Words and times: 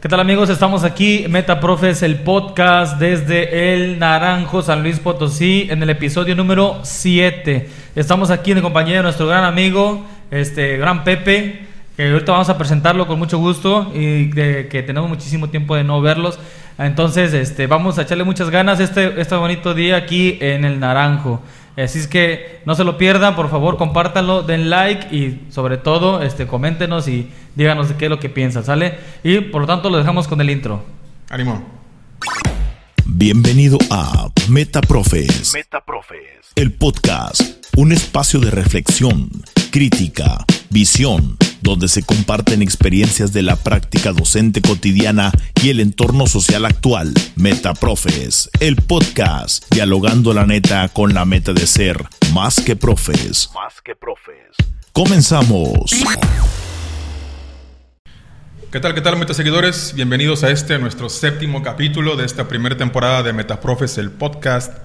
¿Qué 0.00 0.08
tal 0.08 0.20
amigos? 0.20 0.48
Estamos 0.48 0.84
aquí, 0.84 1.26
Metaprofes, 1.28 2.04
el 2.04 2.20
podcast 2.20 3.00
desde 3.00 3.74
el 3.74 3.98
Naranjo, 3.98 4.62
San 4.62 4.84
Luis 4.84 5.00
Potosí, 5.00 5.66
en 5.70 5.82
el 5.82 5.90
episodio 5.90 6.36
número 6.36 6.78
7. 6.84 7.68
Estamos 7.96 8.30
aquí 8.30 8.52
en 8.52 8.60
compañía 8.60 8.98
de 8.98 9.02
nuestro 9.02 9.26
gran 9.26 9.42
amigo, 9.42 10.06
este 10.30 10.76
gran 10.76 11.02
Pepe, 11.02 11.66
que 11.96 12.12
ahorita 12.12 12.30
vamos 12.30 12.48
a 12.48 12.56
presentarlo 12.56 13.08
con 13.08 13.18
mucho 13.18 13.38
gusto 13.38 13.90
y 13.92 14.30
que, 14.30 14.68
que 14.70 14.84
tenemos 14.84 15.08
muchísimo 15.08 15.48
tiempo 15.48 15.74
de 15.74 15.82
no 15.82 16.00
verlos. 16.00 16.38
Entonces, 16.78 17.34
este, 17.34 17.66
vamos 17.66 17.98
a 17.98 18.02
echarle 18.02 18.22
muchas 18.22 18.50
ganas 18.50 18.78
este, 18.78 19.20
este 19.20 19.34
bonito 19.34 19.74
día 19.74 19.96
aquí 19.96 20.38
en 20.40 20.64
el 20.64 20.78
Naranjo. 20.78 21.42
Así 21.84 22.00
es 22.00 22.08
que 22.08 22.60
no 22.64 22.74
se 22.74 22.82
lo 22.82 22.98
pierdan, 22.98 23.36
por 23.36 23.48
favor, 23.50 23.76
compártanlo, 23.76 24.42
den 24.42 24.68
like 24.68 25.14
y 25.14 25.46
sobre 25.52 25.76
todo 25.76 26.22
este, 26.22 26.48
coméntenos 26.48 27.06
y 27.06 27.28
díganos 27.54 27.88
de 27.88 27.94
qué 27.94 28.06
es 28.06 28.10
lo 28.10 28.18
que 28.18 28.28
piensan, 28.28 28.64
¿sale? 28.64 28.98
Y 29.22 29.40
por 29.40 29.60
lo 29.60 29.66
tanto 29.68 29.88
lo 29.88 29.96
dejamos 29.96 30.26
con 30.26 30.40
el 30.40 30.50
intro. 30.50 30.82
Ánimo. 31.30 31.64
Bienvenido 33.04 33.78
a 33.90 34.28
Metaprofes, 34.48 35.54
Metaprofes. 35.54 36.52
el 36.56 36.72
podcast, 36.72 37.64
un 37.76 37.92
espacio 37.92 38.40
de 38.40 38.50
reflexión, 38.50 39.30
crítica, 39.70 40.44
visión, 40.70 41.36
donde 41.60 41.88
se 41.88 42.02
comparten 42.02 42.62
experiencias 42.62 43.32
de 43.32 43.42
la 43.42 43.56
práctica 43.56 44.12
docente 44.12 44.62
cotidiana 44.62 45.32
y 45.62 45.70
el 45.70 45.80
entorno 45.80 46.26
social 46.26 46.64
actual. 46.64 47.12
Metaprofes, 47.36 48.50
el 48.60 48.76
podcast, 48.76 49.64
dialogando 49.70 50.32
la 50.32 50.46
neta 50.46 50.88
con 50.88 51.14
la 51.14 51.24
meta 51.24 51.52
de 51.52 51.66
ser 51.66 52.04
más 52.32 52.60
que 52.60 52.76
profes. 52.76 53.50
Más 53.54 53.80
que 53.80 53.94
profes. 53.94 54.56
Comenzamos. 54.92 55.92
¿Qué 58.70 58.80
tal, 58.80 58.94
qué 58.94 59.00
tal, 59.00 59.16
metaseguidores? 59.16 59.94
Bienvenidos 59.94 60.44
a 60.44 60.50
este, 60.50 60.78
nuestro 60.78 61.08
séptimo 61.08 61.62
capítulo 61.62 62.16
de 62.16 62.26
esta 62.26 62.48
primera 62.48 62.76
temporada 62.76 63.22
de 63.22 63.32
Metaprofes, 63.32 63.96
el 63.96 64.10
podcast. 64.10 64.76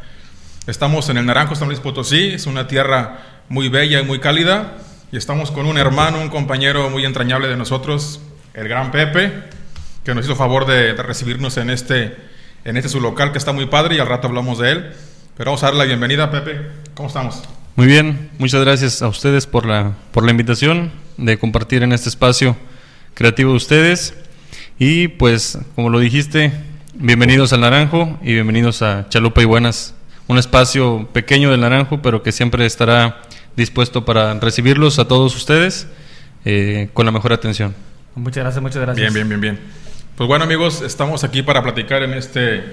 Estamos 0.67 1.09
en 1.09 1.17
el 1.17 1.25
Naranjo, 1.25 1.55
San 1.55 1.67
Luis 1.67 1.81
Potosí. 1.81 2.27
Es 2.27 2.45
una 2.45 2.67
tierra 2.67 3.43
muy 3.49 3.67
bella 3.67 3.99
y 3.99 4.05
muy 4.05 4.19
cálida. 4.19 4.77
Y 5.13 5.17
estamos 5.17 5.51
con 5.51 5.67
un 5.67 5.77
hermano, 5.77 6.19
un 6.19 6.29
compañero 6.29 6.89
muy 6.89 7.05
entrañable 7.05 7.47
de 7.47 7.55
nosotros, 7.55 8.19
el 8.55 8.67
gran 8.67 8.89
Pepe, 8.89 9.31
que 10.03 10.15
nos 10.15 10.25
hizo 10.25 10.35
favor 10.35 10.65
de, 10.65 10.93
recibirnos 10.93 11.57
en 11.57 11.69
este, 11.69 12.17
en 12.65 12.77
este 12.77 12.89
su 12.89 12.99
local 12.99 13.31
que 13.31 13.37
está 13.37 13.51
muy 13.51 13.67
padre 13.67 13.95
y 13.95 13.99
al 13.99 14.07
rato 14.07 14.27
hablamos 14.27 14.57
de 14.57 14.71
él. 14.71 14.91
Pero 15.37 15.51
vamos 15.51 15.61
a 15.61 15.67
darle 15.67 15.81
la 15.81 15.85
bienvenida, 15.85 16.31
Pepe. 16.31 16.61
¿Cómo 16.95 17.09
estamos? 17.09 17.43
Muy 17.75 17.85
bien, 17.85 18.31
muchas 18.39 18.61
gracias 18.63 19.03
a 19.03 19.07
ustedes 19.07 19.45
por 19.45 19.67
la, 19.67 19.91
por 20.11 20.25
la 20.25 20.31
invitación 20.31 20.91
de 21.17 21.37
compartir 21.37 21.83
en 21.83 21.91
este 21.91 22.09
espacio 22.09 22.55
creativo 23.13 23.51
de 23.51 23.57
ustedes. 23.57 24.15
Y 24.79 25.09
pues, 25.09 25.59
como 25.75 25.91
lo 25.91 25.99
dijiste, 25.99 26.53
bienvenidos 26.95 27.53
al 27.53 27.61
Naranjo 27.61 28.17
y 28.23 28.33
bienvenidos 28.33 28.81
a 28.81 29.07
Chalupa 29.09 29.43
y 29.43 29.45
Buenas, 29.45 29.93
un 30.25 30.39
espacio 30.39 31.07
pequeño 31.13 31.51
del 31.51 31.61
Naranjo, 31.61 32.01
pero 32.01 32.23
que 32.23 32.31
siempre 32.31 32.65
estará 32.65 33.21
dispuesto 33.55 34.05
para 34.05 34.33
recibirlos 34.39 34.99
a 34.99 35.07
todos 35.07 35.35
ustedes 35.35 35.87
eh, 36.45 36.89
con 36.93 37.05
la 37.05 37.11
mejor 37.11 37.33
atención. 37.33 37.75
Muchas 38.15 38.43
gracias, 38.43 38.61
muchas 38.61 38.81
gracias. 38.81 39.13
Bien, 39.13 39.13
bien, 39.13 39.29
bien, 39.29 39.41
bien. 39.41 39.59
Pues 40.15 40.27
bueno 40.27 40.43
amigos, 40.43 40.81
estamos 40.81 41.23
aquí 41.23 41.41
para 41.41 41.63
platicar 41.63 42.03
en 42.03 42.13
este 42.13 42.63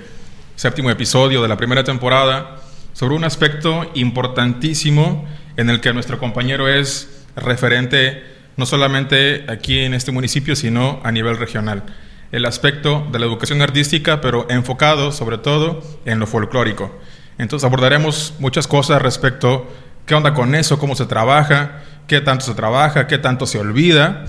séptimo 0.57 0.91
episodio 0.91 1.41
de 1.41 1.49
la 1.49 1.57
primera 1.57 1.85
temporada 1.85 2.57
sobre 2.93 3.15
un 3.15 3.25
aspecto 3.25 3.91
importantísimo 3.95 5.27
en 5.57 5.71
el 5.71 5.81
que 5.81 5.93
nuestro 5.93 6.19
compañero 6.19 6.69
es 6.69 7.25
referente 7.37 8.23
no 8.57 8.67
solamente 8.67 9.47
aquí 9.49 9.79
en 9.79 9.95
este 9.95 10.13
municipio, 10.13 10.55
sino 10.55 11.01
a 11.03 11.13
nivel 11.13 11.39
regional. 11.39 11.83
El 12.31 12.45
aspecto 12.45 13.09
de 13.11 13.19
la 13.19 13.27
educación 13.27 13.63
artística, 13.63 14.21
pero 14.21 14.47
enfocado 14.51 15.13
sobre 15.13 15.39
todo 15.39 15.83
en 16.05 16.19
lo 16.19 16.27
folclórico. 16.27 16.95
Entonces 17.39 17.65
abordaremos 17.67 18.35
muchas 18.39 18.67
cosas 18.67 19.01
respecto 19.01 19.67
qué 20.07 20.15
onda 20.15 20.35
con 20.35 20.55
eso, 20.55 20.79
cómo 20.79 20.95
se 20.97 21.07
trabaja, 21.07 21.81
qué 22.07 22.21
tanto 22.21 22.45
se 22.45 22.55
trabaja, 22.55 23.07
qué 23.07 23.19
tanto 23.19 23.47
se 23.47 23.59
olvida. 23.59 24.25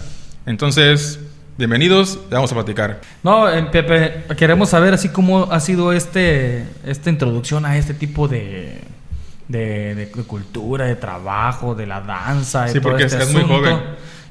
Entonces, 0.45 1.19
bienvenidos, 1.57 2.15
ya 2.29 2.37
vamos 2.37 2.51
a 2.51 2.55
platicar. 2.55 2.99
No, 3.23 3.49
eh, 3.49 3.63
Pepe, 3.71 4.23
queremos 4.35 4.69
saber 4.69 4.93
así 4.93 5.09
cómo 5.09 5.47
ha 5.51 5.59
sido 5.59 5.93
este 5.93 6.65
esta 6.85 7.09
introducción 7.09 7.65
a 7.65 7.77
este 7.77 7.93
tipo 7.93 8.27
de, 8.27 8.81
de, 9.47 9.95
de- 9.95 10.05
de 10.05 10.23
cultura, 10.23 10.85
de 10.85 10.95
trabajo, 10.95 11.75
de 11.75 11.87
la 11.87 12.01
danza. 12.01 12.67
y 12.69 12.73
Sí, 12.73 12.79
todo 12.79 12.89
porque 12.91 13.05
este 13.05 13.23
es 13.23 13.33
muy 13.33 13.43
joven. 13.43 13.77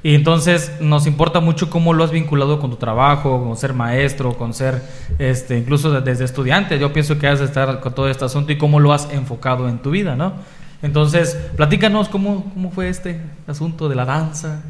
Y 0.03 0.15
entonces 0.15 0.71
nos 0.81 1.05
importa 1.05 1.41
mucho 1.41 1.69
cómo 1.69 1.93
lo 1.93 2.03
has 2.03 2.09
vinculado 2.09 2.59
con 2.59 2.71
tu 2.71 2.77
trabajo, 2.77 3.43
con 3.43 3.55
ser 3.55 3.75
maestro, 3.75 4.35
con 4.35 4.51
ser, 4.55 4.81
este, 5.19 5.59
incluso 5.59 5.91
de- 5.91 6.01
desde 6.01 6.25
estudiante. 6.25 6.79
Yo 6.79 6.91
pienso 6.91 7.19
que 7.19 7.27
has 7.27 7.37
de 7.39 7.45
estar 7.45 7.79
con 7.81 7.93
todo 7.93 8.09
este 8.09 8.25
asunto 8.25 8.51
y 8.51 8.57
cómo 8.57 8.79
lo 8.79 8.93
has 8.93 9.07
enfocado 9.11 9.69
en 9.69 9.77
tu 9.77 9.91
vida, 9.91 10.15
¿no? 10.15 10.33
Entonces, 10.81 11.37
platícanos 11.55 12.09
cómo, 12.09 12.51
cómo 12.53 12.71
fue 12.71 12.89
este 12.89 13.21
asunto 13.47 13.87
de 13.89 13.95
la 13.95 14.05
danza. 14.05 14.61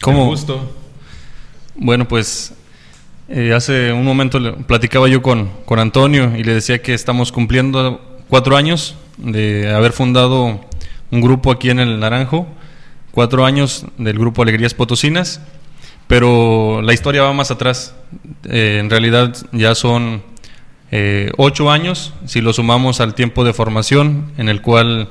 ¿Cómo? 0.00 0.26
Gusto. 0.26 0.72
Bueno, 1.74 2.06
pues 2.06 2.54
eh, 3.28 3.52
hace 3.54 3.92
un 3.92 4.04
momento 4.04 4.38
le- 4.38 4.52
platicaba 4.52 5.08
yo 5.08 5.22
con, 5.22 5.50
con 5.64 5.78
Antonio 5.78 6.36
y 6.36 6.44
le 6.44 6.54
decía 6.54 6.80
que 6.82 6.94
estamos 6.94 7.32
cumpliendo 7.32 8.00
cuatro 8.28 8.56
años 8.56 8.96
de 9.18 9.72
haber 9.74 9.92
fundado 9.92 10.60
un 11.10 11.20
grupo 11.20 11.50
aquí 11.50 11.70
en 11.70 11.80
el 11.80 11.98
Naranjo, 11.98 12.46
cuatro 13.10 13.44
años 13.44 13.86
del 13.98 14.18
grupo 14.18 14.42
Alegrías 14.42 14.74
Potosinas, 14.74 15.40
pero 16.06 16.80
la 16.82 16.92
historia 16.92 17.22
va 17.22 17.32
más 17.32 17.50
atrás. 17.50 17.94
Eh, 18.44 18.78
en 18.80 18.88
realidad 18.90 19.34
ya 19.52 19.74
son 19.74 20.22
eh, 20.92 21.32
ocho 21.36 21.70
años, 21.70 22.12
si 22.26 22.40
lo 22.40 22.52
sumamos 22.52 23.00
al 23.00 23.14
tiempo 23.14 23.42
de 23.44 23.52
formación 23.52 24.30
en 24.38 24.48
el 24.48 24.62
cual 24.62 25.08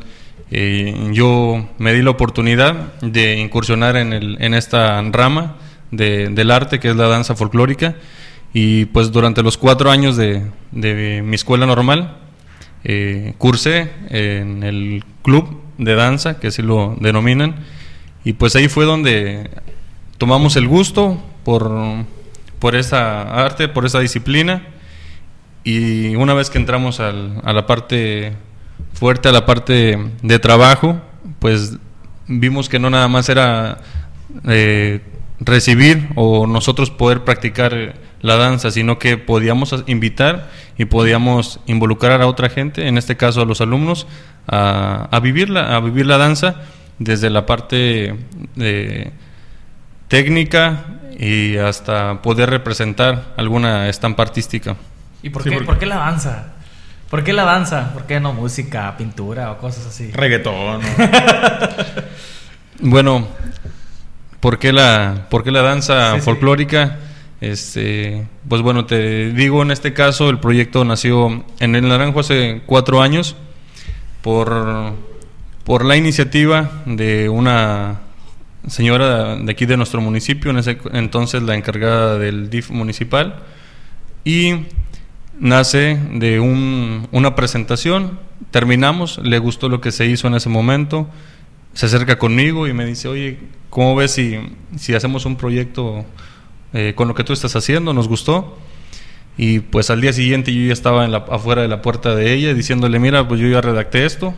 eh, 0.52 1.10
yo 1.12 1.68
me 1.78 1.94
di 1.94 2.02
la 2.02 2.12
oportunidad 2.12 2.94
de 3.02 3.38
incursionar 3.40 3.96
en, 3.98 4.14
el, 4.14 4.38
en 4.42 4.54
esta 4.54 5.02
rama 5.02 5.56
de- 5.92 6.30
del 6.30 6.52
arte 6.52 6.80
que 6.80 6.90
es 6.90 6.96
la 6.96 7.08
danza 7.08 7.36
folclórica. 7.36 7.96
Y 8.54 8.86
pues 8.86 9.12
durante 9.12 9.44
los 9.44 9.58
cuatro 9.58 9.92
años 9.92 10.16
de, 10.16 10.44
de 10.72 11.22
mi 11.24 11.36
escuela 11.36 11.66
normal 11.66 12.18
eh, 12.84 13.34
cursé 13.38 13.92
en 14.10 14.64
el 14.64 15.04
club 15.24 15.62
de 15.78 15.96
danza 15.96 16.40
que 16.40 16.48
así 16.48 16.62
lo 16.62 16.96
denominan. 17.00 17.56
Y 18.24 18.34
pues 18.34 18.56
ahí 18.56 18.68
fue 18.70 18.86
donde 18.86 19.50
tomamos 20.18 20.56
el 20.56 20.68
gusto 20.68 21.22
por, 21.44 21.70
por 22.60 22.76
esa 22.76 23.24
arte, 23.46 23.68
por 23.68 23.86
esa 23.86 24.00
disciplina. 24.00 24.64
Y 25.64 26.16
una 26.16 26.34
vez 26.34 26.50
que 26.50 26.58
entramos 26.58 27.00
al- 27.00 27.42
a 27.44 27.52
la 27.52 27.66
parte 27.66 28.34
fuerte, 28.94 29.30
a 29.30 29.32
la 29.32 29.46
parte 29.46 29.98
de 30.22 30.40
trabajo, 30.40 31.00
pues 31.40 31.78
vimos 32.28 32.70
que 32.70 32.80
no 32.80 32.90
nada 32.90 33.08
más 33.08 33.30
era 33.30 33.80
eh, 34.48 35.02
recibir 35.40 36.10
o 36.16 36.48
nosotros 36.48 36.90
poder 36.92 37.24
practicar 37.24 37.96
la 38.22 38.38
danza, 38.38 38.72
sino 38.72 38.98
que 38.98 39.18
podíamos 39.18 39.84
invitar 39.86 40.50
y 40.78 40.86
podíamos 40.86 41.60
involucrar 41.68 42.22
a 42.22 42.28
otra 42.28 42.50
gente, 42.50 42.88
en 42.88 42.98
este 42.98 43.18
caso 43.18 43.42
a 43.42 43.46
los 43.46 43.62
alumnos, 43.62 44.08
a, 44.48 45.08
a 45.12 45.20
vivirla, 45.20 45.76
a 45.76 45.80
vivir 45.80 46.06
la 46.08 46.18
danza 46.18 46.56
desde 46.98 47.30
la 47.30 47.46
parte 47.46 48.16
de 48.56 49.12
técnica 50.08 50.86
y 51.20 51.58
hasta 51.58 52.22
poder 52.22 52.50
representar 52.50 53.34
alguna 53.38 53.90
estampa 53.90 54.24
artística. 54.24 54.76
¿Y 55.24 55.30
por, 55.30 55.44
Sí, 55.44 55.50
qué, 55.50 55.56
porque- 55.56 55.66
por 55.68 55.80
qué 55.80 55.86
la 55.86 55.98
danza? 55.98 56.54
¿Por 57.10 57.24
qué 57.24 57.34
la 57.34 57.44
danza? 57.44 57.94
¿Por 57.94 58.04
qué 58.06 58.20
no 58.20 58.34
música, 58.34 58.96
pintura 58.98 59.52
o 59.52 59.58
cosas 59.60 59.86
así? 59.88 60.12
Reggaetón. 60.12 60.82
¿no? 60.82 60.88
Bueno, 62.80 63.26
¿por 64.42 64.60
qué 64.60 64.74
la, 64.74 65.28
por 65.30 65.44
qué 65.46 65.52
la 65.52 65.62
danza 65.62 66.12
Sí, 66.12 66.20
sí. 66.20 66.26
folclórica? 66.26 66.98
Este, 67.40 68.28
pues 68.50 68.62
bueno, 68.62 68.86
te 68.86 69.32
digo, 69.32 69.62
en 69.62 69.72
este 69.72 69.94
caso 69.94 70.30
el 70.30 70.40
proyecto 70.40 70.84
nació 70.84 71.46
en 71.60 71.76
el 71.76 71.88
Naranjo 71.88 72.20
hace 72.20 72.62
cuatro 72.66 73.02
años 73.02 73.36
por, 74.22 74.94
por 75.64 75.86
la 75.86 75.96
iniciativa 75.96 76.70
de 76.86 77.30
una 77.30 78.02
señora 78.68 79.36
de 79.36 79.52
aquí 79.52 79.66
de 79.66 79.78
nuestro 79.78 80.02
municipio, 80.02 80.52
en 80.52 80.58
ese 80.58 80.78
entonces 80.92 81.44
la 81.44 81.56
encargada 81.56 82.18
del 82.18 82.50
DIF 82.50 82.72
municipal, 82.72 83.36
y 84.24 84.66
nace 85.40 86.00
de 86.14 86.40
un- 86.40 87.08
una 87.12 87.36
presentación, 87.36 88.20
terminamos, 88.52 89.20
le 89.24 89.40
gustó 89.40 89.70
lo 89.70 89.82
que 89.82 89.92
se 89.92 90.06
hizo 90.06 90.28
en 90.28 90.36
ese 90.36 90.50
momento, 90.50 91.08
se 91.74 91.88
acerca 91.88 92.18
conmigo 92.18 92.68
y 92.68 92.74
me 92.74 92.86
dice, 92.86 93.08
oye, 93.08 93.40
¿cómo 93.70 93.96
ves 93.96 94.12
si, 94.12 94.38
si 94.78 94.94
hacemos 94.94 95.26
un 95.26 95.36
proyecto 95.36 96.06
eh, 96.74 96.94
con 96.96 97.08
lo 97.08 97.16
que 97.16 97.24
tú 97.24 97.34
estás 97.34 97.56
haciendo? 97.56 97.94
Nos 97.94 98.08
gustó. 98.08 98.58
Y 99.38 99.60
pues 99.60 99.90
al 99.90 100.00
día 100.00 100.14
siguiente 100.14 100.54
yo 100.54 100.68
ya 100.68 100.72
estaba 100.74 101.06
afuera 101.06 101.62
de 101.62 101.68
la 101.68 101.82
puerta 101.82 102.16
de 102.16 102.34
ella 102.34 102.54
diciéndole, 102.54 103.00
mira, 103.00 103.28
pues 103.28 103.42
yo 103.42 103.48
ya 103.50 103.60
redacté 103.60 104.06
esto, 104.06 104.34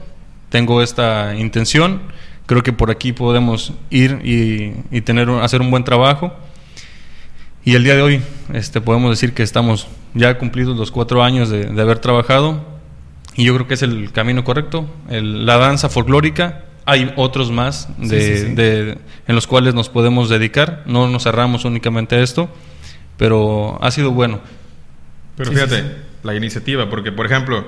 tengo 0.50 0.82
esta 0.82 1.36
intención, 1.36 2.02
creo 2.48 2.64
que 2.64 2.74
por 2.74 2.90
aquí 2.90 3.12
podemos 3.14 3.74
ir 3.92 4.20
y, 4.24 4.74
y 4.90 5.02
tener 5.02 5.30
hacer 5.30 5.62
un 5.62 5.70
buen 5.70 5.84
trabajo. 5.84 6.34
Y 7.64 7.76
el 7.76 7.84
día 7.84 7.96
de 7.96 8.02
hoy 8.02 8.22
este, 8.54 8.82
podemos 8.82 9.12
decir 9.12 9.34
que 9.36 9.44
estamos 9.44 9.88
ya 10.18 10.38
cumplidos 10.38 10.78
los 10.78 10.92
cuatro 10.92 11.24
años 11.24 11.50
de, 11.50 11.66
de 11.66 11.82
haber 11.82 12.00
trabajado 12.00 12.64
y 13.36 13.46
yo 13.46 13.54
creo 13.56 13.68
que 13.68 13.76
es 13.76 13.82
el 13.84 14.12
camino 14.12 14.44
correcto. 14.44 14.88
El- 15.10 15.46
la 15.46 15.58
danza 15.58 15.90
folclórica, 15.90 16.64
hay 16.86 17.14
otros 17.18 17.52
más 17.52 17.88
de, 17.98 18.22
Sí, 18.22 18.38
sí, 18.38 18.46
sí. 18.48 18.56
de- 18.56 18.98
en 19.28 19.36
los 19.36 19.46
cuales 19.48 19.74
nos 19.76 19.90
podemos 19.90 20.30
dedicar, 20.30 20.84
no 20.86 21.08
nos 21.08 21.24
cerramos 21.24 21.66
únicamente 21.66 22.16
a 22.16 22.22
esto, 22.22 22.50
pero 23.18 23.78
ha 23.82 23.92
sido 23.92 24.12
bueno. 24.12 24.40
Pero 25.36 25.52
fíjate, 25.52 25.82
sí. 25.82 25.88
la 26.24 26.34
iniciativa, 26.36 26.90
porque 26.90 27.12
por 27.12 27.26
ejemplo, 27.26 27.66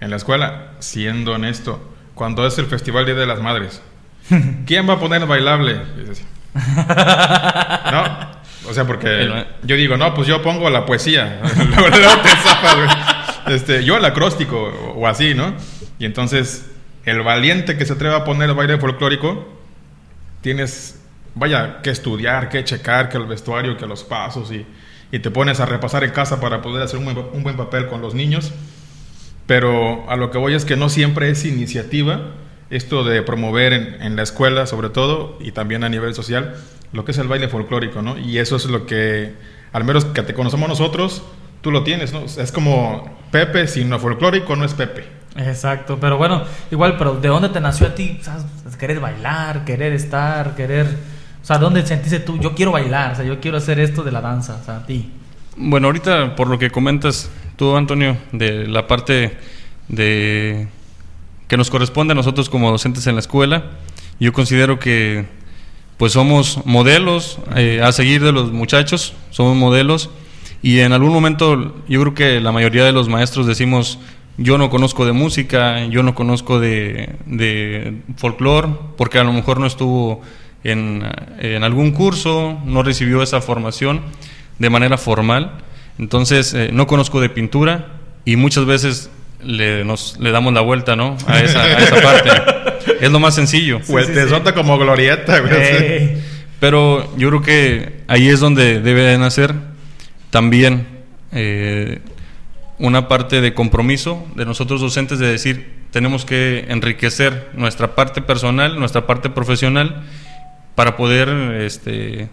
en 0.00 0.10
la 0.10 0.16
escuela, 0.16 0.72
siendo 0.78 1.32
honesto, 1.32 1.80
cuando 2.14 2.46
es 2.46 2.56
el 2.58 2.66
Festival 2.66 3.04
Día 3.06 3.14
de 3.14 3.26
las 3.26 3.40
Madres, 3.42 3.82
¿quién 4.66 4.88
va 4.88 4.94
a 4.94 4.98
poner 5.00 5.26
bailable? 5.26 5.80
No, 7.92 8.04
o 8.70 8.74
sea, 8.74 8.86
porque 8.86 9.06
yo 9.64 9.76
digo, 9.76 9.96
no, 9.96 10.14
pues 10.14 10.26
yo 10.28 10.40
pongo 10.42 10.70
la 10.70 10.86
poesía, 10.86 11.40
luego, 11.56 11.88
luego 11.88 12.12
te 12.22 12.28
zafas, 12.28 12.76
güey. 12.76 13.54
este, 13.56 13.84
yo 13.84 13.96
el 13.96 14.04
acróstico 14.04 14.56
o, 14.62 15.00
o 15.00 15.06
así, 15.06 15.34
¿no? 15.34 15.54
Y 15.98 16.04
entonces, 16.04 16.70
el 17.04 17.20
valiente 17.22 17.76
que 17.76 17.84
se 17.84 17.92
atreva 17.94 18.16
a 18.18 18.24
poner 18.24 18.48
el 18.48 18.54
baile 18.54 18.78
folclórico, 18.78 19.46
tienes, 20.40 21.00
vaya, 21.34 21.82
que 21.82 21.90
estudiar, 21.90 22.48
que 22.48 22.64
checar, 22.64 23.08
que 23.08 23.18
el 23.18 23.26
vestuario, 23.26 23.76
que 23.76 23.86
los 23.86 24.04
pasos 24.04 24.52
y, 24.52 24.64
y 25.12 25.18
te 25.18 25.30
pones 25.30 25.60
a 25.60 25.66
repasar 25.66 26.04
en 26.04 26.10
casa 26.10 26.40
para 26.40 26.62
poder 26.62 26.82
hacer 26.82 26.98
un, 26.98 27.04
buen- 27.06 27.26
un 27.32 27.42
buen 27.42 27.56
papel 27.56 27.86
con 27.88 28.00
los 28.00 28.14
niños. 28.14 28.52
Pero 29.46 30.08
a 30.08 30.16
lo 30.16 30.30
que 30.30 30.38
voy 30.38 30.54
es 30.54 30.64
que 30.64 30.76
no 30.76 30.88
siempre 30.88 31.28
es 31.30 31.44
iniciativa 31.44 32.20
esto 32.70 33.02
de 33.02 33.20
promover 33.22 33.72
en, 33.72 34.00
en 34.00 34.14
la 34.14 34.22
escuela, 34.22 34.64
sobre 34.66 34.90
todo, 34.90 35.36
y 35.40 35.50
también 35.50 35.82
a 35.82 35.88
nivel 35.88 36.14
social, 36.14 36.54
lo 36.92 37.04
que 37.04 37.12
es 37.12 37.18
el 37.18 37.28
baile 37.28 37.48
folclórico, 37.48 38.02
¿no? 38.02 38.18
Y 38.18 38.38
eso 38.38 38.56
es 38.56 38.66
lo 38.66 38.86
que, 38.86 39.34
al 39.72 39.84
menos 39.84 40.04
que 40.04 40.22
te 40.22 40.34
conocemos 40.34 40.68
nosotros, 40.68 41.22
tú 41.60 41.70
lo 41.70 41.84
tienes, 41.84 42.12
¿no? 42.12 42.24
Es 42.24 42.52
como 42.52 43.18
Pepe, 43.30 43.66
si 43.66 43.84
no 43.84 43.98
folclórico, 43.98 44.56
no 44.56 44.64
es 44.64 44.74
Pepe. 44.74 45.20
Exacto, 45.36 45.98
pero 46.00 46.18
bueno, 46.18 46.42
igual, 46.70 46.96
pero 46.98 47.14
¿de 47.14 47.28
dónde 47.28 47.48
te 47.50 47.60
nació 47.60 47.86
a 47.86 47.94
ti? 47.94 48.18
¿Sabes? 48.22 48.44
Querer 48.76 49.00
bailar, 49.00 49.64
querer 49.64 49.92
estar, 49.92 50.54
querer... 50.56 50.86
O 51.42 51.44
sea, 51.44 51.58
¿dónde 51.58 51.86
sentiste 51.86 52.20
tú? 52.20 52.38
Yo 52.38 52.54
quiero 52.54 52.72
bailar, 52.72 53.12
o 53.12 53.14
sea, 53.16 53.24
yo 53.24 53.40
quiero 53.40 53.56
hacer 53.56 53.78
esto 53.78 54.02
de 54.02 54.12
la 54.12 54.20
danza, 54.20 54.58
o 54.60 54.64
sea, 54.64 54.76
a 54.78 54.86
ti. 54.86 55.10
Bueno, 55.56 55.86
ahorita 55.86 56.36
por 56.36 56.48
lo 56.48 56.58
que 56.58 56.70
comentas 56.70 57.30
tú, 57.56 57.76
Antonio, 57.76 58.16
de 58.32 58.66
la 58.66 58.86
parte 58.86 59.36
de 59.88 60.68
que 61.48 61.56
nos 61.56 61.70
corresponde 61.70 62.12
a 62.12 62.14
nosotros 62.14 62.48
como 62.48 62.70
docentes 62.70 63.06
en 63.06 63.14
la 63.14 63.20
escuela, 63.20 63.64
yo 64.18 64.32
considero 64.32 64.78
que 64.78 65.26
pues 66.00 66.14
somos 66.14 66.60
modelos 66.64 67.38
eh, 67.56 67.82
a 67.84 67.92
seguir 67.92 68.24
de 68.24 68.32
los 68.32 68.52
muchachos, 68.52 69.12
somos 69.28 69.54
modelos 69.54 70.08
y 70.62 70.78
en 70.78 70.94
algún 70.94 71.12
momento 71.12 71.76
yo 71.90 72.00
creo 72.00 72.14
que 72.14 72.40
la 72.40 72.52
mayoría 72.52 72.86
de 72.86 72.92
los 72.92 73.10
maestros 73.10 73.46
decimos 73.46 73.98
yo 74.38 74.56
no 74.56 74.70
conozco 74.70 75.04
de 75.04 75.12
música, 75.12 75.84
yo 75.88 76.02
no 76.02 76.14
conozco 76.14 76.58
de, 76.58 77.16
de 77.26 77.98
folclore, 78.16 78.70
porque 78.96 79.18
a 79.18 79.24
lo 79.24 79.34
mejor 79.34 79.60
no 79.60 79.66
estuvo 79.66 80.22
en, 80.64 81.06
en 81.38 81.64
algún 81.64 81.90
curso, 81.90 82.58
no 82.64 82.82
recibió 82.82 83.22
esa 83.22 83.42
formación 83.42 84.00
de 84.58 84.70
manera 84.70 84.96
formal. 84.96 85.58
Entonces, 85.98 86.54
eh, 86.54 86.70
no 86.72 86.86
conozco 86.86 87.20
de 87.20 87.28
pintura 87.28 87.88
y 88.24 88.36
muchas 88.36 88.64
veces 88.64 89.10
le, 89.44 89.84
nos, 89.84 90.18
le 90.18 90.30
damos 90.30 90.54
la 90.54 90.62
vuelta, 90.62 90.96
¿no? 90.96 91.18
A 91.26 91.40
esa, 91.40 91.60
a 91.62 91.78
esa 91.78 92.00
parte. 92.02 92.59
Es 93.00 93.10
lo 93.10 93.20
más 93.20 93.34
sencillo. 93.34 93.80
Pues 93.86 94.06
sí, 94.06 94.12
te 94.12 94.24
sí. 94.24 94.28
sota 94.28 94.54
como 94.54 94.78
glorieta, 94.78 95.40
güey. 95.40 95.54
Ey. 95.54 96.22
Pero 96.60 97.16
yo 97.16 97.28
creo 97.28 97.42
que 97.42 98.02
ahí 98.06 98.28
es 98.28 98.40
donde 98.40 98.80
debe 98.80 99.02
de 99.02 99.18
nacer 99.18 99.54
también 100.30 100.86
eh, 101.32 102.00
una 102.78 103.08
parte 103.08 103.40
de 103.40 103.54
compromiso 103.54 104.26
de 104.34 104.44
nosotros 104.44 104.80
docentes 104.80 105.18
de 105.18 105.26
decir, 105.26 105.80
tenemos 105.90 106.24
que 106.24 106.66
enriquecer 106.68 107.50
nuestra 107.54 107.94
parte 107.94 108.22
personal, 108.22 108.78
nuestra 108.78 109.06
parte 109.06 109.30
profesional, 109.30 110.02
para 110.74 110.96
poder 110.96 111.28
este, 111.60 112.28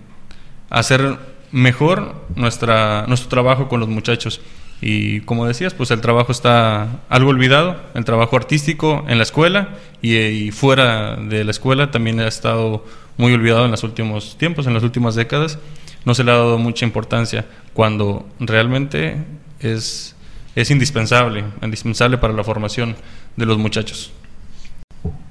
hacer 0.70 1.18
mejor 1.52 2.26
nuestra, 2.36 3.06
nuestro 3.08 3.30
trabajo 3.30 3.68
con 3.68 3.80
los 3.80 3.90
muchachos. 3.90 4.42
Y 4.82 5.22
como 5.22 5.48
decías, 5.48 5.74
pues 5.74 5.90
el 5.92 6.02
trabajo 6.02 6.32
está 6.32 7.00
algo 7.10 7.32
olvidado, 7.32 7.78
el 7.96 8.06
trabajo 8.06 8.36
artístico 8.36 9.04
en 9.08 9.18
la 9.18 9.24
escuela 9.24 9.70
y, 10.02 10.16
y 10.18 10.52
fuera 10.52 11.16
de 11.16 11.44
la 11.44 11.52
escuela 11.52 11.90
también 11.90 12.20
ha 12.20 12.28
estado 12.28 12.86
muy 13.18 13.34
olvidado 13.34 13.66
en 13.66 13.72
los 13.72 13.84
últimos 13.84 14.38
tiempos, 14.38 14.68
en 14.68 14.76
las 14.76 14.84
últimas 14.84 15.16
décadas. 15.16 15.58
No 16.06 16.14
se 16.14 16.24
le 16.24 16.32
ha 16.32 16.36
dado 16.36 16.58
mucha 16.60 16.86
importancia 16.86 17.46
cuando 17.74 18.28
realmente 18.40 19.18
es, 19.60 20.16
es 20.56 20.70
indispensable, 20.72 21.44
indispensable 21.64 22.18
para 22.20 22.34
la 22.34 22.44
formación 22.44 22.96
de 23.36 23.46
los 23.48 23.58
muchachos. 23.58 24.12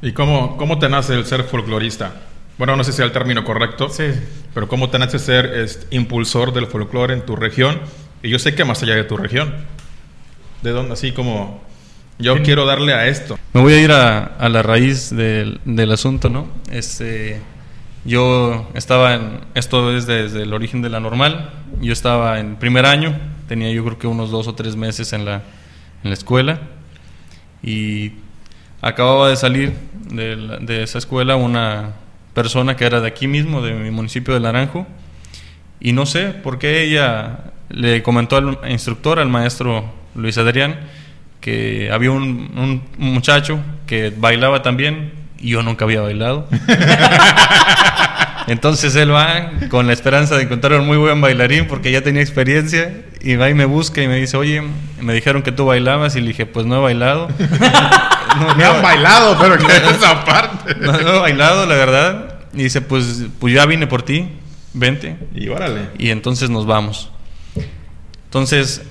¿Y 0.02 0.12
cómo, 0.12 0.56
cómo 0.56 0.78
te 0.78 0.88
nace 0.88 1.14
el 1.14 1.24
ser 1.24 1.44
folclorista? 1.44 2.14
Bueno, 2.58 2.74
no 2.76 2.84
sé 2.84 2.92
si 2.92 3.00
es 3.00 3.06
el 3.06 3.12
término 3.12 3.44
correcto, 3.44 3.88
Sí. 3.90 4.04
pero 4.54 4.66
¿cómo 4.68 4.90
te 4.90 4.98
nace 4.98 5.18
ser 5.18 5.46
este, 5.46 5.94
impulsor 5.94 6.52
del 6.52 6.66
folclore 6.66 7.14
en 7.14 7.24
tu 7.24 7.36
región? 7.36 7.80
Y 8.26 8.30
yo 8.30 8.38
sé 8.40 8.54
que 8.56 8.64
más 8.64 8.82
allá 8.82 8.96
de 8.96 9.04
tu 9.04 9.16
región. 9.16 9.54
¿De 10.62 10.70
dónde? 10.70 10.94
Así 10.94 11.12
como 11.12 11.62
yo 12.18 12.42
quiero 12.42 12.64
darle 12.66 12.92
a 12.92 13.06
esto. 13.06 13.38
Me 13.52 13.60
voy 13.60 13.74
a 13.74 13.80
ir 13.80 13.92
a, 13.92 14.18
a 14.24 14.48
la 14.48 14.62
raíz 14.62 15.14
del, 15.14 15.60
del 15.64 15.92
asunto, 15.92 16.28
¿no? 16.28 16.48
Este, 16.72 17.40
yo 18.04 18.68
estaba 18.74 19.14
en, 19.14 19.40
esto 19.54 19.94
es 19.96 20.06
desde 20.06 20.42
el 20.42 20.52
origen 20.54 20.82
de 20.82 20.88
la 20.88 20.98
normal, 20.98 21.50
yo 21.80 21.92
estaba 21.92 22.40
en 22.40 22.56
primer 22.56 22.84
año, 22.86 23.16
tenía 23.46 23.70
yo 23.70 23.84
creo 23.84 23.98
que 23.98 24.06
unos 24.08 24.30
dos 24.32 24.48
o 24.48 24.54
tres 24.56 24.74
meses 24.76 25.12
en 25.12 25.24
la, 25.24 25.42
en 26.02 26.10
la 26.10 26.14
escuela 26.14 26.60
y 27.62 28.12
acababa 28.80 29.28
de 29.28 29.36
salir 29.36 29.72
de, 30.10 30.36
la- 30.36 30.56
de 30.58 30.82
esa 30.82 30.98
escuela 30.98 31.36
una 31.36 31.92
persona 32.34 32.74
que 32.76 32.86
era 32.86 33.00
de 33.00 33.08
aquí 33.08 33.28
mismo, 33.28 33.62
de 33.62 33.72
mi 33.74 33.90
municipio 33.90 34.34
de 34.34 34.40
Naranjo, 34.40 34.86
y 35.80 35.92
no 35.92 36.06
sé 36.06 36.28
por 36.28 36.58
qué 36.58 36.82
ella 36.82 37.52
le 37.68 38.02
comentó 38.02 38.36
al 38.36 38.58
instructor, 38.68 39.18
al 39.18 39.28
maestro 39.28 39.84
Luis 40.14 40.38
Adrián, 40.38 40.80
que 41.40 41.90
había 41.92 42.10
un, 42.10 42.82
muchacho 42.98 43.60
que 43.86 44.12
bailaba 44.16 44.62
también 44.62 45.12
y 45.38 45.50
yo 45.50 45.62
nunca 45.62 45.84
había 45.84 46.00
bailado. 46.00 46.48
Entonces 48.48 48.94
él 48.94 49.12
va 49.12 49.50
con 49.70 49.86
la 49.86 49.92
esperanza 49.92 50.36
de 50.36 50.44
encontrar 50.44 50.80
un 50.80 50.86
muy 50.86 50.96
buen 50.96 51.20
bailarín 51.20 51.66
porque 51.66 51.90
ya 51.90 52.02
tenía 52.02 52.22
experiencia 52.22 53.04
y 53.20 53.34
va 53.34 53.50
y 53.50 53.54
me 53.54 53.64
busca 53.64 54.02
y 54.02 54.08
me 54.08 54.16
dice, 54.16 54.36
oye, 54.36 54.62
me 55.00 55.14
dijeron 55.14 55.42
que 55.42 55.50
tú 55.50 55.66
bailabas 55.66 56.14
y 56.14 56.20
le 56.20 56.28
dije, 56.28 56.46
pues 56.46 56.64
no 56.66 56.76
he 56.76 56.80
bailado. 56.80 57.28
No, 58.36 58.54
Me 58.54 58.66
han 58.66 58.82
bailado, 58.82 59.38
pero 59.40 59.56
que 59.66 59.76
esa 59.76 60.22
parte. 60.22 60.74
no, 60.78 60.92
no 60.92 61.14
he 61.14 61.18
bailado, 61.20 61.64
la 61.64 61.74
verdad. 61.74 62.34
Y 62.52 62.64
dice, 62.64 62.82
pues, 62.82 63.24
pues 63.40 63.54
ya 63.54 63.64
vine 63.64 63.86
por 63.86 64.02
ti, 64.02 64.28
vente. 64.74 65.16
Y 65.34 65.48
órale. 65.48 65.88
Y 65.96 66.10
entonces 66.10 66.50
nos 66.50 66.66
vamos. 66.66 67.10
Entonces 68.36 68.82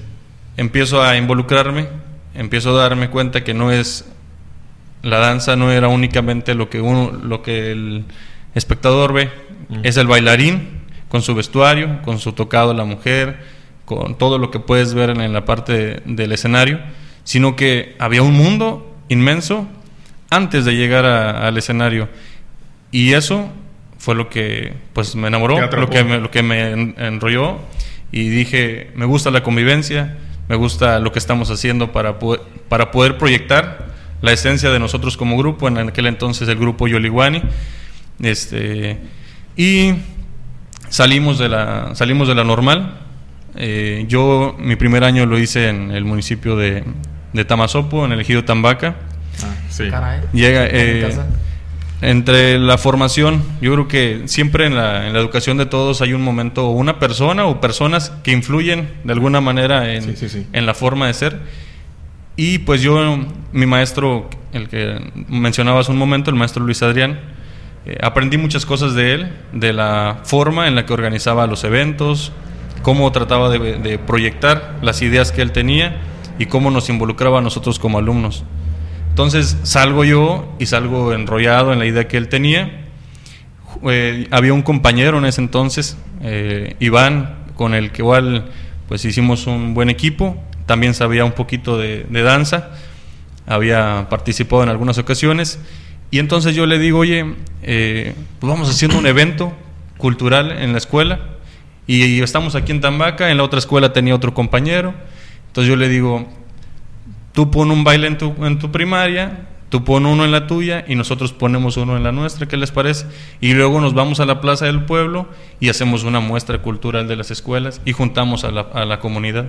empiezo 0.58 1.04
a 1.04 1.18
involucrarme, 1.18 1.88
empiezo 2.34 2.72
a 2.76 2.82
darme 2.82 3.12
cuenta 3.12 3.44
que 3.44 3.54
no 3.54 3.72
es 3.72 4.06
la 5.04 5.20
danza 5.20 5.56
no 5.56 5.72
era 5.72 5.88
únicamente 5.88 6.56
lo 6.56 6.68
que 6.72 6.82
uno, 6.82 7.12
lo 7.12 7.44
que 7.44 7.72
el 7.72 8.06
espectador 8.56 9.14
ve, 9.14 9.30
es 9.84 9.98
el 9.98 10.08
bailarín 10.08 10.68
con 11.10 11.22
su 11.22 11.36
vestuario, 11.36 12.02
con 12.02 12.18
su 12.18 12.34
tocado 12.34 12.74
la 12.74 12.86
mujer, 12.86 13.38
con 13.86 14.18
todo 14.18 14.40
lo 14.40 14.50
que 14.50 14.60
puedes 14.60 14.96
ver 14.96 15.12
en 15.12 15.32
la 15.32 15.46
parte 15.46 15.74
de- 15.74 16.02
del 16.06 16.32
escenario, 16.32 16.80
sino 17.24 17.56
que 17.56 17.96
había 18.00 18.24
un 18.24 18.34
mundo 18.34 18.96
inmenso 19.10 19.68
antes 20.32 20.66
de 20.66 20.76
llegar 20.76 21.06
a- 21.06 21.46
al 21.48 21.56
escenario. 21.60 22.10
Y 22.92 23.14
eso 23.14 23.52
fue 24.00 24.16
lo 24.16 24.28
que 24.28 24.74
pues 24.94 25.16
me 25.16 25.28
enamoró, 25.28 25.58
lo 25.82 25.88
que 25.92 26.04
me, 26.04 26.18
lo 26.20 26.32
que 26.32 26.42
me 26.42 26.72
en- 26.72 26.96
enrolló 26.98 27.60
y 28.16 28.30
dije, 28.30 28.92
me 28.96 29.06
gusta 29.06 29.30
la 29.30 29.44
convivencia, 29.44 30.18
me 30.48 30.56
gusta 30.56 31.00
lo 31.00 31.12
que 31.12 31.20
estamos 31.20 31.52
haciendo 31.52 31.92
para, 31.92 32.18
po- 32.18 32.40
para 32.70 32.90
poder 32.92 33.18
proyectar 33.18 33.94
la 34.22 34.32
esencia 34.32 34.70
de 34.72 34.80
nosotros 34.80 35.18
como 35.18 35.38
grupo, 35.38 35.68
en 35.68 35.78
aquel 35.78 36.08
entonces 36.08 36.48
el 36.48 36.58
grupo 36.58 36.88
Yoliwani, 36.88 37.42
este, 38.24 38.98
y 39.58 39.94
salimos 40.90 41.38
de 41.38 41.50
la, 41.50 41.92
salimos 41.96 42.28
de 42.28 42.36
la 42.36 42.44
normal. 42.44 43.00
Eh, 43.58 44.06
yo 44.08 44.56
mi 44.60 44.76
primer 44.76 45.04
año 45.04 45.26
lo 45.26 45.38
hice 45.40 45.70
en 45.70 45.92
el 45.92 46.06
municipio 46.06 46.56
de, 46.56 46.84
de 47.34 47.46
Tamazopo, 47.46 48.06
en 48.06 48.12
el 48.14 48.20
ejido 48.22 48.44
Tambaca. 48.46 48.96
Ah, 49.44 49.54
sí. 49.70 49.90
Caray. 49.90 50.22
Llega, 50.34 50.66
En 50.68 50.74
mi 50.74 51.00
eh, 51.00 51.06
casa. 51.08 51.28
Entre 52.10 52.60
la 52.60 52.78
formación, 52.78 53.42
yo 53.62 53.74
creo 53.74 53.88
que 53.88 54.24
siempre 54.28 54.66
en 54.66 54.76
la, 54.76 55.08
en 55.08 55.14
la 55.14 55.20
educación 55.20 55.58
de 55.58 55.66
todos 55.66 56.02
hay 56.02 56.14
un 56.14 56.22
momento, 56.22 56.70
una 56.70 57.00
persona 57.00 57.46
o 57.46 57.60
personas 57.60 58.12
que 58.24 58.32
influyen 58.32 58.90
de 59.04 59.14
alguna 59.14 59.42
manera 59.42 59.94
en, 59.94 60.04
Sí, 60.04 60.16
sí, 60.16 60.30
sí. 60.30 60.48
en 60.54 60.66
la 60.66 60.74
forma 60.74 61.08
de 61.08 61.14
ser. 61.14 61.40
Y 62.38 62.60
pues 62.60 62.82
yo, 62.82 63.18
mi 63.54 63.66
maestro, 63.66 64.30
el 64.54 64.68
que 64.68 65.00
mencionabas 65.30 65.90
un 65.90 65.98
momento, 65.98 66.30
el 66.30 66.36
maestro 66.36 66.64
Luis 66.64 66.84
Adrián, 66.84 67.20
eh, 67.86 67.98
aprendí 68.02 68.38
muchas 68.38 68.66
cosas 68.66 68.94
de 68.94 69.14
él, 69.14 69.30
de 69.54 69.74
la 69.74 70.20
forma 70.24 70.68
en 70.68 70.76
la 70.76 70.86
que 70.86 70.94
organizaba 70.94 71.48
los 71.48 71.64
eventos, 71.64 72.32
cómo 72.82 73.12
trataba 73.12 73.50
de, 73.50 73.78
de 73.78 73.98
proyectar 73.98 74.76
las 74.82 75.02
ideas 75.02 75.32
que 75.32 75.42
él 75.42 75.52
tenía 75.52 75.98
y 76.38 76.48
cómo 76.48 76.72
nos 76.72 76.90
involucraba 76.90 77.40
a 77.40 77.42
nosotros 77.42 77.80
como 77.80 77.98
alumnos. 77.98 78.44
Entonces 79.16 79.58
salgo 79.64 80.04
yo 80.04 80.46
y 80.60 80.66
salgo 80.66 81.14
enrollado 81.14 81.72
en 81.72 81.80
la 81.80 81.86
idea 81.86 82.06
que 82.06 82.18
él 82.18 82.28
tenía. 82.28 82.82
Eh, 83.90 84.28
había 84.30 84.52
un 84.52 84.62
compañero 84.62 85.20
en 85.20 85.24
ese 85.24 85.40
entonces, 85.40 85.96
eh, 86.22 86.76
Iván, 86.82 87.46
con 87.56 87.74
el 87.74 87.94
que 87.94 88.02
igual 88.02 88.52
pues 88.90 89.06
hicimos 89.06 89.48
un 89.48 89.74
buen 89.74 89.90
equipo. 89.90 90.36
También 90.66 90.94
sabía 90.94 91.24
un 91.24 91.32
poquito 91.32 91.78
de, 91.78 92.06
danza, 92.12 92.72
había 93.48 94.08
participado 94.10 94.64
en 94.64 94.68
algunas 94.68 94.98
ocasiones. 94.98 95.60
Y 96.12 96.20
entonces 96.20 96.54
yo 96.54 96.66
le 96.66 96.78
digo, 96.78 97.00
oye, 97.00 97.36
eh, 97.64 98.14
pues 98.42 98.52
vamos 98.52 98.70
haciendo 98.70 98.98
un 98.98 99.08
evento 99.08 99.54
cultural 99.98 100.52
en 100.52 100.74
la 100.74 100.78
escuela. 100.78 101.22
Y 101.88 102.22
estamos 102.22 102.54
aquí 102.56 102.74
en 102.74 102.82
Tambaca, 102.82 103.32
en 103.32 103.38
la 103.38 103.44
otra 103.44 103.60
escuela 103.60 103.94
tenía 103.94 104.14
otro 104.14 104.34
compañero. 104.34 104.94
Entonces 105.48 105.70
yo 105.70 105.78
le 105.78 105.88
digo, 105.88 106.28
Tú 107.36 107.52
pon 107.52 107.70
un 107.70 107.84
baile 107.84 108.08
en 108.08 108.18
tu, 108.18 108.34
en 108.46 108.58
tu 108.60 108.72
primaria, 108.72 109.46
tú 109.68 109.84
pon 109.84 110.06
uno 110.06 110.24
en 110.24 110.32
la 110.32 110.48
tuya 110.48 110.86
y 110.88 110.96
nosotros 110.96 111.34
ponemos 111.34 111.76
uno 111.76 111.98
en 111.98 112.04
la 112.04 112.14
nuestra, 112.14 112.48
¿qué 112.48 112.56
les 112.56 112.72
parece? 112.72 113.08
Y 113.42 113.54
luego 113.54 113.82
nos 113.82 113.94
vamos 113.94 114.22
a 114.22 114.26
la 114.26 114.40
plaza 114.40 114.68
del 114.68 114.86
pueblo 114.86 115.28
y 115.60 115.68
hacemos 115.68 116.06
una 116.06 116.22
muestra 116.22 116.60
cultural 116.60 117.10
de 117.10 117.18
las 117.18 117.32
escuelas 117.32 117.82
y 117.84 117.92
juntamos 117.92 118.46
a 118.46 118.52
la, 118.52 118.62
a 118.62 118.86
la 118.86 119.00
comunidad. 119.00 119.48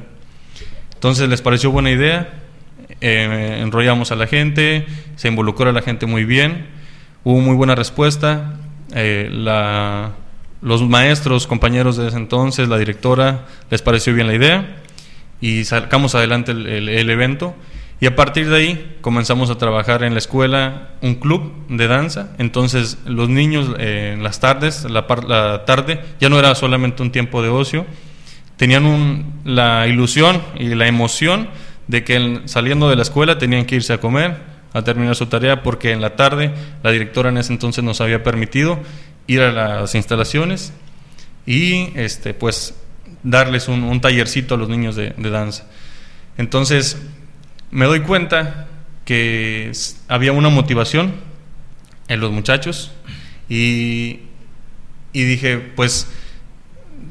Entonces 0.95 1.29
les 1.29 1.43
pareció 1.43 1.71
buena 1.71 1.93
idea, 1.93 2.43
eh, 3.01 3.61
enrollamos 3.63 4.11
a 4.11 4.17
la 4.17 4.27
gente, 4.27 4.85
se 5.15 5.29
involucró 5.29 5.71
a 5.71 5.73
la 5.73 5.83
gente 5.83 6.07
muy 6.07 6.25
bien, 6.25 6.67
hubo 7.23 7.39
muy 7.41 7.55
buena 7.55 7.77
respuesta, 7.77 8.55
eh, 8.95 9.31
los 10.61 10.83
maestros, 10.89 11.47
compañeros 11.47 11.97
de 11.97 12.09
ese 12.09 12.17
entonces, 12.17 12.69
la 12.69 12.79
directora, 12.79 13.47
les 13.71 13.81
pareció 13.81 14.13
bien 14.13 14.27
la 14.27 14.35
idea 14.35 14.77
y 15.41 15.63
sacamos 15.63 16.17
adelante 16.17 16.51
el, 16.51 16.67
el, 16.67 16.89
el 16.89 17.11
evento 17.11 17.55
y 17.99 18.07
a 18.07 18.15
partir 18.15 18.49
de 18.51 18.57
ahí 18.57 18.97
comenzamos 19.01 19.49
a 19.49 19.57
trabajar 19.57 20.03
en 20.03 20.13
la 20.13 20.19
escuela 20.19 20.91
un 21.01 21.15
club 21.15 21.67
de 21.69 21.89
danza. 21.89 22.35
Entonces 22.39 22.99
los 23.07 23.31
niños 23.31 23.75
eh, 23.79 24.13
en 24.15 24.23
las 24.23 24.39
tardes, 24.39 24.85
la, 24.85 25.07
tarde, 25.65 26.01
ya 26.21 26.29
no 26.29 26.39
era 26.39 26.55
solamente 26.55 27.03
un 27.03 27.11
tiempo 27.11 27.43
de 27.43 27.49
ocio, 27.49 27.87
tenían 28.59 29.25
la 29.45 29.87
ilusión 29.87 30.43
y 30.59 30.75
la 30.75 30.87
emoción 30.87 31.49
de 31.87 32.05
que 32.05 32.43
saliendo 32.45 32.91
de 32.91 32.97
la 32.97 33.03
escuela 33.03 33.39
tenían 33.39 33.65
que 33.65 33.77
irse 33.77 33.95
a 33.95 33.99
comer, 33.99 34.37
a 34.75 34.83
terminar 34.83 35.17
su 35.17 35.27
tarea, 35.27 35.63
porque 35.63 35.93
en 35.93 36.03
la 36.03 36.17
tarde 36.17 36.53
la 36.83 36.91
directora 36.91 37.31
en 37.31 37.39
ese 37.39 37.53
entonces 37.53 37.83
nos 37.83 38.03
había 38.03 38.23
permitido 38.23 38.79
ir 39.27 39.41
a 39.41 39.53
las 39.53 39.95
instalaciones 39.95 40.75
y 41.47 41.93
este, 41.95 42.35
pues 42.35 42.75
darles 43.23 43.69
un, 43.69 43.85
un 43.85 44.03
tallercito 44.03 44.55
a 44.55 44.59
los 44.59 44.69
niños 44.69 44.97
de 44.97 45.15
danza. 45.31 45.65
Entonces, 46.39 46.99
me 47.71 47.87
doy 47.87 48.01
cuenta 48.01 48.67
que 49.05 49.73
había 50.09 50.33
una 50.33 50.49
motivación 50.49 51.15
en 52.09 52.21
los 52.21 52.33
muchachos 52.33 52.93
y, 53.49 54.21
y 55.13 55.25
dije, 55.25 55.59
pues 55.59 56.09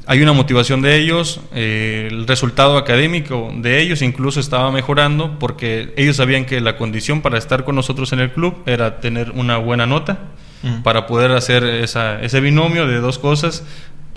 hay 0.06 0.22
una 0.22 0.32
motivación 0.32 0.82
de 0.82 0.96
ellos, 0.96 1.40
eh, 1.52 2.08
el 2.10 2.26
resultado 2.26 2.76
académico 2.76 3.52
de 3.56 3.80
ellos 3.80 4.02
incluso 4.02 4.38
estaba 4.38 4.70
mejorando 4.70 5.38
porque 5.38 5.92
ellos 5.96 6.16
sabían 6.16 6.44
que 6.44 6.60
la 6.60 6.76
condición 6.76 7.22
para 7.22 7.38
estar 7.38 7.64
con 7.64 7.74
nosotros 7.74 8.12
en 8.12 8.20
el 8.20 8.30
club 8.30 8.62
era 8.66 9.00
tener 9.00 9.32
una 9.32 9.56
buena 9.56 9.86
nota 9.86 10.18
uh-huh. 10.62 10.82
para 10.82 11.06
poder 11.06 11.32
hacer 11.32 11.64
esa, 11.64 12.22
ese 12.22 12.40
binomio 12.40 12.86
de 12.86 12.98
dos 12.98 13.18
cosas. 13.18 13.64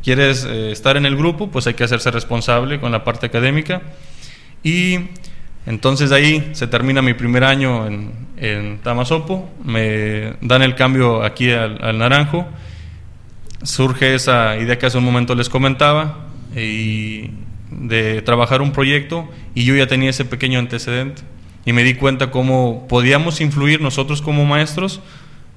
Quieres 0.03 0.45
eh, 0.45 0.71
estar 0.71 0.95
en 0.95 1.05
el 1.05 1.15
grupo, 1.17 1.49
pues 1.49 1.65
hay 1.65 1.73
que 1.73 1.83
hacerse 1.83 2.11
responsable 2.11 2.79
con 2.79 2.91
la 2.91 3.03
parte 3.03 3.25
académica 3.25 3.81
y 4.63 4.99
entonces 5.65 6.11
ahí 6.11 6.49
se 6.53 6.67
termina 6.67 7.01
mi 7.01 7.13
primer 7.13 7.43
año 7.43 7.85
en, 7.87 8.11
en 8.37 8.79
Tamasopo, 8.79 9.49
me 9.63 10.33
dan 10.41 10.61
el 10.61 10.75
cambio 10.75 11.23
aquí 11.23 11.51
al, 11.51 11.97
Naranjo, 11.97 12.47
surge 13.63 14.15
esa 14.15 14.57
idea 14.57 14.77
que 14.79 14.85
hace 14.85 14.97
un 14.97 15.03
momento 15.03 15.35
les 15.35 15.49
comentaba 15.49 16.27
y 16.55 17.31
de 17.71 18.21
trabajar 18.21 18.61
un 18.61 18.71
proyecto 18.71 19.29
y 19.53 19.65
yo 19.65 19.75
ya 19.75 19.87
tenía 19.87 20.09
ese 20.09 20.25
pequeño 20.25 20.59
antecedente. 20.59 21.21
Y 21.65 21.73
me 21.73 21.83
di 21.83 21.93
cuenta 21.95 22.31
cómo 22.31 22.87
podíamos 22.87 23.41
influir 23.41 23.81
nosotros 23.81 24.21
como 24.21 24.45
maestros, 24.45 25.01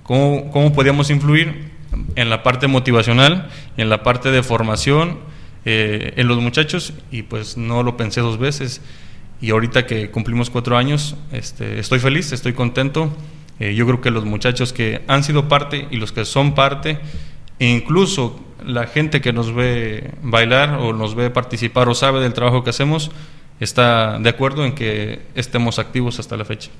cómo, 0.02 0.50
cómo 0.50 0.73
podíamos 0.73 1.11
influir 1.11 1.71
en 2.16 2.28
la 2.28 2.42
parte 2.42 2.66
motivacional, 2.66 3.49
en 3.76 3.88
la 3.88 4.02
parte 4.02 4.30
de 4.30 4.42
formación 4.42 5.21
eh, 5.64 6.14
en 6.16 6.26
los 6.26 6.38
muchachos 6.38 6.92
y 7.12 7.23
pues 7.23 7.56
no 7.56 7.85
lo 7.85 7.97
pensé 7.97 8.21
dos 8.21 8.38
veces 8.38 8.80
y 9.42 9.50
ahorita 9.50 9.87
que 9.87 10.08
cumplimos 10.11 10.50
cuatro 10.50 10.78
años, 10.78 11.16
este, 11.32 11.80
estoy 11.80 11.99
feliz, 11.99 12.30
estoy 12.30 12.52
contento. 12.52 13.12
Eh, 13.58 13.75
yo 13.75 13.84
creo 13.87 14.00
que 14.00 14.12
los 14.12 14.25
muchachos 14.25 14.72
que 14.72 15.02
han 15.08 15.25
sido 15.25 15.49
parte 15.49 15.88
y 15.90 15.96
los 15.96 16.12
que 16.12 16.25
son 16.25 16.54
parte, 16.54 17.00
e 17.58 17.66
incluso 17.66 18.40
la 18.64 18.87
gente 18.87 19.20
que 19.20 19.32
nos 19.32 19.52
ve 19.52 20.12
bailar 20.22 20.78
o 20.78 20.92
nos 20.92 21.16
ve 21.16 21.28
participar 21.28 21.88
o 21.88 21.94
sabe 21.94 22.20
del 22.20 22.34
trabajo 22.34 22.62
que 22.62 22.70
hacemos, 22.70 23.11
está 23.58 24.16
de 24.20 24.28
acuerdo 24.28 24.64
en 24.64 24.76
que 24.76 25.22
estemos 25.34 25.80
activos 25.80 26.20
hasta 26.20 26.37
la 26.37 26.44
fecha. 26.44 26.70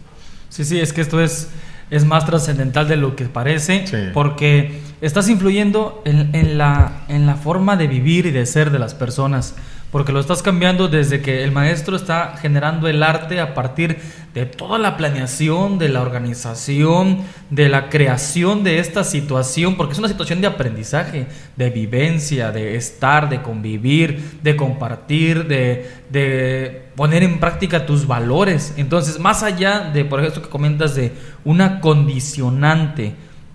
Sí, 0.49 0.64
sí, 0.64 0.78
es 0.78 0.92
que 0.92 1.00
esto 1.00 1.21
es, 1.21 1.50
es 1.90 2.04
más 2.04 2.26
trascendental 2.26 2.87
de 2.87 2.97
lo 2.97 3.16
que 3.16 3.25
parece, 3.25 3.88
sí. 3.88 3.97
porque 4.14 4.78
estás 5.00 5.28
influyendo 5.28 6.00
en, 6.04 6.33
en, 6.33 6.59
la, 6.59 7.02
en 7.09 7.26
la 7.26 7.35
forma 7.35 7.76
de 7.76 7.88
vivir 7.88 8.26
y 8.26 8.31
de 8.31 8.47
ser 8.47 8.71
de 8.71 8.78
las 8.78 8.95
personas 8.95 9.57
porque 9.92 10.11
lo 10.11 10.20
estás 10.20 10.42
cambiando 10.42 10.88
desde 10.88 11.20
que 11.20 11.44
el 11.44 11.52
maestro 11.52 11.96
está 11.96 12.34
generando 12.40 12.88
el 12.88 13.02
arte 13.02 13.40
a 13.40 13.52
partir 13.52 13.99
de 14.32 14.46
toda 14.46 14.78
la 14.78 14.96
planeación, 14.96 15.78
de 15.78 15.90
la 15.90 16.00
organización, 16.00 17.18
de 17.50 17.68
la 17.68 17.90
creación 17.90 18.64
de 18.64 18.78
esta 18.78 19.04
situación, 19.04 19.76
porque 19.76 19.92
es 19.92 19.99
una 19.99 20.08
situación 20.08 20.40
de 20.40 20.46
aprendizaje, 20.46 21.26
de 21.56 21.68
vivencia, 21.68 22.50
de 22.50 22.76
estar, 22.76 23.28
de 23.28 23.42
convivir, 23.42 24.38
de 24.42 24.56
compartir, 24.56 25.46
de, 25.46 26.82
poner 26.96 27.22
en 27.22 27.38
práctica 27.38 27.84
tus 27.84 28.06
valores. 28.06 28.72
Entonces, 28.78 29.18
más 29.18 29.42
allá 29.42 29.90
de, 29.92 30.06
por 30.06 30.20
ejemplo, 30.20 30.40
que 30.40 30.49
comentas 30.49 30.94
de 30.94 31.12
una 31.44 31.80
condicionante, 31.80 33.12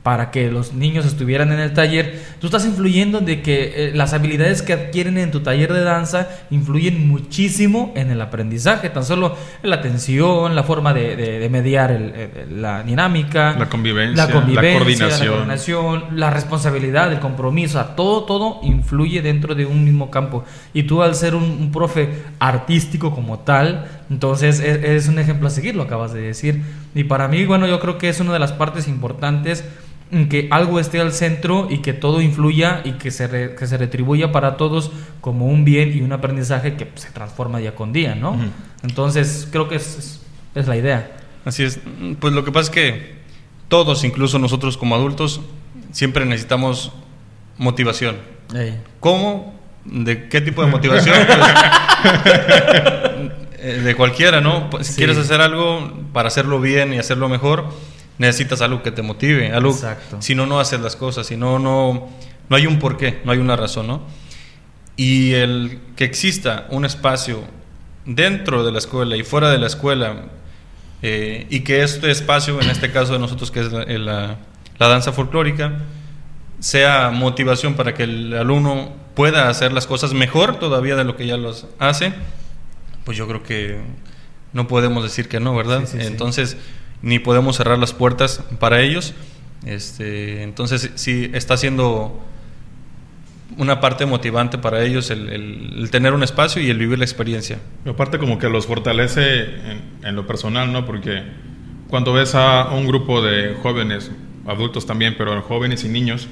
para 0.07 0.31
que 0.31 0.49
los 0.49 0.71
niños 0.71 1.05
estuvieran 1.05 1.51
en 1.51 1.59
el 1.59 1.73
taller, 1.73 2.17
tú 2.39 2.47
estás 2.47 2.65
influyendo 2.65 3.19
de 3.19 3.41
que 3.41 3.89
eh, 3.89 3.91
las 3.93 4.13
habilidades 4.13 4.61
que 4.61 4.71
adquieren 4.71 5.17
en 5.17 5.31
tu 5.31 5.41
taller 5.41 5.73
de 5.73 5.83
danza 5.83 6.29
influyen 6.49 7.09
muchísimo 7.09 7.91
en 7.93 8.09
el 8.09 8.21
aprendizaje, 8.21 8.89
tan 8.89 9.03
solo 9.03 9.35
la 9.63 9.75
atención, 9.75 10.55
la 10.55 10.63
forma 10.63 10.93
de, 10.93 11.17
de, 11.17 11.39
de 11.39 11.49
mediar 11.49 11.91
el, 11.91 12.13
el, 12.13 12.61
la 12.61 12.83
dinámica, 12.83 13.57
la 13.59 13.67
convivencia, 13.67 14.27
la, 14.27 14.31
convivencia, 14.31 14.71
la 14.71 14.79
coordinación. 14.79 15.27
la 15.27 15.33
coordinación, 15.33 16.03
la 16.13 16.29
responsabilidad, 16.29 17.11
el 17.11 17.19
compromiso, 17.19 17.83
todo, 17.97 18.23
todo 18.23 18.61
influye 18.63 19.21
dentro 19.21 19.55
de 19.55 19.65
un 19.65 19.83
mismo 19.83 20.09
campo. 20.09 20.45
Y 20.73 20.83
tú 20.83 21.03
al 21.03 21.15
ser 21.15 21.35
un, 21.35 21.43
un 21.43 21.69
profe 21.69 22.07
artístico 22.39 23.13
como 23.13 23.39
tal, 23.39 23.89
entonces 24.09 24.61
es, 24.61 24.85
es 24.85 25.09
un 25.09 25.19
ejemplo 25.19 25.47
a 25.47 25.51
seguir, 25.51 25.75
lo 25.75 25.83
acabas 25.83 26.13
de 26.13 26.21
decir. 26.21 26.63
Y 26.95 27.03
para 27.03 27.27
mí, 27.27 27.45
bueno, 27.45 27.67
yo 27.67 27.81
creo 27.81 27.97
que 27.97 28.07
es 28.07 28.21
una 28.21 28.31
de 28.31 28.39
las 28.39 28.53
partes 28.53 28.87
importantes 28.87 29.65
que 30.29 30.47
algo 30.51 30.79
esté 30.79 30.99
al 31.01 31.11
centro 31.11 31.67
y 31.69 31.79
que 31.79 31.93
todo 31.93 32.21
influya 32.21 32.81
y 32.85 32.93
que 32.93 33.11
se, 33.11 33.27
re, 33.27 33.55
que 33.55 33.67
se 33.67 33.77
retribuya 33.77 34.31
para 34.31 34.55
todos 34.55 34.91
como 35.21 35.47
un 35.47 35.65
bien 35.65 35.95
y 35.95 36.01
un 36.01 36.13
aprendizaje 36.13 36.75
que 36.75 36.89
se 36.95 37.11
transforma 37.11 37.59
día 37.59 37.75
con 37.75 37.91
día, 37.91 38.15
¿no? 38.15 38.31
Uh 38.31 38.35
-huh. 38.35 38.51
Entonces, 38.83 39.47
creo 39.51 39.67
que 39.67 39.75
es, 39.75 39.97
es, 39.97 40.21
es, 40.55 40.67
la 40.67 40.77
idea. 40.77 41.11
Así 41.43 41.63
es. 41.63 41.79
Pues 42.19 42.33
lo 42.33 42.45
que 42.45 42.51
pasa 42.51 42.63
es 42.65 42.69
que 42.69 43.17
todos, 43.67 44.03
incluso 44.03 44.39
nosotros 44.39 44.77
como 44.77 44.95
adultos, 44.95 45.41
siempre 45.91 46.25
necesitamos 46.25 46.93
motivación. 47.57 48.17
Hey. 48.53 48.79
¿Cómo? 48.99 49.55
¿De 49.83 50.29
qué 50.29 50.41
tipo 50.41 50.63
de 50.63 50.71
motivación? 50.71 51.15
pues, 53.61 53.83
de 53.83 53.95
cualquiera, 53.95 54.41
¿no? 54.41 54.69
Si 54.79 54.93
sí. 54.93 54.97
quieres 54.97 55.17
hacer 55.17 55.41
algo 55.41 55.91
para 56.13 56.27
hacerlo 56.27 56.59
bien 56.59 56.93
y 56.93 56.99
hacerlo 56.99 57.29
mejor, 57.29 57.65
necesitas 58.17 58.61
algo 58.61 58.81
que 58.81 58.91
te 58.91 59.01
motive, 59.01 59.51
algo, 59.51 59.71
Exacto. 59.71 60.21
si 60.21 60.35
no, 60.35 60.45
no 60.45 60.59
haces 60.59 60.79
las 60.79 60.95
cosas, 60.95 61.27
si 61.27 61.37
no, 61.37 61.59
no, 61.59 62.09
no 62.49 62.55
hay 62.55 62.65
un 62.67 62.79
porqué, 62.79 63.21
no 63.25 63.31
hay 63.31 63.37
una 63.37 63.55
razón, 63.55 63.87
¿no? 63.87 64.01
Y 64.95 65.33
el 65.33 65.79
que 65.95 66.05
exista 66.05 66.65
un 66.69 66.85
espacio 66.85 67.43
dentro 68.05 68.65
de 68.65 68.71
la 68.71 68.79
escuela 68.79 69.15
y 69.15 69.23
fuera 69.23 69.51
de 69.51 69.59
la 69.59 69.67
escuela, 69.67 70.25
eh, 71.03 71.45
y 71.49 71.59
que 71.59 71.83
este 71.83 72.09
espacio, 72.09 72.59
en 72.59 72.69
este 72.69 72.91
caso 72.91 73.13
de 73.13 73.19
nosotros, 73.19 73.51
que 73.51 73.59
es 73.59 73.71
la, 73.71 73.85
la, 73.85 74.37
la 74.79 74.87
danza 74.87 75.11
folclórica, 75.11 75.73
sea 76.59 77.11
motivación 77.11 77.75
para 77.75 77.93
que 77.93 78.03
el 78.03 78.33
alumno 78.33 78.91
pueda 79.13 79.49
hacer 79.49 79.71
las 79.73 79.85
cosas 79.85 80.13
mejor 80.13 80.57
todavía 80.57 80.95
de 80.95 81.03
lo 81.03 81.15
que 81.15 81.27
ya 81.27 81.37
los 81.37 81.67
hace, 81.77 82.13
pues 83.03 83.15
yo 83.15 83.27
creo 83.27 83.43
que 83.43 83.79
no 84.53 84.67
podemos 84.67 85.03
decir 85.03 85.29
que 85.29 85.39
no, 85.39 85.55
¿verdad? 85.55 85.83
Sí, 85.85 85.97
sí, 85.99 86.07
Entonces, 86.07 86.51
sí 86.51 86.57
ni 87.01 87.19
podemos 87.19 87.57
cerrar 87.57 87.79
las 87.79 87.93
puertas 87.93 88.43
para 88.59 88.81
ellos. 88.81 89.13
Este, 89.65 90.43
entonces, 90.43 90.91
sí 90.95 91.29
está 91.33 91.57
siendo 91.57 92.23
una 93.57 93.79
parte 93.79 94.05
motivante 94.05 94.57
para 94.57 94.83
ellos 94.83 95.09
el, 95.09 95.87
tener 95.89 96.13
un 96.13 96.23
espacio 96.23 96.61
y 96.61 96.69
el 96.69 96.77
vivir 96.77 96.99
la 96.99 97.05
experiencia. 97.05 97.59
Y 97.85 97.89
aparte 97.89 98.17
como 98.17 98.37
que 98.37 98.49
los 98.49 98.67
fortalece 98.67 99.41
en, 99.41 99.81
en 100.03 100.15
lo 100.15 100.27
personal, 100.27 100.71
¿no? 100.71 100.85
Porque 100.85 101.23
cuando 101.87 102.13
ves 102.13 102.35
a 102.35 102.69
un 102.71 102.85
grupo 102.85 103.21
de 103.21 103.55
jóvenes, 103.61 104.11
adultos 104.45 104.85
también, 104.85 105.15
pero 105.17 105.41
jóvenes 105.41 105.83
y 105.83 105.89
niños, 105.89 106.27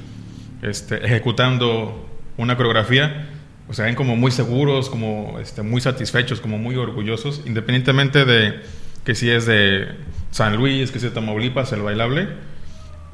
este, 0.62 1.05
ejecutando 1.05 2.07
una 2.38 2.57
coreografía, 2.57 3.29
o 3.67 3.74
sea, 3.74 3.86
ven 3.86 3.95
como 3.95 4.15
muy 4.15 4.31
seguros, 4.31 4.89
como 4.89 5.39
este, 5.39 5.62
muy 5.63 5.81
satisfechos, 5.81 6.39
como 6.41 6.57
muy 6.57 6.75
orgullosos, 6.75 7.41
independientemente 7.45 8.25
de 8.25 8.62
que 9.03 9.15
si 9.15 9.29
es 9.29 9.45
de 9.45 9.88
San 10.36 10.58
Luis, 10.58 10.92
que 10.92 11.00
si 11.00 11.06
es 11.06 11.13
de 11.13 11.22
Tamaulipas, 11.22 11.72
el 11.72 11.82
bailable, 11.82 12.27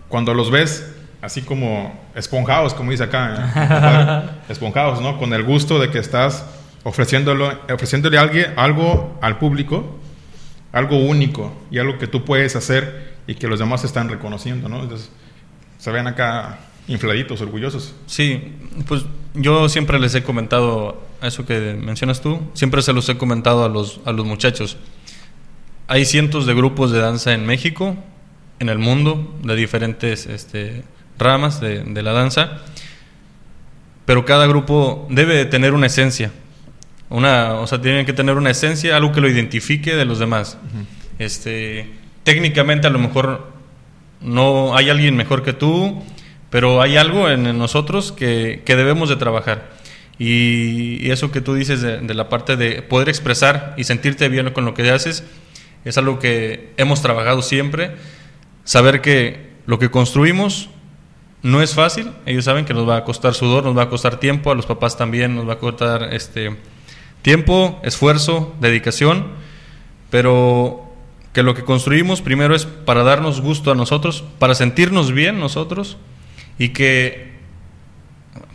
cuando 0.08 0.34
los 0.34 0.50
ves 0.50 0.92
así 1.22 1.44
como 1.44 1.94
esponjados, 2.16 2.74
como 2.74 2.90
dice 2.90 3.04
acá, 3.04 3.52
¿eh? 3.56 4.30
esponjados, 4.52 5.02
¿no? 5.02 5.20
Con 5.20 5.32
el 5.32 5.44
gusto 5.44 5.78
de 5.78 5.92
que 5.92 6.00
estás 6.00 6.44
ofreciéndolo, 6.82 7.60
ofreciéndole 7.72 8.18
a 8.18 8.22
alguien, 8.22 8.54
algo 8.56 9.20
al 9.22 9.38
público, 9.38 10.00
algo 10.72 10.98
único 10.98 11.54
y 11.70 11.78
algo 11.78 12.00
que 12.00 12.08
tú 12.08 12.26
puedes 12.26 12.56
hacer 12.56 13.14
y 13.28 13.36
que 13.36 13.48
los 13.48 13.60
demás 13.60 13.84
están 13.84 14.10
reconociendo, 14.10 14.68
¿no? 14.68 14.82
Entonces, 14.82 15.12
se 15.78 15.92
ven 15.92 16.08
acá 16.08 16.58
infladitos, 16.88 17.40
orgullosos. 17.40 17.94
Sí, 18.08 18.56
pues 18.88 19.06
yo 19.36 19.70
siempre 19.70 20.00
les 20.00 20.16
he 20.16 20.24
comentado 20.24 21.00
a 21.22 21.28
eso 21.28 21.46
que 21.46 21.78
mencionas 21.80 22.20
tú, 22.20 22.42
siempre 22.56 22.82
se 22.82 22.94
los 22.94 23.08
he 23.10 23.18
comentado 23.20 23.64
a 23.64 23.70
los, 23.70 24.00
a 24.06 24.12
los 24.12 24.26
muchachos. 24.26 24.76
Hay 25.88 26.06
cientos 26.06 26.46
de 26.46 26.54
grupos 26.54 26.92
de 26.92 27.00
danza 27.00 27.34
en 27.34 27.46
México, 27.46 27.96
en 28.60 28.70
el 28.70 28.78
mundo, 28.78 29.38
de 29.44 29.56
diferentes 29.56 30.26
este, 30.26 30.84
ramas 31.18 31.60
de, 31.60 31.84
de 31.84 32.02
la 32.02 32.14
danza, 32.14 32.60
pero 34.06 34.26
cada 34.26 34.48
grupo 34.48 35.08
debe 35.10 35.36
de 35.36 35.46
tener 35.46 35.74
una 35.74 35.88
esencia. 35.88 36.32
Una, 37.10 37.56
o 37.56 37.68
sea, 37.68 37.82
tienen 37.82 38.06
que 38.06 38.14
tener 38.14 38.38
una 38.38 38.52
esencia, 38.52 38.96
algo 38.96 39.12
que 39.12 39.20
lo 39.20 39.30
identifique 39.30 39.96
de 39.96 40.06
los 40.06 40.20
demás. 40.20 40.58
Este, 41.20 41.92
técnicamente 42.24 42.88
a 42.88 42.90
lo 42.90 43.00
mejor 43.00 43.52
no 44.22 44.78
hay 44.78 44.90
alguien 44.90 45.18
mejor 45.18 45.44
que 45.44 45.52
tú, 45.52 46.02
pero 46.50 46.82
hay 46.82 46.96
algo 46.98 47.30
en, 47.30 47.48
en 47.48 47.58
nosotros 47.58 48.12
que, 48.12 48.62
que 48.66 48.76
debemos 48.76 49.10
de 49.10 49.18
trabajar. 49.18 49.72
Y, 50.20 51.06
y 51.06 51.12
eso 51.12 51.32
que 51.32 51.42
tú 51.42 51.54
dices 51.54 51.82
de, 51.82 52.00
de 52.00 52.14
la 52.14 52.30
parte 52.30 52.56
de 52.56 52.82
poder 52.82 53.10
expresar 53.10 53.74
y 53.78 53.84
sentirte 53.84 54.30
bien 54.30 54.52
con 54.52 54.64
lo 54.64 54.74
que 54.74 54.90
haces, 54.90 55.26
es 55.86 55.98
algo 55.98 56.20
que 56.20 56.74
hemos 56.78 57.02
trabajado 57.02 57.42
siempre. 57.42 57.96
Saber 58.64 59.02
que 59.02 59.52
lo 59.66 59.80
que 59.80 59.90
construimos 59.90 60.70
no 61.44 61.62
es 61.62 61.74
fácil, 61.74 62.12
ellos 62.26 62.46
saben 62.46 62.66
que 62.66 62.74
nos 62.74 62.88
va 62.88 62.98
a 62.98 63.04
costar 63.04 63.34
sudor, 63.34 63.64
nos 63.64 63.78
va 63.78 63.84
a 63.84 63.90
costar 63.90 64.20
tiempo, 64.20 64.52
a 64.52 64.56
los 64.56 64.66
papás 64.66 64.98
también 64.98 65.36
nos 65.36 65.48
va 65.48 65.54
a 65.54 65.58
costar 65.58 66.14
este 66.14 66.56
tiempo, 67.24 67.80
esfuerzo, 67.84 68.56
dedicación, 68.60 69.28
pero 70.10 70.92
que 71.34 71.44
lo 71.44 71.56
que 71.56 71.64
construimos 71.64 72.22
primero 72.22 72.56
es 72.56 72.66
para 72.66 73.04
darnos 73.04 73.42
gusto 73.42 73.72
a 73.72 73.76
nosotros, 73.76 74.24
para 74.38 74.54
sentirnos 74.54 75.12
bien 75.14 75.40
nosotros 75.40 75.98
y 76.60 76.70
que 76.70 77.32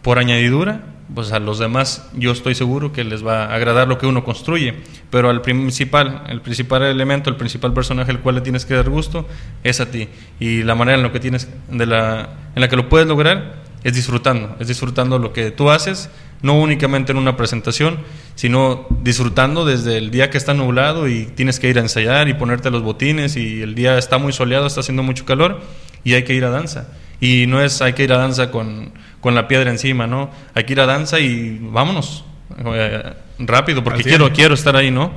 por 0.02 0.18
añadidura, 0.18 0.84
pues 1.14 1.32
a 1.32 1.38
los 1.38 1.58
demás 1.58 2.08
yo 2.14 2.32
estoy 2.32 2.54
seguro 2.54 2.92
que 2.92 3.04
les 3.04 3.24
va 3.24 3.44
a 3.44 3.54
agradar 3.54 3.88
lo 3.88 3.98
que 3.98 4.06
uno 4.06 4.24
construye, 4.24 4.74
pero 5.10 5.30
al 5.30 5.42
principal, 5.42 6.24
el 6.28 6.40
principal 6.40 6.82
elemento, 6.82 7.30
el 7.30 7.36
principal 7.36 7.72
personaje 7.72 8.10
al 8.10 8.20
cual 8.20 8.36
le 8.36 8.40
tienes 8.40 8.64
que 8.64 8.74
dar 8.74 8.90
gusto 8.90 9.26
es 9.62 9.80
a 9.80 9.90
ti 9.90 10.08
y 10.40 10.62
la 10.62 10.74
manera 10.74 10.96
en 10.96 11.02
lo 11.02 11.12
que 11.12 11.20
tienes 11.20 11.48
de 11.70 11.86
la 11.86 12.28
en 12.54 12.60
la 12.60 12.68
que 12.68 12.76
lo 12.76 12.88
puedes 12.88 13.06
lograr 13.06 13.66
es 13.84 13.94
disfrutando, 13.94 14.56
es 14.58 14.66
disfrutando 14.66 15.18
lo 15.20 15.32
que 15.32 15.52
tú 15.52 15.70
haces, 15.70 16.10
no 16.42 16.58
únicamente 16.60 17.12
en 17.12 17.18
una 17.18 17.36
presentación, 17.36 17.98
sino 18.34 18.86
disfrutando 19.02 19.64
desde 19.64 19.98
el 19.98 20.10
día 20.10 20.28
que 20.28 20.38
está 20.38 20.54
nublado 20.54 21.06
y 21.06 21.26
tienes 21.26 21.60
que 21.60 21.68
ir 21.68 21.78
a 21.78 21.82
ensayar 21.82 22.28
y 22.28 22.34
ponerte 22.34 22.70
los 22.70 22.82
botines 22.82 23.36
y 23.36 23.62
el 23.62 23.76
día 23.76 23.96
está 23.96 24.18
muy 24.18 24.32
soleado, 24.32 24.66
está 24.66 24.80
haciendo 24.80 25.04
mucho 25.04 25.24
calor 25.24 25.60
y 26.02 26.14
hay 26.14 26.24
que 26.24 26.34
ir 26.34 26.44
a 26.44 26.50
danza. 26.50 26.88
Y 27.20 27.46
no 27.46 27.62
es 27.62 27.80
hay 27.80 27.92
que 27.92 28.02
ir 28.04 28.12
a 28.12 28.18
danza 28.18 28.50
con, 28.50 28.92
con 29.26 29.34
la 29.34 29.48
piedra 29.48 29.72
encima, 29.72 30.06
¿no? 30.06 30.30
Hay 30.54 30.62
que 30.62 30.74
ir 30.74 30.80
a 30.80 30.86
danza 30.86 31.18
y 31.18 31.58
vámonos 31.60 32.24
eh, 32.64 33.12
rápido 33.40 33.82
porque 33.82 33.98
quiero 34.04 34.26
quiero 34.32 34.54
estar 34.54 34.76
ahí, 34.76 34.92
¿no? 34.92 35.10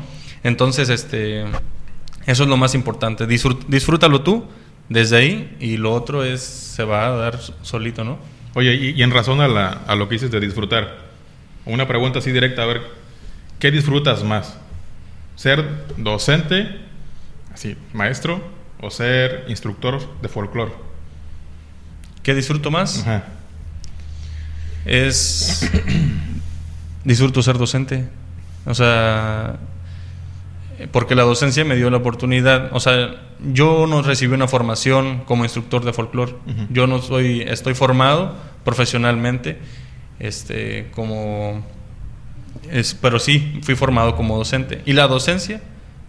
Entonces, 0.43 0.89
este 0.89 1.43
eso 2.26 2.41
es 2.43 2.50
lo 2.50 2.58
más 2.58 2.74
importante. 2.74 3.28
Disfrútalo 3.28 4.24
tú 4.24 4.45
desde 4.89 5.17
ahí 5.17 5.56
y 5.60 5.78
lo 5.78 5.93
otro 5.93 6.24
es 6.24 6.41
se 6.41 6.84
va 6.84 7.06
a 7.06 7.10
dar 7.12 7.39
solito, 7.62 8.04
¿no? 8.04 8.17
Oye, 8.56 8.74
y, 8.74 8.89
y 9.00 9.04
en 9.04 9.12
razón 9.12 9.41
a, 9.41 9.48
la- 9.48 9.84
a 9.86 9.93
lo 9.95 10.10
que 10.10 10.15
dices 10.15 10.32
de 10.32 10.39
disfrutar, 10.39 10.98
una 11.65 11.88
pregunta 11.88 12.17
así 12.17 12.32
directa, 12.32 12.63
a 12.63 12.65
ver, 12.65 12.82
¿qué 13.60 13.69
disfrutas 13.69 14.24
más? 14.24 14.58
¿Ser 15.36 15.63
docente, 15.98 16.80
así, 17.54 17.78
maestro, 17.93 18.41
o 18.82 18.89
ser 18.89 19.45
instructor 19.50 20.00
de 20.19 20.30
folclore? 20.30 20.72
¿Qué 22.24 22.34
disfruto 22.34 22.72
más? 22.72 23.02
Ajá. 23.02 23.24
Es 24.89 25.69
disfruto 27.04 27.43
ser 27.43 27.60
docente. 27.60 28.10
O 28.65 28.73
sea, 28.73 29.60
porque 30.91 31.13
la 31.13 31.23
docencia 31.23 31.63
me 31.63 31.75
dio 31.75 31.89
la 31.89 31.97
oportunidad, 31.97 32.69
o 32.71 32.80
sea, 32.80 33.21
yo 33.54 33.86
no 33.88 34.02
recibí 34.02 34.34
una 34.34 34.47
formación 34.47 35.19
como 35.25 35.43
instructor 35.43 35.86
de 35.86 35.93
folclore. 35.93 36.36
Yo 36.71 36.88
no 36.88 37.02
soy 37.02 37.41
estoy 37.41 37.75
formado 37.75 38.36
profesionalmente 38.63 39.60
este 40.19 40.89
como 40.95 41.63
es, 42.71 42.95
pero 42.95 43.19
sí 43.19 43.60
fui 43.62 43.75
formado 43.75 44.15
como 44.15 44.38
docente 44.38 44.82
y 44.86 44.93
la 44.93 45.08
docencia 45.08 45.62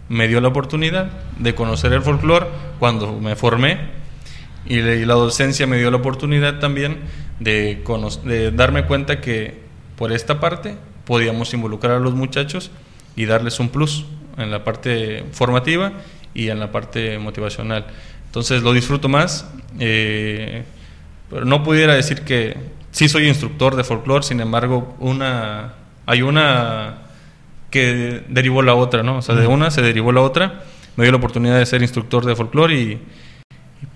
me 0.09 0.27
dio 0.27 0.41
la 0.41 0.49
oportunidad 0.49 1.11
de 1.37 1.55
conocer 1.55 1.93
el 1.93 2.01
folclore 2.01 2.47
cuando 2.79 3.19
me 3.19 3.35
formé 3.35 4.00
y, 4.65 4.81
le- 4.81 4.97
y 4.97 5.05
la 5.05 5.13
docencia 5.15 5.67
me 5.67 5.77
dio 5.77 5.91
la 5.91 5.97
oportunidad 5.97 6.59
también 6.59 6.99
de, 7.39 7.81
darme 8.55 8.85
cuenta 8.85 9.21
que 9.21 9.59
por 9.95 10.11
esta 10.11 10.39
parte 10.39 10.75
podíamos 11.05 11.53
involucrar 11.53 11.93
a 11.97 11.99
los 11.99 12.13
muchachos 12.13 12.71
y 13.15 13.25
darles 13.25 13.59
un 13.59 13.69
plus 13.69 14.05
en 14.37 14.51
la 14.51 14.63
parte 14.63 15.25
formativa 15.31 15.93
y 16.33 16.49
en 16.49 16.59
la 16.59 16.71
parte 16.71 17.17
motivacional. 17.17 17.85
Entonces 18.27 18.63
lo 18.63 18.71
disfruto 18.73 19.09
más, 19.09 19.49
eh, 19.79 20.63
pero 21.29 21.45
no 21.45 21.63
pudiera 21.63 21.93
decir 21.93 22.21
que 22.21 22.55
sí 22.91 23.09
soy 23.09 23.27
instructor 23.27 23.75
de 23.75 23.83
folclore, 23.83 24.23
sin 24.23 24.39
embargo, 24.39 24.95
una, 24.99 25.73
hay 26.05 26.21
una 26.21 26.99
que 27.69 28.23
derivó 28.29 28.61
la 28.61 28.75
otra, 28.75 29.03
¿no? 29.03 29.17
O 29.17 29.21
sea, 29.21 29.35
de 29.35 29.47
una 29.47 29.71
se 29.71 29.81
derivó 29.81 30.11
la 30.11 30.21
otra, 30.21 30.63
me 30.95 31.03
dio 31.05 31.11
la 31.11 31.17
oportunidad 31.17 31.57
de 31.57 31.65
ser 31.65 31.81
instructor 31.81 32.25
de 32.25 32.35
folclore 32.35 32.75
y 32.79 33.01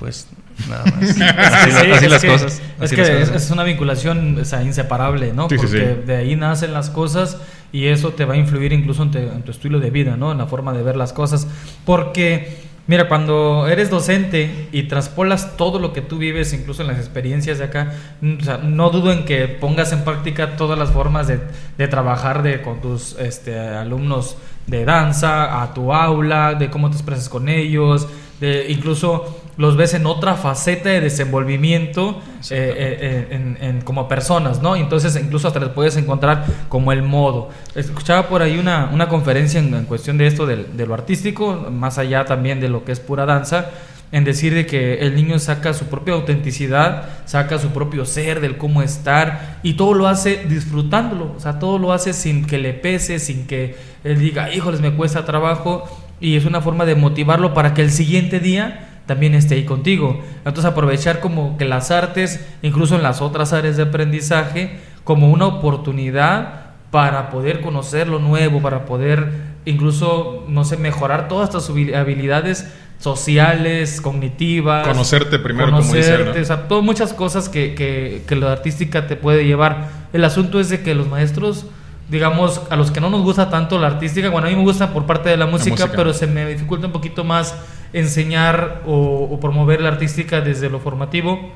pues 0.06 0.28
nada 0.70 0.84
más. 0.86 1.02
Así, 1.20 1.72
Sí, 2.00 2.08
las 2.08 2.22
que- 2.22 2.28
cosas. 2.28 2.62
Es 2.80 2.92
que 2.94 3.02
es, 3.02 3.30
cosas. 3.30 3.44
es 3.46 3.50
una 3.52 3.64
vinculación 3.64 4.38
o 4.40 4.46
sea, 4.46 4.62
inseparable, 4.62 5.34
¿no? 5.34 5.50
Sí, 5.50 5.56
sí, 5.58 5.66
Porque 5.66 5.80
sí. 6.02 6.06
de 6.06 6.16
ahí 6.18 6.36
nacen 6.36 6.74
las 6.74 6.92
cosas 6.92 7.38
y 7.72 7.88
eso 7.88 8.12
te 8.12 8.26
va 8.26 8.36
a 8.36 8.38
influir 8.38 8.72
incluso 8.72 9.02
en, 9.02 9.10
te- 9.12 9.24
en 9.28 9.42
tu 9.42 9.50
estilo 9.50 9.80
de 9.80 9.90
vida, 9.90 10.16
¿no? 10.16 10.32
En 10.32 10.38
la 10.38 10.46
forma 10.46 10.74
de 10.74 10.84
ver 10.84 10.96
las 10.96 11.12
cosas. 11.12 11.48
Porque, 11.86 12.58
mira, 12.86 13.08
cuando 13.08 13.68
eres 13.68 13.90
docente 13.90 14.68
y 14.72 14.84
traspolas 14.84 15.58
todo 15.58 15.80
lo 15.80 15.92
que 15.92 16.02
tú 16.02 16.20
vives, 16.20 16.54
incluso 16.54 16.84
en 16.84 16.90
las 16.90 17.00
experiencias 17.00 17.58
de 17.58 17.64
acá, 17.64 17.94
mm, 18.22 18.34
o 18.40 18.44
sea, 18.44 18.58
no 18.60 18.92
dudo 18.92 19.12
en 19.12 19.26
que 19.26 19.48
pongas 19.48 19.92
en 19.92 20.04
práctica 20.04 20.56
todas 20.56 20.78
las 20.78 20.92
formas 20.92 21.28
de, 21.28 21.40
de 21.80 21.88
trabajar 21.88 22.44
de, 22.44 22.62
con 22.62 22.80
tus 22.80 23.18
este, 23.18 23.58
alumnos 23.60 24.38
de 24.68 24.86
danza, 24.86 25.64
a 25.64 25.74
tu 25.74 25.92
aula, 25.94 26.54
de 26.54 26.70
cómo 26.70 26.90
te 26.92 26.96
expresas 26.96 27.28
con 27.30 27.50
ellos, 27.50 28.08
de 28.40 28.68
incluso 28.70 29.42
los 29.58 29.78
ves 29.78 29.94
en 29.94 30.06
otra 30.06 30.36
faceta 30.36 30.90
de 30.90 31.00
desenvolvimiento 31.02 32.20
eh, 32.50 32.74
eh, 32.78 32.98
eh, 33.02 33.28
en, 33.32 33.58
en- 33.62 33.82
como 33.82 34.08
personas, 34.08 34.62
¿no? 34.62 34.76
Entonces 34.76 35.16
incluso 35.22 35.48
hasta 35.48 35.60
les 35.60 35.70
puedes 35.70 35.96
encontrar 35.98 36.46
como 36.70 36.92
el 36.92 37.04
modo. 37.04 37.50
Escuchaba 37.76 38.28
por 38.28 38.42
ahí 38.42 38.58
una, 38.58 38.90
una 38.94 39.08
conferencia 39.08 39.60
en, 39.60 39.74
en 39.74 39.86
cuestión 39.86 40.18
de 40.18 40.28
esto, 40.28 40.46
del- 40.46 40.76
de, 40.76 40.86
lo 40.86 40.94
artístico, 40.94 41.68
más 41.72 41.98
allá 41.98 42.26
también 42.26 42.60
de 42.60 42.70
lo 42.70 42.84
que 42.84 42.92
es 42.92 43.00
pura 43.00 43.26
danza, 43.26 43.72
en 44.12 44.24
decir 44.24 44.54
de 44.54 44.66
que 44.66 45.00
el 45.00 45.16
niño 45.16 45.40
saca 45.40 45.74
su 45.74 45.86
propia 45.86 46.14
autenticidad, 46.14 47.10
saca 47.26 47.58
su 47.58 47.70
propio 47.70 48.06
ser, 48.06 48.40
del 48.40 48.58
cómo 48.58 48.82
estar, 48.82 49.58
y 49.64 49.74
todo 49.74 49.94
lo 49.94 50.08
hace 50.08 50.46
disfrutándolo, 50.48 51.34
o 51.36 51.40
sea, 51.40 51.60
todo 51.60 51.80
lo 51.80 51.92
hace 51.92 52.14
sin 52.14 52.46
que 52.46 52.58
le 52.60 52.74
pese, 52.74 53.20
sin 53.20 53.48
que 53.48 53.76
él 54.04 54.20
diga, 54.20 54.54
híjoles, 54.54 54.80
me 54.80 54.94
cuesta 54.94 55.26
trabajo, 55.26 55.86
y 56.22 56.36
es 56.38 56.46
una 56.46 56.62
forma 56.62 56.86
de 56.86 56.96
motivarlo 56.96 57.54
para 57.54 57.74
que 57.74 57.82
el 57.82 57.92
siguiente 57.92 58.40
día 58.40 58.95
también 59.06 59.36
esté 59.36 59.56
ahí 59.56 59.66
contigo. 59.66 60.20
Entonces 60.40 60.66
aprovechar 60.66 61.20
como 61.20 61.58
que 61.58 61.66
las 61.66 61.92
artes, 61.92 62.46
incluso 62.62 62.96
en 62.96 63.04
las 63.04 63.22
otras 63.22 63.54
áreas 63.54 63.78
de 63.78 63.84
aprendizaje, 63.84 64.80
como 65.04 65.30
una 65.32 65.46
oportunidad 65.46 66.62
para 66.92 67.30
poder 67.30 67.62
conocer 67.62 68.08
lo 68.08 68.20
nuevo, 68.20 68.62
para 68.62 68.86
poder 68.86 69.56
incluso, 69.66 70.46
no 70.48 70.64
sé, 70.64 70.78
mejorar 70.78 71.28
todas 71.28 71.50
estas 71.50 71.70
habil- 71.70 71.96
habilidades 71.96 72.68
sociales, 73.00 74.02
cognitivas. 74.02 74.88
Conocerte 74.88 75.40
primero, 75.40 75.68
como 75.68 75.82
¿no? 75.82 75.88
conocerte, 75.88 76.42
o 76.42 76.46
sea, 76.46 76.68
todo- 76.68 76.82
muchas 76.82 77.14
cosas 77.14 77.50
que, 77.50 77.74
que, 77.76 78.24
que 78.28 78.36
la 78.36 78.52
artística 78.52 79.08
te 79.08 79.16
puede 79.16 79.46
llevar. 79.46 79.90
El 80.14 80.24
asunto 80.24 80.60
es 80.60 80.70
de 80.70 80.82
que 80.82 80.96
los 80.96 81.08
maestros, 81.08 81.66
digamos, 82.10 82.62
a 82.70 82.76
los 82.76 82.92
que 82.92 83.02
no 83.02 83.10
nos 83.10 83.22
gusta 83.22 83.50
tanto 83.50 83.80
la 83.80 83.88
artística, 83.88 84.30
bueno, 84.30 84.48
a 84.48 84.50
mí 84.50 84.56
me 84.56 84.64
gusta 84.64 84.92
por 84.94 85.06
parte 85.06 85.30
de 85.30 85.38
la 85.38 85.46
música, 85.46 85.72
música. 85.76 85.92
pero 85.96 86.14
se 86.14 86.28
me 86.28 86.46
dificulta 86.48 86.88
un 86.88 86.94
poquito 86.94 87.24
más 87.24 87.56
enseñar 87.96 88.84
o, 88.86 89.28
o 89.32 89.40
promover 89.40 89.82
la 89.82 89.90
artística 89.90 90.42
desde 90.42 90.70
lo 90.70 90.80
formativo. 90.80 91.52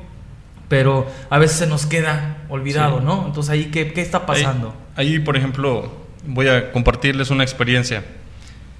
Pero 0.68 1.06
a 1.30 1.38
veces 1.38 1.58
se 1.58 1.66
nos 1.66 1.86
queda 1.86 2.38
olvidado, 2.48 2.98
Sí. 3.00 3.04
¿no? 3.04 3.24
Entonces 3.26 3.50
ahí, 3.50 3.64
¿qué, 3.66 3.92
qué 3.92 4.00
está 4.02 4.24
pasando? 4.26 4.74
Ahí, 4.96 5.14
ahí, 5.14 5.18
por 5.18 5.36
ejemplo, 5.36 5.90
voy 6.26 6.46
a 6.48 6.70
compartirles 6.70 7.30
una 7.30 7.42
experiencia 7.42 8.04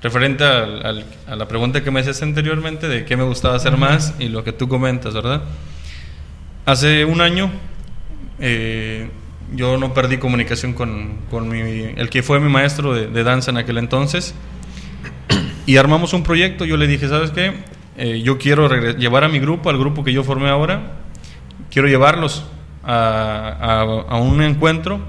referente 0.03 0.45
al- 0.45 0.87
al- 0.87 1.05
a 1.27 1.35
la 1.37 1.49
pregunta 1.49 1.83
que 1.83 1.91
me 1.91 2.01
hacías 2.01 2.23
anteriormente 2.23 2.87
de 2.89 3.05
qué 3.05 3.17
me 3.17 3.25
gustaba 3.25 3.57
hacer 3.57 3.77
más 3.77 4.15
y 4.21 4.29
lo 4.29 4.45
que 4.45 4.53
tú 4.53 4.69
comentas, 4.69 5.15
¿verdad? 5.15 5.43
Hace 6.65 7.05
un 7.05 7.21
año 7.21 7.51
eh, 8.39 9.11
yo 9.55 9.77
no 9.77 9.93
perdí 9.93 10.19
comunicación 10.19 10.73
con, 10.75 11.19
con 11.31 11.49
mi- 11.49 11.93
el 11.97 12.09
que 12.09 12.23
fue 12.23 12.39
mi 12.41 12.49
maestro 12.49 12.95
de, 12.95 13.09
de 13.09 13.25
danza 13.25 13.51
en 13.51 13.57
aquel 13.59 13.79
entonces 13.79 14.35
y 15.71 15.77
armamos 15.77 16.13
un 16.13 16.23
proyecto. 16.23 16.65
Yo 16.65 16.77
le 16.77 16.87
dije, 16.87 17.09
¿sabes 17.09 17.31
qué? 17.31 17.53
Eh, 17.97 18.23
yo 18.23 18.39
quiero 18.39 18.69
llevar 18.95 19.25
a 19.25 19.29
mi 19.29 19.39
grupo, 19.39 19.71
al 19.71 19.79
grupo 19.79 20.03
que 20.03 20.13
yo 20.13 20.25
formé 20.25 20.49
ahora, 20.49 20.93
quiero 21.71 21.87
llevarlos 21.87 22.45
a, 22.85 24.07
a- 24.09 24.17
un 24.21 24.43
encuentro 24.43 25.01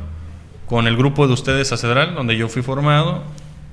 con 0.67 0.87
el 0.87 0.95
grupo 0.95 1.25
de 1.27 1.33
ustedes 1.33 1.69
Cedral, 1.69 2.13
donde 2.15 2.37
yo 2.37 2.47
fui 2.47 2.61
formado. 2.61 3.23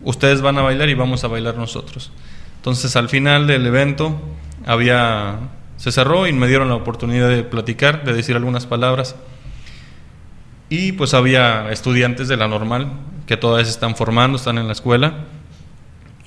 Ustedes 0.03 0.41
van 0.41 0.57
a 0.59 0.63
bailar 0.63 0.89
y 0.89 0.95
vamos 0.95 1.25
a 1.25 1.29
bailar 1.29 1.57
nosotros. 1.57 2.11
Entonces, 2.57 2.97
al 2.97 3.09
final 3.09 3.47
del 3.47 3.67
evento, 3.67 4.19
había 4.67 5.39
se 5.77 5.93
cerró 5.93 6.27
y 6.27 6.33
me 6.33 6.49
dieron 6.49 6.69
la 6.69 6.75
oportunidad 6.75 7.29
de 7.29 7.43
platicar, 7.45 8.03
de 8.05 8.13
decir 8.13 8.35
algunas 8.35 8.67
palabras. 8.67 9.15
Y 10.71 10.93
pues 10.93 11.15
había 11.15 11.71
estudiantes 11.71 12.29
de 12.29 12.37
la 12.37 12.49
normal 12.49 12.93
que 13.27 13.37
todavía 13.37 13.65
se 13.65 13.71
están 13.73 13.95
formando, 13.95 14.37
están 14.37 14.59
en 14.59 14.67
la 14.67 14.73
escuela. 14.73 15.25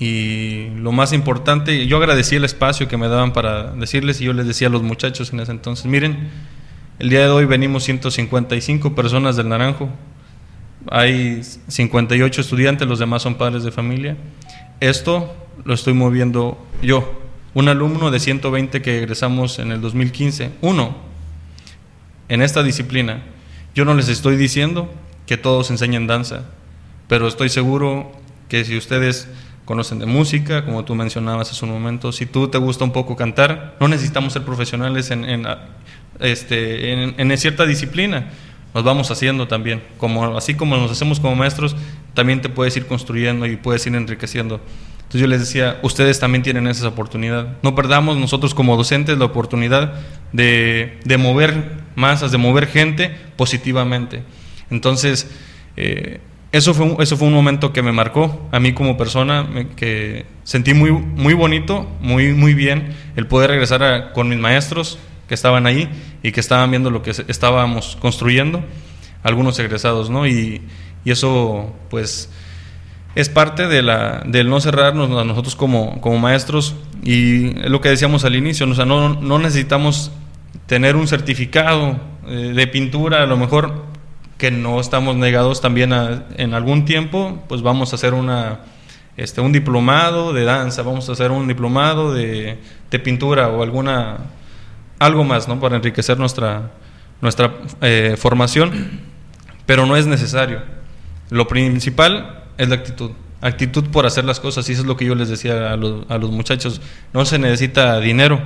Y 0.02 0.68
lo 0.78 0.90
más 0.90 1.12
importante, 1.12 1.86
yo 1.86 1.98
agradecí 1.98 2.34
el 2.34 2.44
espacio 2.44 2.88
que 2.88 2.96
me 2.96 3.06
daban 3.06 3.32
para 3.32 3.70
decirles 3.70 4.20
y 4.20 4.24
yo 4.24 4.32
les 4.32 4.48
decía 4.48 4.66
a 4.66 4.70
los 4.70 4.82
muchachos 4.82 5.32
en 5.32 5.38
ese 5.38 5.52
entonces, 5.52 5.86
miren, 5.86 6.28
el 6.98 7.08
día 7.08 7.20
de 7.20 7.28
hoy 7.28 7.44
venimos 7.44 7.84
155 7.84 8.96
personas 8.96 9.36
del 9.36 9.48
Naranjo, 9.48 9.88
hay 10.90 11.42
58 11.68 12.40
estudiantes, 12.40 12.88
los 12.88 12.98
demás 12.98 13.22
son 13.22 13.36
padres 13.36 13.62
de 13.62 13.70
familia. 13.70 14.16
Esto 14.80 15.32
lo 15.64 15.72
estoy 15.72 15.92
moviendo 15.92 16.58
yo, 16.82 17.22
un 17.54 17.68
alumno 17.68 18.10
de 18.10 18.18
120 18.18 18.82
que 18.82 18.98
egresamos 18.98 19.60
en 19.60 19.70
el 19.70 19.80
2015, 19.80 20.50
uno, 20.62 20.96
en 22.28 22.42
esta 22.42 22.64
disciplina. 22.64 23.22
Yo 23.72 23.84
no 23.84 23.94
les 23.94 24.08
estoy 24.08 24.34
diciendo 24.34 24.92
que 25.26 25.36
todos 25.36 25.70
enseñen 25.70 26.08
danza, 26.08 26.42
pero 27.06 27.28
estoy 27.28 27.50
seguro 27.50 28.10
que 28.48 28.64
si 28.64 28.76
ustedes 28.76 29.28
conocen 29.72 29.98
de 29.98 30.04
música, 30.04 30.66
como 30.66 30.84
tú 30.84 30.94
mencionabas 30.94 31.50
hace 31.50 31.64
un 31.64 31.70
momento, 31.70 32.12
si 32.12 32.26
tú 32.26 32.48
te 32.48 32.58
gusta 32.58 32.84
un 32.84 32.92
poco 32.92 33.16
cantar, 33.16 33.74
no 33.80 33.88
necesitamos 33.88 34.34
ser 34.34 34.42
profesionales 34.42 35.10
en, 35.10 35.24
en, 35.24 35.46
este, 36.20 36.92
en, 36.92 37.18
en 37.18 37.38
cierta 37.38 37.64
disciplina, 37.64 38.28
nos 38.74 38.84
vamos 38.84 39.10
haciendo 39.10 39.48
también, 39.48 39.82
como, 39.96 40.36
así 40.36 40.52
como 40.56 40.76
nos 40.76 40.90
hacemos 40.90 41.20
como 41.20 41.36
maestros, 41.36 41.74
también 42.12 42.42
te 42.42 42.50
puedes 42.50 42.76
ir 42.76 42.84
construyendo 42.84 43.46
y 43.46 43.56
puedes 43.56 43.86
ir 43.86 43.94
enriqueciendo. 43.94 44.60
Entonces 44.98 45.22
yo 45.22 45.26
les 45.26 45.40
decía, 45.40 45.80
ustedes 45.82 46.20
también 46.20 46.42
tienen 46.42 46.66
esa 46.66 46.88
oportunidad. 46.88 47.56
No 47.62 47.74
perdamos 47.74 48.18
nosotros 48.18 48.52
como 48.52 48.76
docentes 48.76 49.16
la 49.16 49.24
oportunidad 49.24 49.94
de, 50.32 51.00
de 51.02 51.16
mover 51.16 51.80
masas, 51.94 52.30
de 52.30 52.36
mover 52.36 52.66
gente 52.66 53.10
positivamente. 53.36 54.22
Entonces, 54.68 55.30
eh, 55.78 56.20
eso, 56.52 56.74
fue 56.74 56.86
un, 56.86 57.02
eso 57.02 57.16
fue 57.16 57.28
un 57.28 57.34
momento 57.34 57.72
que 57.72 57.82
me 57.82 57.92
marcó 57.92 58.48
a 58.52 58.60
mí 58.60 58.72
como 58.74 58.96
persona, 58.96 59.42
me, 59.42 59.68
que 59.68 60.26
sentí 60.44 60.74
muy, 60.74 60.92
muy 60.92 61.34
bonito, 61.34 61.88
muy, 62.00 62.32
muy 62.32 62.54
bien 62.54 62.94
el 63.16 63.26
poder 63.26 63.50
regresar 63.50 64.12
con 64.12 64.28
mis 64.28 64.38
maestros 64.38 64.98
que 65.28 65.34
estaban 65.34 65.66
ahí 65.66 65.88
y 66.22 66.32
que 66.32 66.40
estaban 66.40 66.70
viendo 66.70 66.90
lo 66.90 67.02
que 67.02 67.10
estábamos 67.10 67.96
construyendo, 68.00 68.62
algunos 69.22 69.58
egresados, 69.58 70.10
¿no? 70.10 70.26
Y, 70.26 70.60
y 71.04 71.10
eso, 71.10 71.74
pues 71.90 72.28
es 73.14 73.28
parte 73.28 73.66
de 73.66 73.82
la, 73.82 74.22
del 74.26 74.48
no 74.48 74.60
cerrarnos 74.60 75.10
a 75.18 75.24
nosotros 75.24 75.56
como, 75.56 76.00
como 76.00 76.18
maestros 76.18 76.74
y 77.02 77.58
es 77.60 77.70
lo 77.70 77.80
que 77.80 77.88
decíamos 77.88 78.24
al 78.24 78.36
inicio, 78.36 78.68
o 78.68 78.74
sea, 78.74 78.84
no, 78.84 79.20
no 79.20 79.38
necesitamos 79.38 80.12
tener 80.66 80.96
un 80.96 81.08
certificado 81.08 81.98
eh, 82.26 82.52
de 82.54 82.66
pintura, 82.66 83.22
a 83.22 83.26
lo 83.26 83.36
mejor 83.36 83.91
que 84.42 84.50
no 84.50 84.80
estamos 84.80 85.14
negados 85.14 85.60
también 85.60 85.92
a, 85.92 86.24
en 86.36 86.52
algún 86.52 86.84
tiempo, 86.84 87.40
pues 87.46 87.62
vamos 87.62 87.92
a 87.92 87.94
hacer 87.94 88.12
una, 88.12 88.62
este, 89.16 89.40
un 89.40 89.52
diplomado 89.52 90.32
de 90.32 90.42
danza, 90.42 90.82
vamos 90.82 91.08
a 91.08 91.12
hacer 91.12 91.30
un 91.30 91.46
diplomado 91.46 92.12
de, 92.12 92.58
de 92.90 92.98
pintura 92.98 93.46
o 93.50 93.62
alguna, 93.62 94.16
algo 94.98 95.22
más, 95.22 95.46
¿no? 95.46 95.60
Para 95.60 95.76
enriquecer 95.76 96.18
nuestra, 96.18 96.72
nuestra 97.20 97.54
eh, 97.82 98.16
formación, 98.18 99.02
pero 99.64 99.86
no 99.86 99.96
es 99.96 100.08
necesario. 100.08 100.60
Lo 101.30 101.46
principal 101.46 102.42
es 102.58 102.68
la 102.68 102.74
actitud. 102.74 103.12
Actitud 103.42 103.90
por 103.90 104.06
hacer 104.06 104.24
las 104.24 104.40
cosas, 104.40 104.68
y 104.68 104.72
eso 104.72 104.80
es 104.80 104.88
lo 104.88 104.96
que 104.96 105.04
yo 105.04 105.14
les 105.14 105.28
decía 105.28 105.70
a 105.70 105.76
los, 105.76 106.04
a 106.10 106.18
los 106.18 106.32
muchachos. 106.32 106.80
No 107.14 107.24
se 107.26 107.38
necesita 107.38 108.00
dinero 108.00 108.40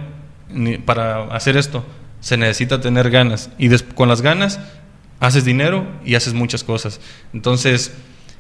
para 0.85 1.23
hacer 1.35 1.57
esto, 1.57 1.87
se 2.21 2.37
necesita 2.37 2.83
tener 2.83 3.09
ganas. 3.09 3.49
Y 3.57 3.71
con 3.95 4.11
las 4.11 4.21
ganas 4.21 4.61
haces 5.21 5.45
dinero 5.45 5.87
y 6.05 6.15
haces 6.15 6.35
muchas 6.35 6.65
cosas. 6.65 7.01
Entonces, 7.33 7.97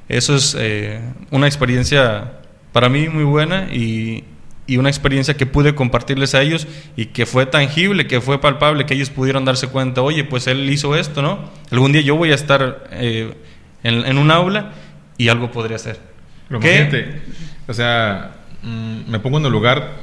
eso 0.08 0.36
es 0.36 0.56
eh, 0.58 1.00
una 1.30 1.46
experiencia 1.46 2.32
para 2.72 2.88
mí 2.88 3.08
muy 3.08 3.24
buena 3.24 3.68
y, 3.72 4.24
y, 4.66 4.76
una 4.76 4.88
experiencia 4.88 5.34
que 5.36 5.46
pude 5.46 5.74
compartirles 5.74 6.34
a 6.34 6.42
ellos 6.42 6.66
y 6.96 7.06
que 7.06 7.26
fue 7.26 7.46
tangible, 7.46 8.06
que 8.06 8.20
fue 8.20 8.40
palpable, 8.40 8.86
que 8.86 8.94
ellos 8.94 9.10
pudieron 9.10 9.44
darse 9.44 9.68
cuenta, 9.68 10.02
oye, 10.02 10.24
pues 10.24 10.46
él 10.46 10.68
hizo 10.70 10.94
esto, 10.94 11.22
¿no? 11.22 11.50
Algún 11.70 11.92
día 11.92 12.02
yo 12.02 12.16
voy 12.16 12.32
a 12.32 12.34
estar 12.34 12.88
eh, 12.92 13.34
en, 13.82 14.06
en 14.06 14.18
un 14.18 14.30
aula 14.30 14.72
y 15.18 15.28
algo 15.28 15.50
podría 15.50 15.78
ser. 15.78 15.98
Pero 16.48 16.60
imagínate, 16.60 17.22
o 17.66 17.74
sea, 17.74 18.36
mmm, 18.62 19.10
me 19.10 19.18
pongo 19.18 19.38
en 19.38 19.46
el 19.46 19.52
lugar, 19.52 19.94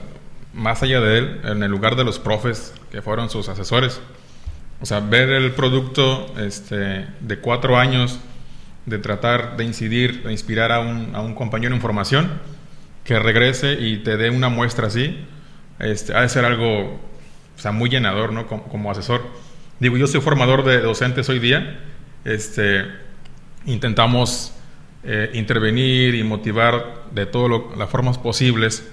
más 0.53 0.83
allá 0.83 0.99
de 0.99 1.17
él, 1.17 1.41
en 1.45 1.63
el 1.63 1.71
lugar 1.71 1.95
de 1.95 2.03
los 2.03 2.19
profes 2.19 2.73
que 2.91 3.01
fueron 3.01 3.29
sus 3.29 3.49
asesores. 3.49 4.01
O 4.83 4.85
sea, 4.85 4.99
ver 4.99 5.29
el 5.29 5.53
producto 5.53 6.33
este, 6.37 7.07
de 7.21 7.39
cuatro 7.39 7.77
años 7.77 8.19
de 8.85 8.97
tratar 8.97 9.55
de 9.55 9.63
incidir, 9.63 10.23
de 10.23 10.31
inspirar 10.33 10.73
a 10.73 10.81
un, 10.81 11.15
a 11.15 11.21
un 11.21 11.35
compañero 11.35 11.73
en 11.73 11.79
formación, 11.79 12.29
que 13.05 13.17
regrese 13.17 13.79
y 13.79 13.99
te 13.99 14.17
dé 14.17 14.29
una 14.29 14.49
muestra 14.49 14.87
así, 14.87 15.25
este, 15.79 16.13
ha 16.13 16.19
de 16.19 16.27
ser 16.27 16.43
algo 16.43 16.99
o 17.55 17.59
sea, 17.61 17.71
muy 17.71 17.89
llenador, 17.89 18.33
¿no? 18.33 18.45
Como, 18.45 18.91
asesor. 18.91 19.21
Digo, 19.79 19.95
yo 19.95 20.05
soy 20.05 20.19
formador 20.19 20.65
de 20.65 20.81
docentes 20.81 21.29
hoy 21.29 21.39
día, 21.39 21.79
este, 22.25 22.83
intentamos 23.65 24.53
eh, 25.05 25.29
intervenir 25.33 26.13
y 26.13 26.25
motivar 26.25 27.05
de 27.11 27.25
todas 27.25 27.77
las 27.77 27.89
formas 27.89 28.17
posibles, 28.17 28.85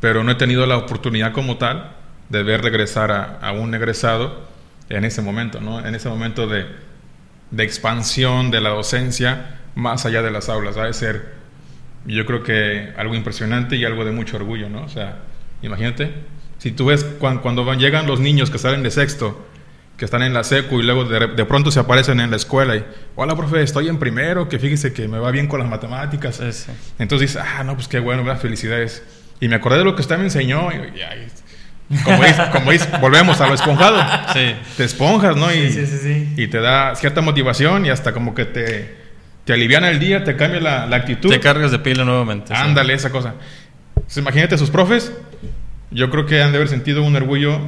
pero 0.00 0.22
no 0.22 0.32
he 0.32 0.34
tenido 0.34 0.66
la 0.66 0.76
oportunidad 0.76 1.32
como 1.32 1.56
tal 1.56 1.92
de 2.28 2.42
ver 2.42 2.60
regresar 2.60 3.10
a, 3.10 3.38
a, 3.38 3.52
un 3.52 3.74
egresado 3.74 4.52
en 4.96 5.04
ese 5.04 5.22
momento, 5.22 5.60
¿no? 5.60 5.84
En 5.84 5.94
ese 5.94 6.08
momento 6.08 6.46
de, 6.46 6.66
de, 7.50 7.64
expansión 7.64 8.50
de 8.50 8.60
la 8.60 8.70
docencia 8.70 9.60
más 9.74 10.06
allá 10.06 10.22
de 10.22 10.30
las 10.30 10.48
aulas. 10.48 10.76
Ha 10.76 10.84
de 10.84 10.92
ser, 10.92 11.34
yo 12.06 12.24
creo 12.26 12.42
que 12.42 12.92
algo 12.96 13.14
impresionante 13.14 13.76
y 13.76 13.84
algo 13.84 14.04
de 14.04 14.12
mucho 14.12 14.36
orgullo, 14.36 14.68
¿no? 14.68 14.82
O 14.82 14.88
sea, 14.88 15.18
imagínate, 15.62 16.12
si 16.58 16.72
tú 16.72 16.86
ves 16.86 17.04
cuando, 17.04 17.42
cuando 17.42 17.64
van, 17.64 17.78
llegan 17.78 18.06
los 18.06 18.20
niños 18.20 18.50
que 18.50 18.58
salen 18.58 18.82
de 18.82 18.90
sexto, 18.90 19.46
que 19.96 20.04
están 20.04 20.22
en 20.22 20.34
la 20.34 20.42
secu 20.42 20.80
y 20.80 20.82
luego 20.82 21.04
de, 21.04 21.28
de, 21.28 21.44
pronto 21.44 21.70
se 21.70 21.78
aparecen 21.78 22.18
en 22.18 22.30
la 22.30 22.36
escuela 22.36 22.74
y, 22.76 22.84
hola, 23.14 23.36
profe, 23.36 23.62
estoy 23.62 23.88
en 23.88 23.98
primero, 23.98 24.48
que 24.48 24.58
fíjese 24.58 24.92
que 24.92 25.06
me 25.06 25.18
va 25.18 25.30
bien 25.30 25.46
con 25.46 25.60
las 25.60 25.68
matemáticas. 25.68 26.40
Entonces 26.98 27.30
dices, 27.30 27.36
ah, 27.36 27.62
no, 27.62 27.74
pues 27.74 27.86
qué 27.86 28.00
bueno, 28.00 28.24
¿verdad? 28.24 28.40
felicidades. 28.40 29.04
Y 29.40 29.48
me 29.48 29.56
acordé 29.56 29.78
de 29.78 29.84
lo 29.84 29.94
que 29.94 30.00
usted 30.00 30.16
me 30.16 30.24
enseñó 30.24 30.70
y, 30.72 30.98
y 30.98 31.02
ay, 31.02 31.28
como 32.04 32.22
dice, 32.70 32.90
como 32.90 33.00
volvemos 33.00 33.40
a 33.40 33.46
lo 33.46 33.54
esponjado. 33.54 34.00
Sí. 34.32 34.54
Te 34.76 34.84
esponjas, 34.84 35.36
¿no? 35.36 35.52
Y, 35.52 35.70
sí, 35.70 35.86
sí, 35.86 35.98
sí, 35.98 36.34
y 36.36 36.46
te 36.48 36.60
da 36.60 36.94
cierta 36.96 37.20
motivación 37.20 37.86
y 37.86 37.90
hasta 37.90 38.12
como 38.12 38.34
que 38.34 38.46
te, 38.46 38.96
te 39.44 39.52
aliviana 39.52 39.90
el 39.90 39.98
día, 39.98 40.24
te 40.24 40.36
cambia 40.36 40.60
la, 40.60 40.86
la 40.86 40.96
actitud. 40.96 41.30
Te 41.30 41.40
cargas 41.40 41.70
de 41.70 41.78
pila 41.78 42.04
nuevamente. 42.04 42.54
Ándale, 42.54 42.94
sí. 42.94 42.96
esa 42.96 43.10
cosa. 43.10 43.34
Entonces, 43.96 44.16
imagínate 44.16 44.58
sus 44.58 44.70
profes. 44.70 45.12
Yo 45.90 46.10
creo 46.10 46.26
que 46.26 46.42
han 46.42 46.52
de 46.52 46.56
haber 46.56 46.68
sentido 46.68 47.02
un 47.02 47.14
orgullo 47.14 47.60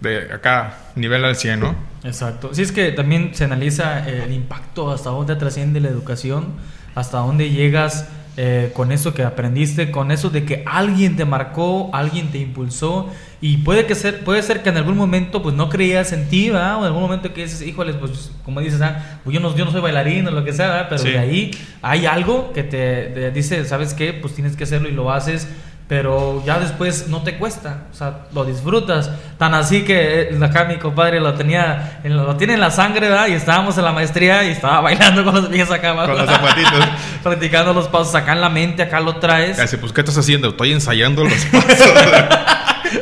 de 0.00 0.32
acá, 0.32 0.78
nivel 0.96 1.24
al 1.24 1.36
100, 1.36 1.60
¿no? 1.60 1.76
Exacto. 2.04 2.54
Sí, 2.54 2.62
es 2.62 2.72
que 2.72 2.90
también 2.92 3.34
se 3.34 3.44
analiza 3.44 4.08
el 4.08 4.32
impacto, 4.32 4.90
hasta 4.90 5.10
dónde 5.10 5.36
trasciende 5.36 5.80
la 5.80 5.88
educación, 5.88 6.54
hasta 6.94 7.18
dónde 7.18 7.50
llegas 7.50 8.08
eh, 8.36 8.70
con 8.74 8.92
eso 8.92 9.12
que 9.14 9.22
aprendiste, 9.24 9.90
con 9.90 10.10
eso 10.10 10.30
de 10.30 10.44
que 10.44 10.62
alguien 10.66 11.16
te 11.16 11.24
marcó, 11.24 11.90
alguien 11.92 12.30
te 12.30 12.38
impulsó 12.38 13.10
y 13.42 13.58
puede 13.58 13.86
que 13.86 13.94
ser, 13.94 14.24
puede 14.24 14.42
ser 14.42 14.62
que 14.62 14.70
en 14.70 14.76
algún 14.78 14.96
momento 14.96 15.42
pues 15.42 15.54
no 15.54 15.68
creías 15.68 16.12
en 16.12 16.28
ti, 16.28 16.48
¿verdad? 16.50 16.76
O 16.76 16.80
en 16.80 16.84
algún 16.86 17.02
momento 17.02 17.34
que 17.34 17.42
dices, 17.42 17.60
híjoles, 17.62 17.96
pues 17.96 18.30
como 18.44 18.60
dices, 18.60 18.80
ah, 18.80 19.18
pues 19.24 19.34
yo 19.34 19.40
no, 19.40 19.54
yo 19.56 19.64
no 19.64 19.70
soy 19.72 19.80
bailarín 19.82 20.26
o 20.28 20.30
lo 20.30 20.44
que 20.44 20.52
sea, 20.52 20.68
¿verdad? 20.68 20.86
Pero 20.88 21.02
Sí. 21.02 21.10
de 21.10 21.18
ahí 21.18 21.50
hay 21.82 22.06
algo 22.06 22.52
que 22.52 22.62
te, 22.62 23.06
te 23.06 23.30
dice, 23.32 23.64
¿sabes 23.64 23.92
qué? 23.94 24.12
Pues 24.14 24.34
tienes 24.34 24.56
que 24.56 24.64
hacerlo 24.64 24.88
y 24.88 24.92
lo 24.92 25.12
haces. 25.12 25.48
Pero 25.88 26.42
ya 26.46 26.58
después 26.58 27.08
no 27.08 27.22
te 27.22 27.36
cuesta, 27.36 27.82
o 27.92 27.94
sea, 27.94 28.20
lo 28.32 28.44
disfrutas. 28.46 29.10
Tan 29.36 29.52
así 29.52 29.82
que 29.82 30.22
eh, 30.30 30.38
acá 30.42 30.64
mi 30.64 30.76
compadre 30.76 31.20
lo 31.20 31.34
tenía, 31.34 32.00
en- 32.02 32.16
lo 32.16 32.34
tiene 32.36 32.54
en 32.54 32.60
la 32.60 32.70
sangre, 32.70 33.10
¿verdad? 33.10 33.26
Y 33.26 33.32
estábamos 33.32 33.76
en 33.76 33.84
la 33.84 33.92
maestría 33.92 34.42
y 34.44 34.52
estaba 34.52 34.80
bailando 34.80 35.22
con 35.22 35.34
los 35.34 35.46
pies 35.48 35.70
acá 35.70 35.90
abajo. 35.90 36.12
Con 36.12 36.18
los 36.24 36.30
zapatitos. 36.30 36.88
Practicando 37.22 37.72
los 37.72 37.88
pasos 37.88 38.14
acá 38.14 38.32
en 38.32 38.40
la 38.40 38.48
mente, 38.48 38.82
acá 38.82 39.00
lo 39.00 39.16
traes. 39.16 39.58
Así, 39.58 39.76
pues, 39.76 39.92
¿qué 39.92 40.00
estás 40.00 40.18
haciendo? 40.18 40.48
Estoy 40.48 40.72
ensayando 40.72 41.24
los 41.24 41.44
pasos. 41.52 41.92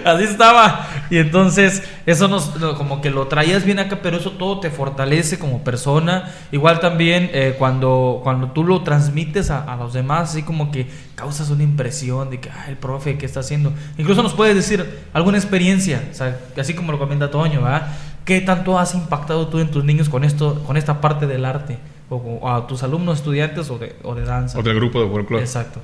Así 0.04 0.24
estaba. 0.24 0.88
Y 1.10 1.18
entonces, 1.18 1.82
eso 2.06 2.28
nos, 2.28 2.50
como 2.76 3.00
que 3.00 3.10
lo 3.10 3.26
traías 3.26 3.64
bien 3.64 3.80
acá, 3.80 3.98
pero 4.02 4.18
eso 4.18 4.32
todo 4.32 4.60
te 4.60 4.70
fortalece 4.70 5.38
como 5.38 5.64
persona. 5.64 6.32
Igual 6.52 6.80
también 6.80 7.30
eh, 7.32 7.56
cuando, 7.58 8.20
cuando 8.22 8.52
tú 8.52 8.62
lo 8.62 8.82
transmites 8.82 9.50
a, 9.50 9.64
a 9.64 9.76
los 9.76 9.92
demás, 9.92 10.30
así 10.30 10.42
como 10.42 10.70
que 10.70 10.86
causas 11.16 11.50
una 11.50 11.64
impresión 11.64 12.30
de 12.30 12.40
que, 12.40 12.50
ah, 12.50 12.66
el 12.68 12.76
profe, 12.76 13.18
¿qué 13.18 13.26
está 13.26 13.40
haciendo? 13.40 13.72
Incluso 13.98 14.22
nos 14.22 14.34
puedes 14.34 14.54
decir 14.54 14.86
alguna 15.12 15.38
experiencia, 15.38 16.02
o 16.10 16.14
sea, 16.14 16.38
así 16.58 16.74
como 16.74 16.92
lo 16.92 16.98
comenta 16.98 17.30
Toño, 17.30 17.62
¿verdad? 17.62 17.88
¿Qué 18.24 18.40
tanto 18.40 18.78
has 18.78 18.94
impactado 18.94 19.48
tú 19.48 19.58
en 19.58 19.70
tus 19.70 19.84
niños 19.84 20.08
con 20.08 20.24
esto, 20.24 20.62
con 20.64 20.76
esta 20.76 21.00
parte 21.00 21.26
del 21.26 21.44
arte? 21.44 21.78
O, 22.10 22.16
o 22.16 22.50
a 22.50 22.66
tus 22.66 22.82
alumnos, 22.82 23.18
estudiantes 23.18 23.70
o 23.70 23.78
de, 23.78 23.94
o 24.02 24.14
de 24.14 24.24
danza. 24.24 24.58
o 24.58 24.62
del 24.62 24.74
grupo 24.76 25.00
de 25.02 25.08
folclore. 25.08 25.42
Exacto. 25.44 25.80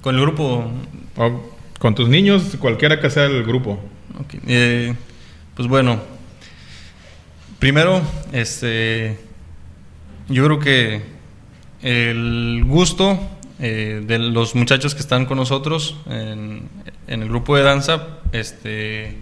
Con 0.00 0.14
el 0.14 0.20
grupo, 0.22 0.64
O 1.16 1.50
con 1.78 1.94
tus 1.94 2.08
niños, 2.08 2.56
cualquiera 2.58 3.00
que 3.00 3.10
sea 3.10 3.24
el 3.24 3.42
grupo. 3.44 3.72
ok, 4.18 4.34
eh, 4.46 4.94
pues 5.56 5.66
bueno, 5.68 5.98
primero, 7.58 8.00
este, 8.32 9.18
yo 10.28 10.44
creo 10.46 10.58
que 10.60 11.02
el 11.82 12.62
gusto 12.66 13.18
eh, 13.58 14.02
de 14.06 14.18
los 14.18 14.54
muchachos 14.54 14.94
que 14.94 15.00
están 15.00 15.26
con 15.26 15.36
nosotros 15.36 15.96
en, 16.08 16.68
en 17.08 17.22
el 17.22 17.28
grupo 17.28 17.56
de 17.56 17.62
danza, 17.62 18.06
este, 18.32 19.16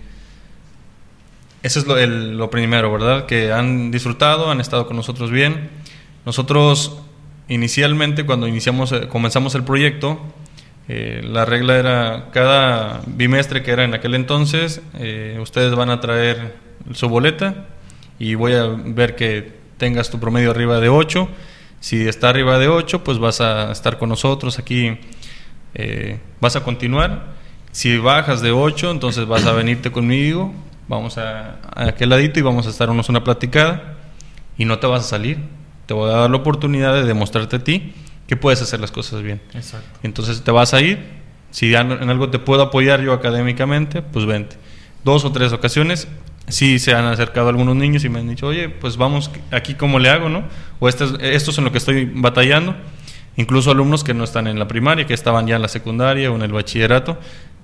eso 1.62 1.80
es 1.80 1.86
lo, 1.86 1.96
el- 1.98 2.36
lo 2.36 2.50
primero, 2.50 2.92
¿verdad? 2.92 3.26
Que 3.26 3.52
han 3.52 3.90
disfrutado, 3.90 4.50
han 4.50 4.60
estado 4.60 4.86
con 4.86 4.96
nosotros 4.96 5.30
bien. 5.30 5.70
Nosotros 6.28 6.94
inicialmente, 7.48 8.26
cuando 8.26 8.46
iniciamos, 8.46 8.92
eh, 8.92 9.08
comenzamos 9.08 9.54
el 9.54 9.64
proyecto, 9.64 10.20
eh, 10.86 11.22
la 11.24 11.46
regla 11.46 11.78
era 11.78 12.28
cada 12.32 13.00
bimestre 13.06 13.62
que 13.62 13.70
era 13.70 13.84
en 13.84 13.94
aquel 13.94 14.14
entonces, 14.14 14.82
eh, 14.98 15.38
ustedes 15.40 15.74
van 15.74 15.88
a 15.88 16.00
traer 16.02 16.56
su 16.92 17.08
boleta 17.08 17.64
y 18.18 18.34
voy 18.34 18.52
a 18.52 18.66
ver 18.66 19.16
que 19.16 19.54
tengas 19.78 20.10
tu 20.10 20.20
promedio 20.20 20.50
arriba 20.50 20.80
de 20.80 20.90
8. 20.90 21.30
Si 21.80 22.06
está 22.06 22.28
arriba 22.28 22.58
de 22.58 22.68
8, 22.68 23.02
pues 23.02 23.18
vas 23.18 23.40
a 23.40 23.72
estar 23.72 23.96
con 23.96 24.10
nosotros 24.10 24.58
aquí, 24.58 24.98
eh, 25.74 26.18
vas 26.42 26.56
a 26.56 26.62
continuar. 26.62 27.38
Si 27.72 27.96
bajas 27.96 28.42
de 28.42 28.50
8, 28.50 28.90
entonces 28.90 29.24
vas 29.24 29.46
a 29.46 29.52
venirte 29.52 29.90
conmigo, 29.90 30.52
vamos 30.88 31.16
a, 31.16 31.58
a 31.74 31.88
aquel 31.88 32.10
ladito 32.10 32.38
y 32.38 32.42
vamos 32.42 32.66
a 32.66 32.68
estarnos 32.68 33.08
una 33.08 33.24
platicada 33.24 33.96
y 34.58 34.66
no 34.66 34.78
te 34.78 34.86
vas 34.86 35.06
a 35.06 35.08
salir. 35.08 35.56
Te 35.88 35.94
voy 35.94 36.10
a 36.10 36.16
dar 36.16 36.30
la 36.30 36.36
oportunidad 36.36 36.92
de 36.92 37.04
demostrarte 37.04 37.56
a 37.56 37.64
ti 37.64 37.94
que 38.26 38.36
puedes 38.36 38.60
hacer 38.60 38.78
las 38.78 38.92
cosas 38.92 39.22
bien. 39.22 39.40
Exacto. 39.54 39.88
Entonces 40.02 40.42
te 40.42 40.50
vas 40.50 40.74
a 40.74 40.82
ir. 40.82 40.98
Si 41.50 41.74
en 41.74 42.10
algo 42.10 42.28
te 42.28 42.38
puedo 42.38 42.60
apoyar 42.60 43.00
yo 43.00 43.14
académicamente, 43.14 44.02
pues 44.02 44.26
vente. 44.26 44.56
Dos 45.02 45.24
o 45.24 45.32
tres 45.32 45.50
ocasiones 45.54 46.06
sí 46.46 46.78
se 46.78 46.92
han 46.92 47.06
acercado 47.06 47.48
algunos 47.48 47.74
niños 47.74 48.04
y 48.04 48.10
me 48.10 48.18
han 48.18 48.28
dicho, 48.28 48.48
oye, 48.48 48.68
pues 48.68 48.98
vamos 48.98 49.30
aquí 49.50 49.72
cómo 49.72 49.98
le 49.98 50.10
hago, 50.10 50.28
¿no? 50.28 50.44
O 50.78 50.90
esto 50.90 51.06
es, 51.06 51.12
esto 51.22 51.52
es 51.52 51.58
en 51.58 51.64
lo 51.64 51.72
que 51.72 51.78
estoy 51.78 52.04
batallando. 52.04 52.76
Incluso 53.38 53.70
alumnos 53.70 54.04
que 54.04 54.12
no 54.12 54.24
están 54.24 54.46
en 54.46 54.58
la 54.58 54.68
primaria, 54.68 55.06
que 55.06 55.14
estaban 55.14 55.46
ya 55.46 55.56
en 55.56 55.62
la 55.62 55.68
secundaria 55.68 56.30
o 56.30 56.36
en 56.36 56.42
el 56.42 56.52
bachillerato, 56.52 57.18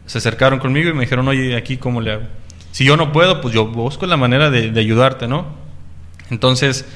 se 0.06 0.16
acercaron 0.16 0.60
conmigo 0.60 0.88
y 0.88 0.94
me 0.94 1.02
dijeron, 1.02 1.28
oye, 1.28 1.56
aquí 1.56 1.76
cómo 1.76 2.00
le 2.00 2.12
hago. 2.12 2.22
Si 2.72 2.86
yo 2.86 2.96
no 2.96 3.12
puedo, 3.12 3.42
pues 3.42 3.52
yo 3.52 3.66
busco 3.66 4.06
la 4.06 4.16
manera 4.16 4.48
de, 4.48 4.70
de 4.70 4.80
ayudarte, 4.80 5.28
¿no? 5.28 5.44
Entonces, 6.30 6.86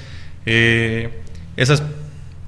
eh, 0.50 1.22
esa 1.56 1.74
es 1.74 1.82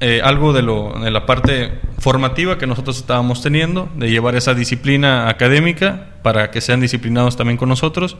eh, 0.00 0.20
algo 0.24 0.52
de, 0.54 0.62
lo, 0.62 0.98
de 1.00 1.10
la 1.10 1.26
parte 1.26 1.72
formativa 1.98 2.56
que 2.56 2.66
nosotros 2.66 2.96
estábamos 2.96 3.42
teniendo, 3.42 3.90
de 3.96 4.10
llevar 4.10 4.34
esa 4.36 4.54
disciplina 4.54 5.28
académica 5.28 6.08
para 6.22 6.50
que 6.50 6.62
sean 6.62 6.80
disciplinados 6.80 7.36
también 7.36 7.58
con 7.58 7.68
nosotros. 7.68 8.16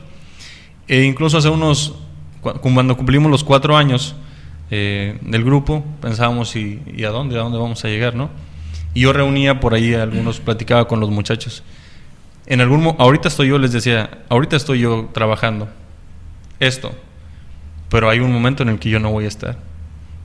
E 0.87 1.03
incluso 1.03 1.37
hace 1.39 1.49
unos, 1.49 1.95
cu- 2.41 2.53
cuando 2.61 2.95
cumplimos 2.95 3.31
los 3.31 3.43
cuatro 3.43 3.75
años 3.75 4.15
eh, 4.69 5.17
del 5.21 5.43
grupo, 5.43 5.83
pensábamos, 6.01 6.55
¿y, 6.55 6.81
¿y 6.95 7.03
a 7.05 7.09
dónde? 7.09 7.37
¿A 7.39 7.41
dónde 7.41 7.57
vamos 7.57 7.83
a 7.83 7.87
llegar? 7.87 8.13
¿no? 8.13 8.29
Y 8.93 9.01
yo 9.01 9.13
reunía 9.13 9.59
por 9.59 9.73
ahí, 9.73 9.93
a 9.95 10.03
algunos 10.03 10.39
platicaba 10.39 10.87
con 10.87 10.99
los 10.99 11.09
muchachos. 11.09 11.63
En 12.45 12.61
algún 12.61 12.95
ahorita 12.99 13.27
estoy 13.29 13.47
yo, 13.47 13.57
les 13.57 13.71
decía, 13.71 14.19
ahorita 14.29 14.55
estoy 14.57 14.79
yo 14.79 15.09
trabajando 15.13 15.69
esto, 16.59 16.91
pero 17.89 18.09
hay 18.09 18.19
un 18.19 18.31
momento 18.31 18.61
en 18.63 18.69
el 18.69 18.79
que 18.79 18.89
yo 18.89 18.99
no 18.99 19.09
voy 19.11 19.25
a 19.25 19.29
estar. 19.29 19.57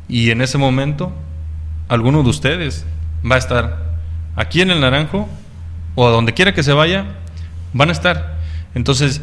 Y 0.08 0.30
en 0.30 0.40
ese 0.40 0.58
momento, 0.58 1.12
alguno 1.88 2.22
de 2.22 2.30
ustedes 2.30 2.86
va 3.28 3.36
a 3.36 3.38
estar 3.38 3.96
aquí 4.36 4.60
en 4.60 4.70
el 4.70 4.80
Naranjo 4.80 5.28
o 5.94 6.06
a 6.06 6.10
donde 6.10 6.34
quiera 6.34 6.54
que 6.54 6.62
se 6.62 6.72
vaya, 6.72 7.06
van 7.72 7.88
a 7.88 7.92
estar. 7.92 8.36
Entonces, 8.74 9.22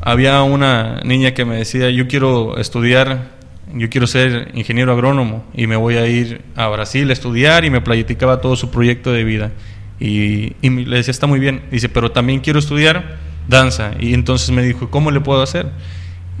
había 0.00 0.42
una 0.42 1.00
niña 1.04 1.32
que 1.32 1.44
me 1.44 1.56
decía, 1.56 1.90
yo 1.90 2.08
quiero 2.08 2.58
estudiar, 2.58 3.30
yo 3.72 3.88
quiero 3.88 4.06
ser 4.06 4.50
ingeniero 4.54 4.92
agrónomo 4.92 5.44
y 5.54 5.66
me 5.66 5.76
voy 5.76 5.96
a 5.96 6.06
ir 6.06 6.42
a 6.56 6.68
Brasil 6.68 7.08
a 7.08 7.12
estudiar 7.12 7.64
y 7.64 7.70
me 7.70 7.80
platicaba 7.80 8.40
todo 8.40 8.56
su 8.56 8.70
proyecto 8.70 9.12
de 9.12 9.24
vida. 9.24 9.52
Y, 10.00 10.56
y 10.60 10.70
le 10.70 10.96
decía, 10.96 11.12
está 11.12 11.28
muy 11.28 11.38
bien. 11.38 11.62
Dice, 11.70 11.88
pero 11.88 12.10
también 12.10 12.40
quiero 12.40 12.58
estudiar 12.58 13.18
danza. 13.48 13.92
Y 14.00 14.14
entonces 14.14 14.50
me 14.50 14.62
dijo, 14.62 14.90
¿cómo 14.90 15.10
le 15.12 15.20
puedo 15.20 15.42
hacer? 15.42 15.66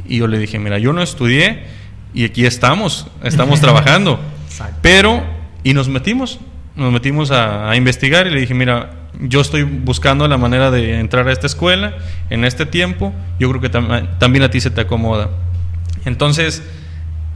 Y 0.08 0.18
yo 0.18 0.26
le 0.26 0.38
dije, 0.38 0.58
mira, 0.58 0.78
yo 0.78 0.92
no 0.92 1.02
estudié 1.02 1.62
y 2.14 2.24
aquí 2.24 2.44
estamos, 2.46 3.06
estamos 3.22 3.60
trabajando. 3.60 4.20
Exacto. 4.48 4.78
Pero, 4.82 5.22
y 5.64 5.74
nos 5.74 5.88
metimos, 5.88 6.38
nos 6.76 6.92
metimos 6.92 7.30
a, 7.30 7.70
a 7.70 7.76
investigar 7.76 8.26
y 8.26 8.30
le 8.30 8.40
dije, 8.40 8.54
mira, 8.54 8.90
yo 9.20 9.40
estoy 9.40 9.62
buscando 9.62 10.26
la 10.28 10.36
manera 10.38 10.70
de 10.70 10.98
entrar 10.98 11.28
a 11.28 11.32
esta 11.32 11.46
escuela 11.46 11.94
en 12.30 12.44
este 12.44 12.66
tiempo, 12.66 13.12
yo 13.38 13.48
creo 13.50 13.60
que 13.60 13.70
tam- 13.70 14.18
también 14.18 14.42
a 14.42 14.50
ti 14.50 14.60
se 14.60 14.70
te 14.70 14.80
acomoda. 14.80 15.28
Entonces, 16.04 16.62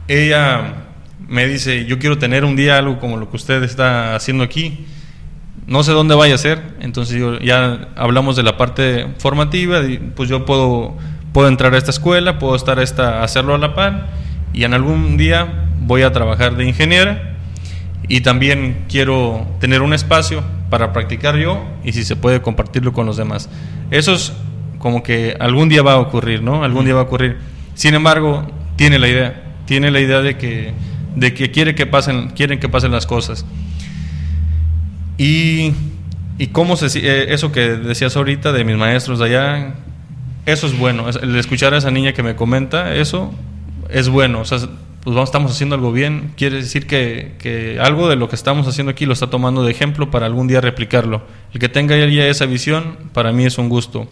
ella 0.07 0.73
me 1.27 1.45
dice, 1.47 1.85
yo 1.85 1.99
quiero 1.99 2.17
tener 2.17 2.45
un 2.45 2.55
día 2.55 2.77
algo 2.77 2.99
como 2.99 3.17
lo 3.17 3.29
que 3.29 3.35
usted 3.37 3.63
está 3.63 4.15
haciendo 4.15 4.43
aquí. 4.43 4.85
No 5.65 5.83
sé 5.83 5.91
dónde 5.91 6.15
vaya 6.15 6.35
a 6.35 6.37
ser, 6.37 6.61
entonces 6.79 7.17
yo, 7.19 7.39
ya 7.39 7.89
hablamos 7.97 8.35
de 8.37 8.43
la 8.43 8.55
parte 8.55 9.07
formativa, 9.19 9.81
y 9.83 9.97
pues 9.97 10.29
yo 10.29 10.45
puedo, 10.45 10.95
puedo 11.33 11.49
entrar 11.49 11.73
a 11.73 11.77
esta 11.77 11.91
escuela, 11.91 12.39
puedo 12.39 12.55
estar 12.55 12.79
a 12.79 12.83
esta, 12.83 13.21
hacerlo 13.23 13.53
a 13.53 13.57
la 13.57 13.75
par, 13.75 14.07
y 14.53 14.63
en 14.63 14.73
algún 14.73 15.17
día 15.17 15.65
voy 15.81 16.01
a 16.01 16.11
trabajar 16.11 16.55
de 16.55 16.65
ingeniera, 16.65 17.35
y 18.07 18.21
también 18.21 18.85
quiero 18.87 19.47
tener 19.59 19.81
un 19.81 19.93
espacio 19.93 20.43
para 20.69 20.93
practicar 20.93 21.37
yo, 21.37 21.63
y 21.83 21.93
si 21.93 22.03
se 22.03 22.15
puede 22.15 22.41
compartirlo 22.41 22.93
con 22.93 23.05
los 23.05 23.17
demás. 23.17 23.49
Eso 23.91 24.13
es 24.13 24.33
como 24.79 25.03
que 25.03 25.35
algún 25.39 25.69
día 25.69 25.81
va 25.81 25.93
a 25.93 25.99
ocurrir, 25.99 26.41
¿no? 26.41 26.63
Algún 26.63 26.85
día 26.85 26.93
va 26.93 27.01
a 27.01 27.03
ocurrir. 27.03 27.37
Sin 27.73 27.95
embargo, 27.95 28.47
tiene 28.75 28.99
la 28.99 29.07
idea, 29.07 29.43
tiene 29.65 29.91
la 29.91 29.99
idea 29.99 30.21
de 30.21 30.37
que, 30.37 30.73
de 31.15 31.33
que 31.33 31.51
quiere 31.51 31.75
que 31.75 31.85
pasen, 31.85 32.29
quieren 32.29 32.59
que 32.59 32.69
pasen 32.69 32.91
las 32.91 33.05
cosas. 33.05 33.45
Y, 35.17 35.73
y 36.37 36.47
cómo 36.47 36.77
se, 36.77 36.87
eh, 36.99 37.33
eso 37.33 37.51
que 37.51 37.71
decías 37.71 38.15
ahorita 38.15 38.51
de 38.51 38.63
mis 38.63 38.77
maestros 38.77 39.19
de 39.19 39.25
allá, 39.25 39.75
eso 40.45 40.67
es 40.67 40.77
bueno. 40.77 41.09
El 41.09 41.35
escuchar 41.35 41.73
a 41.73 41.77
esa 41.77 41.91
niña 41.91 42.13
que 42.13 42.23
me 42.23 42.35
comenta 42.35 42.95
eso 42.95 43.33
es 43.89 44.09
bueno. 44.09 44.41
O 44.41 44.45
sea, 44.45 44.59
pues 44.59 45.15
vamos, 45.15 45.29
estamos 45.29 45.51
haciendo 45.51 45.75
algo 45.75 45.91
bien. 45.91 46.33
Quiere 46.35 46.57
decir 46.57 46.85
que, 46.87 47.35
que 47.39 47.79
algo 47.79 48.09
de 48.09 48.15
lo 48.15 48.27
que 48.29 48.35
estamos 48.35 48.67
haciendo 48.67 48.91
aquí 48.91 49.05
lo 49.05 49.13
está 49.13 49.29
tomando 49.29 49.63
de 49.63 49.71
ejemplo 49.71 50.11
para 50.11 50.25
algún 50.25 50.47
día 50.47 50.59
replicarlo. 50.61 51.23
El 51.53 51.59
que 51.59 51.69
tenga 51.69 51.95
ya 51.95 52.27
esa 52.27 52.45
visión, 52.45 52.97
para 53.13 53.31
mí 53.31 53.45
es 53.45 53.57
un 53.57 53.69
gusto. 53.69 54.09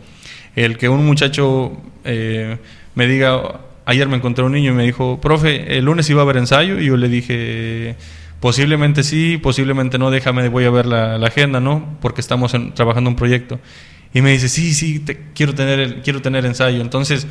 El 0.56 0.78
que 0.78 0.88
un 0.88 1.06
muchacho 1.06 1.74
eh, 2.06 2.58
me 2.96 3.08
diga, 3.08 3.60
ayer 3.86 4.08
me 4.08 4.16
encontré 4.16 4.44
un 4.46 4.54
niño 4.54 4.72
y 4.72 4.76
me 4.76 4.84
dijo, 4.84 5.20
profe, 5.20 5.78
el 5.78 5.86
lunes 5.86 6.10
iba 6.10 6.22
a 6.22 6.24
haber 6.24 6.38
ensayo, 6.38 6.80
y 6.80 6.86
yo 6.86 6.96
le 6.98 7.10
dije, 7.10 7.96
posiblemente 8.40 9.04
sí, 9.04 9.38
posiblemente 9.38 9.98
no, 9.98 10.12
déjame, 10.12 10.48
voy 10.50 10.66
a 10.66 10.70
ver 10.70 10.86
la, 10.86 11.16
agenda, 11.16 11.60
¿no? 11.60 11.98
Porque 12.02 12.22
estamos 12.22 12.54
en- 12.54 12.74
trabajando 12.74 13.10
un 13.10 13.16
proyecto. 13.16 13.60
Y 14.14 14.22
me 14.22 14.32
dice, 14.32 14.48
sí, 14.48 14.74
sí, 14.74 15.00
te- 15.00 15.20
quiero, 15.36 15.54
tener 15.54 16.02
quiero 16.04 16.22
tener 16.22 16.46
ensayo. 16.46 16.80
Entonces, 16.80 17.28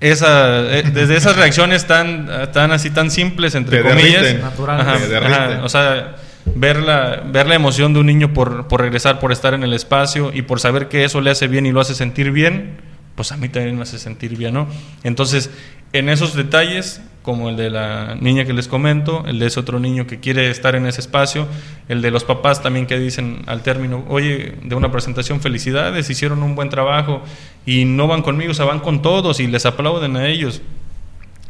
esa, 0.00 0.60
eh, 0.76 0.84
desde 0.92 1.16
esas 1.16 1.36
reacciones 1.36 1.86
tan, 1.86 2.28
tan 2.52 2.72
así, 2.72 2.90
tan 2.90 3.10
simples, 3.10 3.54
entre 3.54 3.82
Te 3.82 3.88
comillas, 3.88 4.36
ajá, 4.66 4.98
Te 4.98 5.16
ajá, 5.16 5.60
o 5.64 5.68
sea, 5.68 6.16
ver 6.54 6.78
la, 6.78 7.22
ver 7.26 7.46
la 7.46 7.54
emoción 7.54 7.92
de 7.92 8.00
un 8.00 8.06
niño 8.06 8.32
por, 8.32 8.68
por 8.68 8.80
regresar, 8.80 9.18
por 9.18 9.32
estar 9.32 9.54
en 9.54 9.62
el 9.62 9.72
espacio 9.72 10.30
y 10.32 10.42
por 10.42 10.60
saber 10.60 10.88
que 10.88 11.04
eso 11.04 11.20
le 11.20 11.30
hace 11.30 11.48
bien 11.48 11.66
y 11.66 11.72
lo 11.72 11.80
hace 11.80 11.94
sentir 11.94 12.30
bien, 12.30 12.78
pues 13.14 13.32
a 13.32 13.36
mí 13.36 13.48
también 13.48 13.76
me 13.76 13.82
hace 13.82 13.98
sentir 13.98 14.36
bien, 14.36 14.54
¿no? 14.54 14.68
Entonces, 15.02 15.50
en 15.92 16.08
esos 16.08 16.34
detalles, 16.34 17.00
como 17.26 17.48
el 17.48 17.56
de 17.56 17.70
la 17.70 18.14
niña 18.20 18.44
que 18.44 18.52
les 18.52 18.68
comento, 18.68 19.24
el 19.26 19.40
de 19.40 19.46
ese 19.46 19.58
otro 19.58 19.80
niño 19.80 20.06
que 20.06 20.20
quiere 20.20 20.48
estar 20.48 20.76
en 20.76 20.86
ese 20.86 21.00
espacio, 21.00 21.48
el 21.88 22.00
de 22.00 22.12
los 22.12 22.22
papás 22.22 22.62
también 22.62 22.86
que 22.86 23.00
dicen 23.00 23.42
al 23.46 23.64
término, 23.64 24.04
oye, 24.08 24.54
de 24.62 24.76
una 24.76 24.92
presentación, 24.92 25.40
felicidades, 25.40 26.08
hicieron 26.08 26.44
un 26.44 26.54
buen 26.54 26.70
trabajo 26.70 27.22
y 27.66 27.84
no 27.84 28.06
van 28.06 28.22
conmigo, 28.22 28.52
o 28.52 28.54
sea, 28.54 28.64
van 28.64 28.78
con 28.78 29.02
todos 29.02 29.40
y 29.40 29.48
les 29.48 29.66
aplauden 29.66 30.16
a 30.16 30.28
ellos. 30.28 30.62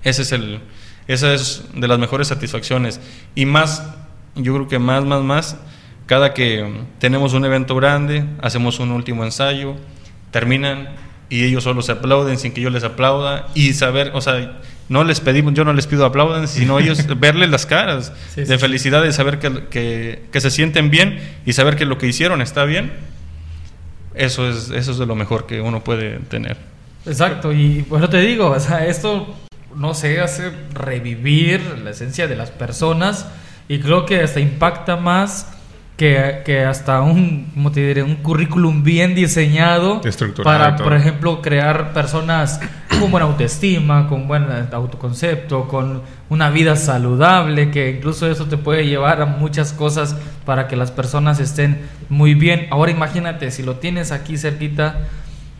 Ese 0.02 0.22
es 0.22 0.32
el, 0.32 0.60
esa 1.08 1.34
es 1.34 1.64
de 1.74 1.86
las 1.86 1.98
mejores 1.98 2.28
satisfacciones. 2.28 2.98
Y 3.34 3.44
más, 3.44 3.86
yo 4.34 4.54
creo 4.54 4.68
que 4.68 4.78
más, 4.78 5.04
más, 5.04 5.22
más, 5.22 5.58
cada 6.06 6.32
que 6.32 6.72
tenemos 6.98 7.34
un 7.34 7.44
evento 7.44 7.76
grande, 7.76 8.24
hacemos 8.40 8.80
un 8.80 8.92
último 8.92 9.24
ensayo, 9.24 9.74
terminan 10.30 10.88
y 11.28 11.44
ellos 11.44 11.64
solo 11.64 11.82
se 11.82 11.92
aplauden 11.92 12.38
sin 12.38 12.52
que 12.52 12.62
yo 12.62 12.70
les 12.70 12.82
aplauda 12.82 13.48
y 13.54 13.74
saber, 13.74 14.12
o 14.14 14.22
sea, 14.22 14.58
no 14.88 15.04
les 15.04 15.20
pedimos, 15.20 15.54
yo 15.54 15.64
no 15.64 15.72
les 15.72 15.86
pido 15.86 16.04
aplaudan, 16.06 16.46
sino 16.48 16.78
ellos 16.80 17.04
verles 17.18 17.50
las 17.50 17.66
caras 17.66 18.12
Sí, 18.34 18.42
de 18.42 18.46
sí. 18.46 18.58
felicidad, 18.58 19.02
de 19.02 19.12
saber 19.12 19.38
que, 19.38 19.64
que, 19.70 20.22
que 20.32 20.40
se 20.40 20.50
sienten 20.50 20.90
bien 20.90 21.18
y 21.44 21.52
saber 21.52 21.76
que 21.76 21.84
lo 21.84 21.98
que 21.98 22.06
hicieron 22.06 22.40
está 22.42 22.64
bien. 22.64 22.92
Eso 24.14 24.48
es, 24.48 24.70
eso 24.70 24.92
es 24.92 24.98
de 24.98 25.06
lo 25.06 25.14
mejor 25.14 25.46
que 25.46 25.60
uno 25.60 25.84
puede 25.84 26.18
tener. 26.20 26.56
Exacto, 27.04 27.52
y 27.52 27.82
bueno 27.82 28.08
te 28.08 28.18
digo, 28.20 28.48
o 28.50 28.60
sea, 28.60 28.86
esto, 28.86 29.36
no 29.76 29.94
sé, 29.94 30.20
hace 30.20 30.50
revivir 30.72 31.60
la 31.84 31.90
esencia 31.90 32.26
de 32.26 32.34
las 32.36 32.50
personas 32.50 33.26
y 33.68 33.78
creo 33.80 34.06
que 34.06 34.22
hasta 34.22 34.40
impacta 34.40 34.96
más 34.96 35.52
que, 35.96 36.42
que 36.44 36.62
hasta 36.64 37.00
un, 37.00 37.50
¿cómo 37.54 37.72
te 37.72 37.86
diré? 37.86 38.02
Un 38.02 38.16
currículum 38.16 38.82
bien 38.82 39.14
diseñado 39.14 40.00
para, 40.44 40.76
por 40.84 40.92
ejemplo, 40.94 41.40
crear 41.40 41.92
personas 41.94 42.60
con 43.00 43.10
buena 43.10 43.26
autoestima, 43.26 44.06
con 44.06 44.28
buen 44.28 44.44
autoconcepto, 44.72 45.68
con 45.68 46.02
una 46.28 46.50
vida 46.50 46.76
saludable, 46.76 47.70
que 47.70 47.90
incluso 47.90 48.30
eso 48.30 48.46
te 48.46 48.56
puede 48.56 48.86
llevar 48.86 49.22
a 49.22 49.26
muchas 49.26 49.72
cosas 49.72 50.16
para 50.44 50.68
que 50.68 50.76
las 50.76 50.90
personas 50.90 51.40
estén 51.40 51.80
muy 52.08 52.34
bien. 52.34 52.66
Ahora 52.70 52.90
imagínate, 52.90 53.50
si 53.50 53.62
lo 53.62 53.76
tienes 53.76 54.12
aquí 54.12 54.36
cerquita, 54.36 55.00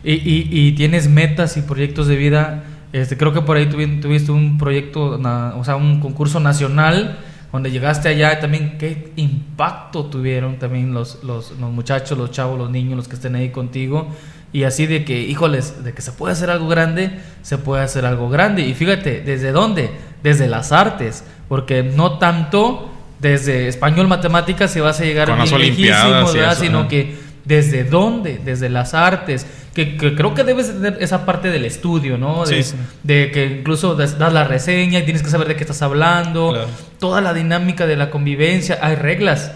y, 0.03 0.13
y- 0.13 0.47
y 0.51 0.71
tienes 0.73 1.09
metas 1.09 1.57
y 1.57 1.61
proyectos 1.63 2.07
de 2.07 2.15
vida. 2.15 2.63
Este, 2.93 3.17
creo 3.17 3.33
que 3.33 3.41
por 3.41 3.57
ahí 3.57 3.65
tuvi- 3.65 3.99
tuviste 3.99 4.31
un 4.31 4.57
proyecto, 4.57 5.19
o 5.19 5.63
sea, 5.65 5.75
un 5.75 5.99
concurso 5.99 6.39
nacional 6.39 7.17
donde 7.57 7.71
llegaste 7.71 8.07
allá 8.07 8.39
también 8.39 8.77
qué 8.77 9.11
impacto 9.15 10.05
tuvieron 10.05 10.59
también 10.59 10.93
los, 10.93 11.23
los, 11.23 11.51
los 11.59 11.71
muchachos, 11.71 12.15
los 12.15 12.29
chavos, 12.29 12.59
los 12.59 12.69
niños, 12.69 12.97
los 12.97 13.07
que 13.07 13.15
estén 13.15 13.33
ahí 13.33 13.49
contigo. 13.49 14.09
Y 14.53 14.63
así 14.63 14.85
de 14.85 15.03
que, 15.03 15.19
híjoles, 15.21 15.83
de 15.83 15.91
que 15.91 16.03
se 16.03 16.11
puede 16.11 16.33
hacer 16.33 16.51
algo 16.51 16.67
grande, 16.67 17.19
se 17.41 17.57
puede 17.57 17.81
hacer 17.81 18.05
algo 18.05 18.29
grande. 18.29 18.61
Y 18.61 18.75
fíjate, 18.75 19.21
¿desde 19.21 19.51
dónde? 19.51 19.89
Desde 20.21 20.47
las 20.47 20.71
artes, 20.71 21.23
porque 21.49 21.81
no 21.81 22.19
tanto 22.19 22.91
desde 23.19 23.67
español, 23.67 24.07
matemáticas 24.07 24.69
se 24.69 24.79
vas 24.79 25.01
a 25.01 25.03
llegar 25.03 25.27
Con 25.27 25.39
las 25.39 25.51
olimpiadas 25.51 26.59
sino 26.59 26.81
ajá. 26.81 26.87
que 26.87 27.15
desde 27.47 27.83
dónde, 27.83 28.39
desde 28.43 28.69
las 28.69 28.93
artes, 28.93 29.45
que, 29.73 29.95
que 29.97 30.15
creo 30.15 30.33
que 30.33 30.43
debes 30.43 30.67
tener 30.73 30.97
esa 31.01 31.25
parte 31.25 31.49
del 31.49 31.63
estudio, 31.65 32.17
¿no? 32.17 32.45
De, 32.45 32.63
Sí, 32.63 32.71
sí. 32.71 32.77
de 33.03 33.31
que 33.31 33.45
incluso 33.45 33.95
das, 33.95 34.17
das 34.19 34.33
la 34.33 34.43
reseña 34.43 34.99
y 34.99 35.03
tienes 35.03 35.23
que 35.23 35.29
saber 35.29 35.47
de 35.47 35.55
qué 35.55 35.63
estás 35.63 35.81
hablando, 35.81 36.49
Claro. 36.51 36.67
toda 36.99 37.21
la 37.21 37.33
dinámica 37.33 37.85
de 37.87 37.95
la 37.95 38.09
convivencia, 38.09 38.79
hay 38.81 38.95
reglas. 38.95 39.51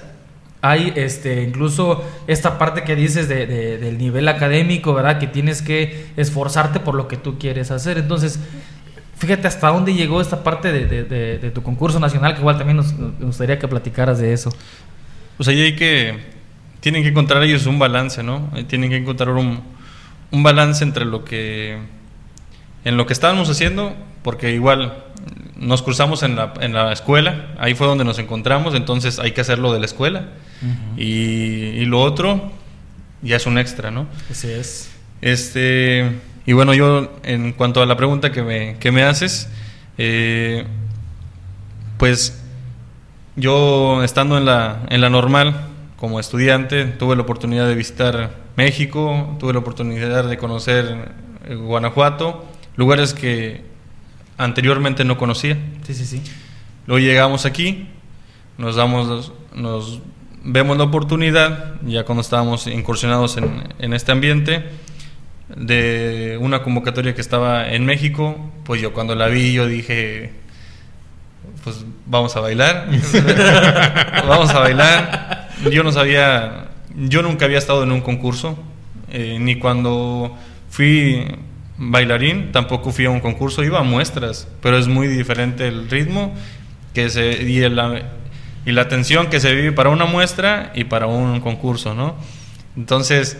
Hay 0.63 0.93
este 0.95 1.41
incluso 1.41 2.03
esta 2.27 2.59
parte 2.59 2.83
que 2.83 2.95
dices 2.95 3.27
de, 3.27 3.47
de- 3.47 3.77
del 3.79 3.97
nivel 3.97 4.27
académico, 4.27 4.93
¿verdad? 4.93 5.17
Que 5.17 5.25
tienes 5.25 5.63
que 5.63 6.05
esforzarte 6.17 6.79
por 6.79 6.93
lo 6.93 7.07
que 7.07 7.17
tú 7.17 7.39
quieres 7.39 7.71
hacer. 7.71 7.97
Entonces, 7.97 8.39
fíjate 9.17 9.47
hasta 9.47 9.69
dónde 9.69 9.95
llegó 9.95 10.21
esta 10.21 10.43
parte 10.43 10.71
de, 10.71 11.51
tu 11.51 11.63
concurso 11.63 11.99
nacional, 11.99 12.35
que 12.35 12.41
igual 12.41 12.57
también 12.59 12.77
nos, 12.77 12.93
nos 12.93 13.19
gustaría 13.19 13.57
que 13.57 13.67
platicaras 13.67 14.19
de 14.19 14.33
eso. 14.33 14.51
Pues 15.37 15.49
ahí 15.49 15.61
hay 15.61 15.75
que, 15.75 16.19
tienen 16.81 17.03
que 17.03 17.09
encontrar 17.09 17.41
ellos 17.43 17.65
un 17.67 17.79
balance, 17.79 18.21
¿no? 18.23 18.51
Tienen 18.67 18.89
que 18.89 18.97
encontrar 18.97 19.29
un, 19.29 19.61
un 20.31 20.43
balance 20.43 20.83
entre 20.83 21.05
lo 21.05 21.23
que, 21.23 21.77
en 22.83 22.97
lo 22.97 23.05
que 23.05 23.13
estábamos 23.13 23.49
haciendo, 23.49 23.95
porque 24.23 24.51
igual 24.51 25.05
nos 25.55 25.83
cruzamos 25.83 26.23
en 26.23 26.35
la, 26.35 26.53
en 26.59 26.73
la 26.73 26.91
escuela, 26.91 27.53
ahí 27.59 27.75
fue 27.75 27.87
donde 27.87 28.03
nos 28.03 28.17
encontramos, 28.19 28.73
entonces 28.73 29.19
hay 29.19 29.31
que 29.31 29.41
hacerlo 29.41 29.71
de 29.71 29.79
la 29.79 29.85
escuela. 29.85 30.25
y, 30.97 31.03
y 31.03 31.85
lo 31.85 32.01
otro 32.01 32.51
ya 33.21 33.37
es 33.37 33.45
un 33.45 33.57
extra, 33.57 33.91
¿no? 33.91 34.07
Así 34.29 34.49
es. 34.49 34.91
Este, 35.21 36.11
y 36.47 36.53
bueno, 36.53 36.73
yo 36.73 37.13
en 37.23 37.53
cuanto 37.53 37.81
a 37.83 37.85
la 37.85 37.95
pregunta 37.95 38.31
que 38.31 38.41
me, 38.41 38.77
que 38.79 38.91
me 38.91 39.03
haces, 39.03 39.49
eh, 39.99 40.65
pues 41.97 42.41
yo 43.35 44.03
estando 44.03 44.37
en 44.37 44.45
la, 44.45 44.81
en 44.89 45.01
la 45.01 45.09
normal 45.09 45.67
como 46.01 46.19
estudiante, 46.19 46.85
tuve 46.85 47.15
la 47.15 47.21
oportunidad 47.21 47.67
de 47.67 47.75
visitar 47.75 48.31
México, 48.57 49.37
tuve 49.39 49.53
la 49.53 49.59
oportunidad 49.59 50.23
de 50.27 50.35
conocer 50.35 51.13
eh, 51.45 51.53
Guanajuato, 51.53 52.43
lugares 52.75 53.13
que 53.13 53.61
anteriormente 54.35 55.05
no 55.05 55.19
conocía. 55.19 55.59
Sí, 55.85 55.93
sí, 55.93 56.05
sí. 56.05 56.23
Luego 56.87 57.05
llegamos 57.05 57.45
aquí, 57.45 57.87
nos 58.57 58.77
damos, 58.77 59.31
nos 59.53 59.99
vemos 60.43 60.75
la 60.79 60.85
oportunidad, 60.85 61.75
ya 61.85 62.03
cuando 62.03 62.21
estábamos 62.21 62.65
incursionados 62.65 63.37
en, 63.37 63.71
en 63.77 63.93
este 63.93 64.11
ambiente, 64.11 64.63
de 65.55 66.39
una 66.41 66.63
convocatoria 66.63 67.13
que 67.13 67.21
estaba 67.21 67.69
en 67.69 67.85
México, 67.85 68.51
pues 68.63 68.81
yo 68.81 68.91
cuando 68.91 69.13
la 69.13 69.27
vi 69.27 69.53
yo 69.53 69.67
dije, 69.67 70.31
pues 71.63 71.85
vamos 72.07 72.35
a 72.35 72.39
bailar, 72.39 72.89
vamos 74.27 74.49
a 74.49 74.59
bailar. 74.61 75.40
Yo 75.69 75.83
no 75.83 75.91
sabía, 75.91 76.69
yo 76.95 77.21
nunca 77.21 77.45
había 77.45 77.57
estado 77.59 77.83
en 77.83 77.91
un 77.91 78.01
concurso, 78.01 78.57
eh, 79.11 79.37
ni 79.39 79.55
cuando 79.59 80.35
fui 80.69 81.25
bailarín, 81.77 82.51
tampoco 82.51 82.91
fui 82.91 83.05
a 83.05 83.09
un 83.09 83.19
concurso, 83.19 83.63
iba 83.63 83.79
a 83.79 83.83
muestras, 83.83 84.47
pero 84.61 84.77
es 84.77 84.87
muy 84.87 85.07
diferente 85.07 85.67
el 85.67 85.89
ritmo 85.89 86.33
que 86.93 87.09
se, 87.09 87.43
y, 87.43 87.59
el- 87.61 88.03
y 88.65 88.71
la 88.71 88.81
atención 88.81 89.27
que 89.27 89.39
se 89.39 89.53
vive 89.53 89.71
para 89.71 89.89
una 89.89 90.05
muestra 90.05 90.71
y 90.75 90.85
para 90.85 91.07
un 91.07 91.39
concurso, 91.41 91.93
¿no? 91.93 92.15
Entonces, 92.75 93.37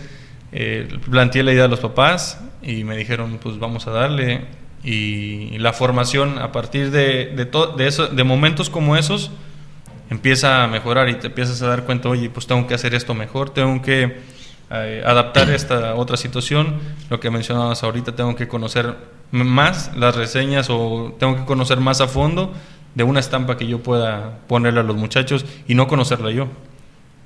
eh, 0.52 0.88
planteé 1.10 1.42
la 1.42 1.52
idea 1.52 1.64
a 1.64 1.68
los 1.68 1.80
papás 1.80 2.40
y 2.62 2.84
me 2.84 2.96
dijeron, 2.96 3.38
pues 3.42 3.58
vamos 3.58 3.86
a 3.86 3.90
darle. 3.90 4.42
Y 4.84 5.58
la 5.58 5.72
formación 5.72 6.38
a 6.38 6.50
partir 6.52 6.90
de, 6.90 7.26
de, 7.26 7.46
to- 7.46 7.68
de, 7.76 7.86
eso, 7.86 8.08
de 8.08 8.24
momentos 8.24 8.68
como 8.68 8.96
esos 8.96 9.30
empieza 10.12 10.62
a 10.62 10.66
mejorar 10.68 11.08
y 11.08 11.14
te 11.14 11.28
empiezas 11.28 11.60
a 11.62 11.68
dar 11.68 11.84
cuenta, 11.84 12.08
oye, 12.08 12.28
pues 12.28 12.46
tengo 12.46 12.66
que 12.66 12.74
hacer 12.74 12.94
esto 12.94 13.14
mejor, 13.14 13.50
tengo 13.50 13.80
que 13.80 14.18
eh, 14.70 15.02
adaptar 15.04 15.50
esta 15.50 15.94
otra 15.94 16.16
situación, 16.16 16.80
lo 17.08 17.18
que 17.18 17.30
mencionabas 17.30 17.82
ahorita, 17.82 18.14
tengo 18.14 18.36
que 18.36 18.46
conocer 18.46 18.94
más 19.30 19.90
las 19.96 20.14
reseñas 20.14 20.68
o 20.68 21.16
tengo 21.18 21.36
que 21.36 21.44
conocer 21.46 21.80
más 21.80 22.02
a 22.02 22.08
fondo 22.08 22.52
de 22.94 23.04
una 23.04 23.20
estampa 23.20 23.56
que 23.56 23.66
yo 23.66 23.82
pueda 23.82 24.38
ponerle 24.48 24.80
a 24.80 24.82
los 24.82 24.96
muchachos 24.96 25.46
y 25.66 25.74
no 25.74 25.88
conocerla 25.88 26.30
yo 26.30 26.48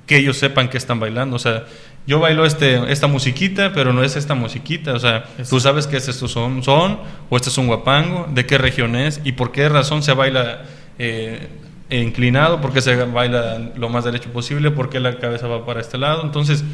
que 0.07 0.19
ellos 0.19 0.37
sepan 0.37 0.69
que 0.69 0.79
están 0.79 1.01
bailando. 1.01 1.35
O 1.35 1.39
sea, 1.41 1.65
yo 2.07 2.21
bailo 2.21 2.47
este, 2.47 2.93
esta 2.93 3.09
musiquita, 3.09 3.73
pero 3.73 3.93
no 3.93 4.05
es 4.05 4.15
esta 4.15 4.35
musiquita. 4.35 4.95
O 4.95 5.01
sea, 5.01 5.25
tú 5.51 5.59
sabes 5.59 5.89
que 5.89 5.97
es 5.97 6.19
tu 6.19 6.29
son, 6.29 6.63
son, 6.63 7.01
o 7.29 7.37
este 7.37 7.49
es 7.49 7.59
un 7.59 7.67
guapango, 7.67 8.29
de 8.33 8.47
qué 8.47 8.57
región 8.57 8.95
es 8.95 9.21
y 9.25 9.33
por 9.33 9.51
qué 9.51 9.69
razón 9.69 10.05
se 10.05 10.13
baila 10.13 10.63
eh, 10.99 11.49
inclinado, 11.91 12.61
por 12.61 12.73
qué 12.73 12.81
se 12.81 12.97
baila 12.97 13.73
lo 13.77 13.89
más 13.89 14.05
derecho 14.05 14.33
posible, 14.33 14.71
por 14.71 14.91
qué 14.91 15.01
la 15.01 15.19
cabeza 15.19 15.47
va 15.47 15.65
para 15.65 15.81
este 15.81 15.99
lado. 15.99 16.23
Entonces, 16.23 16.65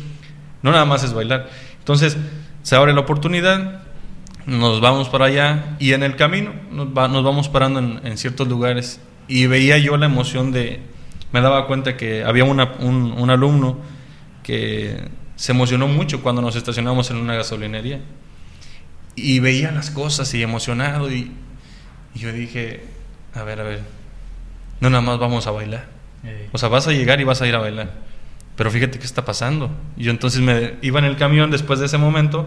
no 0.62 0.72
nada 0.72 0.84
más 0.84 1.04
es 1.04 1.12
bailar. 1.12 1.50
Entonces, 1.78 2.16
se 2.62 2.76
abre 2.76 2.92
la 2.92 3.00
oportunidad, 3.00 3.82
nos 4.46 4.80
vamos 4.80 5.08
para 5.08 5.26
allá 5.26 5.76
y 5.78 5.92
en 5.92 6.02
el 6.02 6.16
camino 6.16 6.52
nos, 6.70 6.88
va- 6.88 7.08
nos 7.08 7.24
vamos 7.24 7.48
parando 7.48 7.80
en, 7.80 8.16
ciertos 8.18 8.48
lugares 8.48 9.00
y 9.28 9.46
veía 9.46 9.78
yo 9.78 9.96
la 9.96 10.06
emoción 10.06 10.52
de, 10.52 10.80
me 11.32 11.40
daba 11.40 11.66
cuenta 11.66 11.96
que 11.96 12.24
había 12.24 12.44
un, 12.44 12.60
alumno 13.30 13.78
que 14.42 15.08
se 15.36 15.52
emocionó 15.52 15.86
mucho 15.88 16.22
cuando 16.22 16.42
nos 16.42 16.56
estacionamos 16.56 17.10
en 17.10 17.18
una 17.18 17.34
gasolinería 17.34 18.00
y 19.14 19.40
veía 19.40 19.70
las 19.70 19.90
cosas 19.90 20.32
y 20.34 20.42
emocionado 20.42 21.10
y 21.10 21.30
yo 22.14 22.32
dije, 22.32 22.84
a 23.34 23.42
ver, 23.42 23.60
a 23.60 23.64
ver, 23.64 23.80
no 24.82 24.90
nada 24.90 25.00
más 25.00 25.18
vamos 25.18 25.46
a 25.46 25.52
bailar. 25.52 25.86
O 26.52 26.58
sea, 26.58 26.68
vas 26.68 26.86
a 26.88 26.92
llegar 26.92 27.20
y 27.20 27.24
vas 27.24 27.40
a 27.40 27.46
ir 27.46 27.54
a 27.54 27.58
bailar. 27.58 27.90
Pero 28.56 28.70
fíjate 28.70 28.98
qué 28.98 29.06
está 29.06 29.24
pasando. 29.24 29.70
Y 29.96 30.04
yo 30.04 30.10
entonces 30.10 30.40
me 30.42 30.74
iba 30.82 30.98
en 30.98 31.06
el 31.06 31.16
camión 31.16 31.50
después 31.50 31.78
de 31.80 31.86
ese 31.86 31.96
momento, 31.98 32.46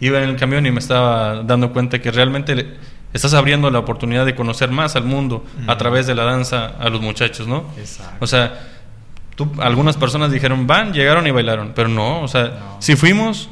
iba 0.00 0.22
en 0.22 0.28
el 0.28 0.36
camión 0.36 0.66
y 0.66 0.70
me 0.70 0.80
estaba 0.80 1.42
dando 1.44 1.72
cuenta 1.72 2.00
que 2.00 2.10
realmente 2.10 2.54
le- 2.54 2.66
estás 3.14 3.32
abriendo 3.32 3.70
la 3.70 3.78
oportunidad 3.78 4.26
de 4.26 4.34
conocer 4.34 4.70
más 4.70 4.94
al 4.96 5.04
mundo 5.04 5.44
a 5.66 5.78
través 5.78 6.06
de 6.06 6.14
la 6.14 6.24
danza 6.24 6.66
a 6.78 6.90
los 6.90 7.00
muchachos, 7.00 7.46
¿no? 7.46 7.64
Exacto. 7.78 8.16
O 8.20 8.26
sea, 8.26 8.58
tú- 9.36 9.50
algunas 9.60 9.96
personas 9.96 10.30
dijeron 10.30 10.66
van, 10.66 10.92
llegaron 10.92 11.26
y 11.26 11.30
bailaron, 11.30 11.72
pero 11.74 11.88
no, 11.88 12.20
o 12.22 12.28
sea, 12.28 12.76
si 12.80 12.94
fuimos, 12.96 13.48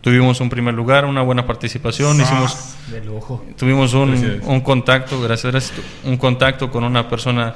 tuvimos 0.00 0.40
un 0.40 0.48
primer 0.48 0.74
lugar, 0.74 1.04
una 1.06 1.22
buena 1.22 1.44
participación, 1.46 2.20
hicimos 2.20 2.76
De 2.90 3.04
lujo. 3.04 3.44
Tuvimos 3.58 3.92
un, 3.94 4.40
un 4.44 4.60
contacto, 4.60 5.20
gracias, 5.20 5.52
gracias, 5.52 5.78
un 6.04 6.16
contacto 6.16 6.70
con 6.70 6.84
una 6.84 7.08
persona 7.08 7.54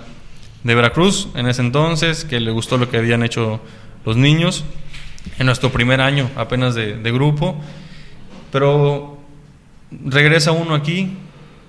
de 0.65 0.75
Veracruz 0.75 1.29
en 1.37 1.47
ese 1.47 1.63
entonces 1.63 2.25
que 2.25 2.41
le 2.41 2.51
gustó 2.51 2.79
lo 2.79 2.91
que 2.91 2.97
habían 2.97 3.23
hecho 3.23 3.61
los 4.05 4.17
niños 4.17 4.65
en 5.39 5.47
nuestro 5.47 5.71
primer 5.71 6.01
año 6.01 6.31
apenas 6.37 6.75
de, 6.75 7.13
grupo. 7.13 7.57
Pero 8.51 9.19
regresa 10.05 10.53
uno 10.53 10.75
aquí 10.75 11.17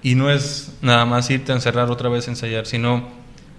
y 0.01 0.15
no 0.15 0.29
es 0.31 0.77
nada 0.81 1.05
más 1.05 1.29
irte 1.29 1.51
a 1.51 1.55
encerrar 1.55 1.91
otra 1.91 2.09
vez 2.09 2.27
a 2.27 2.31
ensayar, 2.31 2.65
sino 2.65 3.07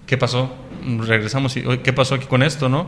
¿qué 0.05 0.17
pasó? 0.17 0.53
Regresamos 0.99 1.55
y 1.57 1.65
"Oye, 1.65 1.81
¿qué 1.81 1.93
pasó 1.93 2.15
aquí 2.15 2.25
con 2.25 2.41
esto, 2.43 2.67
no? 2.69 2.87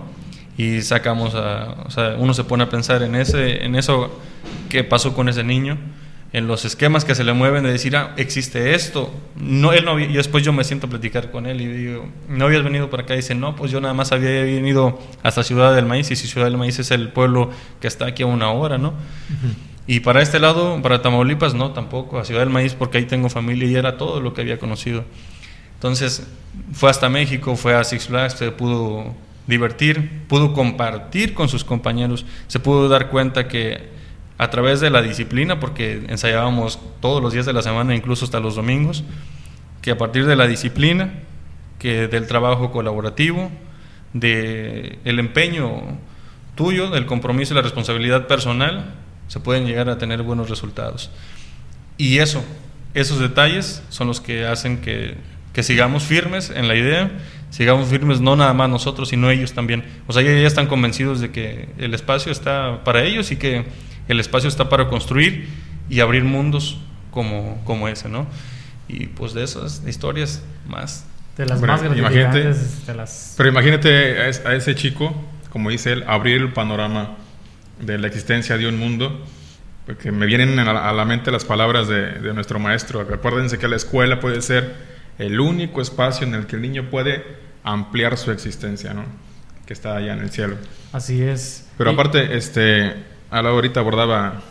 Y 0.57 0.81
sacamos 0.81 1.35
a, 1.35 1.85
uno 2.17 2.33
se 2.33 2.43
pone 2.43 2.63
a 2.63 2.69
pensar 2.69 3.03
en 3.03 3.15
ese, 3.15 3.63
en 3.63 3.75
eso 3.75 4.19
que 4.69 4.83
pasó 4.83 5.13
con 5.13 5.29
ese 5.29 5.43
niño, 5.43 5.77
en 6.31 6.47
los 6.47 6.63
esquemas 6.63 7.05
que 7.05 7.15
se 7.15 7.23
le 7.23 7.33
mueven 7.33 7.63
de 7.63 7.71
decir, 7.71 7.95
ah, 7.95 8.13
existe 8.17 8.75
esto. 8.75 9.11
No, 9.35 9.73
él 9.73 9.83
no, 9.83 9.99
y 9.99 10.13
después 10.13 10.43
yo 10.43 10.53
me 10.53 10.63
siento 10.63 10.87
a 10.87 10.89
platicar 10.89 11.31
con 11.31 11.47
él 11.47 11.59
y 11.61 11.67
digo, 11.67 12.07
¿no 12.27 12.45
habías 12.45 12.63
venido 12.63 12.89
para 12.89 13.03
acá? 13.03 13.13
Y 13.13 13.17
dice, 13.17 13.33
no, 13.33 13.55
pues 13.55 13.71
yo 13.71 13.81
nada 13.81 13.95
más 13.95 14.11
había 14.11 14.43
venido 14.43 14.99
hasta 15.23 15.43
Ciudad 15.43 15.73
del 15.73 15.85
Maíz 15.85 16.11
y 16.11 16.15
si 16.15 16.27
Ciudad 16.27 16.45
del 16.45 16.57
Maíz 16.57 16.77
es 16.77 16.91
el 16.91 17.09
pueblo 17.09 17.49
que 17.81 17.87
está 17.87 18.05
aquí 18.05 18.23
a 18.23 18.27
una 18.27 18.51
hora, 18.51 18.77
¿no? 18.77 18.93
Y 19.87 20.01
para 20.01 20.21
este 20.21 20.39
lado, 20.39 20.79
para 20.83 21.01
Tamaulipas, 21.01 21.55
no, 21.55 21.71
tampoco, 21.71 22.19
a 22.19 22.25
Ciudad 22.25 22.41
del 22.41 22.51
Maíz, 22.51 22.75
porque 22.75 22.99
ahí 22.99 23.05
tengo 23.05 23.27
familia 23.29 23.67
y 23.67 23.75
era 23.75 23.97
todo 23.97 24.21
lo 24.21 24.35
que 24.35 24.41
había 24.41 24.59
conocido. 24.59 25.03
Entonces, 25.73 26.27
fue 26.73 26.91
hasta 26.91 27.09
México, 27.09 27.55
fue 27.55 27.73
a 27.73 27.83
Six 27.83 28.05
Flags, 28.07 28.33
se 28.33 28.51
pudo 28.51 29.15
divertir, 29.47 30.27
pudo 30.27 30.53
compartir 30.53 31.33
con 31.33 31.49
sus 31.49 31.63
compañeros, 31.63 32.23
se 32.47 32.59
pudo 32.59 32.87
dar 32.87 33.09
cuenta 33.09 33.47
que 33.47 33.89
a 34.39 34.49
través 34.49 34.79
de 34.79 34.89
la 34.89 35.01
disciplina, 35.01 35.59
porque 35.59 36.01
ensayábamos 36.07 36.79
todos 37.01 37.21
los 37.21 37.33
días 37.33 37.45
de 37.45 37.51
la 37.51 37.61
semana, 37.61 37.93
incluso 37.93 38.23
hasta 38.23 38.39
los 38.39 38.55
domingos, 38.55 39.03
que 39.81 39.91
a 39.91 39.97
partir 39.97 40.25
de 40.25 40.37
la 40.37 40.47
disciplina, 40.47 41.11
que 41.77 42.07
del 42.07 42.25
trabajo 42.25 42.71
colaborativo, 42.71 43.51
de 44.13 44.97
el 45.03 45.19
empeño 45.19 45.81
tuyo, 46.55 46.89
del 46.89 47.05
compromiso 47.05 47.53
y 47.53 47.57
la 47.57 47.61
responsabilidad 47.61 48.27
personal, 48.27 48.95
se 49.27 49.41
pueden 49.41 49.67
llegar 49.67 49.89
a 49.89 49.97
tener 49.97 50.23
buenos 50.23 50.49
resultados. 50.49 51.11
Y 51.97 52.19
eso, 52.19 52.41
esos 52.93 53.19
detalles 53.19 53.83
son 53.89 54.07
los 54.07 54.21
que 54.21 54.45
hacen 54.47 54.79
que, 54.79 55.17
que 55.51 55.63
sigamos 55.63 56.03
firmes 56.03 56.49
en 56.49 56.69
la 56.69 56.77
idea, 56.77 57.11
sigamos 57.49 57.89
firmes 57.89 58.21
no 58.21 58.37
nada 58.37 58.53
más 58.53 58.69
nosotros, 58.69 59.09
sino 59.09 59.29
ellos 59.29 59.51
también. 59.51 59.83
O 60.07 60.13
sea, 60.13 60.21
ya 60.21 60.31
están 60.31 60.67
convencidos 60.67 61.19
de 61.19 61.29
que 61.31 61.67
el 61.77 61.93
espacio 61.93 62.31
está 62.31 62.85
para 62.85 63.03
ellos 63.03 63.31
y 63.31 63.35
que 63.35 63.65
el 64.09 64.19
espacio 64.19 64.49
está 64.49 64.67
para 64.69 64.87
construir 64.89 65.47
y 65.89 66.01
abrir 66.01 66.23
mundos 66.23 66.77
como, 67.11 67.61
como 67.65 67.87
ese, 67.87 68.09
¿no? 68.09 68.27
Y 68.87 69.07
pues 69.07 69.33
de 69.33 69.43
esas 69.43 69.81
historias 69.87 70.41
más. 70.67 71.05
De 71.37 71.45
las 71.45 71.59
Bueno, 71.59 71.73
más 71.73 71.83
gratificantes. 71.83 72.85
De 72.85 72.93
las... 72.95 73.33
Pero 73.37 73.49
imagínate 73.49 74.19
a, 74.19 74.27
es- 74.27 74.45
a 74.45 74.55
ese 74.55 74.75
chico, 74.75 75.15
como 75.51 75.69
dice 75.69 75.93
él, 75.93 76.03
abrir 76.07 76.41
el 76.41 76.51
panorama 76.53 77.15
de 77.79 77.97
la 77.97 78.07
existencia 78.07 78.57
de 78.57 78.67
un 78.67 78.77
mundo. 78.77 79.25
Porque 79.85 80.11
me 80.11 80.25
vienen 80.27 80.59
a 80.59 80.71
la, 80.73 80.89
a 80.89 80.93
la 80.93 81.05
mente 81.05 81.31
las 81.31 81.45
palabras 81.45 81.87
de, 81.87 82.11
de 82.19 82.33
nuestro 82.33 82.59
maestro. 82.59 83.01
Acuérdense 83.01 83.57
que 83.57 83.67
la 83.67 83.75
escuela 83.75 84.19
puede 84.19 84.41
ser 84.41 84.75
el 85.17 85.39
único 85.39 85.81
espacio 85.81 86.27
en 86.27 86.35
el 86.35 86.45
que 86.45 86.57
el 86.57 86.61
niño 86.61 86.89
puede 86.91 87.23
ampliar 87.63 88.17
su 88.17 88.31
existencia, 88.31 88.93
¿no? 88.93 89.05
Que 89.65 89.73
está 89.73 89.95
allá 89.95 90.13
en 90.13 90.19
el 90.19 90.29
cielo. 90.29 90.57
Así 90.93 91.21
es. 91.23 91.67
Pero 91.77 91.89
Y- 91.91 91.93
aparte, 91.93 92.37
este, 92.37 92.93
a 93.31 93.41
la 93.41 93.49
ahorita 93.49 93.79
abordaba 93.79 94.41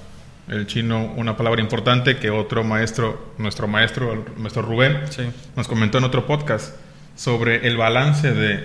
el 0.49 0.66
chino 0.66 1.12
una 1.16 1.37
palabra 1.37 1.61
importante 1.61 2.16
que 2.16 2.31
otro 2.31 2.64
maestro, 2.64 3.33
nuestro 3.39 3.68
maestro, 3.68 4.24
nuestro 4.37 4.62
Rubén, 4.62 5.01
Sí. 5.11 5.29
nos 5.57 5.68
comentó 5.68 5.99
en 5.99 6.05
otro 6.05 6.26
podcast 6.26 6.74
sobre 7.16 7.66
el 7.66 7.76
balance 7.76 8.33
de, 8.33 8.64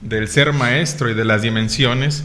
del 0.00 0.28
ser 0.28 0.52
maestro 0.52 1.08
y 1.10 1.14
de 1.14 1.24
las 1.24 1.42
dimensiones. 1.42 2.24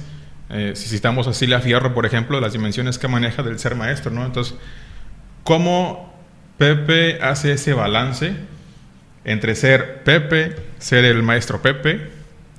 Eh, 0.49 0.74
si 0.76 0.89
citamos 0.89 1.28
a 1.28 1.34
Cilia 1.34 1.61
Fierro, 1.61 1.93
por 1.93 2.05
ejemplo, 2.05 2.39
las 2.41 2.51
dimensiones 2.53 2.97
que 2.97 3.07
maneja 3.07 3.43
del 3.43 3.59
ser 3.59 3.76
maestro, 3.76 4.11
¿no? 4.11 4.26
Entonces, 4.26 4.55
¿cómo 5.43 6.13
Pepe 6.57 7.19
hace 7.22 7.53
ese 7.53 7.74
balance 7.74 8.34
entre 9.24 9.55
ser 9.55 10.03
Pepe, 10.03 10.55
ser 10.80 11.05
el 11.05 11.24
maestro 11.24 11.61
Pepe, 11.61 12.09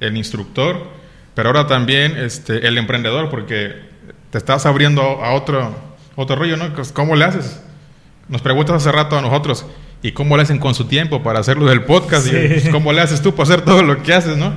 el 0.00 0.16
instructor, 0.16 0.88
pero 1.34 1.48
ahora 1.50 1.66
también 1.66 2.16
este, 2.16 2.66
el 2.66 2.78
emprendedor, 2.78 3.28
porque 3.30 3.91
te 4.32 4.38
estás 4.38 4.64
abriendo 4.66 5.02
a 5.02 5.34
otro, 5.34 5.72
otro 6.16 6.36
rollo, 6.36 6.56
¿no? 6.56 6.72
Pues, 6.74 6.90
¿Cómo 6.90 7.14
le 7.14 7.26
haces? 7.26 7.60
Nos 8.28 8.40
preguntas 8.40 8.76
hace 8.76 8.90
rato 8.90 9.16
a 9.18 9.20
nosotros, 9.22 9.66
¿y 10.02 10.12
cómo 10.12 10.36
le 10.38 10.42
hacen 10.42 10.58
con 10.58 10.74
su 10.74 10.86
tiempo 10.86 11.22
para 11.22 11.38
hacerlo 11.40 11.66
del 11.66 11.84
podcast? 11.84 12.26
Y, 12.26 12.30
Sí. 12.30 12.36
pues, 12.48 12.68
¿Cómo 12.70 12.92
le 12.94 13.02
haces 13.02 13.20
tú 13.20 13.32
para 13.34 13.42
hacer 13.44 13.60
todo 13.64 13.82
lo 13.82 14.02
que 14.02 14.14
haces, 14.14 14.36
no? 14.38 14.54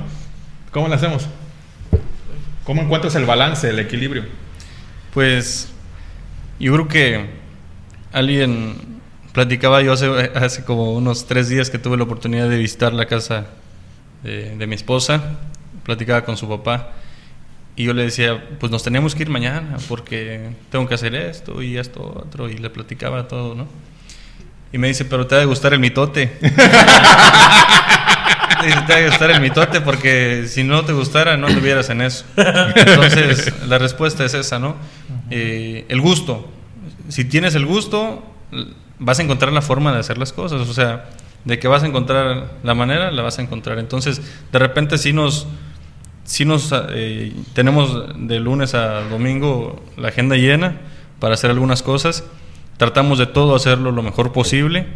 ¿Cómo 0.72 0.88
le 0.88 0.94
hacemos? 0.94 1.26
¿Cómo 2.64 2.80
encuentras 2.82 3.14
el 3.16 3.26
balance, 3.26 3.68
el 3.68 3.78
equilibrio? 3.78 4.24
Pues 5.12 5.68
yo 6.58 6.72
creo 6.72 6.88
que 6.88 7.26
alguien 8.12 8.76
platicaba 9.32 9.82
yo 9.82 9.92
hace, 9.92 10.08
hace 10.34 10.64
como 10.64 10.94
unos 10.94 11.26
tres 11.26 11.48
días 11.50 11.68
que 11.68 11.78
tuve 11.78 11.98
la 11.98 12.04
oportunidad 12.04 12.48
de 12.48 12.56
visitar 12.56 12.94
la 12.94 13.04
casa 13.06 13.46
de, 14.22 14.56
de 14.56 14.66
mi 14.66 14.74
esposa, 14.74 15.36
platicaba 15.84 16.24
con 16.24 16.38
su 16.38 16.48
papá 16.48 16.92
y 17.76 17.84
yo 17.84 17.92
le 17.92 18.02
decía, 18.02 18.42
pues 18.58 18.72
nos 18.72 18.82
tenemos 18.82 19.14
que 19.14 19.22
ir 19.22 19.28
mañana 19.28 19.76
porque 19.86 20.50
tengo 20.70 20.88
que 20.88 20.94
hacer 20.94 21.14
esto 21.14 21.62
y 21.62 21.76
esto 21.76 22.24
otro 22.26 22.48
y 22.48 22.56
le 22.56 22.70
platicaba 22.70 23.28
todo, 23.28 23.54
¿no? 23.54 23.68
Y 24.72 24.78
me 24.78 24.88
dice, 24.88 25.04
pero 25.04 25.26
te 25.26 25.34
ha 25.34 25.38
de 25.38 25.44
gustar 25.44 25.74
el 25.74 25.78
mitote. 25.78 26.32
Dice, 28.64 28.82
te 28.86 28.92
ha 28.94 28.96
de 28.96 29.08
gustar 29.08 29.30
el 29.30 29.40
mitote 29.40 29.80
porque 29.82 30.46
si 30.48 30.64
no 30.64 30.84
te 30.84 30.92
gustara 30.92 31.36
no 31.36 31.46
estuvieras 31.48 31.90
en 31.90 32.00
eso. 32.00 32.24
Entonces, 32.36 33.52
la 33.68 33.78
respuesta 33.78 34.24
es 34.24 34.34
esa, 34.34 34.58
¿no? 34.58 34.76
Eh, 35.30 35.84
el 35.88 36.00
gusto. 36.00 36.50
Si 37.08 37.26
tienes 37.26 37.54
el 37.54 37.66
gusto, 37.66 38.24
vas 38.98 39.18
a 39.20 39.22
encontrar 39.22 39.52
la 39.52 39.62
forma 39.62 39.92
de 39.92 40.00
hacer 40.00 40.18
las 40.18 40.32
cosas. 40.32 40.68
O 40.68 40.72
sea, 40.74 41.04
de 41.44 41.58
que 41.58 41.68
vas 41.68 41.82
a 41.82 41.86
encontrar 41.86 42.54
la 42.62 42.74
manera, 42.74 43.10
la 43.10 43.22
vas 43.22 43.38
a 43.38 43.42
encontrar. 43.42 43.78
Entonces, 43.78 44.20
de 44.50 44.58
repente 44.58 44.98
sí 44.98 45.12
nos, 45.12 45.46
sí 46.26 46.44
nos 46.44 46.70
eh, 46.90 47.32
tenemos 47.54 48.12
de 48.28 48.38
lunes 48.40 48.74
a 48.74 49.00
domingo 49.08 49.82
la 49.96 50.08
agenda 50.08 50.36
llena 50.36 50.80
para 51.18 51.32
hacer 51.34 51.50
algunas 51.50 51.82
cosas. 51.82 52.24
Tratamos 52.76 53.18
de 53.18 53.26
todo 53.26 53.54
hacerlo 53.56 53.90
lo 53.92 54.02
mejor 54.02 54.32
posible, 54.32 54.86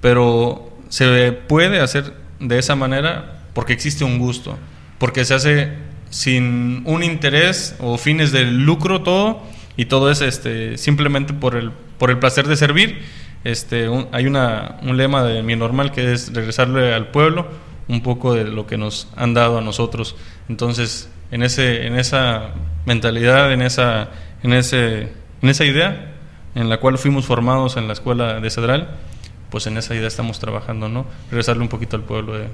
pero 0.00 0.70
se 0.88 1.32
puede 1.32 1.80
hacer 1.80 2.14
de 2.40 2.58
esa 2.58 2.74
manera 2.76 3.42
porque 3.52 3.72
existe 3.74 4.04
un 4.04 4.18
gusto, 4.18 4.56
porque 4.98 5.24
se 5.24 5.34
hace 5.34 5.72
sin 6.10 6.82
un 6.86 7.02
interés 7.02 7.76
o 7.80 7.98
fines 7.98 8.32
de 8.32 8.44
lucro 8.44 9.02
todo 9.02 9.42
y 9.76 9.84
todo 9.86 10.10
es 10.10 10.22
este 10.22 10.78
simplemente 10.78 11.34
por 11.34 11.54
el 11.54 11.70
por 11.98 12.10
el 12.10 12.18
placer 12.18 12.46
de 12.48 12.56
servir. 12.56 13.02
Este 13.44 13.88
un- 13.88 14.08
hay 14.12 14.26
una, 14.26 14.76
un 14.82 14.96
lema 14.96 15.22
de 15.24 15.42
mi 15.42 15.54
normal 15.56 15.92
que 15.92 16.12
es 16.12 16.32
regresarle 16.32 16.94
al 16.94 17.08
pueblo 17.08 17.46
un 17.88 18.02
poco 18.02 18.34
de 18.34 18.44
lo 18.44 18.66
que 18.66 18.76
nos 18.78 19.08
han 19.16 19.34
dado 19.34 19.58
a 19.58 19.60
nosotros. 19.60 20.14
Entonces, 20.48 21.08
en 21.30 21.42
ese 21.42 21.86
en 21.86 21.98
esa 21.98 22.50
mentalidad, 22.86 23.52
en 23.52 23.62
esa 23.62 24.10
en 24.42 24.52
ese 24.52 25.12
en 25.42 25.48
esa 25.48 25.64
idea 25.64 26.14
en 26.54 26.68
la 26.68 26.78
cual 26.80 26.98
fuimos 26.98 27.26
formados 27.26 27.76
en 27.76 27.86
la 27.86 27.92
escuela 27.92 28.40
de 28.40 28.50
Cedral, 28.50 28.88
pues 29.50 29.66
en 29.66 29.76
esa 29.76 29.94
idea 29.94 30.08
estamos 30.08 30.38
trabajando, 30.40 30.88
¿no? 30.88 31.06
Regresarle 31.30 31.62
un 31.62 31.68
poquito 31.68 31.96
al 31.96 32.02
pueblo 32.02 32.36
de, 32.36 32.46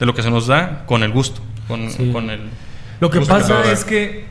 de 0.00 0.06
lo 0.06 0.14
que 0.14 0.22
se 0.22 0.30
nos 0.30 0.46
da 0.46 0.84
con 0.86 1.02
el 1.02 1.12
gusto, 1.12 1.40
con, 1.68 1.90
Sí. 1.90 2.10
con 2.12 2.30
el... 2.30 2.40
Lo 3.00 3.10
que 3.10 3.20
pasa 3.20 3.70
es 3.70 3.84
que 3.84 4.24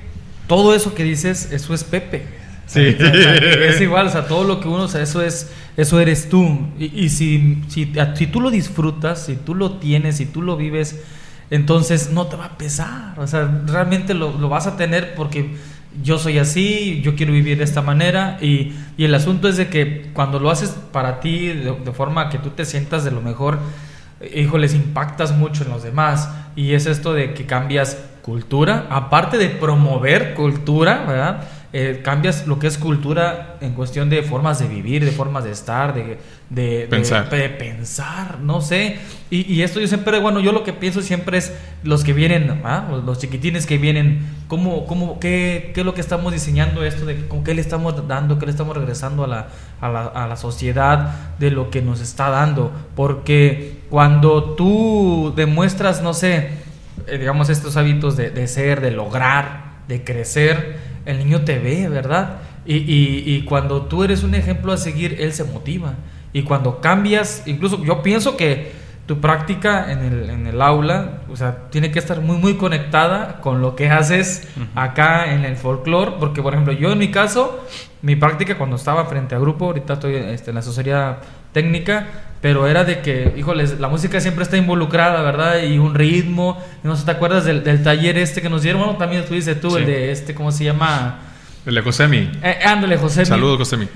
todo 0.47 0.75
eso 0.75 0.93
que 0.95 1.03
dices, 1.03 1.51
eso 1.51 1.73
es 1.73 1.83
Pepe. 1.83 2.25
Sí. 2.65 2.95
O 2.97 2.97
sea, 2.97 3.35
es 3.35 3.81
igual, 3.81 4.07
o 4.07 4.09
sea, 4.09 4.27
todo 4.27 4.43
lo 4.45 4.59
que 4.59 4.67
uno, 4.67 4.83
o 4.83 4.87
sea, 4.87 5.01
eso 5.01 5.21
es, 5.21 5.51
eso 5.77 5.99
eres 5.99 6.29
tú. 6.29 6.67
Y, 6.79 7.05
y 7.05 7.09
si, 7.09 7.61
si, 7.67 7.91
si 8.15 8.27
tú 8.27 8.39
lo 8.41 8.49
disfrutas, 8.49 9.25
si 9.25 9.35
tú 9.35 9.55
lo 9.55 9.73
tienes, 9.73 10.17
si 10.17 10.25
tú 10.25 10.41
lo 10.41 10.55
vives, 10.57 11.01
entonces 11.51 12.09
no 12.11 12.25
te 12.27 12.37
va 12.37 12.45
a 12.45 12.57
pesar. 12.57 13.19
O 13.19 13.27
sea, 13.27 13.63
realmente 13.67 14.15
lo, 14.15 14.35
lo 14.37 14.49
vas 14.49 14.65
a 14.65 14.77
tener 14.77 15.13
porque 15.13 15.55
yo 16.01 16.17
soy 16.17 16.39
así, 16.39 17.01
yo 17.03 17.15
quiero 17.15 17.33
vivir 17.33 17.57
de 17.57 17.65
esta 17.65 17.81
manera. 17.81 18.37
Y, 18.41 18.73
y 18.97 19.03
el 19.03 19.13
asunto 19.13 19.47
es 19.47 19.57
de 19.57 19.67
que 19.67 20.09
cuando 20.13 20.39
lo 20.39 20.49
haces 20.49 20.69
para 20.91 21.19
ti, 21.19 21.47
de, 21.47 21.91
forma 21.91 22.29
que 22.29 22.37
tú 22.37 22.51
te 22.51 22.65
sientas 22.65 23.03
de 23.03 23.11
lo 23.11 23.21
mejor, 23.21 23.59
híjoles, 24.33 24.73
impactas 24.73 25.35
mucho 25.35 25.63
en 25.63 25.71
los 25.71 25.83
demás. 25.83 26.29
Y 26.55 26.73
es 26.73 26.85
esto 26.85 27.13
de 27.13 27.33
que 27.33 27.45
cambias 27.45 27.97
cultura, 28.21 28.87
aparte 28.89 29.37
de 29.37 29.49
promover 29.49 30.33
cultura, 30.35 31.05
¿verdad? 31.05 31.43
Eh, 31.73 32.01
cambias 32.03 32.47
lo 32.47 32.59
que 32.59 32.67
es 32.67 32.77
cultura 32.77 33.55
en 33.61 33.73
cuestión 33.73 34.09
de 34.09 34.23
formas 34.23 34.59
de 34.59 34.67
vivir, 34.67 35.05
de 35.05 35.11
formas 35.11 35.43
de 35.45 35.51
estar, 35.51 35.93
de, 35.93 36.17
de- 36.49 36.79
de- 36.79 36.87
Pensar. 36.89 37.29
de 37.29 37.49
pensar, 37.49 38.39
no 38.41 38.59
sé. 38.59 38.97
Y, 39.29 39.49
y 39.53 39.61
esto 39.63 39.79
yo 39.79 39.87
siempre, 39.87 40.19
bueno, 40.19 40.41
yo 40.41 40.51
lo 40.51 40.65
que 40.65 40.73
pienso 40.73 41.01
siempre 41.01 41.37
es 41.37 41.53
los 41.83 42.03
que 42.03 42.11
vienen, 42.11 42.59
¿ah? 42.65 42.85
los, 42.91 43.05
los 43.05 43.19
chiquitines 43.19 43.65
que 43.65 43.77
vienen, 43.77 44.19
¿cómo, 44.49 44.85
cómo, 44.85 45.17
qué, 45.21 45.71
qué 45.73 45.79
es 45.79 45.85
lo 45.85 45.93
que 45.93 46.01
estamos 46.01 46.33
diseñando 46.33 46.83
esto? 46.83 47.05
De, 47.05 47.25
¿Con 47.27 47.45
qué 47.45 47.53
le 47.53 47.61
estamos 47.61 48.05
dando? 48.07 48.37
¿Qué 48.37 48.45
le 48.47 48.51
estamos 48.51 48.75
regresando 48.75 49.23
a 49.23 49.27
la, 49.27 49.47
a, 49.79 49.87
la, 49.89 50.01
a 50.07 50.27
la 50.27 50.35
sociedad 50.35 51.13
de 51.39 51.51
lo 51.51 51.69
que 51.71 51.81
nos 51.81 52.01
está 52.01 52.29
dando? 52.29 52.73
Porque 52.97 53.79
cuando 53.89 54.55
tú 54.55 55.33
demuestras, 55.37 56.01
no 56.03 56.13
sé, 56.13 56.49
eh, 57.07 57.17
digamos, 57.17 57.49
estos 57.49 57.77
hábitos 57.77 58.17
de, 58.17 58.29
de 58.29 58.47
ser, 58.49 58.81
de 58.81 58.91
lograr, 58.91 59.71
de 59.87 60.03
crecer, 60.03 60.90
el 61.05 61.17
niño 61.19 61.41
te 61.41 61.59
ve, 61.59 61.87
¿verdad? 61.89 62.37
Y, 62.65 62.75
y- 62.77 63.23
y 63.35 63.41
cuando 63.45 63.83
tú 63.83 64.03
eres 64.03 64.23
un 64.23 64.35
ejemplo 64.35 64.71
a 64.71 64.77
seguir, 64.77 65.17
él 65.19 65.33
se 65.33 65.43
motiva. 65.43 65.93
Y 66.33 66.43
cuando 66.43 66.79
cambias, 66.79 67.43
incluso 67.45 67.83
yo 67.83 68.01
pienso 68.03 68.37
que 68.37 68.71
tu 69.07 69.19
práctica 69.19 69.91
en 69.91 69.99
el, 69.99 70.29
en 70.29 70.47
el 70.47 70.61
aula, 70.61 71.21
o 71.29 71.35
sea, 71.35 71.69
tiene 71.71 71.91
que 71.91 71.99
estar 71.99 72.21
muy, 72.21 72.37
muy 72.37 72.55
conectada 72.55 73.41
con 73.41 73.59
lo 73.61 73.75
que 73.75 73.89
haces 73.89 74.47
acá 74.75 75.33
en 75.33 75.43
el 75.43 75.57
folclore, 75.57 76.11
porque, 76.19 76.41
por 76.41 76.53
ejemplo, 76.53 76.71
yo 76.71 76.91
en 76.93 76.99
mi 76.99 77.11
caso, 77.11 77.65
mi 78.03 78.15
práctica 78.15 78.57
cuando 78.57 78.75
estaba 78.77 79.03
frente 79.05 79.35
a 79.35 79.39
grupo, 79.39 79.65
ahorita 79.65 79.93
estoy 79.93 80.15
este, 80.15 80.51
en 80.51 80.55
la 80.55 80.59
asesoría 80.61 81.17
técnica, 81.53 82.07
pero 82.41 82.67
era 82.67 82.83
de 82.83 83.01
que, 83.01 83.33
híjoles, 83.37 83.79
la 83.79 83.87
música 83.87 84.19
siempre 84.19 84.43
está 84.43 84.57
involucrada, 84.57 85.21
¿verdad? 85.21 85.61
Y 85.63 85.77
un 85.77 85.93
ritmo, 85.93 86.57
no 86.83 86.95
sé, 86.95 87.05
¿te 87.05 87.11
acuerdas 87.11 87.45
del, 87.45 87.63
del 87.63 87.83
taller 87.83 88.17
este 88.17 88.41
que 88.41 88.49
nos 88.49 88.63
dieron? 88.63 88.81
Bueno, 88.81 88.97
también 88.97 89.21
estuviste 89.21 89.55
tú, 89.55 89.71
Sí. 89.71 89.77
el 89.77 89.85
de 89.85 90.11
este, 90.11 90.33
¿cómo 90.33 90.51
se 90.51 90.63
llama? 90.63 91.19
El 91.65 91.77
Ecosemi. 91.77 92.29
Eh, 92.41 92.57
ándale, 92.65 92.97
José. 92.97 93.25
Saludos, 93.25 93.55
Ecosemi. 93.55 93.87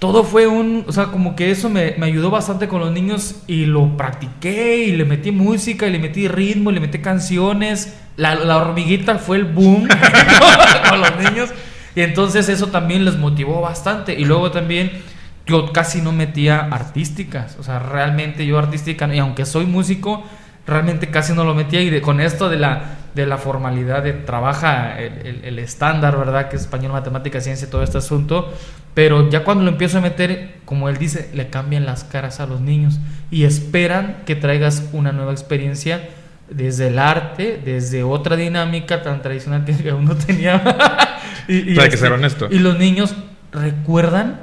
Todo 0.00 0.24
fue 0.24 0.46
un, 0.46 0.84
o 0.86 0.92
sea, 0.92 1.06
como 1.06 1.34
que 1.36 1.50
eso 1.50 1.70
me, 1.70 1.94
me 1.96 2.06
ayudó 2.06 2.28
bastante 2.30 2.68
con 2.68 2.80
los 2.80 2.92
niños 2.92 3.36
y 3.46 3.64
lo 3.64 3.96
practiqué 3.96 4.84
y 4.84 4.92
le 4.96 5.04
metí 5.06 5.30
música 5.30 5.86
y 5.86 5.90
le 5.92 5.98
metí 5.98 6.28
ritmo 6.28 6.70
y 6.70 6.74
le 6.74 6.80
metí 6.80 6.98
canciones. 6.98 7.96
La, 8.16 8.34
la 8.34 8.56
hormiguita 8.58 9.16
fue 9.18 9.38
el 9.38 9.44
boom 9.44 9.88
con 10.90 11.00
los 11.00 11.16
niños 11.16 11.50
y 11.94 12.00
entonces 12.02 12.48
eso 12.50 12.66
también 12.66 13.04
les 13.06 13.16
motivó 13.16 13.62
bastante. 13.62 14.12
Y 14.12 14.24
luego 14.26 14.50
también 14.50 14.90
yo 15.46 15.72
casi 15.72 16.00
no 16.02 16.12
metía 16.12 16.58
artísticas, 16.70 17.56
o 17.58 17.62
sea, 17.62 17.78
realmente 17.78 18.44
yo 18.46 18.58
artística, 18.58 19.12
y 19.14 19.18
aunque 19.18 19.44
soy 19.46 19.64
músico, 19.66 20.24
realmente 20.66 21.08
casi 21.10 21.32
no 21.32 21.44
lo 21.44 21.54
metía 21.54 21.80
y 21.82 21.90
de- 21.90 22.00
con 22.02 22.20
esto 22.20 22.48
de 22.48 22.58
la, 22.58 22.82
de 23.14 23.26
la 23.26 23.38
formalidad 23.38 24.02
de 24.02 24.12
trabaja 24.12 24.98
el, 25.00 25.12
el- 25.26 25.44
el 25.44 25.58
estándar, 25.60 26.18
¿verdad? 26.18 26.48
Que 26.48 26.56
es 26.56 26.62
español, 26.62 26.92
matemática, 26.92 27.40
ciencia, 27.40 27.70
todo 27.70 27.82
este 27.84 27.98
asunto. 27.98 28.52
Pero 28.92 29.30
ya 29.30 29.44
cuando 29.44 29.62
lo 29.62 29.70
empiezo 29.70 29.98
a 29.98 30.00
meter, 30.00 30.56
como 30.64 30.88
él 30.88 30.96
dice, 30.96 31.30
le 31.34 31.48
cambian 31.48 31.86
las 31.86 32.02
caras 32.02 32.40
a 32.40 32.46
los 32.46 32.60
niños 32.60 32.98
y 33.30 33.44
esperan 33.44 34.16
que 34.26 34.34
traigas 34.34 34.88
una 34.92 35.12
nueva 35.12 35.32
experiencia 35.32 36.08
desde 36.50 36.88
el 36.88 36.98
arte, 36.98 37.60
desde 37.64 38.02
otra 38.02 38.36
dinámica 38.36 39.02
tan 39.02 39.22
tradicional 39.22 39.64
que 39.64 39.92
uno 39.92 40.16
tenía. 40.16 40.62
y, 41.48 41.74
y 41.74 41.78
Hay 41.78 41.88
que 41.90 41.96
ser 41.96 42.10
honesto. 42.12 42.48
Y 42.50 42.58
los 42.58 42.76
niños 42.78 43.14
recuerdan 43.52 44.40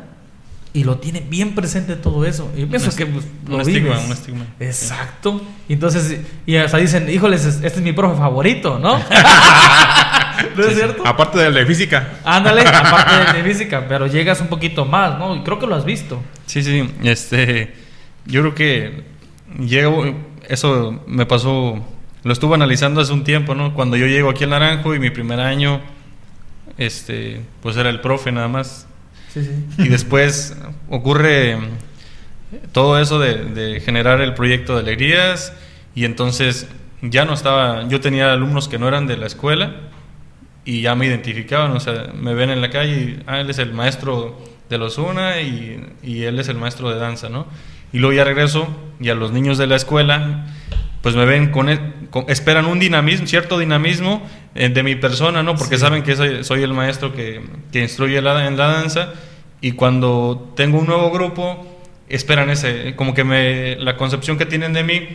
y 0.74 0.84
lo 0.84 0.98
tienen 0.98 1.30
bien 1.30 1.54
presente 1.54 1.96
todo 1.96 2.26
eso. 2.26 2.52
Y 2.58 2.66
pienso 2.66 2.90
est- 2.90 2.98
que 2.98 3.06
pues, 3.06 3.26
un 3.46 3.52
lo 3.52 3.62
estigma, 3.62 3.90
vives. 3.90 4.06
un 4.06 4.12
estigma. 4.12 4.46
Exacto. 4.60 5.42
Y 5.70 5.74
entonces, 5.74 6.20
y 6.48 6.56
hasta 6.56 6.78
dicen, 6.78 7.08
híjoles, 7.10 7.46
este 7.46 7.68
es 7.68 7.82
mi 7.82 7.94
profe 7.94 8.18
favorito, 8.18 8.80
¿no? 8.80 8.98
¿No 10.58 10.64
es 10.66 10.76
cierto? 10.76 11.06
Aparte 11.06 11.40
del 11.40 11.54
de 11.54 11.66
física. 11.66 12.14
Ándale, 12.26 12.62
aparte 12.68 13.38
de 13.38 13.44
física, 13.44 13.86
pero 13.88 14.08
llegas 14.08 14.42
un 14.42 14.48
poquito 14.48 14.86
más, 14.86 15.18
¿no? 15.20 15.36
Y 15.36 15.42
creo 15.44 15.60
que 15.60 15.68
lo 15.68 15.76
has 15.76 15.86
visto. 15.86 16.22
Sí, 16.48 16.64
sí, 16.64 16.90
este, 17.04 17.74
yo 18.26 18.42
creo 18.42 18.56
que 18.56 19.04
llego, 19.60 20.04
eso 20.50 21.02
me 21.08 21.26
pasó, 21.26 21.80
lo 22.24 22.34
estuve 22.34 22.56
analizando 22.56 23.00
hace 23.02 23.14
un 23.14 23.24
tiempo, 23.24 23.54
¿no? 23.56 23.74
Cuando 23.74 23.96
yo 23.96 24.08
llego 24.08 24.30
aquí 24.30 24.44
al 24.44 24.50
Naranjo 24.52 24.94
y 24.96 25.00
mi 25.00 25.12
primer 25.12 25.40
año, 25.40 25.82
este, 26.78 27.42
pues 27.62 27.78
era 27.78 27.90
el 27.90 28.02
profe 28.02 28.32
nada 28.32 28.48
más. 28.48 28.88
Y 29.78 29.88
después 29.88 30.56
ocurre 30.90 31.58
todo 32.72 33.00
eso 33.00 33.20
de, 33.20 33.46
de 33.46 33.80
generar 33.80 34.22
el 34.22 34.34
proyecto 34.34 34.76
de 34.76 34.82
alegrías 34.82 35.54
y 35.96 36.06
entonces 36.06 36.68
ya 37.02 37.26
no 37.26 37.34
estaba, 37.34 37.88
yo 37.88 38.00
tenía 38.00 38.32
alumnos 38.32 38.68
que 38.68 38.80
no 38.80 38.88
eran 38.88 39.08
de 39.08 39.18
la 39.18 39.28
escuela 39.28 39.76
y 40.66 40.82
ya 40.82 40.96
me 40.96 41.06
identificaban, 41.06 41.72
o 41.72 41.80
sea, 41.80 42.12
me 42.14 42.34
ven 42.34 42.50
en 42.50 42.62
la 42.62 42.70
calle 42.70 42.94
y, 42.94 43.24
ah, 43.28 43.42
él 43.42 43.50
es 43.50 43.60
el 43.60 43.74
maestro 43.74 44.42
de 44.70 44.78
los 44.78 44.98
una 44.98 45.42
y, 45.42 45.94
y 46.02 46.24
él 46.24 46.40
es 46.40 46.48
el 46.48 46.58
maestro 46.58 46.90
de 46.90 47.00
danza, 47.00 47.30
¿no? 47.30 47.48
Y 47.92 48.00
luego 48.00 48.14
ya 48.16 48.24
regreso 48.24 48.68
y 49.00 49.10
a 49.10 49.16
los 49.16 49.32
niños 49.32 49.58
de 49.58 49.68
la 49.68 49.76
escuela, 49.76 50.46
pues 51.04 51.16
me 51.16 51.26
ven 51.26 51.52
con, 51.52 51.70
el- 51.70 52.08
con- 52.10 52.26
esperan 52.30 52.66
un 52.66 52.80
dinamismo, 52.80 53.28
cierto 53.28 53.60
dinamismo 53.60 54.28
eh, 54.56 54.70
de 54.70 54.82
mi 54.84 54.96
persona, 54.96 55.44
¿no? 55.44 55.56
Porque 55.56 55.76
Sí. 55.76 55.82
saben 55.82 56.02
que 56.02 56.16
soy, 56.16 56.44
soy 56.44 56.64
el 56.64 56.74
maestro 56.74 57.14
que, 57.14 57.42
que 57.72 57.82
instruye 57.82 58.20
la- 58.22 58.48
en 58.48 58.58
la 58.58 58.68
danza 58.68 59.14
y 59.62 59.74
cuando 59.74 60.54
tengo 60.56 60.80
un 60.80 60.88
nuevo 60.88 61.12
grupo, 61.12 61.68
esperan 62.10 62.50
ese, 62.50 62.96
como 62.96 63.14
que 63.14 63.24
me, 63.24 63.76
la 63.76 63.96
concepción 63.98 64.38
que 64.38 64.46
tienen 64.46 64.74
de 64.74 64.84
mí 64.84 65.08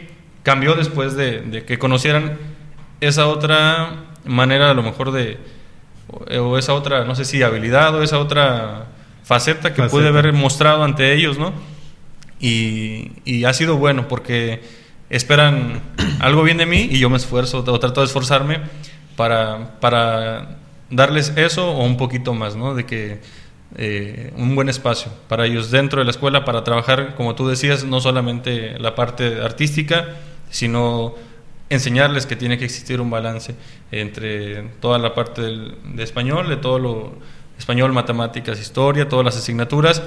cambió 0.43 0.74
después 0.74 1.16
de, 1.16 1.41
de 1.41 1.64
que 1.64 1.78
conocieran 1.78 2.39
esa 3.01 3.26
otra 3.26 4.05
manera 4.24 4.70
a 4.70 4.74
lo 4.74 4.82
mejor 4.82 5.11
de, 5.12 5.39
o, 6.39 6.59
esa 6.59 6.74
otra, 6.74 7.05
no 7.05 7.14
sé 7.14 7.24
si 7.24 7.43
habilidad 7.43 7.95
o 7.95 8.03
esa 8.03 8.18
otra 8.18 8.86
faceta 9.24 9.72
que 9.74 9.82
pude 9.84 10.05
Faceta. 10.05 10.09
haber 10.18 10.32
mostrado 10.32 10.84
ante 10.84 11.14
ellos, 11.14 11.39
¿no? 11.39 11.53
Y, 12.41 13.12
y 13.24 13.45
ha 13.45 13.53
sido 13.53 13.76
bueno 13.76 14.07
porque 14.09 14.61
esperan 15.11 15.81
algo 16.21 16.43
bien 16.43 16.59
de 16.59 16.67
mí 16.67 16.89
y 16.91 16.99
yo 16.99 17.11
me 17.11 17.17
esfuerzo 17.17 17.65
o 17.67 17.79
trato 17.79 18.01
de 18.01 18.07
esforzarme 18.07 18.61
para, 19.17 19.81
para 19.81 20.59
darles 20.91 21.33
eso 21.37 21.71
o 21.71 21.85
un 21.85 21.97
poquito 21.97 22.35
más, 22.35 22.57
¿no? 22.57 22.75
De 22.75 22.87
que 22.87 23.21
eh, 23.77 24.33
un 24.37 24.55
buen 24.55 24.69
espacio 24.69 25.13
para 25.29 25.45
ellos 25.45 25.71
dentro 25.71 26.01
de 26.01 26.05
la 26.05 26.11
escuela 26.11 26.45
para 26.45 26.65
trabajar, 26.65 27.15
como 27.17 27.35
tú 27.35 27.49
decías, 27.49 27.85
no 27.85 28.01
solamente 28.01 28.79
la 28.79 28.95
parte 28.95 29.41
artística, 29.43 30.17
sino 30.51 31.15
enseñarles 31.69 32.25
que 32.25 32.35
tiene 32.35 32.57
que 32.57 32.65
existir 32.65 33.01
un 33.01 33.11
balance 33.11 33.55
entre 33.93 34.63
toda 34.81 34.99
la 34.99 35.15
parte 35.15 35.43
de 35.43 36.03
español, 36.03 36.49
de 36.49 36.57
todo 36.57 36.79
lo 36.79 37.13
español, 37.59 37.93
matemáticas, 37.93 38.61
historia, 38.61 39.09
todas 39.09 39.25
las 39.25 39.37
asignaturas 39.37 40.03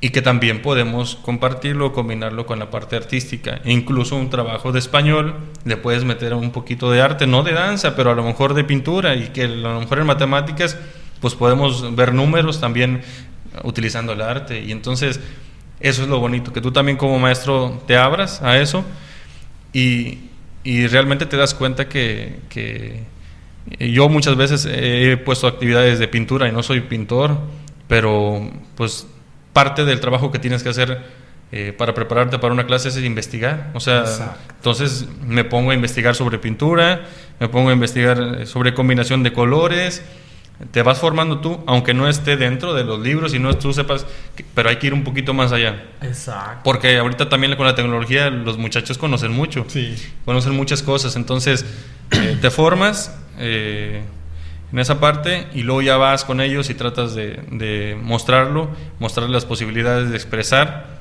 y 0.00 0.10
que 0.10 0.22
también 0.22 0.62
podemos 0.62 1.16
compartirlo, 1.16 1.92
combinarlo 1.92 2.46
con 2.46 2.58
la 2.58 2.70
parte 2.70 2.94
artística. 2.94 3.60
Incluso 3.64 4.16
un 4.16 4.30
trabajo 4.30 4.70
de 4.70 4.78
español 4.78 5.34
le 5.64 5.76
puedes 5.76 6.04
meter 6.04 6.34
un 6.34 6.52
poquito 6.52 6.90
de 6.90 7.00
arte, 7.00 7.26
no 7.26 7.42
de 7.42 7.52
danza, 7.52 7.96
pero 7.96 8.12
a 8.12 8.14
lo 8.14 8.22
mejor 8.22 8.54
de 8.54 8.62
pintura 8.62 9.16
y 9.16 9.28
que 9.28 9.44
a 9.44 9.48
lo 9.48 9.80
mejor 9.80 9.98
en 9.98 10.06
matemáticas 10.06 10.78
pues 11.20 11.34
podemos 11.34 11.96
ver 11.96 12.14
números 12.14 12.60
también 12.60 13.02
utilizando 13.64 14.12
el 14.12 14.22
arte 14.22 14.62
y 14.62 14.70
entonces 14.70 15.18
eso 15.80 16.02
es 16.02 16.08
lo 16.08 16.20
bonito, 16.20 16.52
que 16.52 16.60
tú 16.60 16.70
también 16.70 16.96
como 16.96 17.18
maestro 17.18 17.82
te 17.86 17.96
abras 17.96 18.40
a 18.42 18.58
eso 18.58 18.84
y, 19.72 20.18
y 20.62 20.86
realmente 20.86 21.26
te 21.26 21.36
das 21.36 21.54
cuenta 21.54 21.88
que, 21.88 22.38
que 22.48 23.02
yo 23.80 24.08
muchas 24.08 24.36
veces 24.36 24.68
he 24.70 25.16
puesto 25.16 25.48
actividades 25.48 25.98
de 25.98 26.06
pintura 26.06 26.48
y 26.48 26.52
no 26.52 26.62
soy 26.62 26.82
pintor, 26.82 27.36
pero 27.88 28.48
pues 28.76 29.08
parte 29.58 29.84
del 29.84 29.98
trabajo 29.98 30.30
que 30.30 30.38
tienes 30.38 30.62
que 30.62 30.68
hacer 30.68 31.02
eh, 31.50 31.74
para 31.76 31.92
prepararte 31.92 32.38
para 32.38 32.52
una 32.54 32.64
clase 32.64 32.90
es 32.90 32.96
investigar. 32.98 33.70
O 33.74 33.80
sea, 33.80 34.00
Exacto. 34.02 34.54
entonces 34.54 35.08
me 35.26 35.42
pongo 35.42 35.72
a 35.72 35.74
investigar 35.74 36.14
sobre 36.14 36.38
pintura, 36.38 37.00
me 37.40 37.48
pongo 37.48 37.70
a 37.70 37.72
investigar 37.72 38.16
eh, 38.42 38.46
sobre 38.46 38.72
combinación 38.72 39.24
de 39.24 39.32
colores. 39.32 40.02
Te 40.70 40.82
vas 40.82 40.98
formando 41.00 41.40
tú, 41.40 41.58
aunque 41.66 41.92
no 41.92 42.08
esté 42.08 42.36
dentro 42.36 42.72
de 42.74 42.84
los 42.84 43.00
libros 43.00 43.34
y 43.34 43.40
no 43.40 43.52
tú 43.56 43.72
sepas, 43.72 44.06
que- 44.36 44.44
pero 44.54 44.68
hay 44.68 44.76
que 44.76 44.86
ir 44.88 44.94
un 44.94 45.02
poquito 45.02 45.34
más 45.34 45.50
allá. 45.50 45.82
Exacto. 46.02 46.60
Porque 46.62 46.98
ahorita 46.98 47.28
también 47.28 47.56
con 47.56 47.66
la 47.66 47.74
tecnología 47.74 48.30
los 48.30 48.58
muchachos 48.58 48.96
conocen 48.96 49.32
mucho 49.32 49.64
Sí. 49.68 49.96
conocen 50.24 50.54
muchas 50.54 50.82
cosas. 50.84 51.16
Entonces, 51.16 51.64
eh, 52.12 52.38
te 52.40 52.50
formas 52.50 53.12
eh, 53.40 54.02
en 54.72 54.78
esa 54.78 55.00
parte 55.00 55.46
y 55.54 55.62
luego 55.62 55.82
ya 55.82 55.96
vas 55.96 56.24
con 56.24 56.40
ellos 56.40 56.68
y 56.70 56.74
tratas 56.74 57.14
de, 57.14 57.40
de 57.50 57.96
mostrarlo, 58.02 58.68
mostrarles 58.98 59.32
las 59.34 59.44
posibilidades 59.46 60.10
de 60.10 60.16
expresar 60.16 60.98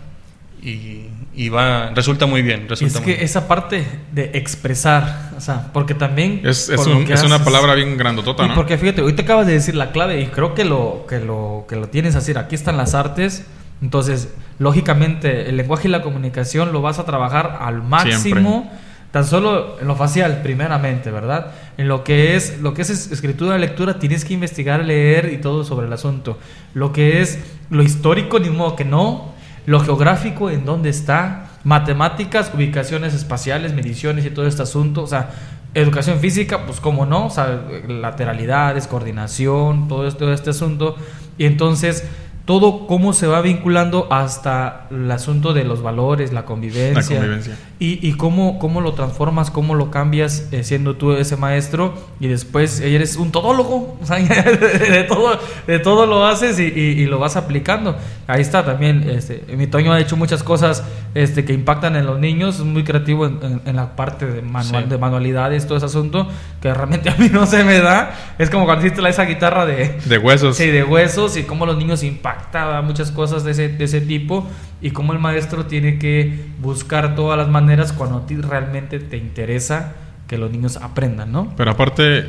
y, 0.62 1.08
y 1.36 1.50
va, 1.50 1.92
resulta 1.92 2.26
muy 2.26 2.42
bien. 2.42 2.64
Y 2.66 2.68
Resulta 2.70 3.00
es 3.00 3.06
muy 3.06 3.16
que 3.16 3.24
esa 3.24 3.48
parte 3.48 3.86
de 4.12 4.32
expresar, 4.34 5.32
o 5.38 5.42
sea, 5.42 5.70
porque 5.74 5.94
también... 5.94 6.42
Es, 6.44 6.70
es, 6.70 6.78
por 6.78 6.88
lo 6.88 6.98
un- 6.98 7.06
que 7.06 7.14
es 7.14 7.24
una 7.24 7.44
palabra 7.44 7.76
bien 7.76 7.98
grandotota, 7.98 8.46
Y 8.46 8.50
¿no? 8.50 8.56
porque 8.56 8.78
fíjate, 8.78 9.02
hoy 9.02 9.14
te 9.14 9.22
acabas 9.22 9.46
de 9.46 9.54
decir 9.54 9.76
la 9.76 9.92
clave 9.92 10.20
y 10.22 10.28
creo 10.28 10.54
que 10.56 10.66
lo, 10.66 11.06
que 11.08 11.20
lo, 11.20 11.66
que 11.70 11.76
lo 11.76 11.90
tienes 11.90 12.16
así. 12.16 12.32
Aquí 12.36 12.56
están 12.56 12.78
las 12.78 12.96
artes. 12.96 13.46
Entonces, 13.82 14.34
lógicamente, 14.58 15.50
el 15.50 15.58
lenguaje 15.58 15.88
y 15.88 15.92
la 15.92 16.02
comunicación 16.02 16.74
lo 16.74 16.82
vas 16.82 16.98
a 17.00 17.06
trabajar 17.06 17.60
al 17.62 17.84
máximo. 17.84 18.72
Tan 19.18 19.26
solo 19.26 19.80
en 19.82 19.88
lo 19.88 19.96
facial, 19.96 20.44
primeramente, 20.44 21.10
¿verdad? 21.10 21.48
En 21.80 21.88
lo 21.88 22.04
que 22.04 22.36
es, 22.36 22.62
lo 22.62 22.76
que 22.76 22.84
es 22.84 23.12
escritura, 23.12 23.58
lectura, 23.58 23.98
tienes 23.98 24.24
que 24.24 24.36
investigar, 24.36 24.86
leer 24.86 25.34
y 25.34 25.40
todo 25.40 25.64
sobre 25.64 25.88
el 25.88 25.94
asunto. 25.94 26.38
Lo 26.76 26.94
que 26.94 27.20
es 27.22 27.40
lo 27.72 27.82
histórico, 27.82 28.38
ni 28.38 28.52
modo 28.52 28.76
que 28.76 28.86
no. 28.86 29.34
Lo 29.66 29.80
geográfico, 29.80 30.52
en 30.52 30.66
dónde 30.66 30.92
está. 30.92 31.48
Matemáticas, 31.64 32.52
ubicaciones 32.54 33.16
espaciales, 33.16 33.74
mediciones 33.74 34.24
y 34.24 34.30
todo 34.30 34.46
este 34.46 34.62
asunto. 34.62 35.02
O 35.02 35.08
sea, 35.08 35.32
educación 35.74 36.20
física, 36.20 36.68
pues 36.68 36.80
cómo 36.80 37.08
no, 37.08 37.26
o 37.26 37.30
sea, 37.32 37.60
lateralidades, 37.88 38.86
coordinación, 38.86 39.88
todo 39.88 40.08
este, 40.08 40.20
todo 40.20 40.34
este 40.34 40.52
asunto. 40.52 40.96
Y 41.40 41.46
entonces 41.46 42.08
todo 42.48 42.88
cómo 42.88 43.12
se 43.12 43.28
va 43.28 43.42
vinculando 43.42 44.08
hasta 44.10 44.88
el 44.90 45.12
asunto 45.12 45.54
de 45.54 45.66
los 45.66 45.82
valores, 45.82 46.32
la 46.32 46.46
convivencia. 46.46 47.18
La 47.18 47.22
convivencia. 47.22 47.58
Y, 47.78 48.08
y 48.08 48.14
cómo, 48.14 48.58
cómo 48.58 48.80
lo 48.80 48.94
transformas, 48.94 49.52
cómo 49.52 49.76
lo 49.76 49.92
cambias 49.92 50.48
eh, 50.54 50.64
siendo 50.64 50.96
tú 50.96 51.12
ese 51.12 51.36
maestro 51.36 51.94
y 52.22 52.28
después 52.28 52.80
eres 52.80 53.18
un 53.18 53.34
todólogo. 53.34 53.98
O 54.02 54.06
sea, 54.06 54.18
de, 54.20 55.04
todo, 55.04 55.38
de 55.66 55.80
todo 55.80 56.06
lo 56.06 56.26
haces 56.26 56.58
y, 56.60 56.64
y, 56.64 57.02
y, 57.02 57.06
lo 57.08 57.20
vas 57.20 57.36
aplicando. 57.36 57.98
Ahí 58.28 58.40
está 58.42 58.64
también. 58.64 59.10
Este, 59.10 59.44
mi 59.58 59.68
Toño 59.68 59.92
ha 59.92 60.00
hecho 60.00 60.16
muchas 60.16 60.44
cosas 60.44 60.84
este, 61.14 61.44
que 61.44 61.52
impactan 61.52 61.98
en 61.98 62.06
los 62.06 62.18
niños. 62.18 62.60
Es 62.60 62.62
muy 62.64 62.86
creativo 62.86 63.26
en, 63.26 63.40
en, 63.42 63.62
en 63.66 63.76
la 63.76 63.98
parte 63.98 64.26
de, 64.26 64.42
manual, 64.42 64.84
sí. 64.84 64.90
de 64.90 64.98
manualidades, 64.98 65.66
todo 65.66 65.78
ese 65.78 65.88
asunto 65.88 66.30
que 66.62 66.74
realmente 66.74 67.10
a 67.10 67.18
mí 67.18 67.28
no 67.30 67.46
se 67.46 67.66
me 67.66 67.80
da. 67.80 68.16
Es 68.38 68.50
como 68.50 68.64
cuando 68.64 68.86
hiciste 68.86 69.06
esa 69.10 69.24
guitarra 69.24 69.66
de... 69.66 70.00
De 70.06 70.18
huesos. 70.18 70.56
Sí, 70.56 70.68
de 70.68 70.86
huesos 70.86 71.36
y 71.36 71.44
cómo 71.44 71.66
los 71.66 71.78
niños 71.78 72.04
impactan 72.04 72.37
muchas 72.84 73.12
cosas 73.12 73.44
de 73.44 73.52
ese, 73.52 73.70
de 73.70 73.84
ese 73.84 74.02
tipo 74.02 74.48
y 74.82 74.92
cómo 74.92 75.14
el 75.14 75.20
maestro 75.20 75.66
tiene 75.66 76.00
que 76.00 76.48
buscar 76.60 77.16
todas 77.16 77.38
las 77.38 77.50
maneras 77.50 77.94
cuando 77.94 78.18
a 78.18 78.26
ti 78.26 78.36
realmente 78.36 79.00
te 79.00 79.18
interesa 79.18 79.94
que 80.28 80.38
los 80.38 80.52
niños 80.52 80.78
aprendan, 80.78 81.32
¿no? 81.32 81.54
Pero 81.56 81.72
aparte, 81.72 82.26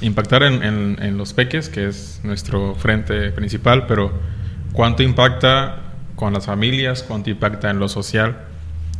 impactar 0.00 0.42
en, 0.42 0.62
en, 0.62 0.96
en 1.00 1.18
los 1.18 1.32
peques, 1.32 1.68
que 1.68 1.88
es 1.88 2.20
nuestro 2.22 2.74
frente 2.74 3.30
principal, 3.30 3.86
pero 3.86 4.12
cuánto 4.72 5.02
impacta 5.02 5.82
con 6.14 6.32
las 6.32 6.46
familias, 6.46 7.02
cuánto 7.02 7.30
impacta 7.30 7.70
en 7.70 7.78
lo 7.78 7.88
social 7.88 8.38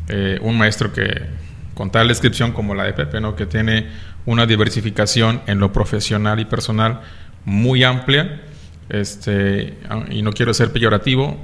eh, 0.09 0.39
un 0.43 0.57
maestro 0.57 0.93
que 0.93 1.25
con 1.75 1.91
tal 1.91 2.09
descripción 2.09 2.53
como 2.53 2.75
la 2.75 2.85
de 2.85 2.93
Pepe, 2.93 3.21
¿no? 3.21 3.37
que 3.37 3.45
tiene 3.45 3.89
una 4.25 4.47
diversificación 4.47 5.43
en 5.47 5.59
lo 5.59 5.73
profesional 5.73 6.41
y 6.41 6.45
personal 6.45 7.01
muy 7.45 7.85
amplia 7.85 8.43
este, 8.89 9.79
y 10.11 10.23
no 10.23 10.33
quiero 10.33 10.55
ser 10.55 10.73
peyorativo, 10.73 11.37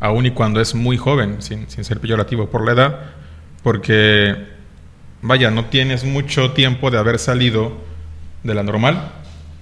aun 0.00 0.26
y 0.26 0.30
cuando 0.30 0.60
es 0.60 0.74
muy 0.74 0.96
joven, 0.96 1.42
sin, 1.42 1.68
sin, 1.68 1.84
ser 1.84 2.00
peyorativo 2.00 2.48
por 2.48 2.64
la 2.64 2.72
edad, 2.72 3.00
porque, 3.62 4.36
vaya, 5.22 5.50
no 5.50 5.66
tienes 5.66 6.04
mucho 6.04 6.52
tiempo 6.52 6.90
de 6.90 6.98
haber 6.98 7.18
salido 7.18 7.76
de 8.42 8.54
la 8.54 8.62
normal, 8.62 9.12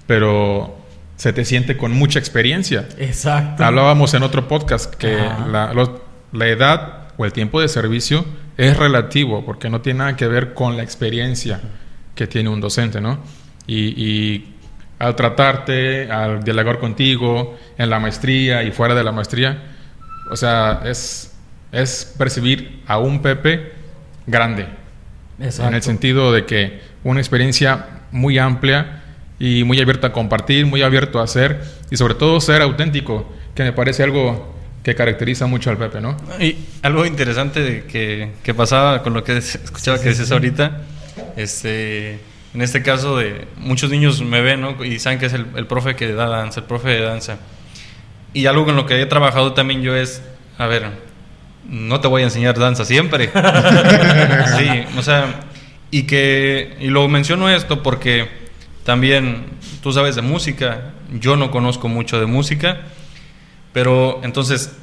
pero 0.07 0.77
se 1.15 1.33
te 1.33 1.45
siente 1.45 1.77
con 1.77 1.91
mucha 1.91 2.19
experiencia. 2.19 2.87
Exacto. 2.97 3.63
Hablábamos 3.63 4.13
en 4.13 4.23
otro 4.23 4.47
podcast 4.47 4.93
que 4.93 5.15
la, 5.15 5.73
lo, 5.73 6.03
la, 6.31 6.47
edad 6.47 7.07
o 7.17 7.25
el 7.25 7.33
tiempo 7.33 7.61
de 7.61 7.67
servicio 7.67 8.25
es 8.57 8.77
relativo, 8.77 9.45
porque 9.45 9.69
no 9.69 9.81
tiene 9.81 9.99
nada 9.99 10.15
que 10.15 10.27
ver 10.27 10.53
con 10.53 10.77
la 10.77 10.83
experiencia 10.83 11.61
que 12.13 12.27
tiene 12.27 12.49
un 12.49 12.61
docente, 12.61 13.01
¿no? 13.01 13.19
Y, 13.67 13.93
y 13.97 14.54
al 14.99 15.15
tratarte, 15.15 16.09
al 16.11 16.43
dialogar 16.43 16.79
contigo, 16.79 17.57
en 17.77 17.89
la 17.89 17.99
maestría 17.99 18.63
y 18.63 18.71
fuera 18.71 18.95
de 18.95 19.03
la 19.03 19.11
maestría. 19.11 19.63
O 20.31 20.35
sea, 20.35 20.81
es, 20.85 21.35
es 21.71 22.13
percibir 22.17 22.81
a 22.87 22.97
un 22.97 23.21
Pepe 23.21 23.73
grande. 24.25 24.67
Exacto. 25.39 25.69
En 25.69 25.75
el 25.75 25.81
sentido 25.81 26.31
de 26.31 26.45
que 26.45 26.81
una 27.03 27.19
experiencia 27.19 27.87
muy 28.11 28.37
amplia 28.37 29.03
y 29.37 29.63
muy 29.63 29.79
abierto 29.81 30.07
a 30.07 30.13
compartir, 30.13 30.65
muy 30.65 30.81
abierto 30.81 31.19
a 31.19 31.23
hacer 31.23 31.61
y 31.91 31.97
sobre 31.97 32.15
todo 32.15 32.39
ser 32.39 32.61
auténtico, 32.61 33.29
que 33.53 33.63
me 33.63 33.73
parece 33.73 34.03
algo 34.03 34.55
que 34.81 34.95
caracteriza 34.95 35.47
mucho 35.47 35.69
al 35.69 35.77
Pepe, 35.77 35.99
¿no? 35.99 36.15
Y 36.39 36.57
algo 36.83 37.05
interesante 37.05 37.85
que, 37.87 38.31
que 38.43 38.53
pasaba 38.53 39.01
con 39.03 39.13
lo 39.13 39.23
que 39.23 39.37
escuchaba 39.37 39.97
sí, 39.97 40.03
que 40.03 40.09
dices 40.09 40.27
sí, 40.27 40.33
ahorita, 40.33 40.81
este 41.35 42.19
en 42.55 42.61
este 42.61 42.81
caso 42.81 43.17
de 43.17 43.49
muchos 43.57 43.89
niños 43.89 44.21
me 44.21 44.39
ven 44.39 44.61
¿no? 44.61 44.83
y 44.83 44.97
saben 44.97 45.19
que 45.19 45.25
es 45.25 45.33
el, 45.33 45.45
el, 45.57 45.67
profe 45.67 45.97
que 45.97 46.13
da 46.13 46.29
danza, 46.29 46.61
el 46.61 46.65
profe 46.65 46.87
de 46.87 47.01
danza. 47.01 47.37
Y 48.33 48.45
algo 48.45 48.63
con 48.63 48.77
lo 48.77 48.85
que 48.85 49.01
he 49.01 49.05
trabajado 49.05 49.51
también 49.51 49.81
yo 49.81 49.93
es, 49.93 50.23
a 50.57 50.65
ver, 50.65 50.85
no 51.67 51.99
te 51.99 52.07
voy 52.07 52.21
a 52.21 52.25
enseñar 52.25 52.57
danza 52.57 52.85
siempre. 52.85 53.25
sí, 54.57 54.85
o 54.97 55.01
sea, 55.01 55.41
y 55.91 56.03
que, 56.03 56.77
y 56.79 56.87
lo 56.87 57.05
menciono 57.09 57.49
esto 57.49 57.83
porque 57.83 58.29
también 58.85 59.47
tú 59.83 59.91
sabes 59.91 60.15
de 60.15 60.21
música, 60.21 60.93
yo 61.19 61.35
no 61.35 61.51
conozco 61.51 61.89
mucho 61.89 62.21
de 62.21 62.25
música, 62.25 62.83
pero 63.73 64.21
entonces 64.23 64.77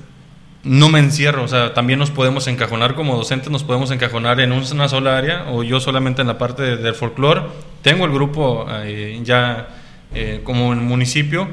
no 0.65 0.89
me 0.89 1.01
encierro, 1.01 1.43
o 1.43 1.49
sea, 1.49 1.75
también 1.75 1.99
nos 1.99 2.11
podemos 2.11 2.47
encajonar 2.47 2.95
como 2.95 3.17
docentes, 3.17 3.51
nos 3.51 3.65
podemos 3.65 3.91
encajonar 3.91 4.41
en 4.41 4.53
una 4.53 4.89
sola 4.89 5.19
área 5.19 5.47
o 5.51 5.65
yo 5.65 5.81
solamente 5.81 6.23
en 6.23 6.29
la 6.29 6.39
parte 6.39 6.63
de, 6.63 6.77
del 6.77 6.95
folclore. 6.95 7.43
Tengo 7.83 8.05
el 8.05 8.13
grupo 8.13 8.67
eh, 8.71 9.21
ya 9.25 9.69
eh, 10.15 10.41
como 10.45 10.73
en 10.73 10.85
municipio 10.85 11.49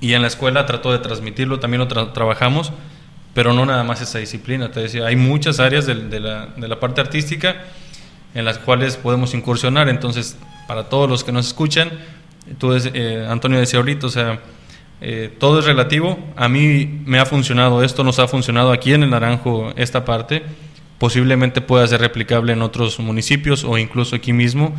y 0.00 0.14
en 0.14 0.22
la 0.22 0.28
escuela 0.28 0.66
trato 0.66 0.90
de 0.90 0.98
transmitirlo, 0.98 1.60
también 1.60 1.80
lo 1.80 1.88
tra 1.88 2.12
trabajamos, 2.12 2.72
pero 3.34 3.52
no 3.52 3.64
nada 3.66 3.84
más 3.84 4.00
esa 4.00 4.18
disciplina. 4.18 4.72
Te 4.72 4.80
decía, 4.80 5.06
hay 5.06 5.16
muchas 5.16 5.60
áreas 5.60 5.86
de, 5.86 5.94
de, 5.94 6.18
la, 6.18 6.46
de 6.56 6.66
la 6.66 6.80
parte 6.80 7.00
artística 7.00 7.56
en 8.34 8.44
las 8.44 8.58
cuales 8.58 8.96
podemos 8.96 9.32
incursionar, 9.32 9.88
entonces 9.88 10.36
para 10.66 10.88
todos 10.88 11.08
los 11.08 11.24
que 11.24 11.32
nos 11.32 11.46
escuchan, 11.46 11.90
tú, 12.58 12.74
eh, 12.74 13.26
Antonio 13.28 13.58
decía 13.58 13.78
ahorita, 13.78 14.06
o 14.06 14.10
sea, 14.10 14.40
eh, 15.00 15.32
todo 15.38 15.60
es 15.60 15.64
relativo. 15.64 16.18
A 16.36 16.48
mí 16.48 17.02
me 17.04 17.18
ha 17.18 17.26
funcionado 17.26 17.82
esto, 17.82 18.04
nos 18.04 18.18
ha 18.18 18.28
funcionado 18.28 18.72
aquí 18.72 18.92
en 18.92 19.02
el 19.02 19.10
Naranjo 19.10 19.72
esta 19.76 20.04
parte. 20.04 20.42
Posiblemente 20.98 21.60
pueda 21.60 21.86
ser 21.86 22.00
replicable 22.00 22.52
en 22.52 22.62
otros 22.62 22.98
municipios 22.98 23.64
o 23.64 23.78
incluso 23.78 24.16
aquí 24.16 24.32
mismo, 24.32 24.74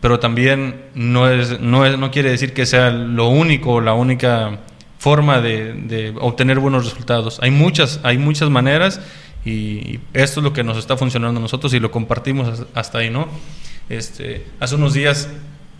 pero 0.00 0.20
también 0.20 0.82
no, 0.94 1.30
es, 1.30 1.58
no, 1.60 1.86
es, 1.86 1.98
no 1.98 2.10
quiere 2.10 2.30
decir 2.30 2.52
que 2.52 2.66
sea 2.66 2.90
lo 2.90 3.28
único, 3.28 3.80
la 3.80 3.94
única 3.94 4.58
forma 4.98 5.40
de, 5.40 5.72
de, 5.72 6.14
obtener 6.20 6.58
buenos 6.58 6.84
resultados. 6.84 7.38
Hay 7.42 7.50
muchas, 7.50 8.00
hay 8.02 8.18
muchas 8.18 8.50
maneras 8.50 9.00
y 9.44 9.98
esto 10.12 10.40
es 10.40 10.44
lo 10.44 10.52
que 10.52 10.62
nos 10.62 10.76
está 10.76 10.96
funcionando 10.96 11.40
a 11.40 11.42
nosotros 11.42 11.72
y 11.72 11.80
lo 11.80 11.90
compartimos 11.90 12.66
hasta 12.74 12.98
ahí, 12.98 13.10
¿no? 13.10 13.26
Este, 13.88 14.46
hace 14.60 14.74
unos 14.74 14.94
días 14.94 15.28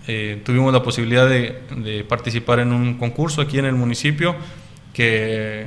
eh, 0.09 0.43
tuvimos 0.45 0.73
la 0.73 0.83
posibilidad 0.83 1.29
de, 1.29 2.05
participar 2.09 2.59
en 2.59 2.73
un 2.73 2.99
concurso 2.99 3.41
aquí 3.41 3.59
en 3.59 3.67
el 3.67 3.75
municipio, 3.75 4.35
que, 4.93 5.67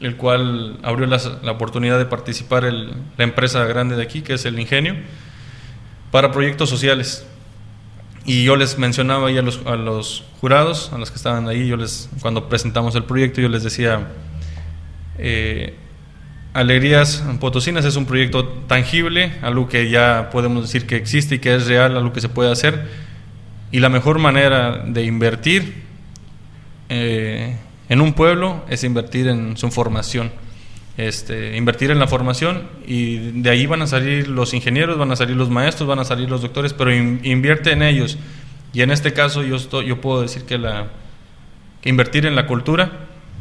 el 0.00 0.16
cual 0.16 0.78
abrió 0.82 1.06
la 1.06 1.52
oportunidad 1.52 1.98
de 1.98 2.06
participar 2.06 2.64
la 2.64 3.24
empresa 3.24 3.64
grande 3.64 3.96
de 3.96 4.02
aquí, 4.02 4.22
que 4.22 4.34
es 4.34 4.44
el 4.44 4.58
Ingenio, 4.58 4.96
para 6.10 6.32
proyectos 6.32 6.68
sociales. 6.68 7.26
Y 8.24 8.44
yo 8.44 8.56
les 8.56 8.76
mencionaba 8.76 9.28
ahí 9.28 9.38
a 9.38 9.42
los, 9.42 9.60
a 9.66 9.76
los 9.76 10.24
jurados, 10.40 10.92
a 10.92 10.98
los 10.98 11.10
que 11.10 11.16
estaban 11.16 11.48
ahí, 11.48 11.68
yo 11.68 11.76
les, 11.76 12.08
cuando 12.20 12.48
presentamos 12.48 12.94
el 12.96 13.04
proyecto, 13.04 13.40
yo 13.40 13.48
les 13.48 13.62
decía, 13.62 14.08
eh, 15.18 15.74
Alegrías 16.52 17.22
Potosinas 17.38 17.84
es 17.84 17.94
un 17.94 18.06
proyecto 18.06 18.44
tangible, 18.66 19.32
algo 19.42 19.68
que 19.68 19.88
ya 19.90 20.30
podemos 20.32 20.62
decir 20.62 20.86
que 20.86 20.96
existe 20.96 21.36
y 21.36 21.38
que 21.38 21.54
es 21.54 21.66
real, 21.66 21.96
algo 21.96 22.12
que 22.12 22.20
se 22.20 22.28
puede 22.28 22.50
hacer 22.50 23.09
y 23.72 23.80
la 23.80 23.88
mejor 23.88 24.18
manera 24.18 24.84
de 24.86 25.04
invertir 25.04 25.84
eh, 26.88 27.56
en 27.88 28.00
un 28.00 28.12
pueblo 28.14 28.64
es 28.68 28.84
invertir 28.84 29.28
en 29.28 29.56
su 29.56 29.70
formación. 29.70 30.30
Este, 30.96 31.56
invertir 31.56 31.90
en 31.90 31.98
la 31.98 32.08
formación 32.08 32.64
y 32.86 33.16
de 33.40 33.48
ahí 33.48 33.64
van 33.64 33.80
a 33.80 33.86
salir 33.86 34.28
los 34.28 34.52
ingenieros, 34.52 34.98
van 34.98 35.10
a 35.10 35.16
salir 35.16 35.36
los 35.36 35.48
maestros, 35.48 35.88
van 35.88 35.98
a 35.98 36.04
salir 36.04 36.28
los 36.28 36.42
doctores, 36.42 36.74
pero 36.74 36.92
in, 36.94 37.20
invierte 37.22 37.72
en 37.72 37.82
ellos. 37.82 38.18
Y 38.72 38.82
en 38.82 38.90
este 38.90 39.12
caso 39.12 39.42
yo, 39.42 39.56
estoy, 39.56 39.86
yo 39.86 40.00
puedo 40.00 40.20
decir 40.20 40.44
que, 40.44 40.58
la, 40.58 40.88
invertir 41.84 42.26
en 42.26 42.36
la 42.36 42.46
cultura, 42.46 42.90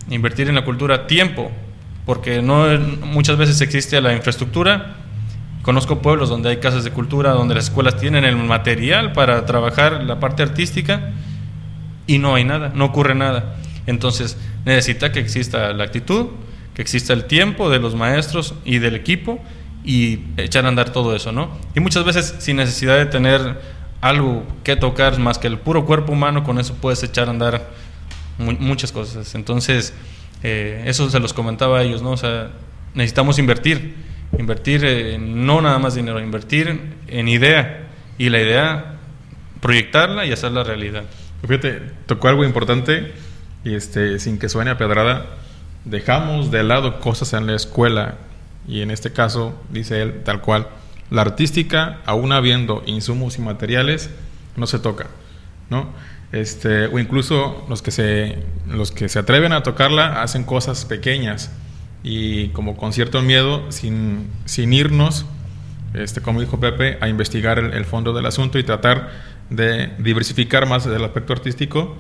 invertir 0.09 0.47
en 0.47 0.55
la 0.55 0.63
cultura 0.63 1.07
tiempo, 1.07 1.51
porque 2.05 2.41
no 2.41 2.65
muchas 3.01 3.37
veces 3.37 3.59
existe 3.61 3.99
la 3.99 4.13
infraestructura, 4.13 4.95
Conozco 5.61 6.01
pueblos 6.01 6.29
donde 6.29 6.49
hay 6.49 6.57
casas 6.57 6.83
de 6.83 6.91
cultura, 6.91 7.31
donde 7.31 7.55
las 7.55 7.65
escuelas 7.65 7.97
tienen 7.97 8.23
el 8.23 8.35
material 8.37 9.11
para 9.11 9.45
trabajar 9.45 10.03
la 10.03 10.19
parte 10.19 10.41
artística 10.41 11.11
y 12.07 12.17
no 12.17 12.35
hay 12.35 12.45
nada, 12.45 12.71
no 12.73 12.85
ocurre 12.85 13.13
nada. 13.13 13.57
Entonces 13.85 14.37
necesita 14.65 15.11
que 15.11 15.19
exista 15.19 15.73
la 15.73 15.83
actitud, 15.83 16.27
que 16.73 16.81
exista 16.81 17.11
el 17.13 17.25
tiempo 17.25 17.69
de 17.69 17.79
los 17.79 17.93
maestros 17.95 18.55
y 18.63 18.79
del 18.79 18.95
equipo 18.95 19.39
y 19.83 20.19
echar 20.37 20.65
a 20.65 20.69
andar 20.69 20.91
todo 20.91 21.15
eso, 21.15 21.31
¿no? 21.31 21.49
Y 21.75 21.81
muchas 21.81 22.05
veces 22.05 22.35
sin 22.39 22.57
necesidad 22.57 22.97
de 22.97 23.05
tener 23.05 23.59
algo 24.01 24.43
que 24.63 24.75
tocar 24.75 25.19
más 25.19 25.39
que 25.39 25.47
el 25.47 25.57
puro 25.57 25.85
cuerpo 25.85 26.13
humano, 26.13 26.43
con 26.43 26.57
eso 26.57 26.75
puedes 26.75 27.03
echar 27.03 27.27
a 27.27 27.31
andar 27.31 27.69
muchas 28.37 28.91
cosas. 28.91 29.35
Entonces, 29.35 29.93
eh, 30.41 30.83
eso 30.85 31.09
se 31.09 31.19
los 31.19 31.33
comentaba 31.33 31.79
a 31.79 31.83
ellos, 31.83 32.01
¿no? 32.01 32.11
O 32.11 32.17
sea, 32.17 32.51
necesitamos 32.93 33.39
invertir 33.39 33.95
invertir 34.37 34.83
eh, 34.85 35.17
no 35.19 35.61
nada 35.61 35.79
más 35.79 35.95
dinero, 35.95 36.19
invertir 36.19 36.95
en 37.07 37.27
idea 37.27 37.87
y 38.17 38.29
la 38.29 38.41
idea 38.41 38.95
proyectarla 39.61 40.25
y 40.25 40.31
hacerla 40.31 40.63
realidad. 40.63 41.03
Fíjate, 41.41 41.81
tocó 42.05 42.27
algo 42.27 42.43
importante 42.43 43.13
y 43.63 43.75
este, 43.75 44.19
sin 44.19 44.39
que 44.39 44.49
suene 44.49 44.71
a 44.71 44.77
pedrada, 44.77 45.25
dejamos 45.85 46.51
de 46.51 46.63
lado 46.63 46.99
cosas 46.99 47.33
en 47.33 47.47
la 47.47 47.55
escuela 47.55 48.15
y 48.67 48.81
en 48.81 48.91
este 48.91 49.11
caso, 49.11 49.59
dice 49.69 50.01
él, 50.01 50.21
tal 50.23 50.41
cual, 50.41 50.67
la 51.09 51.21
artística, 51.21 51.99
aún 52.05 52.31
habiendo 52.31 52.83
insumos 52.85 53.37
y 53.37 53.41
materiales, 53.41 54.09
no 54.55 54.67
se 54.67 54.79
toca, 54.79 55.07
¿no? 55.69 55.89
Este, 56.31 56.85
o 56.85 56.99
incluso 56.99 57.65
los 57.69 57.81
que, 57.81 57.89
se, 57.89 58.37
los 58.67 58.91
que 58.91 59.09
se 59.09 59.17
atreven 59.17 59.51
a 59.51 59.63
tocarla 59.63 60.21
hacen 60.21 60.43
cosas 60.43 60.85
pequeñas 60.85 61.51
y 62.03 62.49
como 62.49 62.77
con 62.77 62.93
cierto 62.93 63.21
miedo, 63.21 63.71
sin, 63.71 64.29
sin 64.45 64.73
irnos, 64.73 65.25
este, 65.93 66.21
como 66.21 66.39
dijo 66.39 66.59
Pepe, 66.59 66.97
a 67.01 67.09
investigar 67.09 67.59
el, 67.59 67.73
el 67.73 67.85
fondo 67.85 68.13
del 68.13 68.25
asunto 68.25 68.59
y 68.59 68.63
tratar 68.63 69.09
de 69.49 69.91
diversificar 69.97 70.67
más 70.67 70.85
el 70.85 71.03
aspecto 71.03 71.33
artístico 71.33 71.97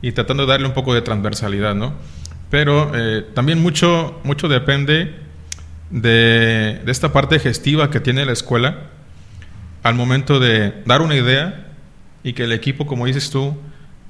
y 0.00 0.12
tratando 0.12 0.46
de 0.46 0.52
darle 0.52 0.66
un 0.66 0.74
poco 0.74 0.94
de 0.94 1.02
transversalidad, 1.02 1.74
¿no? 1.74 1.94
Pero 2.50 2.92
eh, 2.94 3.24
también 3.34 3.62
mucho, 3.62 4.20
mucho 4.24 4.48
depende 4.48 5.14
de, 5.90 6.80
de, 6.84 6.92
esta 6.92 7.12
parte 7.12 7.38
gestiva 7.38 7.90
que 7.90 8.00
tiene 8.00 8.24
la 8.24 8.32
escuela 8.32 8.90
al 9.82 9.94
momento 9.94 10.38
de 10.38 10.74
dar 10.84 11.02
una 11.02 11.16
idea 11.16 11.68
y 12.22 12.34
que 12.34 12.44
el 12.44 12.52
equipo, 12.52 12.86
como 12.86 13.06
dices 13.06 13.30
tú, 13.30 13.56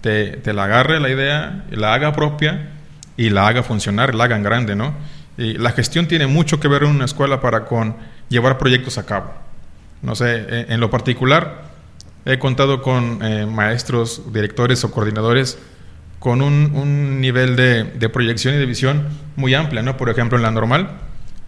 te, 0.01 0.39
te 0.39 0.53
la 0.53 0.65
agarre 0.65 1.01
la 1.01 1.11
idea, 1.11 1.65
la 1.71 1.95
haga 1.95 2.13
propia 2.13 2.71
y 3.17 3.31
la 3.31 3.47
haga 3.47 3.63
funcionar, 3.63 4.15
la 4.15 4.25
haga 4.25 4.37
en 4.37 4.43
grande, 4.43 4.77
¿no? 4.77 4.95
Y 5.39 5.55
la 5.55 5.73
gestión 5.73 6.07
tiene 6.07 6.27
mucho 6.27 6.61
que 6.61 6.69
ver 6.69 6.83
en 6.83 6.91
una 6.91 7.05
escuela 7.05 7.41
para 7.41 7.65
con 7.65 7.97
llevar 8.29 8.59
proyectos 8.59 8.99
a 8.99 9.07
cabo. 9.07 9.33
No 10.03 10.15
sé, 10.15 10.67
en 10.69 10.81
lo 10.81 10.91
particular, 10.91 11.73
He 12.25 12.39
contado 12.39 12.83
con 12.83 13.19
eh, 13.23 13.47
maestros, 13.47 14.33
directores 14.33 14.85
o 14.85 14.93
coordinadores 14.93 15.59
con 16.21 16.41
un, 16.41 16.71
un 16.77 17.21
nivel 17.21 17.57
de, 17.57 17.83
de, 17.83 18.09
proyección 18.09 18.55
y 18.55 18.59
de 18.59 18.67
visión 18.67 19.09
muy 19.35 19.55
amplia, 19.55 19.83
¿no? 19.83 19.97
Por 19.97 20.09
ejemplo, 20.09 20.39
en 20.39 20.43
la 20.43 20.53
normal, 20.53 20.89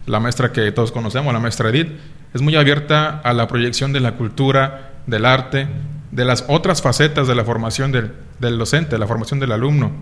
la 0.05 0.19
maestra 0.19 0.51
que 0.51 0.69
todos 0.73 0.91
conocemos, 0.91 1.33
la 1.33 1.39
maestra 1.39 1.69
Edith, 1.69 1.93
es 2.33 2.41
muy 2.41 2.57
abierta 2.57 3.21
a 3.23 3.31
la 3.31 3.47
proyección 3.47 3.93
de 3.93 4.01
la 4.01 4.15
cultura, 4.15 4.91
del 5.07 5.23
arte, 5.23 5.67
de 6.11 6.25
las 6.25 6.43
otras 6.49 6.81
facetas 6.81 7.25
de 7.25 7.35
la 7.35 7.45
formación 7.45 7.93
del, 7.93 8.11
del 8.39 8.57
docente, 8.57 8.91
de 8.91 8.99
la 8.99 9.07
formación 9.07 9.39
del 9.39 9.53
alumno. 9.53 9.93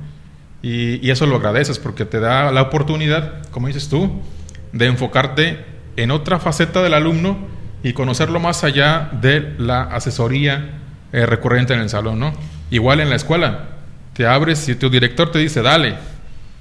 Y, 0.63 1.05
y, 1.05 1.11
eso 1.11 1.27
lo 1.27 1.35
agradeces 1.35 1.77
porque 1.77 2.05
te 2.05 2.19
da 2.19 2.51
la 2.51 2.63
oportunidad, 2.63 3.43
como 3.51 3.67
dices 3.67 3.89
tú, 3.89 4.21
de 4.71 4.87
enfocarte 4.87 5.65
en 5.97 6.09
otra 6.09 6.39
faceta 6.39 6.81
del 6.81 6.93
alumno 6.95 7.37
y 7.83 7.93
conocerlo 7.93 8.39
más 8.39 8.63
allá 8.63 9.09
de 9.21 9.53
la 9.57 9.83
asesoría 9.83 10.79
eh, 11.11 11.25
recurrente 11.25 11.73
en 11.73 11.81
el 11.81 11.89
salón, 11.89 12.19
¿no? 12.19 12.33
Igual 12.71 13.01
en 13.01 13.09
la 13.09 13.17
escuela, 13.17 13.65
te 14.13 14.25
abres 14.25 14.57
si 14.59 14.75
tu 14.75 14.89
director 14.89 15.31
te 15.31 15.39
dice, 15.39 15.61
dale, 15.61 15.95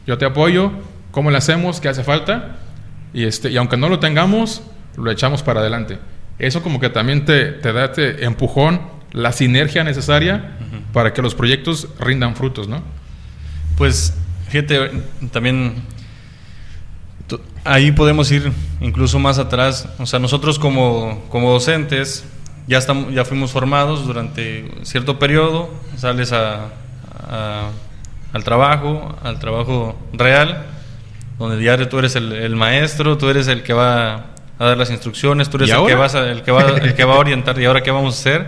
yo 0.06 0.18
te 0.18 0.26
apoyo, 0.26 0.72
¿cómo 1.10 1.30
le 1.30 1.38
hacemos? 1.38 1.80
¿Qué 1.80 1.88
hace 1.88 2.02
falta? 2.04 2.56
Y, 3.14 3.24
este, 3.24 3.50
y 3.50 3.56
aunque 3.56 3.76
no 3.76 3.88
lo 3.88 3.98
tengamos, 3.98 4.62
lo 4.96 5.10
echamos 5.10 5.42
para 5.42 5.60
adelante. 5.60 5.98
Eso 6.38 6.62
como 6.62 6.80
que 6.80 6.90
también 6.90 7.24
te, 7.24 7.52
te 7.52 7.72
da 7.72 7.86
este 7.86 8.24
empujón, 8.24 8.80
la 9.12 9.32
sinergia 9.32 9.84
necesaria 9.84 10.56
uh 10.60 10.64
-huh. 10.64 10.92
para 10.92 11.12
que 11.12 11.22
los 11.22 11.34
proyectos 11.34 11.88
rindan 12.00 12.34
frutos, 12.34 12.68
¿no? 12.68 12.82
Pues, 13.82 14.14
fíjate, 14.48 14.92
también 15.32 15.82
ahí 17.64 17.90
podemos 17.90 18.30
ir 18.30 18.52
incluso 18.80 19.18
más 19.18 19.40
atrás. 19.40 19.88
O 19.98 20.06
sea, 20.06 20.20
nosotros 20.20 20.60
como, 20.60 21.24
como 21.30 21.50
docentes 21.50 22.24
ya, 22.68 22.78
estamos, 22.78 23.12
ya 23.12 23.24
fuimos 23.24 23.50
formados 23.50 24.06
durante 24.06 24.70
cierto 24.84 25.18
periodo, 25.18 25.68
sales 25.96 26.30
a, 26.30 26.66
a, 27.28 27.70
al 28.32 28.44
trabajo, 28.44 29.16
al 29.20 29.40
trabajo 29.40 29.98
real, 30.12 30.64
donde 31.40 31.60
ya 31.60 31.76
tú 31.88 31.98
eres 31.98 32.14
el, 32.14 32.30
el, 32.30 32.54
maestro, 32.54 33.18
tú 33.18 33.30
eres 33.30 33.48
el 33.48 33.64
que 33.64 33.72
va 33.72 34.26
a 34.60 34.64
dar 34.64 34.78
las 34.78 34.92
instrucciones, 34.92 35.50
tú 35.50 35.56
eres 35.56 35.70
el 35.70 35.86
que, 35.86 35.96
vas 35.96 36.14
a, 36.14 36.30
el, 36.30 36.42
que 36.42 36.52
va, 36.52 36.68
el 36.68 36.94
que 36.94 37.04
va 37.04 37.16
a 37.16 37.18
orientar 37.18 37.60
y 37.60 37.64
ahora 37.64 37.82
qué 37.82 37.90
vamos 37.90 38.14
a 38.14 38.20
hacer. 38.20 38.46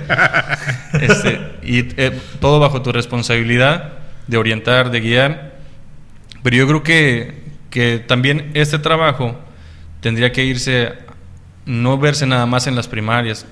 Este, 1.01 1.41
y 1.65 1.81
eh, 2.01 2.17
todo 2.39 2.61
bajo 2.61 2.81
tu 2.81 2.93
responsabilidad 2.93 4.04
de 4.27 4.37
orientar, 4.37 4.91
de 4.91 5.01
guiar. 5.01 5.55
Pero 6.43 6.57
yo 6.57 6.67
creo 6.67 6.83
que 6.83 7.45
que 7.75 7.99
también 7.99 8.53
este 8.55 8.79
trabajo 8.79 9.37
tendría 10.01 10.31
que 10.31 10.45
irse, 10.45 10.93
no 11.67 11.99
verse 11.99 12.25
nada 12.25 12.47
más 12.47 12.69
en 12.69 12.77
las 12.77 12.87
primarias. 12.87 13.47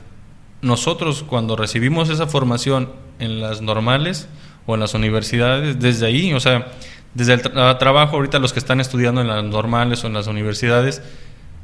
Nosotros 0.60 1.24
cuando 1.24 1.56
recibimos 1.56 2.08
esa 2.08 2.28
formación 2.28 2.92
en 3.18 3.40
las 3.40 3.62
normales 3.62 4.28
o 4.64 4.74
en 4.74 4.80
las 4.80 4.94
universidades, 4.94 5.80
desde 5.80 6.06
ahí, 6.06 6.32
o 6.34 6.38
sea, 6.38 6.68
desde 7.14 7.32
el 7.32 7.42
tra 7.42 7.76
trabajo 7.78 8.14
ahorita 8.14 8.38
los 8.38 8.52
que 8.52 8.60
están 8.60 8.80
estudiando 8.80 9.22
en 9.22 9.26
las 9.26 9.42
normales 9.42 10.04
o 10.04 10.06
en 10.06 10.12
las 10.12 10.28
universidades, 10.28 11.02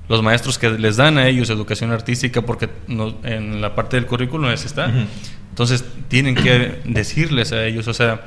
los 0.09 0.25
maestros 0.25 0.59
que 0.59 0.69
les 0.69 0.97
dan 0.97 1.17
a 1.17 1.29
ellos 1.29 1.51
educación 1.51 1.93
artística, 1.93 2.43
porque 2.43 2.69
no, 2.89 3.15
en 3.23 3.61
la 3.61 3.77
parte 3.77 3.95
del 3.95 4.07
currículum 4.07 4.51
les 4.51 4.65
está, 4.65 4.87
uh 4.87 4.91
-huh. 4.91 5.07
entonces 5.51 5.85
tienen 6.09 6.35
que 6.35 6.81
decirles 6.87 7.53
a 7.53 7.65
ellos, 7.65 7.87
o 7.87 7.95
sea, 7.95 8.23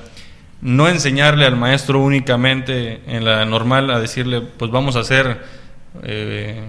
no 0.61 0.87
enseñarle 0.87 1.45
al 1.45 1.57
maestro 1.57 1.99
únicamente 1.99 3.01
en 3.07 3.25
la 3.25 3.43
normal 3.45 3.89
a 3.89 3.99
decirle, 3.99 4.41
pues 4.41 4.69
vamos 4.71 4.95
a 4.95 4.99
hacer 4.99 5.41
eh, 6.03 6.61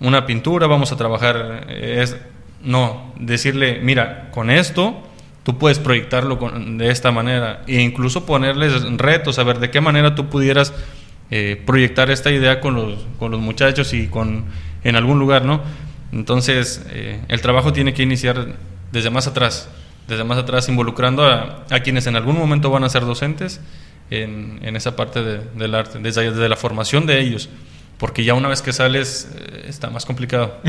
una 0.00 0.26
pintura, 0.26 0.66
vamos 0.66 0.92
a 0.92 0.96
trabajar, 0.96 1.66
eh, 1.68 2.00
es, 2.02 2.16
no, 2.62 3.12
decirle, 3.18 3.80
mira, 3.82 4.30
con 4.30 4.50
esto 4.50 5.02
tú 5.42 5.58
puedes 5.58 5.78
proyectarlo 5.78 6.38
con, 6.38 6.78
de 6.78 6.90
esta 6.90 7.10
manera 7.10 7.62
e 7.66 7.80
incluso 7.80 8.26
ponerles 8.26 8.82
retos, 8.96 9.38
a 9.38 9.44
ver 9.44 9.58
de 9.58 9.70
qué 9.70 9.80
manera 9.80 10.14
tú 10.14 10.28
pudieras 10.28 10.72
eh, 11.30 11.60
proyectar 11.66 12.10
esta 12.10 12.30
idea 12.30 12.60
con 12.60 12.74
los, 12.74 13.06
con 13.18 13.32
los 13.32 13.40
muchachos 13.40 13.92
y 13.92 14.06
con 14.06 14.44
en 14.84 14.94
algún 14.94 15.18
lugar, 15.18 15.44
¿no? 15.44 15.62
Entonces, 16.12 16.86
el 17.26 17.40
trabajo 17.40 17.72
tiene 17.72 17.92
que 17.92 18.04
iniciar 18.04 18.54
desde 18.92 19.10
más 19.10 19.26
atrás 19.26 19.68
desde 20.08 20.24
más 20.24 20.38
atrás, 20.38 20.68
involucrando 20.68 21.24
a, 21.24 21.64
a, 21.70 21.80
quienes 21.80 22.06
en 22.06 22.16
algún 22.16 22.38
momento 22.38 22.70
van 22.70 22.84
a 22.84 22.88
ser 22.88 23.04
docentes 23.04 23.60
en, 24.10 24.60
en 24.62 24.76
esa 24.76 24.96
parte 24.96 25.22
de, 25.22 25.40
del 25.56 25.74
arte, 25.74 25.98
desde, 26.00 26.30
desde, 26.30 26.48
la 26.48 26.56
formación 26.56 27.06
de 27.06 27.20
ellos. 27.20 27.48
Porque 27.98 28.24
ya 28.24 28.34
una 28.34 28.48
vez 28.48 28.62
que 28.62 28.72
sales 28.72 29.30
eh, 29.34 29.66
está 29.68 29.90
más 29.90 30.04
complicado. 30.04 30.58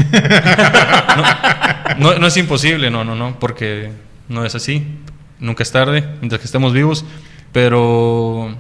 no, 1.98 2.14
no, 2.14 2.20
no, 2.20 2.28
es 2.28 2.38
imposible, 2.38 2.90
no, 2.90 3.04
no, 3.04 3.16
no, 3.16 3.38
porque 3.40 3.92
no 4.30 4.46
es 4.46 4.56
así. 4.56 4.86
Nunca 5.40 5.64
es 5.64 5.72
tarde, 5.72 6.08
mientras 6.20 6.40
que 6.40 6.46
estemos 6.46 6.74
vivos, 6.74 7.06
pero 7.52 8.56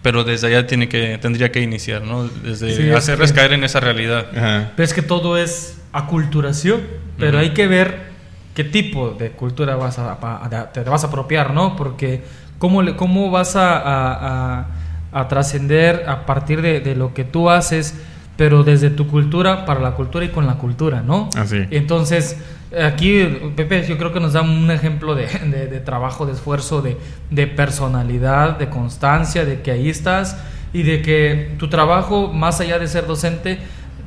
pero 0.00 0.22
desde 0.22 0.46
allá 0.46 0.68
tiene 0.68 0.88
que 0.88 1.18
tendría 1.18 1.50
que 1.50 1.60
iniciar, 1.60 2.02
¿no? 2.02 2.28
Desde 2.28 2.76
sí, 2.76 2.90
hacerles 2.90 3.32
que, 3.32 3.40
caer 3.40 3.54
en 3.54 3.64
esa 3.64 3.80
realidad. 3.80 4.28
Ajá. 4.34 4.72
Pero 4.76 4.84
es 4.84 4.94
que 4.94 5.02
todo 5.02 5.36
es 5.36 5.78
aculturación, 5.92 6.82
pero 7.18 7.38
uh 7.38 7.40
-huh. 7.40 7.42
hay 7.42 7.50
que 7.50 7.66
ver 7.66 8.15
qué 8.56 8.64
tipo 8.64 9.10
de 9.10 9.32
cultura 9.32 9.76
vas 9.76 9.98
a, 9.98 10.12
a, 10.12 10.72
te 10.72 10.80
vas 10.80 11.04
a 11.04 11.08
apropiar, 11.08 11.52
¿no? 11.52 11.76
Porque 11.76 12.22
cómo, 12.58 12.80
le, 12.80 12.96
cómo 12.96 13.30
vas 13.30 13.54
a, 13.54 13.76
a, 13.76 14.66
a 15.12 15.28
trascender 15.28 16.06
a 16.08 16.24
partir 16.24 16.62
de, 16.62 16.80
de, 16.80 16.96
lo 16.96 17.12
que 17.12 17.22
tú 17.22 17.50
haces, 17.50 17.94
pero 18.38 18.64
desde 18.64 18.88
tu 18.88 19.08
cultura 19.08 19.66
para 19.66 19.80
la 19.80 19.90
cultura 19.90 20.24
y 20.24 20.30
con 20.30 20.46
la 20.46 20.54
cultura, 20.54 21.02
¿no? 21.02 21.28
Así. 21.36 21.66
Entonces, 21.70 22.38
aquí, 22.82 23.24
Pepe, 23.56 23.86
yo 23.86 23.98
creo 23.98 24.14
que 24.14 24.20
nos 24.20 24.32
da 24.32 24.40
un 24.40 24.70
ejemplo 24.70 25.14
de, 25.14 25.26
de, 25.44 25.66
de 25.66 25.80
trabajo, 25.80 26.24
de 26.24 26.32
esfuerzo, 26.32 26.80
de, 26.80 26.96
de 27.30 27.46
personalidad, 27.46 28.58
de 28.58 28.70
constancia, 28.70 29.44
de 29.44 29.60
que 29.60 29.70
ahí 29.70 29.90
estás 29.90 30.38
y 30.72 30.82
de 30.82 31.02
que 31.02 31.54
tu 31.58 31.68
trabajo, 31.68 32.32
más 32.32 32.60
allá 32.62 32.78
de 32.78 32.88
ser 32.88 33.06
docente, 33.06 33.58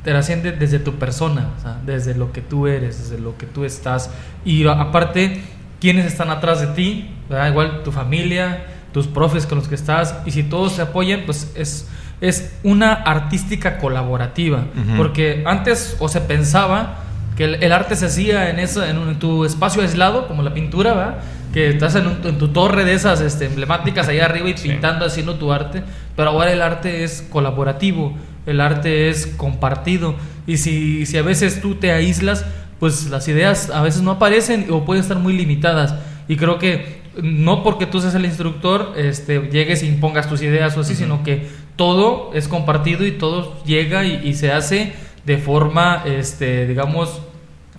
trasciende 0.04 0.52
desde 0.52 0.80
tu 0.80 0.96
persona, 0.96 1.50
o 1.58 1.62
sea, 1.62 1.80
desde 1.86 2.16
lo 2.16 2.32
que 2.32 2.42
tú 2.42 2.68
eres, 2.68 3.00
desde 3.00 3.22
lo 3.22 3.38
que 3.38 3.46
tú 3.46 3.66
estás. 3.66 4.12
Y 4.46 4.66
aparte, 4.68 5.42
quiénes 5.80 6.06
están 6.06 6.30
atrás 6.30 6.62
de 6.62 6.68
ti, 6.68 7.10
¿verdad? 7.30 7.50
igual 7.50 7.84
tu 7.84 7.92
familia, 7.92 8.66
tus 8.94 9.08
profes 9.08 9.46
con 9.46 9.58
los 9.58 9.68
que 9.68 9.76
estás, 9.76 10.16
y 10.26 10.32
si 10.32 10.44
todos 10.44 10.74
se 10.74 10.82
apoyan, 10.82 11.24
pues 11.26 11.52
es, 11.56 11.88
es 12.22 12.58
una 12.64 12.94
artística 12.94 13.78
colaborativa, 13.78 14.60
uh 14.60 14.80
-huh. 14.80 14.98
porque 14.98 15.44
antes 15.46 15.96
o 16.00 16.10
se 16.10 16.22
pensaba 16.22 17.04
que 17.36 17.46
el, 17.46 17.64
el 17.64 17.72
arte 17.72 17.96
se 17.96 18.08
hacía 18.08 18.50
en, 18.50 18.60
eso, 18.60 18.84
en, 18.84 18.98
un, 18.98 19.10
en, 19.10 19.20
tu 19.20 19.46
espacio 19.46 19.82
aislado, 19.82 20.28
como 20.28 20.44
la 20.44 20.54
pintura, 20.54 20.94
¿verdad? 20.94 21.16
que 21.54 21.70
estás 21.70 21.96
en, 21.96 22.08
un, 22.08 22.20
en, 22.24 22.38
tu 22.38 22.50
torre 22.50 22.84
de 22.84 22.94
esas 22.94 23.22
este, 23.22 23.46
emblemáticas 23.46 24.08
ahí 24.08 24.20
arriba 24.20 24.50
y 24.50 24.58
sí. 24.58 24.70
pintando, 24.70 25.06
haciendo 25.06 25.36
tu 25.36 25.52
arte, 25.52 25.84
pero 26.16 26.30
ahora 26.30 26.52
el 26.52 26.62
arte 26.62 27.04
es 27.04 27.26
colaborativo, 27.30 28.16
el 28.46 28.62
arte 28.62 29.10
es 29.10 29.28
compartido. 29.28 30.16
Y 30.48 30.58
si, 30.58 31.06
si 31.06 31.18
a 31.18 31.22
veces 31.22 31.62
tú 31.62 31.76
te 31.76 31.92
aíslas, 31.92 32.46
pues 32.80 33.10
las 33.10 33.28
ideas 33.28 33.70
a 33.70 33.82
veces 33.82 34.02
no 34.02 34.12
aparecen 34.12 34.68
o 34.72 34.86
pueden 34.86 35.02
estar 35.04 35.18
muy 35.20 35.34
limitadas. 35.34 35.96
Y 36.28 36.36
creo 36.38 36.58
que 36.60 37.00
no 37.22 37.64
porque 37.64 37.86
tú 37.86 38.00
seas 38.00 38.16
el 38.16 38.26
instructor, 38.26 38.94
este, 38.96 39.50
llegues 39.52 39.84
e 39.84 39.88
impongas 39.88 40.30
tus 40.30 40.42
ideas 40.42 40.78
o 40.78 40.82
así, 40.82 40.94
uh 40.94 40.96
-huh. 40.96 41.00
sino 41.00 41.24
que 41.24 41.48
todo 41.76 42.32
es 42.34 42.48
compartido 42.48 43.06
y 43.06 43.12
todo 43.12 43.62
llega 43.66 44.06
y, 44.06 44.22
y 44.24 44.34
se 44.36 44.52
hace 44.52 44.94
de 45.26 45.38
forma, 45.38 46.04
este, 46.06 46.66
digamos, 46.68 47.22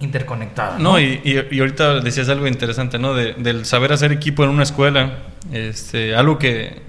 interconectada. 0.00 0.78
No, 0.78 0.98
y, 0.98 1.20
y- 1.24 1.54
y 1.56 1.60
ahorita 1.60 2.00
decías 2.00 2.28
algo 2.28 2.46
interesante, 2.46 2.98
¿no? 2.98 3.14
De- 3.14 3.34
del 3.34 3.64
saber 3.64 3.92
hacer 3.92 4.12
equipo 4.12 4.44
en 4.44 4.50
una 4.50 4.62
escuela. 4.62 5.18
Este, 5.52 6.14
algo 6.14 6.38
que 6.38 6.80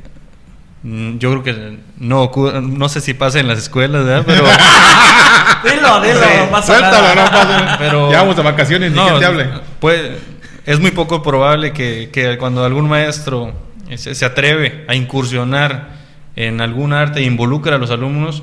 yo 0.83 1.29
creo 1.31 1.43
que 1.43 1.77
no 1.97 2.21
ocurre, 2.23 2.61
no 2.61 2.89
sé 2.89 3.01
si 3.01 3.13
pasa 3.13 3.39
en 3.39 3.47
las 3.47 3.59
escuelas, 3.59 4.03
¿verdad? 4.05 4.23
Pero, 4.25 4.43
Dilo, 5.63 6.01
dilo, 6.01 6.19
Sí, 6.19 6.29
no 6.39 6.49
pasa 6.49 6.67
Suéltalo, 6.67 7.15
nada. 7.15 7.15
no 7.15 7.31
pasa. 7.31 7.75
pero 7.77 8.11
Ya 8.11 8.21
vamos 8.21 8.35
de 8.35 8.41
vacaciones, 8.41 8.91
ni 8.91 8.97
no, 8.97 9.05
quien 9.07 9.19
te 9.19 9.25
hable. 9.25 9.49
puede- 9.79 10.17
es 10.65 10.79
muy 10.79 10.91
poco 10.91 11.21
probable 11.23 11.71
que, 11.73 12.09
que 12.11 12.37
cuando 12.37 12.63
algún 12.65 12.87
maestro 12.89 13.53
se, 13.95 14.13
se 14.15 14.25
atreve 14.25 14.85
a 14.87 14.95
incursionar 14.95 15.89
en 16.35 16.61
algún 16.61 16.93
arte 16.93 17.19
e 17.19 17.23
involucra 17.23 17.75
a 17.75 17.79
los 17.79 17.91
alumnos, 17.91 18.41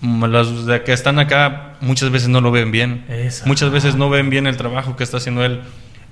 mm, 0.00 0.24
los 0.24 0.66
de 0.66 0.82
que 0.82 0.92
están 0.92 1.18
acá 1.18 1.74
muchas 1.80 2.10
veces 2.10 2.28
no 2.28 2.40
lo 2.40 2.50
ven 2.50 2.70
bien. 2.70 3.04
Exacto. 3.08 3.48
Muchas 3.48 3.70
veces 3.70 3.94
no 3.96 4.10
ven 4.10 4.28
bien 4.30 4.46
el 4.46 4.56
trabajo 4.56 4.96
que 4.96 5.04
está 5.04 5.16
haciendo 5.16 5.44
él. 5.44 5.60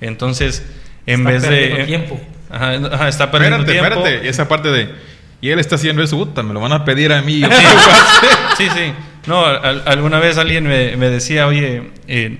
Entonces, 0.00 0.64
en 1.06 1.20
Está 1.26 1.30
vez 1.30 1.42
de... 1.78 1.84
tiempo. 1.84 2.20
Ajá, 2.50 2.72
ajá, 2.92 3.08
está 3.08 3.30
perdiendo 3.30 3.58
Espérate, 3.58 3.80
tiempo. 3.88 4.00
espérate. 4.06 4.26
Y 4.26 4.28
esa 4.30 4.48
parte 4.48 4.68
de. 4.70 4.94
Y 5.40 5.50
él 5.50 5.58
está 5.58 5.74
haciendo 5.74 6.02
eso, 6.02 6.16
puta, 6.16 6.42
me 6.42 6.54
lo 6.54 6.60
van 6.60 6.72
a 6.72 6.84
pedir 6.84 7.12
a 7.12 7.22
mí. 7.22 7.42
Sí, 8.56 8.68
sí. 8.74 8.92
No, 9.26 9.44
al- 9.44 9.82
alguna 9.86 10.18
vez 10.18 10.38
alguien 10.38 10.64
me, 10.66 10.96
me 10.96 11.10
decía, 11.10 11.46
oye, 11.46 11.90
eh, 12.08 12.38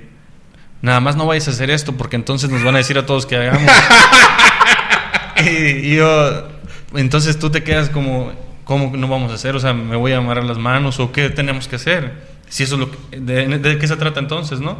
nada 0.80 1.00
más 1.00 1.14
no 1.16 1.26
vayas 1.26 1.46
a 1.48 1.50
hacer 1.50 1.68
esto 1.68 1.92
porque 1.92 2.16
entonces 2.16 2.48
nos 2.48 2.62
van 2.64 2.74
a 2.74 2.78
decir 2.78 2.96
a 2.96 3.04
todos 3.04 3.26
que 3.26 3.36
hagamos. 3.36 3.70
y, 5.44 5.48
y 5.92 5.96
yo, 5.96 6.48
entonces 6.94 7.38
tú 7.38 7.50
te 7.50 7.62
quedas 7.62 7.90
como, 7.90 8.32
¿cómo 8.64 8.96
no 8.96 9.09
vamos 9.09 9.30
a 9.30 9.34
hacer? 9.34 9.54
O 9.57 9.61
sea, 9.61 9.74
¿me 9.74 9.96
voy 9.96 10.12
a 10.12 10.18
amarrar 10.18 10.44
las 10.44 10.59
manos 10.59 10.98
o 11.00 11.12
qué 11.12 11.28
tenemos 11.28 11.68
que 11.68 11.76
hacer? 11.76 12.14
Si 12.48 12.62
eso 12.62 12.74
es 12.76 12.80
lo 12.80 12.90
que, 12.90 13.20
de, 13.20 13.59
de 13.59 13.78
qué 13.78 13.86
se 13.86 13.96
trata 13.96 14.20
entonces, 14.20 14.61
¿no? 14.61 14.78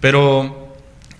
Pero 0.00 0.67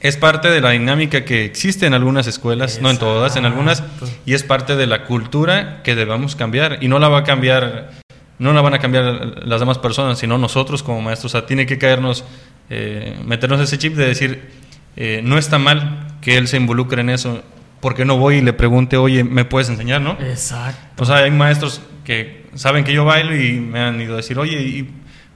es 0.01 0.17
parte 0.17 0.49
de 0.49 0.61
la 0.61 0.71
dinámica 0.71 1.25
que 1.25 1.45
existe 1.45 1.87
en 1.87 1.95
algunas 1.95 2.27
escuelas, 2.27 2.81
no 2.81 2.91
en 2.91 2.99
todas, 2.99 3.37
en 3.37 3.45
algunas, 3.45 3.83
y 4.25 4.35
es 4.35 4.43
parte 4.45 4.77
de 4.77 4.87
la 4.87 5.05
cultura 5.05 5.83
que 5.83 5.95
debemos 5.95 6.37
cambiar. 6.37 6.79
Y 6.81 6.89
no 6.89 6.99
la 6.99 7.09
va 7.09 7.19
a 7.19 7.25
cambiar, 7.25 7.91
no 8.39 8.53
la 8.53 8.61
van 8.61 8.75
a 8.75 8.79
cambiar 8.79 9.45
las 9.45 9.61
demás 9.61 9.79
personas, 9.79 10.19
sino 10.19 10.39
nosotros 10.39 10.83
como 10.83 11.03
maestros. 11.03 11.35
O 11.35 11.39
sea, 11.39 11.47
tiene 11.47 11.67
que 11.67 11.79
caernos, 11.79 12.25
eh, 12.71 13.19
meternos 13.25 13.61
ese 13.61 13.77
chip 13.79 13.95
de 13.95 14.07
decir, 14.07 14.51
eh, 14.97 15.21
no 15.25 15.37
está 15.37 15.59
mal 15.59 16.17
que 16.21 16.37
él 16.37 16.47
se 16.47 16.57
involucre 16.59 17.01
en 17.01 17.11
eso, 17.11 17.43
porque 17.81 18.05
no 18.05 18.19
voy 18.19 18.37
y 18.37 18.41
le 18.41 18.53
pregunte, 18.53 18.97
oye, 18.97 19.25
¿me 19.25 19.45
puedes 19.45 19.69
enseñar, 19.69 20.01
no? 20.01 20.13
Exacto. 20.21 21.03
O 21.03 21.07
sea, 21.07 21.17
hay 21.17 21.31
maestros 21.33 21.81
que 22.05 22.47
saben 22.55 22.85
que 22.85 22.93
yo 22.93 23.05
bailo 23.05 23.37
y 23.37 23.61
me 23.61 23.81
han 23.81 24.01
ido 24.01 24.15
a 24.15 24.17
decir, 24.19 24.39
oye, 24.39 24.63
¿y 24.63 24.89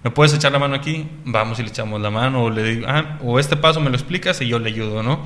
¿me 0.05 0.11
puedes 0.11 0.34
echar 0.34 0.53
la 0.53 0.59
mano 0.59 0.74
aquí? 0.74 1.07
Vamos 1.24 1.59
y 1.59 1.62
le 1.62 1.68
echamos 1.68 2.00
la 2.00 2.11
mano, 2.11 2.44
o 2.44 2.50
le 2.50 2.62
digo, 2.62 2.86
ah, 2.88 3.18
o 3.22 3.38
este 3.38 3.57
paso 3.57 3.80
me 3.80 3.90
lo 3.90 3.96
explicas 3.96 4.40
y 4.40 4.48
yo 4.48 4.59
le 4.59 4.68
ayudo, 4.70 5.03
¿no? 5.03 5.20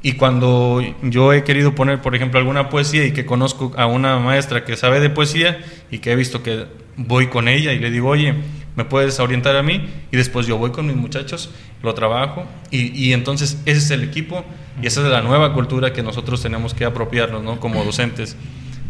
Y 0.00 0.12
cuando 0.12 0.80
yo 1.02 1.32
he 1.32 1.42
querido 1.42 1.74
poner, 1.74 2.00
por 2.00 2.14
ejemplo, 2.14 2.38
alguna 2.38 2.68
poesía 2.68 3.04
y 3.04 3.12
que 3.12 3.26
conozco 3.26 3.72
a 3.76 3.86
una 3.86 4.18
maestra 4.20 4.64
que 4.64 4.76
sabe 4.76 5.00
de 5.00 5.10
poesía 5.10 5.58
y 5.90 5.98
que 5.98 6.12
he 6.12 6.16
visto 6.16 6.42
que 6.42 6.66
voy 6.96 7.26
con 7.26 7.48
ella 7.48 7.72
y 7.72 7.80
le 7.80 7.90
digo, 7.90 8.08
oye, 8.08 8.34
¿me 8.76 8.84
puedes 8.84 9.18
orientar 9.18 9.56
a 9.56 9.62
mí? 9.64 9.88
Y 10.12 10.16
después 10.16 10.46
yo 10.46 10.56
voy 10.56 10.70
con 10.70 10.86
mis 10.86 10.94
muchachos, 10.94 11.50
lo 11.82 11.94
trabajo 11.94 12.46
y, 12.70 12.96
y 12.96 13.12
entonces 13.12 13.60
ese 13.66 13.78
es 13.78 13.90
el 13.90 14.04
equipo 14.04 14.44
y 14.80 14.86
esa 14.86 15.02
es 15.02 15.08
la 15.08 15.20
nueva 15.20 15.52
cultura 15.52 15.92
que 15.92 16.04
nosotros 16.04 16.40
tenemos 16.42 16.74
que 16.74 16.84
apropiarnos, 16.84 17.42
¿no? 17.42 17.58
Como 17.58 17.82
docentes 17.84 18.36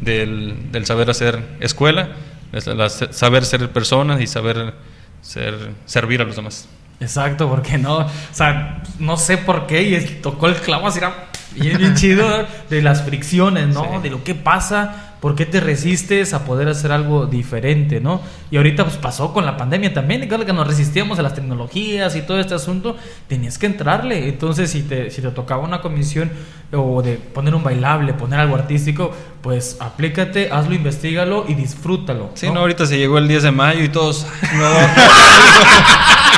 del, 0.03 0.71
del 0.73 0.85
saber 0.85 1.09
hacer 1.09 1.43
escuela, 1.61 2.11
es 2.53 2.66
la- 2.66 2.91
saber 2.91 3.47
ser 3.47 3.71
personas 3.71 4.21
y 4.21 4.27
saber 4.27 4.75
ser, 5.21 5.73
servir 5.87 6.21
a 6.21 6.25
los 6.25 6.37
demás. 6.37 6.69
Exacto, 7.01 7.49
porque 7.49 7.79
no, 7.79 7.99
o 7.99 8.11
sea, 8.33 8.83
no 8.99 9.16
sé 9.16 9.39
por 9.39 9.66
qué, 9.66 9.83
y 9.83 10.01
tocó 10.21 10.49
el 10.49 10.57
clavo 10.57 10.89
así, 10.89 10.99
era 10.99 11.29
bien, 11.55 11.79
bien 11.79 11.95
chido, 11.97 12.27
de 12.71 12.83
las 12.83 13.03
fricciones, 13.03 13.69
¿no? 13.69 13.83
Sí. 13.83 14.03
De 14.03 14.11
lo 14.11 14.25
que 14.25 14.35
pasa, 14.35 15.09
por 15.21 15.35
qué 15.35 15.47
te 15.47 15.61
resistes 15.61 16.33
a 16.33 16.45
poder 16.45 16.69
hacer 16.69 16.93
algo 16.93 17.27
diferente, 17.27 18.01
¿no? 18.01 18.21
Y 18.51 18.57
ahorita 18.57 18.85
pues 18.85 18.97
pasó 18.97 19.33
con 19.33 19.45
la 19.45 19.57
pandemia 19.57 19.93
también, 19.93 20.27
claro 20.29 20.47
que 20.47 20.53
nos 20.53 20.67
resistíamos 20.67 21.19
a 21.19 21.23
las 21.23 21.35
tecnologías 21.35 22.15
y 22.17 22.23
todo 22.23 22.39
este 22.39 22.55
asunto, 22.55 22.97
tenías 23.27 23.59
que 23.59 23.67
entrarle, 23.67 24.29
entonces 24.29 24.71
si 24.71 24.83
te, 24.83 25.11
si 25.11 25.21
te 25.21 25.31
tocaba 25.31 25.65
una 25.65 25.81
comisión 25.81 26.31
o 26.73 27.03
de 27.03 27.15
poner 27.15 27.55
un 27.55 27.65
bailable, 27.65 28.13
poner 28.13 28.41
algo 28.41 28.55
artístico, 28.55 29.13
pues 29.43 29.79
aplícate, 29.81 30.51
hazlo, 30.53 30.75
investigalo 30.75 31.45
y 31.49 31.55
disfrútalo. 31.55 32.31
Sí, 32.35 32.51
no, 32.51 32.61
ahorita 32.61 32.87
se 32.87 32.99
llegó 32.99 33.19
el 33.19 33.27
10 33.27 33.43
de 33.45 33.51
mayo 33.51 33.83
y 33.83 33.89
todos. 33.89 34.27
No, 34.55 34.65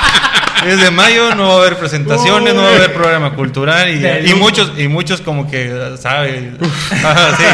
10 0.64 0.80
de 0.80 0.90
mayo 0.90 1.34
no 1.34 1.48
va 1.48 1.54
a 1.54 1.58
haber 1.58 1.78
presentaciones, 1.78 2.54
no 2.54 2.62
va 2.62 2.68
a 2.68 2.74
haber 2.76 2.92
programa 2.92 3.34
cultural 3.34 3.88
y, 4.26 4.34
muchos 4.34 4.72
y 4.76 4.88
muchos 4.88 5.20
como 5.20 5.50
que 5.50 5.96
sabe, 5.98 6.52
Ajá, 7.04 7.36
sí. 7.36 7.44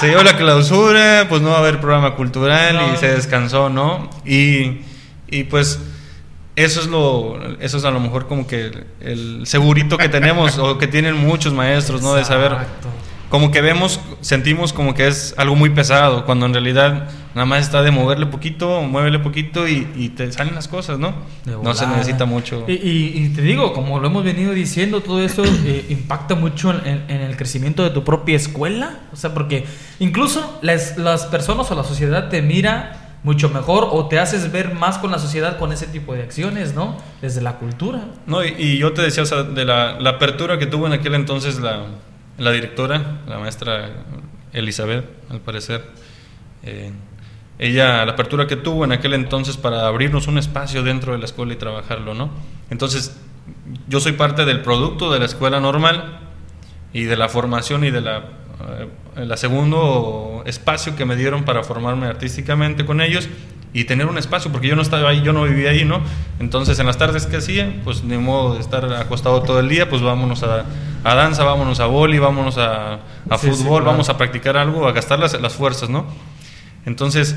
Se 0.00 0.08
dio 0.08 0.22
la 0.24 0.36
clausura, 0.36 1.26
pues 1.28 1.42
no 1.42 1.50
va 1.50 1.56
a 1.56 1.60
haber 1.60 1.80
programa 1.80 2.14
cultural 2.16 2.74
No. 2.76 2.92
y 2.92 2.96
se 2.96 3.08
descansó, 3.08 3.68
¿no? 3.68 4.10
Y, 4.24 4.80
y 5.28 5.44
pues 5.44 5.78
eso 6.56 6.80
es 6.80 6.86
lo 6.86 7.38
eso 7.60 7.78
es 7.78 7.84
a 7.84 7.90
lo 7.90 8.00
mejor 8.00 8.26
como 8.26 8.46
que 8.46 8.66
el, 8.66 8.86
el 9.00 9.46
segurito 9.46 9.96
que 9.96 10.08
tenemos 10.08 10.58
o 10.58 10.76
que 10.76 10.86
tienen 10.86 11.16
muchos 11.16 11.52
maestros, 11.52 12.02
¿no? 12.02 12.14
De 12.14 12.24
saber. 12.24 12.56
Como 13.32 13.50
que 13.50 13.62
vemos, 13.62 13.98
sentimos 14.20 14.74
como 14.74 14.92
que 14.92 15.06
es 15.08 15.34
algo 15.38 15.56
muy 15.56 15.70
pesado, 15.70 16.26
cuando 16.26 16.44
en 16.44 16.52
realidad 16.52 17.08
nada 17.34 17.46
más 17.46 17.62
está 17.62 17.80
de 17.82 17.90
moverle 17.90 18.26
poquito, 18.26 18.82
muévele 18.82 19.18
poquito 19.20 19.66
y, 19.66 19.88
y 19.96 20.10
te 20.10 20.30
salen 20.32 20.54
las 20.54 20.68
cosas, 20.68 20.98
¿no? 20.98 21.14
No 21.62 21.72
se 21.72 21.86
necesita 21.86 22.26
mucho. 22.26 22.64
Y, 22.68 22.72
y- 22.74 23.12
y 23.24 23.28
te 23.30 23.40
digo, 23.40 23.72
como 23.72 23.98
lo 24.00 24.08
hemos 24.08 24.22
venido 24.22 24.52
diciendo, 24.52 25.00
todo 25.00 25.22
esto 25.22 25.42
eh, 25.64 25.86
impacta 25.88 26.34
mucho 26.34 26.72
en, 26.84 27.10
el 27.10 27.34
crecimiento 27.38 27.82
de 27.82 27.88
tu 27.88 28.04
propia 28.04 28.36
escuela. 28.36 28.98
O 29.14 29.16
sea, 29.16 29.32
porque 29.32 29.64
incluso 29.98 30.58
las, 30.60 30.98
las 30.98 31.24
personas 31.24 31.70
o 31.70 31.74
la 31.74 31.84
sociedad 31.84 32.28
te 32.28 32.42
mira 32.42 33.16
mucho 33.24 33.48
mejor 33.48 33.88
o 33.92 34.08
te 34.08 34.18
haces 34.18 34.52
ver 34.52 34.74
más 34.74 34.98
con 34.98 35.10
la 35.10 35.18
sociedad 35.18 35.56
con 35.58 35.72
ese 35.72 35.86
tipo 35.86 36.12
de 36.12 36.22
acciones, 36.22 36.74
¿no? 36.74 36.98
Desde 37.22 37.40
la 37.40 37.54
cultura. 37.54 38.00
No, 38.26 38.44
y, 38.44 38.54
y 38.58 38.76
yo 38.76 38.92
te 38.92 39.00
decía, 39.00 39.22
o 39.22 39.26
sea, 39.26 39.42
de 39.42 39.64
la, 39.64 39.98
la 39.98 40.10
apertura 40.10 40.58
que 40.58 40.66
tuvo 40.66 40.86
en 40.86 40.92
aquel 40.92 41.14
entonces 41.14 41.58
la, 41.60 41.86
la 42.38 42.50
directora, 42.50 43.20
la 43.26 43.38
maestra 43.38 43.90
Elizabeth, 44.52 45.04
al 45.30 45.40
parecer. 45.40 45.84
eh, 46.62 46.92
ella, 47.58 48.04
la 48.04 48.12
apertura 48.12 48.48
que 48.48 48.56
tuvo 48.56 48.84
en 48.84 48.90
aquel 48.90 49.14
entonces 49.14 49.56
para 49.56 49.86
abrirnos 49.86 50.26
un 50.26 50.36
espacio 50.36 50.82
dentro 50.82 51.12
de 51.12 51.18
la 51.18 51.26
escuela 51.26 51.52
y 51.52 51.56
trabajarlo, 51.56 52.12
¿no? 52.12 52.30
Entonces, 52.70 53.16
yo 53.86 54.00
soy 54.00 54.12
parte 54.12 54.44
del 54.44 54.62
producto 54.62 55.12
de 55.12 55.20
la 55.20 55.26
escuela 55.26 55.60
normal 55.60 56.20
y 56.92 57.04
de 57.04 57.16
la 57.16 57.28
formación 57.28 57.84
y 57.84 57.90
de 57.90 58.00
la, 58.00 58.24
eh, 59.16 59.36
segundo 59.36 60.42
espacio 60.46 60.96
que 60.96 61.04
me 61.04 61.14
dieron 61.14 61.44
para 61.44 61.62
formarme 61.62 62.06
artísticamente 62.06 62.84
con 62.84 63.00
ellos 63.00 63.28
y 63.74 63.84
tener 63.84 64.06
un 64.06 64.18
espacio, 64.18 64.52
porque 64.52 64.68
yo 64.68 64.76
no 64.76 64.82
estaba 64.82 65.08
ahí, 65.08 65.22
yo 65.22 65.32
no 65.32 65.44
vivía 65.44 65.70
ahí, 65.70 65.84
¿no? 65.84 66.00
Entonces 66.38 66.78
en 66.78 66.86
las 66.86 66.98
tardes 66.98 67.26
que 67.26 67.38
hacía, 67.38 67.80
pues 67.84 68.04
ni 68.04 68.18
modo 68.18 68.54
de 68.54 68.60
estar 68.60 68.84
acostado 68.94 69.42
todo 69.42 69.60
el 69.60 69.68
día, 69.68 69.88
pues 69.88 70.02
vámonos 70.02 70.42
a, 70.42 70.66
a 71.04 71.14
danza, 71.14 71.42
vámonos 71.44 71.80
a 71.80 71.86
boli, 71.86 72.18
vámonos 72.18 72.58
a, 72.58 72.94
a 73.30 73.38
Sí, 73.38 73.46
sí, 73.46 73.50
fútbol, 73.50 73.82
claro. 73.82 73.92
vamos 73.92 74.08
a 74.10 74.18
practicar 74.18 74.56
algo, 74.56 74.86
a 74.86 74.92
gastar 74.92 75.18
las, 75.18 75.40
las 75.40 75.54
fuerzas, 75.54 75.88
¿no? 75.88 76.06
Entonces, 76.84 77.36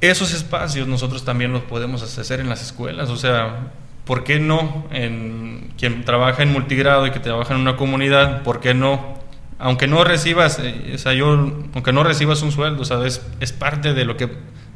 esos 0.00 0.32
espacios 0.32 0.86
nosotros 0.86 1.24
también 1.24 1.52
los 1.52 1.62
podemos 1.62 2.02
hacer 2.02 2.40
en 2.40 2.48
las 2.48 2.62
escuelas, 2.62 3.08
o 3.10 3.16
sea, 3.16 3.70
¿por 4.04 4.24
qué 4.24 4.38
no 4.38 4.86
en 4.90 5.72
quien 5.78 6.04
trabaja 6.04 6.42
en 6.42 6.52
multigrado 6.52 7.06
y 7.06 7.10
que 7.10 7.20
trabaja 7.20 7.54
en 7.54 7.60
una 7.60 7.76
comunidad, 7.76 8.42
por 8.42 8.60
qué 8.60 8.74
no? 8.74 9.20
Aunque 9.58 9.86
no 9.86 10.02
recibas, 10.02 10.58
eh, 10.60 10.92
o 10.94 10.98
sea, 10.98 11.12
yo, 11.12 11.28
aunque 11.74 11.92
no 11.92 12.02
recibas 12.02 12.42
un 12.42 12.50
sueldo, 12.50 12.82
o 12.82 12.84
sea, 12.84 13.04
es, 13.06 13.24
es 13.38 13.52
parte 13.52 13.94
de 13.94 14.04
lo 14.04 14.16
que, 14.16 14.28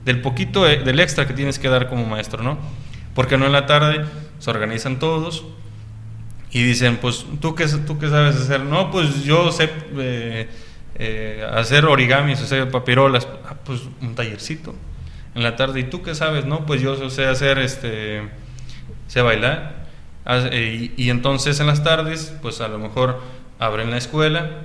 del 0.07 0.21
poquito, 0.21 0.67
eh, 0.69 0.79
del 0.79 1.01
extra 1.01 1.27
que 1.27 1.35
tienes 1.35 1.59
que 1.59 1.69
dar 1.69 1.89
como 1.89 2.07
maestro, 2.07 2.43
¿no? 2.43 2.57
Porque 3.15 3.37
no 3.37 3.45
en 3.45 3.53
la 3.53 3.67
tarde 3.67 4.07
se 4.39 4.49
organizan 4.49 5.01
todos 5.01 5.45
y 6.53 6.63
dicen, 6.63 6.99
pues, 6.99 7.27
¿tú 7.41 7.57
qué, 7.57 7.67
tú 7.67 7.99
qué 7.99 8.09
sabes 8.09 8.37
hacer? 8.37 8.61
No, 8.61 8.93
pues 8.93 9.25
yo 9.25 9.51
sé 9.51 9.69
eh, 9.99 10.49
eh, 10.95 11.45
hacer 11.53 11.87
origamis, 11.87 12.41
hacer 12.41 12.71
papirolas, 12.71 13.27
ah, 13.47 13.57
pues 13.65 13.83
un 14.01 14.15
tallercito 14.15 14.77
en 15.35 15.43
la 15.43 15.57
tarde. 15.57 15.81
¿Y 15.81 15.85
tú 15.85 16.03
qué 16.03 16.15
sabes? 16.15 16.47
No, 16.47 16.67
pues 16.67 16.81
yo 16.81 17.11
sé 17.11 17.27
hacer, 17.27 17.59
este, 17.59 18.23
sé 19.09 19.23
bailar. 19.23 19.87
Y, 20.53 21.11
entonces 21.11 21.59
en 21.59 21.67
las 21.67 21.83
tardes, 21.83 22.33
pues 22.43 22.61
a 22.61 22.69
lo 22.69 22.79
mejor 22.79 23.21
abren 23.59 23.91
la 23.91 23.97
escuela 23.97 24.63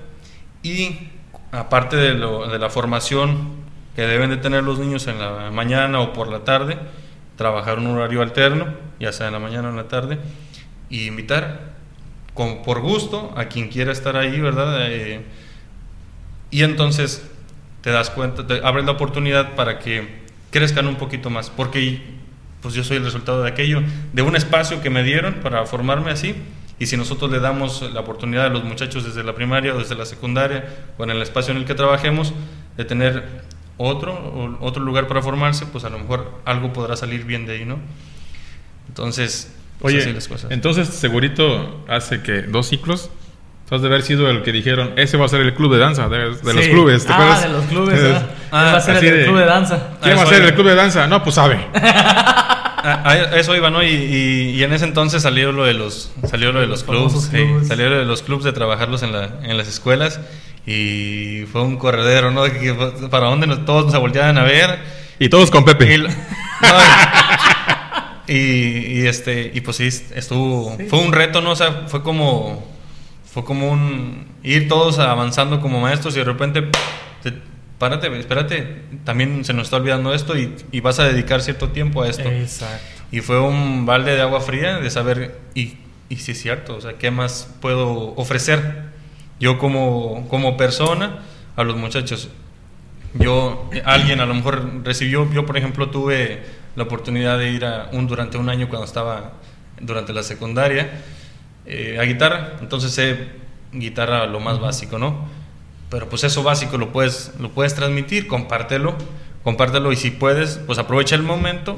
y 0.64 1.10
aparte 1.52 1.98
de 1.98 2.16
la 2.16 2.70
formación 2.70 3.61
que 3.96 4.04
deben 4.04 4.30
de 4.30 4.38
tener 4.38 4.64
los 4.64 4.80
niños 4.80 5.08
en 5.08 5.20
la 5.20 5.52
mañana 5.52 6.00
o 6.00 6.14
por 6.14 6.28
la 6.28 6.44
tarde, 6.44 6.78
trabajar 7.36 7.80
un 7.80 7.88
horario 7.88 8.22
alterno, 8.22 8.68
ya 9.00 9.12
sea 9.12 9.28
en 9.28 9.34
la 9.34 9.40
mañana 9.40 9.68
o 9.68 9.72
en 9.72 9.78
la 9.78 9.88
tarde, 9.88 10.20
y 10.90 11.08
invitar 11.08 11.72
con, 12.34 12.62
por 12.64 12.82
gusto 12.82 13.34
a 13.36 13.46
quien 13.46 13.70
quiera 13.70 13.92
estar 13.92 14.16
ahí, 14.16 14.40
¿verdad? 14.40 14.90
Eh, 14.90 15.26
y 16.50 16.64
entonces 16.64 17.28
te 17.82 17.92
das 17.92 18.10
cuenta, 18.10 18.46
te 18.46 18.62
abres 18.64 18.86
la 18.86 18.92
oportunidad 18.92 19.56
para 19.56 19.80
que 19.80 20.22
crezcan 20.52 20.88
un 20.88 20.96
poquito 20.96 21.30
más, 21.30 21.50
porque 21.50 22.02
pues 22.62 22.74
yo 22.74 22.84
soy 22.84 22.98
el 22.98 23.04
resultado 23.04 23.42
de 23.42 23.50
aquello, 23.50 23.82
de 24.14 24.22
un 24.22 24.36
espacio 24.36 24.82
que 24.82 24.90
me 24.90 25.04
dieron 25.04 25.36
para 25.36 25.66
formarme 25.66 26.12
así. 26.12 26.36
Y 26.78 26.88
si 26.88 26.98
nosotros 26.98 27.32
le 27.32 27.40
damos 27.40 27.82
la 27.94 28.00
oportunidad 28.00 28.48
a 28.48 28.50
los 28.50 28.64
muchachos 28.64 29.04
desde 29.04 29.24
la 29.24 29.36
primaria 29.36 29.76
o 29.76 29.80
desde 29.80 29.96
la 29.96 30.06
secundaria 30.06 30.66
o 30.98 31.04
en 31.04 31.12
el 31.12 31.22
espacio 31.22 31.52
en 31.52 31.58
el 31.58 31.66
que 31.66 31.76
trabajemos 31.76 32.34
de 32.76 32.86
tener 32.86 33.44
otro, 33.78 34.58
otro 34.62 34.84
lugar 34.84 35.08
para 35.08 35.22
formarse, 35.22 35.66
pues 35.66 35.84
a 35.86 35.90
lo 35.90 36.00
mejor 36.00 36.32
algo 36.46 36.72
podrá 36.74 36.96
salir 36.96 37.24
bien 37.26 37.46
de 37.46 37.54
ahí, 37.54 37.66
¿no? 37.66 37.80
Entonces, 38.88 39.54
pues 39.80 39.94
Oye, 39.94 40.04
así 40.04 40.14
las 40.14 40.28
cosas. 40.28 40.52
entonces 40.52 40.88
segurito 40.90 41.84
hace 41.88 42.22
que 42.22 42.42
dos 42.44 42.68
ciclos. 42.70 43.10
Has 43.70 43.82
de 43.82 43.88
haber 43.88 44.02
sido 44.02 44.30
el 44.30 44.42
que 44.44 44.52
dijeron, 44.52 44.92
ese 44.98 45.16
va 45.16 45.24
a 45.24 45.30
ser 45.30 45.40
el 45.40 45.54
club 45.54 45.72
de 45.72 45.80
danza 45.80 46.10
de, 46.10 46.18
de 46.36 46.54
los 46.54 46.66
Sí. 46.66 46.72
clubes. 46.72 47.06
¿te 47.06 47.14
ah, 47.14 47.16
acuerdas? 47.16 47.44
de 47.44 47.50
los 47.50 47.66
clubes. 47.68 48.00
Ah. 48.04 48.26
Ah, 48.52 48.64
va 48.66 48.76
a 48.76 48.82
ser 48.82 48.96
el 48.98 49.18
de- 49.20 49.24
club 49.24 49.38
de 49.38 49.46
danza. 49.46 49.88
¿Quién 50.02 50.14
Ah, 50.14 50.18
va 50.18 50.24
a 50.24 50.26
ser 50.26 50.42
el 50.44 50.54
club 50.56 50.68
de 50.68 50.76
danza? 50.76 51.08
No, 51.08 51.24
pues 51.24 51.36
sabe. 51.36 51.68
A, 51.74 53.02
a 53.10 53.38
eso 53.40 53.56
iba, 53.56 53.70
¿no? 53.70 53.82
Y, 53.82 53.88
y- 53.88 54.50
y 54.60 54.64
en 54.66 54.74
ese 54.74 54.84
entonces 54.84 55.24
salió 55.24 55.54
lo 55.54 55.64
de 55.64 55.74
los, 55.74 56.12
salió 56.30 56.52
lo 56.52 56.60
de 56.60 56.68
los 56.68 56.84
famosos 56.84 57.28
clubs, 57.28 57.44
sí, 57.44 57.48
clubs. 57.48 57.68
salió 57.70 57.90
lo 57.90 58.00
de 58.00 58.04
los 58.06 58.24
clubs 58.24 58.44
de 58.44 58.52
trabajarlos 58.52 59.04
en, 59.04 59.14
la, 59.14 59.40
en 59.44 59.56
las 59.58 59.70
escuelas 59.70 60.20
y 60.66 61.44
fue 61.52 61.62
un 61.64 61.78
corredero, 61.78 62.32
¿no? 62.32 62.44
Que 62.44 62.74
para 63.10 63.28
donde 63.28 63.48
nos- 63.48 63.66
todos 63.66 63.86
nos 63.92 64.00
volteaban 64.00 64.38
a 64.38 64.44
ver 64.44 64.80
Y 65.20 65.30
todos 65.30 65.52
con 65.52 65.66
Pepe. 65.66 65.98
no, 65.98 66.08
y, 68.28 68.34
y, 69.02 69.08
este 69.08 69.52
y 69.54 69.62
pues 69.62 69.78
sí 69.78 69.88
estuvo 69.88 70.78
fue 70.90 71.00
un 71.00 71.12
reto, 71.12 71.42
¿no? 71.42 71.52
O 71.52 71.56
sea, 71.56 71.84
fue 71.88 72.04
como 72.04 72.66
fue 73.32 73.44
como 73.44 73.70
un 73.72 74.28
ir 74.44 74.68
todos 74.68 75.00
avanzando 75.00 75.62
como 75.62 75.80
maestros 75.80 76.16
y 76.16 76.20
de 76.20 76.26
repente 76.26 76.64
te- 77.24 77.34
párate, 77.78 78.16
espérate, 78.20 78.84
también 79.04 79.44
se 79.46 79.54
nos 79.54 79.64
está 79.68 79.78
olvidando 79.78 80.14
esto 80.14 80.38
y, 80.38 80.54
y 80.72 80.82
vas 80.82 81.00
a 81.00 81.06
dedicar 81.06 81.42
cierto 81.42 81.70
tiempo 81.70 82.04
a 82.04 82.10
esto. 82.10 82.30
Exacto. 82.30 82.84
Y 83.12 83.22
fue 83.22 83.40
un 83.40 83.86
balde 83.86 84.16
de 84.16 84.22
agua 84.22 84.42
fría 84.42 84.78
de 84.80 84.90
saber, 84.92 85.40
y, 85.56 85.78
y 86.10 86.18
sí 86.18 86.34
es 86.34 86.42
cierto, 86.42 86.76
o 86.76 86.82
sea, 86.82 86.94
¿qué 86.94 87.10
más 87.10 87.50
puedo 87.62 88.14
ofrecer 88.16 88.91
yo 89.42 89.58
como, 89.58 90.28
como 90.30 90.56
persona 90.56 91.20
a 91.58 91.64
los 91.64 91.76
muchachos? 91.76 92.30
Yo, 93.16 93.70
alguien 93.84 94.22
a 94.22 94.26
lo 94.26 94.34
mejor 94.34 94.86
recibió, 94.86 95.30
yo 95.34 95.46
por 95.46 95.58
ejemplo 95.58 95.90
tuve 95.90 96.44
la 96.76 96.84
oportunidad 96.84 97.38
de 97.38 97.52
ir 97.52 97.66
a 97.66 97.90
un, 97.92 98.08
durante 98.08 98.38
un 98.38 98.48
año 98.50 98.70
cuando 98.70 98.86
estaba 98.86 99.34
durante 99.82 100.14
la 100.14 100.24
secundaria 100.24 101.02
eh, 101.66 101.98
a 102.00 102.04
guitarra, 102.04 102.54
entonces 102.62 102.94
sé 102.94 103.30
guitarra 103.74 104.28
lo 104.28 104.40
más 104.40 104.60
básico, 104.60 104.98
¿no? 104.98 105.26
Pero 105.90 106.08
pues 106.08 106.24
eso 106.24 106.44
básico 106.44 106.78
lo 106.78 106.92
puedes, 106.92 107.34
lo 107.40 107.50
puedes 107.50 107.76
transmitir, 107.76 108.28
compártelo, 108.28 108.96
compártelo 109.44 109.92
y 109.92 109.96
si 109.96 110.12
puedes, 110.12 110.60
pues 110.66 110.78
aprovecha 110.78 111.16
el 111.16 111.24
momento 111.24 111.78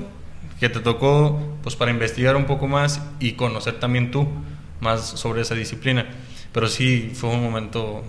que 0.59 0.69
te 0.69 0.81
tocó 0.81 1.41
pues 1.63 1.75
para 1.75 1.91
investigar 1.91 2.35
un 2.35 2.45
poco 2.45 2.67
más 2.67 3.01
y 3.19 3.33
conocer 3.33 3.79
también 3.79 4.11
tú 4.11 4.27
más 4.81 5.01
sobre 5.01 5.41
esa 5.41 5.55
disciplina. 5.55 6.05
Pero 6.53 6.67
sí 6.67 7.11
fue 7.15 7.29
un 7.31 7.43
momento 7.43 8.03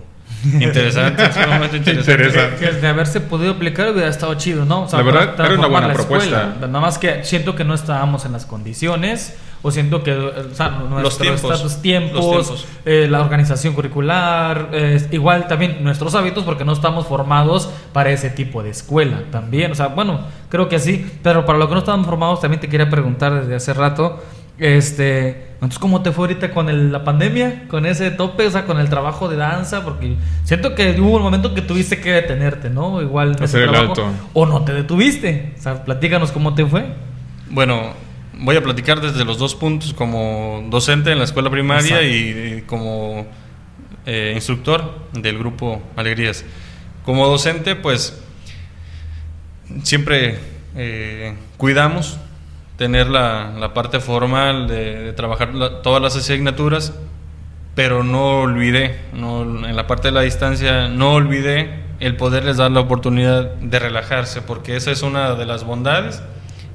interesante, 0.53 1.29
fue 1.29 1.43
un 1.45 1.49
momento 1.53 1.75
interesante. 1.77 2.11
Interesante. 2.25 2.65
Que 2.65 2.71
de 2.73 2.87
haberse 2.87 3.21
podido 3.21 3.53
aplicar 3.53 3.89
hubiera 3.91 4.09
estado 4.09 4.33
chido, 4.35 4.65
¿no? 4.65 4.83
O 4.83 4.89
La 4.91 5.01
verdad, 5.01 5.33
era 5.45 5.55
una 5.59 5.67
buena 5.67 5.93
propuesta. 5.93 6.25
escuela. 6.49 6.55
Nada 6.67 6.79
más 6.79 6.97
que 6.97 7.23
siento 7.23 7.55
que 7.55 7.63
no 7.63 7.73
estábamos 7.73 8.25
en 8.25 8.31
las 8.33 8.45
condiciones, 8.45 9.35
o 9.63 9.71
siento 9.71 10.03
que 10.03 10.11
o 10.13 10.53
sea, 10.53 10.69
nuestros 10.69 11.17
tiempos, 11.17 11.51
estatus- 11.51 11.81
tiempos, 11.81 12.23
los 12.23 12.45
tiempos. 12.47 12.67
eh, 12.85 13.07
la 13.09 13.21
organización 13.21 13.73
curricular, 13.73 14.69
eh, 14.73 15.07
igual 15.11 15.47
también 15.47 15.83
nuestros 15.83 16.13
hábitos, 16.13 16.43
porque 16.43 16.63
no 16.63 16.73
estamos 16.73 17.07
formados 17.07 17.69
para 17.91 18.11
ese 18.11 18.29
tipo 18.29 18.61
de 18.61 18.69
escuela 18.69 19.23
también. 19.31 19.71
O 19.71 19.75
sea, 19.75 19.87
bueno, 19.87 20.19
creo 20.49 20.69
que 20.69 20.77
sí, 20.77 21.09
pero 21.23 21.45
para 21.45 21.57
lo 21.57 21.67
que 21.67 21.73
no 21.73 21.79
estábamos 21.79 22.05
formados, 22.05 22.41
también 22.41 22.59
te 22.61 22.69
quería 22.69 22.89
preguntar 22.91 23.33
desde 23.41 23.55
hace 23.55 23.73
rato. 23.73 24.23
Este, 24.57 25.47
entonces, 25.55 25.79
¿cómo 25.79 26.01
te 26.01 26.11
fue 26.11 26.27
ahorita 26.27 26.51
con 26.51 26.69
el- 26.69 26.91
la 26.91 27.03
pandemia? 27.03 27.67
Con 27.67 27.85
ese 27.85 28.09
tope, 28.11 28.47
o 28.47 28.51
sea, 28.51 28.65
con 28.65 28.79
el 28.79 28.89
trabajo 28.89 29.27
de 29.27 29.35
danza, 29.35 29.83
porque 29.83 30.15
siento 30.43 30.75
que 30.75 30.91
hubo 30.99 31.17
un 31.17 31.23
momento 31.23 31.53
que 31.53 31.61
tuviste 31.61 31.99
que 31.99 32.11
detenerte, 32.11 32.69
¿no? 32.69 33.01
Igual 33.01 33.35
Hacer 33.41 33.63
el 33.63 33.69
trabajo, 33.71 33.91
alto. 33.91 34.07
O 34.33 34.45
no 34.45 34.63
te 34.63 34.73
detuviste. 34.73 35.53
O 35.59 35.61
sea, 35.61 35.83
platícanos 35.83 36.31
cómo 36.31 36.53
te 36.55 36.65
fue. 36.65 36.85
Bueno, 37.49 37.93
voy 38.37 38.55
a 38.55 38.63
platicar 38.63 39.01
desde 39.01 39.25
los 39.25 39.37
dos 39.37 39.55
puntos, 39.55 39.93
como 39.93 40.65
docente 40.69 41.11
en 41.11 41.17
la 41.19 41.25
escuela 41.25 41.49
primaria 41.49 42.01
y, 42.03 42.57
y 42.59 42.61
como 42.65 43.25
eh, 44.05 44.31
instructor 44.35 44.99
del 45.13 45.37
grupo 45.37 45.81
Alegrías. 45.97 46.45
Como 47.03 47.27
docente, 47.27 47.75
pues 47.75 48.21
siempre 49.83 50.39
eh, 50.75 51.35
cuidamos 51.57 52.17
tener 52.77 53.07
la, 53.07 53.53
la 53.57 53.73
parte 53.73 53.99
formal 53.99 54.67
de, 54.67 54.99
de 55.03 55.13
trabajar 55.13 55.53
la- 55.53 55.81
todas 55.81 56.01
las 56.01 56.15
asignaturas, 56.15 56.93
pero 57.73 58.03
no 58.03 58.39
olvidé, 58.41 58.99
no, 59.13 59.41
en 59.67 59.75
la 59.75 59.87
parte 59.87 60.09
de 60.09 60.13
la 60.13 60.21
distancia, 60.21 60.87
no 60.87 61.13
olvidé 61.13 61.83
el 61.99 62.15
poderles 62.17 62.57
dar 62.57 62.71
la 62.71 62.81
oportunidad 62.81 63.53
de 63.55 63.79
relajarse, 63.79 64.41
porque 64.41 64.75
esa 64.75 64.91
es 64.91 65.01
una 65.01 65.35
de 65.35 65.45
las 65.45 65.63
bondades 65.63 66.21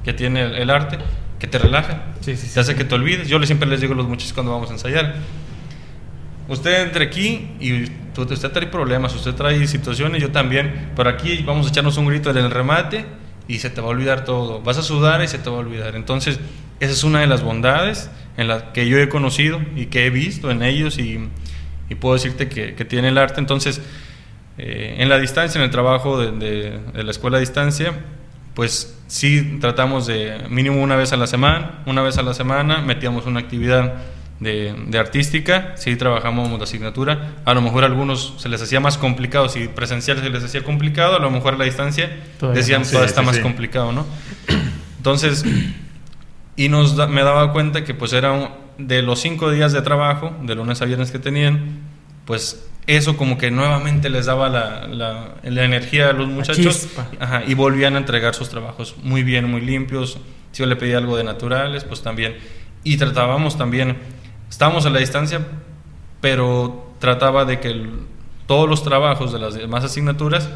que 0.03 0.13
tiene 0.13 0.41
el, 0.43 0.55
el 0.55 0.69
arte, 0.69 0.97
que 1.39 1.47
te 1.47 1.57
relaja, 1.59 2.03
Sí, 2.21 2.35
sí, 2.35 2.47
sí. 2.47 2.53
te 2.53 2.59
hace 2.59 2.75
que 2.75 2.83
te 2.83 2.93
olvides. 2.95 3.27
Yo 3.27 3.41
siempre 3.43 3.67
les 3.67 3.81
digo 3.81 3.93
a 3.93 3.97
los 3.97 4.07
muchachos 4.07 4.33
cuando 4.33 4.51
vamos 4.51 4.69
a 4.69 4.73
ensayar, 4.73 5.15
usted 6.47 6.83
entre 6.83 7.05
aquí 7.05 7.51
y 7.59 7.83
usted 8.17 8.51
trae 8.51 8.67
problemas, 8.67 9.15
usted 9.15 9.33
trae 9.33 9.65
situaciones, 9.67 10.21
yo 10.21 10.31
también, 10.31 10.91
pero 10.95 11.09
aquí 11.09 11.43
vamos 11.45 11.67
a 11.67 11.69
echarnos 11.69 11.97
un 11.97 12.07
grito 12.07 12.29
en 12.31 12.37
el 12.37 12.51
remate 12.51 13.05
y 13.53 13.59
se 13.59 13.69
te 13.69 13.81
va 13.81 13.87
a 13.87 13.89
olvidar 13.91 14.23
todo. 14.25 14.61
Vas 14.61 14.77
a 14.77 14.83
sudar 14.83 15.23
y 15.23 15.27
se 15.27 15.37
te 15.39 15.49
va 15.49 15.57
a 15.57 15.59
olvidar. 15.59 15.95
Entonces, 15.95 16.39
esa 16.79 16.91
es 16.91 17.03
una 17.03 17.19
de 17.21 17.27
las 17.27 17.43
bondades 17.43 18.09
en 18.37 18.47
las 18.47 18.63
que 18.73 18.87
yo 18.87 18.97
he 18.97 19.09
conocido 19.09 19.61
y 19.75 19.87
que 19.87 20.05
he 20.05 20.09
visto 20.09 20.49
en 20.51 20.63
ellos 20.63 20.97
y, 20.97 21.19
y 21.89 21.95
puedo 21.95 22.15
decirte 22.15 22.47
que, 22.49 22.73
que 22.75 22.85
tiene 22.85 23.09
el 23.09 23.17
arte. 23.17 23.39
Entonces, 23.39 23.81
eh, 24.57 24.95
en 24.99 25.09
la 25.09 25.17
distancia, 25.19 25.59
en 25.59 25.65
el 25.65 25.71
trabajo 25.71 26.19
de, 26.19 26.31
de- 26.31 26.79
de 26.93 27.03
la 27.03 27.11
escuela 27.11 27.37
a 27.37 27.39
distancia, 27.39 27.93
pues 28.53 28.97
sí 29.07 29.57
tratamos 29.61 30.07
de 30.07 30.43
mínimo 30.49 30.81
una 30.81 30.95
vez 30.95 31.13
a 31.13 31.17
la 31.17 31.27
semana, 31.27 31.81
una 31.85 32.01
vez 32.01 32.17
a 32.17 32.21
la 32.23 32.33
semana 32.33 32.81
metíamos 32.81 33.25
una 33.25 33.39
actividad 33.39 33.93
de, 34.41 34.75
de 34.87 34.97
artística, 34.99 35.71
sí 35.77 35.95
trabajamos 35.95 36.49
la 36.57 36.63
asignatura, 36.65 37.35
a 37.45 37.53
lo 37.53 37.61
mejor 37.61 37.83
a 37.83 37.87
algunos 37.87 38.33
se 38.37 38.49
les 38.49 38.61
hacía 38.61 38.79
más 38.81 38.97
complicado, 38.97 39.47
si 39.47 39.67
presencial 39.69 40.17
se 40.19 40.29
les 40.29 40.43
hacía 40.43 40.63
complicado, 40.63 41.15
a 41.15 41.19
lo 41.19 41.31
mejor 41.31 41.53
a 41.53 41.57
la 41.57 41.63
distancia 41.65 42.09
Todavía 42.39 42.59
decían 42.59 42.83
Sí, 42.83 42.97
está 42.97 43.21
sí, 43.21 43.25
más 43.25 43.35
sí. 43.37 43.41
complicado, 43.41 43.93
¿no? 43.93 44.05
Entonces, 44.97 45.45
y 46.55 46.69
nos 46.69 46.95
da- 46.95 47.07
me 47.07 47.23
daba 47.23 47.51
cuenta 47.53 47.83
que 47.83 47.93
pues 47.93 48.13
era 48.13 48.31
un- 48.33 48.49
de 48.77 49.01
los 49.01 49.19
cinco 49.19 49.51
días 49.51 49.73
de 49.73 49.81
trabajo, 49.81 50.35
de 50.41 50.55
lunes 50.55 50.81
a 50.81 50.85
viernes 50.85 51.11
que 51.11 51.19
tenían, 51.19 51.79
pues 52.25 52.67
eso 52.87 53.15
como 53.17 53.37
que 53.37 53.51
nuevamente 53.51 54.09
les 54.09 54.25
daba 54.25 54.49
la, 54.49 54.87
la- 54.87 55.35
la 55.43 55.63
energía 55.63 56.09
a 56.09 56.13
los 56.13 56.27
muchachos. 56.27 56.87
Ajá, 57.19 57.43
y 57.47 57.53
volvían 57.53 57.95
a 57.95 57.99
entregar 57.99 58.33
sus 58.33 58.49
trabajos 58.49 58.95
muy 59.03 59.21
bien, 59.23 59.49
muy 59.49 59.61
limpios. 59.61 60.17
Si 60.51 60.59
yo 60.59 60.65
le 60.65 60.75
pedía 60.75 60.97
algo 60.97 61.15
de 61.15 61.23
naturales, 61.23 61.83
pues 61.83 62.01
también. 62.01 62.35
Y 62.83 62.97
tratábamos 62.97 63.55
también, 63.57 63.97
estábamos 64.51 64.85
a 64.85 64.89
la 64.89 64.99
distancia, 64.99 65.39
pero 66.19 66.93
trataba 66.99 67.45
de 67.45 67.59
que 67.59 67.89
todos 68.45 68.69
los 68.69 68.83
trabajos 68.83 69.31
de 69.33 69.39
las 69.39 69.55
demás 69.55 69.83
asignaturas 69.83 70.49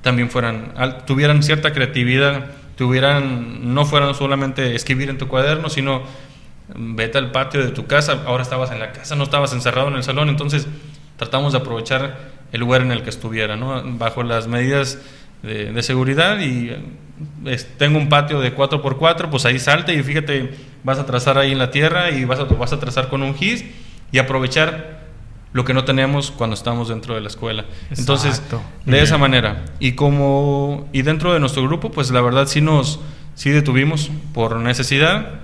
también 0.00 0.30
fueran, 0.30 0.74
tuvieran 1.06 1.42
cierta 1.42 1.72
creatividad, 1.72 2.46
tuvieran, 2.76 3.74
no 3.74 3.84
fueran 3.84 4.14
solamente 4.14 4.74
escribir 4.74 5.10
en 5.10 5.18
tu 5.18 5.28
cuaderno, 5.28 5.68
sino 5.68 6.02
mm, 6.74 6.96
vete 6.96 7.18
al 7.18 7.30
patio 7.30 7.60
de 7.62 7.68
tu 7.68 7.86
casa, 7.86 8.22
ahora 8.26 8.42
estabas 8.42 8.72
en 8.72 8.80
la 8.80 8.90
casa, 8.92 9.14
no 9.14 9.24
estabas 9.24 9.52
encerrado 9.52 9.88
en 9.88 9.94
el 9.94 10.02
salón, 10.02 10.28
entonces 10.30 10.66
tratamos 11.18 11.52
de 11.52 11.58
aprovechar 11.58 12.32
el 12.52 12.60
lugar 12.60 12.80
en 12.80 12.90
el 12.90 13.02
que 13.02 13.10
estuviera, 13.10 13.56
¿no? 13.56 13.82
bajo 13.84 14.22
las 14.22 14.48
medidas 14.48 14.98
de, 15.42 15.72
de 15.72 15.82
seguridad 15.82 16.38
y 16.40 16.70
es- 17.46 17.66
tengo 17.78 17.98
un 17.98 18.08
patio 18.08 18.40
de 18.40 18.54
4x4, 18.54 19.28
pues 19.30 19.44
ahí 19.44 19.58
salte 19.58 19.94
y 19.94 20.02
fíjate, 20.02 20.54
vas 20.84 20.98
a 20.98 21.06
trazar 21.06 21.38
ahí 21.38 21.52
en 21.52 21.58
la 21.58 21.70
tierra 21.70 22.10
y 22.10 22.24
vas 22.24 22.38
a, 22.40 22.44
vas 22.44 22.72
a 22.72 22.78
trazar 22.80 23.08
con 23.08 23.22
un 23.22 23.34
gis 23.34 23.64
y 24.10 24.18
aprovechar 24.18 25.02
lo 25.52 25.64
que 25.64 25.74
no 25.74 25.84
teníamos 25.84 26.30
cuando 26.30 26.54
estábamos 26.54 26.88
dentro 26.88 27.14
de 27.14 27.20
la 27.20 27.28
escuela. 27.28 27.66
Entonces, 27.96 28.36
Exacto. 28.36 28.62
de 28.86 29.02
esa 29.02 29.18
manera. 29.18 29.64
Y 29.80 29.92
como 29.92 30.88
y 30.92 31.02
dentro 31.02 31.34
de 31.34 31.40
nuestro 31.40 31.62
grupo, 31.62 31.90
pues 31.90 32.10
la 32.10 32.20
verdad 32.22 32.46
sí 32.46 32.60
nos 32.62 33.00
sí 33.34 33.50
detuvimos 33.50 34.10
por 34.32 34.56
necesidad 34.56 35.40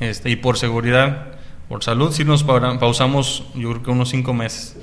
este, 0.00 0.30
y 0.30 0.36
por 0.36 0.56
seguridad, 0.56 1.26
por 1.68 1.84
salud, 1.84 2.12
sí 2.12 2.24
nos 2.24 2.44
pausamos, 2.44 3.44
yo 3.54 3.70
creo 3.70 3.82
que 3.82 3.90
unos 3.90 4.08
cinco 4.08 4.32
meses. 4.32 4.76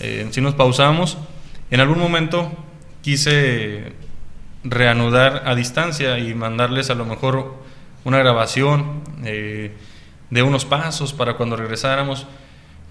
Eh, 0.00 0.26
sí 0.30 0.40
nos 0.40 0.54
pausamos. 0.54 1.16
En 1.70 1.80
algún 1.80 1.98
momento 2.00 2.50
quise 3.06 3.92
reanudar 4.64 5.44
a 5.46 5.54
distancia 5.54 6.18
y 6.18 6.34
mandarles 6.34 6.90
a 6.90 6.96
lo 6.96 7.04
mejor 7.04 7.54
una 8.02 8.18
grabación 8.18 9.04
eh, 9.24 9.76
de 10.30 10.42
unos 10.42 10.64
pasos 10.64 11.12
para 11.12 11.34
cuando 11.34 11.54
regresáramos. 11.54 12.26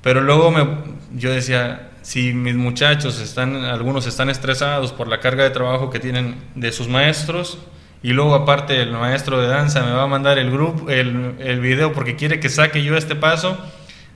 Pero 0.02 0.22
luego 0.22 0.52
me, 0.52 0.66
yo 1.14 1.34
decía, 1.34 1.90
si 2.02 2.32
mis 2.32 2.56
muchachos 2.56 3.20
están, 3.20 3.58
algunos 3.66 4.08
están 4.08 4.30
estresados 4.30 4.94
por 4.94 5.10
la 5.10 5.20
carga 5.20 5.44
de 5.44 5.50
trabajo 5.50 5.90
que 5.90 6.00
tienen 6.00 6.38
de 6.56 6.72
sus 6.72 6.88
maestros 6.88 7.58
y 8.02 8.14
luego 8.14 8.36
aparte 8.36 8.82
el 8.82 8.94
maestro 8.94 9.42
de 9.42 9.48
danza 9.48 9.84
me 9.84 9.92
va 9.92 10.04
a 10.04 10.08
mandar 10.08 10.38
el 10.38 10.50
grupo, 10.50 10.90
el, 10.90 11.36
el 11.40 11.60
video 11.60 11.92
porque 11.92 12.16
quiere 12.16 12.40
que 12.40 12.48
saque 12.48 12.86
yo 12.86 12.96
este 12.96 13.16
paso, 13.18 13.58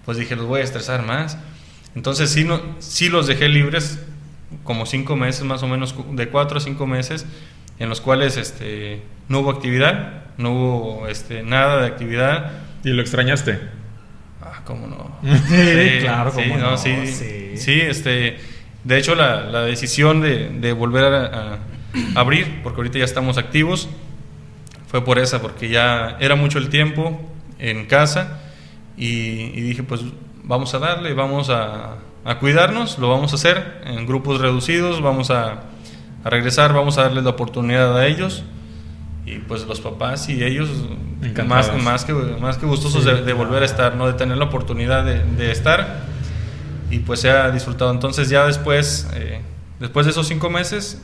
pues 0.06 0.18
dije, 0.18 0.38
los 0.38 0.46
voy 0.46 0.62
a 0.62 0.64
estresar 0.64 1.06
más. 1.06 1.38
Entonces 1.94 2.30
sí, 2.30 2.46
no, 2.46 2.62
sí 2.80 3.10
los 3.10 3.28
dejé 3.28 3.50
libres 3.50 4.00
como 4.64 4.86
cinco 4.86 5.16
meses, 5.16 5.44
más 5.44 5.64
o 5.64 5.68
menos, 5.68 5.96
de 6.12 6.30
cuatro 6.30 6.58
a 6.58 6.62
cinco 6.62 6.88
meses, 6.88 7.26
en 7.80 7.90
los 7.90 8.02
cuales 8.02 8.38
este, 8.38 9.02
no 9.28 9.40
hubo 9.40 9.52
actividad, 9.52 10.24
no 10.38 10.52
hubo 10.52 11.08
este, 11.08 11.44
nada 11.44 11.82
de 11.82 11.88
actividad. 11.88 12.52
¿Y 12.84 12.90
lo 12.90 13.02
extrañaste? 13.02 13.60
Ah, 14.42 14.62
cómo 14.66 14.88
no. 14.88 15.18
Sí, 15.48 16.00
claro, 16.02 16.32
cómo 16.34 16.58
no, 16.58 16.78
sí, 16.78 17.08
sí. 17.08 17.58
sí, 17.58 17.82
este, 17.82 18.38
de 18.84 18.98
hecho 18.98 19.16
la, 19.16 19.42
la 19.44 19.62
decisión 19.62 20.22
de, 20.22 20.50
de 20.50 20.74
volver 20.74 21.04
a, 21.04 21.54
a 21.54 21.60
abrir, 22.16 22.62
porque 22.64 22.78
ahorita 22.78 23.00
ya 23.00 23.06
estamos 23.06 23.38
activos, 23.38 23.90
fue 24.88 25.04
por 25.04 25.20
esa, 25.20 25.42
porque 25.42 25.70
ya 25.70 26.18
era 26.20 26.36
mucho 26.36 26.58
el 26.58 26.70
tiempo 26.70 27.22
en 27.60 27.86
casa 27.86 28.40
y, 28.98 29.52
y 29.54 29.62
dije, 29.62 29.84
pues 29.84 30.02
vamos 30.44 30.74
a 30.74 30.80
darle, 30.80 31.14
vamos 31.14 31.50
a, 31.50 31.98
a 32.26 32.40
cuidarnos, 32.40 33.00
lo 33.00 33.10
vamos 33.10 33.32
a 33.32 33.36
hacer 33.36 33.82
en 33.86 34.06
grupos 34.06 34.42
reducidos, 34.42 35.02
vamos 35.02 35.32
a, 35.32 35.64
a 36.24 36.30
regresar, 36.30 36.74
vamos 36.74 36.98
a 36.98 37.04
darles 37.04 37.24
la 37.24 37.32
oportunidad 37.32 37.98
a 37.98 38.06
ellos 38.08 38.44
y 39.26 39.38
pues 39.40 39.66
los 39.66 39.80
papás 39.80 40.28
y 40.30 40.44
ellos 40.44 40.70
más, 41.46 41.72
más, 41.84 42.06
que, 42.06 42.14
más 42.14 42.58
que 42.58 42.66
gustosos 42.66 43.04
Sí, 43.04 43.10
de, 43.10 43.22
de 43.22 43.34
volver 43.34 43.64
a 43.64 43.66
estar, 43.66 43.96
¿no? 43.96 44.08
de 44.08 44.14
tener 44.14 44.38
la 44.38 44.46
oportunidad 44.46 45.06
de, 45.06 45.24
de 45.24 45.52
estar 45.52 46.04
y 46.90 47.00
pues 47.00 47.20
se 47.22 47.30
ha 47.30 47.52
disfrutado. 47.52 47.92
Entonces 47.92 48.30
ya 48.30 48.46
después, 48.46 49.10
eh, 49.14 49.42
después 49.80 50.06
de 50.06 50.12
esos 50.12 50.28
cinco 50.28 50.50
meses, 50.50 51.02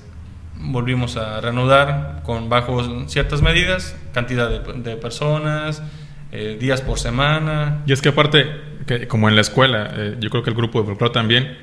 volvimos 0.57 1.17
a 1.17 1.41
reanudar 1.41 2.21
con 2.23 2.49
bajo 2.49 3.07
ciertas 3.07 3.41
medidas, 3.41 3.95
cantidad 4.13 4.49
de, 4.49 4.59
de 4.81 4.95
personas, 4.95 5.83
eh, 6.31 6.57
días 6.59 6.81
por 6.81 6.99
semana. 6.99 7.83
Y 7.85 7.93
es 7.93 8.01
que 8.01 8.09
aparte, 8.09 8.47
que 8.85 9.07
como 9.07 9.29
en 9.29 9.35
la 9.35 9.41
escuela, 9.41 9.91
eh, 9.95 10.15
yo 10.19 10.29
creo 10.29 10.43
que 10.43 10.49
el 10.49 10.55
grupo 10.55 10.79
de 10.81 10.85
folclore 10.87 11.13
también, 11.13 11.57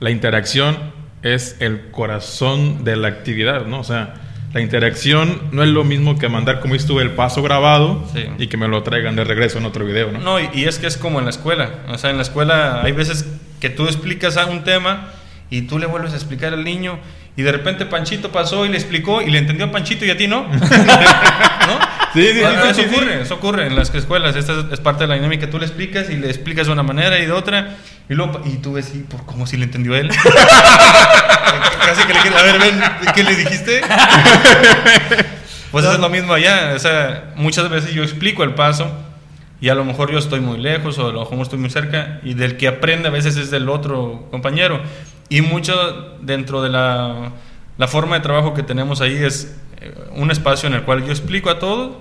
la 0.00 0.10
interacción 0.10 0.76
es 1.22 1.56
el 1.60 1.90
corazón 1.90 2.84
de 2.84 2.96
la 2.96 3.08
actividad, 3.08 3.66
¿no? 3.66 3.80
O 3.80 3.84
sea, 3.84 4.14
la 4.52 4.60
interacción 4.60 5.42
no 5.52 5.62
es 5.62 5.68
lo 5.68 5.84
mismo 5.84 6.18
que 6.18 6.28
mandar, 6.28 6.60
como 6.60 6.74
estuve 6.74 7.02
el 7.02 7.10
paso 7.10 7.42
grabado 7.42 8.06
Sí. 8.14 8.24
y 8.38 8.46
que 8.46 8.56
me 8.56 8.68
lo 8.68 8.82
traigan 8.82 9.16
de 9.16 9.24
regreso 9.24 9.58
en 9.58 9.64
otro 9.66 9.84
video, 9.84 10.12
¿no? 10.12 10.18
No, 10.20 10.40
y, 10.40 10.48
y 10.54 10.64
es 10.64 10.78
que 10.78 10.86
es 10.86 10.96
como 10.96 11.18
en 11.18 11.24
la 11.24 11.30
escuela. 11.30 11.70
O 11.88 11.98
sea, 11.98 12.10
en 12.10 12.16
la 12.16 12.22
escuela 12.22 12.82
hay 12.82 12.92
veces 12.92 13.26
que 13.60 13.70
tú 13.70 13.84
explicas 13.86 14.36
a 14.36 14.46
un 14.46 14.64
tema 14.64 15.08
y 15.50 15.62
tú 15.62 15.78
le 15.78 15.86
vuelves 15.86 16.12
a 16.12 16.16
explicar 16.16 16.52
al 16.54 16.64
niño 16.64 16.98
y 17.36 17.42
de 17.42 17.52
repente 17.52 17.84
Panchito 17.86 18.30
pasó 18.32 18.64
y 18.64 18.68
le 18.70 18.76
explicó 18.76 19.20
y 19.20 19.30
le 19.30 19.38
entendió 19.38 19.66
a 19.66 19.70
Panchito 19.72 20.04
y 20.06 20.10
a 20.10 20.16
ti 20.16 20.26
no. 20.26 20.46
¿No? 20.48 21.78
Sí, 22.16 22.28
sí, 22.28 22.38
sí, 22.38 22.42
Ah, 22.44 22.62
sí, 22.62 22.68
eso 22.70 22.74
sí, 22.74 22.88
sí. 22.88 22.94
ocurre, 22.94 23.20
eso 23.20 23.34
ocurre 23.34 23.66
en 23.66 23.76
las 23.76 23.94
escuelas. 23.94 24.34
Esta 24.36 24.64
es, 24.72 24.80
parte 24.80 25.04
de 25.04 25.08
la 25.08 25.14
dinámica. 25.16 25.50
Tú 25.50 25.58
le 25.58 25.66
explicas 25.66 26.08
y 26.08 26.16
le 26.16 26.28
explicas 26.28 26.66
de 26.66 26.72
una 26.72 26.82
manera 26.82 27.18
y 27.18 27.26
de 27.26 27.32
otra. 27.32 27.76
Y 28.08 28.14
luego, 28.14 28.40
y 28.46 28.56
tú 28.56 28.72
ves, 28.72 28.94
y 28.94 29.00
por 29.00 29.26
como 29.26 29.46
si 29.46 29.58
le 29.58 29.64
entendió 29.64 29.94
él. 29.94 30.08
Casi 31.86 32.06
que 32.06 32.14
le 32.14 32.20
a 32.20 32.42
ver, 32.42 32.58
ven, 32.58 32.80
¿qué 33.14 33.22
le 33.22 33.36
dijiste? 33.36 33.82
Pues 35.70 35.84
eso 35.84 35.92
es 35.92 36.00
lo 36.00 36.08
mismo 36.08 36.32
allá. 36.32 36.72
O 36.74 36.78
sea, 36.78 37.32
muchas 37.36 37.68
veces 37.68 37.92
yo 37.92 38.02
explico 38.02 38.44
el 38.44 38.54
paso 38.54 38.90
y 39.60 39.68
a 39.68 39.74
lo 39.74 39.84
mejor 39.84 40.10
yo 40.10 40.18
estoy 40.18 40.40
muy 40.40 40.58
lejos 40.58 40.98
o 40.98 41.08
a 41.08 41.12
lo 41.12 41.20
mejor 41.20 41.40
estoy 41.42 41.58
muy 41.58 41.68
cerca 41.68 42.20
y 42.22 42.32
del 42.32 42.56
que 42.56 42.68
aprende 42.68 43.08
a 43.08 43.10
veces 43.10 43.36
es 43.36 43.50
del 43.50 43.68
otro 43.68 44.26
compañero. 44.30 44.80
Y 45.28 45.42
mucho 45.42 46.16
dentro 46.22 46.62
de 46.62 46.70
la, 46.70 47.32
la 47.76 47.88
forma 47.88 48.16
de 48.16 48.22
trabajo 48.22 48.54
que 48.54 48.62
tenemos 48.62 49.02
ahí 49.02 49.16
es 49.16 49.54
un 50.12 50.30
espacio 50.30 50.68
en 50.68 50.74
el 50.74 50.82
cual 50.82 51.04
yo 51.04 51.10
explico 51.10 51.50
a 51.50 51.58
todos 51.58 51.96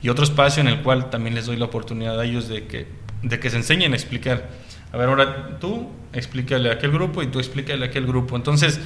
y 0.00 0.08
otro 0.08 0.24
espacio 0.24 0.60
en 0.60 0.68
el 0.68 0.82
cual 0.82 1.10
también 1.10 1.34
les 1.34 1.46
doy 1.46 1.56
la 1.56 1.66
oportunidad 1.66 2.18
a 2.18 2.24
ellos 2.24 2.48
de 2.48 2.66
que, 2.66 2.86
de 3.22 3.40
que 3.40 3.50
se 3.50 3.56
enseñen 3.56 3.92
a 3.92 3.96
explicar. 3.96 4.48
A 4.92 4.96
ver, 4.96 5.08
ahora 5.08 5.58
tú 5.58 5.90
explícale 6.12 6.70
a 6.70 6.74
aquel 6.74 6.92
grupo 6.92 7.22
y 7.22 7.26
tú 7.26 7.38
explícale 7.38 7.84
a 7.84 7.88
aquel 7.88 8.06
grupo. 8.06 8.36
Entonces, 8.36 8.80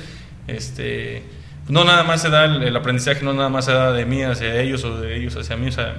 este, 0.47 1.23
no 1.69 1.85
nada 1.85 2.03
más 2.03 2.23
se 2.23 2.31
da 2.31 2.45
el, 2.47 2.63
el 2.63 2.77
aprendizaje, 2.77 3.25
no 3.25 3.35
nada 3.35 3.49
más 3.49 3.67
se 3.67 3.73
da 3.73 3.93
de 3.93 4.05
mí 4.05 4.23
hacia 4.23 4.61
ellos 4.61 4.85
o 4.85 5.01
de 5.01 5.17
ellos 5.17 5.37
hacia 5.37 5.57
mí, 5.57 5.69
o 5.69 5.73
sea, 5.73 5.97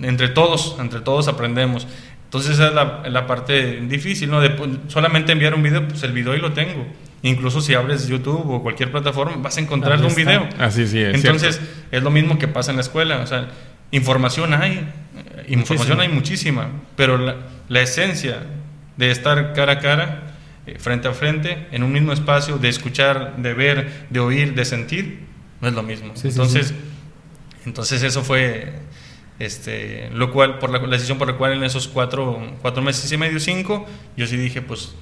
entre 0.00 0.28
todos, 0.28 0.76
entre 0.80 1.00
todos 1.00 1.28
aprendemos. 1.28 1.86
Entonces 2.24 2.52
esa 2.52 2.68
es 2.68 2.74
la, 2.74 3.02
la 3.08 3.26
parte 3.26 3.80
difícil, 3.82 4.30
¿no? 4.30 4.40
De 4.40 4.50
pues, 4.50 4.70
solamente 4.88 5.32
enviar 5.32 5.54
un 5.54 5.62
video, 5.62 5.86
pues 5.86 6.02
el 6.02 6.12
video 6.12 6.32
ahí 6.32 6.40
lo 6.40 6.52
tengo. 6.52 6.86
Incluso 7.26 7.60
si 7.60 7.74
abres 7.74 8.06
YouTube 8.06 8.48
o 8.48 8.62
cualquier 8.62 8.92
plataforma, 8.92 9.36
vas 9.38 9.56
a 9.56 9.60
encontrar 9.60 10.00
un 10.00 10.14
video. 10.14 10.48
Así 10.58 10.86
sí, 10.86 11.00
es 11.00 11.16
Entonces, 11.16 11.56
cierto. 11.56 11.74
es 11.90 12.02
lo 12.04 12.10
mismo 12.10 12.38
que 12.38 12.46
pasa 12.46 12.70
en 12.70 12.76
la 12.76 12.82
escuela. 12.82 13.18
O 13.18 13.26
sea, 13.26 13.48
información 13.90 14.54
hay, 14.54 14.88
eh, 15.16 15.46
información 15.48 15.96
Muchísima. 15.98 16.02
hay 16.02 16.08
muchísima, 16.08 16.68
pero 16.94 17.18
la, 17.18 17.36
la 17.68 17.80
esencia 17.80 18.42
de 18.96 19.10
estar 19.10 19.54
cara 19.54 19.72
a 19.72 19.78
cara, 19.80 20.34
eh, 20.68 20.76
frente 20.78 21.08
a 21.08 21.12
frente, 21.12 21.66
en 21.72 21.82
un 21.82 21.92
mismo 21.92 22.12
espacio, 22.12 22.58
de 22.58 22.68
escuchar, 22.68 23.36
de 23.38 23.54
ver, 23.54 24.06
de 24.08 24.20
oír, 24.20 24.54
de 24.54 24.64
sentir, 24.64 25.26
no 25.60 25.66
es 25.66 25.74
lo 25.74 25.82
mismo. 25.82 26.12
Sí, 26.14 26.22
sí, 26.22 26.28
entonces, 26.28 26.68
sí. 26.68 26.74
entonces 27.64 28.04
eso 28.04 28.22
fue 28.22 28.72
este, 29.40 30.10
lo 30.14 30.30
cual, 30.32 30.60
por 30.60 30.70
la, 30.70 30.78
la 30.78 30.92
decisión 30.92 31.18
por 31.18 31.26
la 31.26 31.34
cual 31.34 31.54
en 31.54 31.64
esos 31.64 31.88
cuatro, 31.88 32.40
cuatro 32.62 32.82
meses 32.82 33.10
y 33.10 33.16
medio, 33.16 33.40
cinco, 33.40 33.84
yo 34.16 34.28
sí 34.28 34.36
dije, 34.36 34.62
pues 34.62 34.94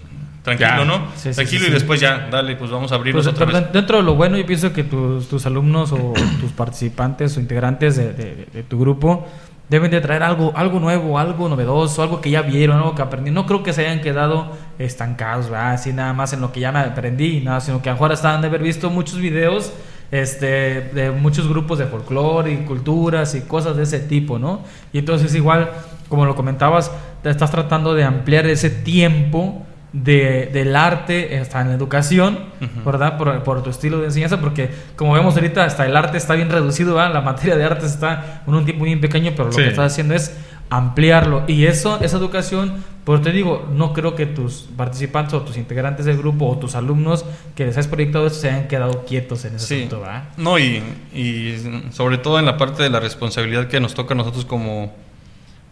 tranquilo, 0.45 0.69
Ya. 0.79 0.85
¿no? 0.85 1.07
Sí, 1.17 1.31
tranquilo 1.33 1.61
sí, 1.61 1.65
y 1.65 1.69
sí. 1.69 1.73
después 1.73 2.01
ya, 2.01 2.29
dale, 2.31 2.55
pues 2.55 2.71
vamos 2.71 2.93
a 2.93 2.95
abrirnos 2.95 3.25
Pues, 3.25 3.35
otra 3.35 3.47
vez. 3.47 3.73
dentro 3.73 3.97
de 3.97 4.03
lo 4.05 4.15
bueno, 4.15 4.37
yo 4.39 4.47
pienso 4.47 4.73
que 4.73 4.85
tus, 4.85 5.29
tus 5.29 5.45
alumnos 5.47 5.91
o 5.91 6.13
tus 6.41 6.53
participantes 6.53 7.37
o 7.37 7.41
integrantes 7.41 7.97
de, 7.97 8.13
de- 8.13 8.47
de 8.53 8.63
tu 8.63 8.79
grupo 8.79 9.27
deben 9.69 9.91
de 9.91 10.01
traer 10.03 10.23
algo, 10.23 10.53
algo 10.55 10.79
nuevo, 10.79 11.19
algo 11.19 11.49
novedoso, 11.49 12.03
algo 12.03 12.21
que 12.21 12.29
ya 12.31 12.43
vieron, 12.43 12.77
algo 12.77 12.95
que 12.95 13.01
aprendieron. 13.03 13.35
No 13.35 13.47
creo 13.47 13.63
que 13.63 13.73
se 13.73 13.81
hayan 13.87 14.03
quedado 14.03 14.53
estancados, 14.79 15.49
¿verdad? 15.49 15.73
así 15.73 15.93
nada 15.93 16.13
más 16.13 16.35
en 16.35 16.43
lo 16.43 16.53
que 16.53 16.61
ya 16.61 16.71
me 16.71 16.81
aprendí, 16.81 17.41
nada, 17.41 17.61
sino 17.61 17.81
que 17.81 17.89
a 17.89 17.95
lo 17.95 17.99
han 18.35 18.43
de 18.43 18.49
haber 18.49 18.63
visto 18.63 18.91
muchos 18.91 19.17
videos 19.19 19.73
este, 20.11 20.47
de 20.93 21.11
muchos 21.11 21.49
grupos 21.49 21.79
de 21.79 21.87
folclore 21.87 22.53
y 22.53 22.57
culturas 22.59 23.35
y 23.35 23.41
cosas 23.41 23.77
de 23.77 23.85
ese 23.85 24.01
tipo, 24.01 24.39
¿no? 24.39 24.61
Y 24.93 24.99
entonces 24.99 25.35
igual, 25.35 25.71
como 26.11 26.27
lo 26.27 26.37
comentabas, 26.37 26.93
te 27.23 27.31
estás 27.31 27.51
tratando 27.51 27.95
de 27.95 28.05
ampliar 28.05 28.47
ese 28.47 28.69
tiempo 28.71 29.65
de, 29.97 30.51
del 30.53 30.75
arte 30.75 31.39
hasta 31.39 31.61
en 31.63 31.69
la 31.69 31.75
educación. 31.75 32.39
¿verdad? 32.85 33.17
Por, 33.17 33.43
por 33.45 33.63
tu 33.63 33.71
estilo 33.71 34.01
de 34.01 34.07
enseñanza, 34.07 34.41
porque 34.41 34.69
como 34.97 35.13
vemos 35.15 35.35
ahorita, 35.37 35.65
hasta 35.65 35.87
el 35.87 35.97
arte 35.97 36.19
está 36.19 36.35
bien 36.35 36.51
reducido, 36.51 36.95
¿verdad? 36.97 37.15
La 37.15 37.21
materia 37.21 37.57
de 37.57 37.65
arte 37.65 37.87
está 37.87 38.43
en 38.47 38.53
un 38.55 38.65
tiempo 38.65 38.85
bien 38.85 39.01
pequeño, 39.01 39.31
pero 39.37 39.45
lo 39.47 39.53
Sí. 39.53 39.63
que 39.63 39.69
estás 39.69 39.93
haciendo 39.93 40.15
es 40.15 40.37
ampliarlo. 40.71 41.45
Y 41.47 41.67
eso, 41.67 41.99
esa 42.03 42.17
educación, 42.17 42.83
pues 43.05 43.23
te 43.23 43.31
digo, 43.31 43.69
no 43.73 43.93
creo 43.93 44.17
que 44.17 44.27
tus 44.27 44.67
participantes 44.77 45.35
o 45.35 45.43
tus 45.43 45.57
integrantes 45.57 46.07
del 46.07 46.17
grupo 46.19 46.47
o 46.49 46.59
tus 46.59 46.75
alumnos 46.75 47.25
que 47.55 47.67
les 47.67 47.77
has 47.79 47.87
proyectado 47.87 48.27
esto 48.27 48.41
se 48.41 48.51
hayan 48.51 48.67
quedado 48.67 49.05
quietos 49.05 49.45
en 49.45 49.55
ese 49.57 49.67
Sí. 49.67 49.75
asunto, 49.77 50.01
¿verdad? 50.01 50.25
No, 50.37 50.59
y, 50.59 50.83
y 51.15 51.55
sobre 51.93 52.19
todo 52.19 52.39
en 52.41 52.47
la 52.47 52.57
parte 52.57 52.83
de 52.83 52.91
la 52.91 52.99
responsabilidad 52.99 53.69
que 53.69 53.79
nos 53.79 53.95
toca 53.95 54.15
a 54.15 54.17
nosotros 54.17 54.45
como, 54.45 54.93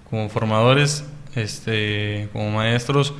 como 0.09 0.29
formadores, 0.29 1.05
este, 1.35 2.29
como 2.33 2.51
maestros, 2.51 3.14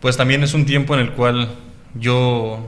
pues 0.00 0.16
también 0.16 0.42
es 0.42 0.54
un 0.54 0.64
tiempo 0.64 0.94
en 0.94 1.00
el 1.00 1.12
cual 1.12 1.48
yo 1.94 2.66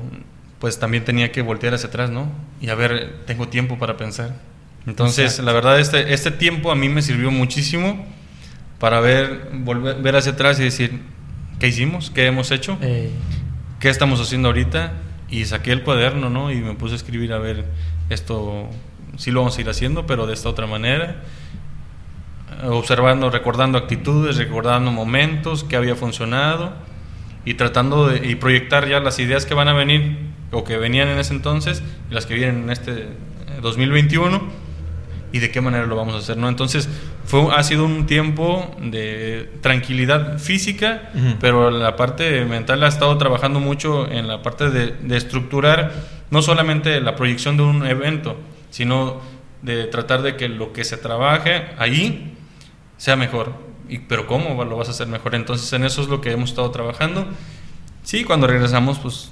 pues 0.58 0.78
también 0.78 1.04
tenía 1.04 1.32
que 1.32 1.42
voltear 1.42 1.74
hacia 1.74 1.88
atrás, 1.88 2.10
¿no? 2.10 2.30
Y 2.60 2.68
a 2.68 2.74
ver, 2.74 3.20
tengo 3.26 3.48
tiempo 3.48 3.78
para 3.78 3.96
pensar. 3.96 4.36
Entonces, 4.86 5.24
Exacto. 5.24 5.42
la 5.44 5.52
verdad, 5.52 5.80
este, 5.80 6.12
este 6.12 6.30
tiempo 6.30 6.70
a 6.70 6.74
mí 6.74 6.88
me 6.88 7.02
sirvió 7.02 7.30
muchísimo 7.30 8.04
para 8.78 9.00
ver, 9.00 9.48
volver, 9.52 10.02
ver 10.02 10.16
hacia 10.16 10.32
atrás 10.32 10.60
y 10.60 10.64
decir, 10.64 11.00
¿qué 11.58 11.68
hicimos? 11.68 12.10
¿Qué 12.10 12.26
hemos 12.26 12.50
hecho? 12.50 12.76
Eh, 12.82 13.10
¿qué 13.78 13.88
estamos 13.88 14.20
haciendo 14.20 14.48
ahorita? 14.48 14.92
Y 15.30 15.44
saqué 15.46 15.72
el 15.72 15.82
cuaderno, 15.82 16.28
¿no? 16.28 16.50
Y 16.50 16.56
me 16.56 16.74
puse 16.74 16.94
a 16.94 16.96
escribir, 16.96 17.32
a 17.32 17.38
ver, 17.38 17.64
esto 18.10 18.68
sí 19.16 19.30
lo 19.30 19.40
vamos 19.40 19.56
a 19.56 19.60
ir 19.60 19.68
haciendo, 19.70 20.06
pero 20.06 20.26
de 20.26 20.34
esta 20.34 20.48
otra 20.48 20.66
manera. 20.66 21.22
Observando, 22.64 23.30
recordando 23.30 23.78
actitudes, 23.78 24.36
recordando 24.36 24.90
momentos, 24.90 25.64
qué 25.64 25.76
había 25.76 25.94
funcionado 25.94 26.89
y 27.44 27.54
tratando 27.54 28.08
de 28.08 28.26
y 28.28 28.34
proyectar 28.34 28.88
ya 28.88 29.00
las 29.00 29.18
ideas 29.18 29.46
que 29.46 29.54
van 29.54 29.68
a 29.68 29.72
venir 29.72 30.18
o 30.50 30.64
que 30.64 30.76
venían 30.76 31.08
en 31.08 31.18
ese 31.18 31.34
entonces 31.34 31.82
y 32.10 32.14
las 32.14 32.26
que 32.26 32.34
vienen 32.34 32.64
en 32.64 32.70
este 32.70 32.92
eh, 32.92 33.06
2021 33.62 34.42
y 35.32 35.38
de 35.38 35.50
qué 35.50 35.60
manera 35.60 35.86
lo 35.86 35.94
vamos 35.94 36.14
a 36.14 36.18
hacer, 36.18 36.36
¿no? 36.36 36.48
Entonces, 36.48 36.88
fue, 37.24 37.46
ha 37.54 37.62
sido 37.62 37.84
un 37.84 38.06
tiempo 38.06 38.74
de 38.80 39.48
tranquilidad 39.60 40.38
física, 40.40 41.10
Ujú. 41.14 41.36
pero 41.40 41.70
la 41.70 41.94
parte 41.94 42.44
mental 42.44 42.82
ha 42.82 42.88
estado 42.88 43.16
trabajando 43.16 43.60
mucho 43.60 44.10
en 44.10 44.26
la 44.26 44.42
parte 44.42 44.70
de, 44.70 44.88
de 45.00 45.16
estructurar 45.16 45.92
no 46.30 46.42
solamente 46.42 47.00
la 47.00 47.14
proyección 47.14 47.56
de 47.56 47.62
un 47.62 47.86
evento, 47.86 48.36
sino 48.70 49.20
de 49.62 49.84
tratar 49.84 50.22
de 50.22 50.36
que 50.36 50.48
lo 50.48 50.72
que 50.72 50.82
se 50.84 50.96
trabaje 50.96 51.66
ahí 51.78 52.34
sea 52.96 53.14
mejor. 53.16 53.69
Y, 53.90 53.98
pero 53.98 54.26
¿cómo 54.26 54.64
lo 54.64 54.76
vas 54.76 54.88
a 54.88 54.92
hacer 54.92 55.06
mejor? 55.08 55.34
Entonces, 55.34 55.70
en 55.72 55.84
eso 55.84 56.00
es 56.02 56.08
lo 56.08 56.20
que 56.20 56.30
hemos 56.32 56.50
estado 56.50 56.70
trabajando. 56.70 57.26
Sí, 58.02 58.24
cuando 58.24 58.46
regresamos, 58.46 58.98
pues 58.98 59.30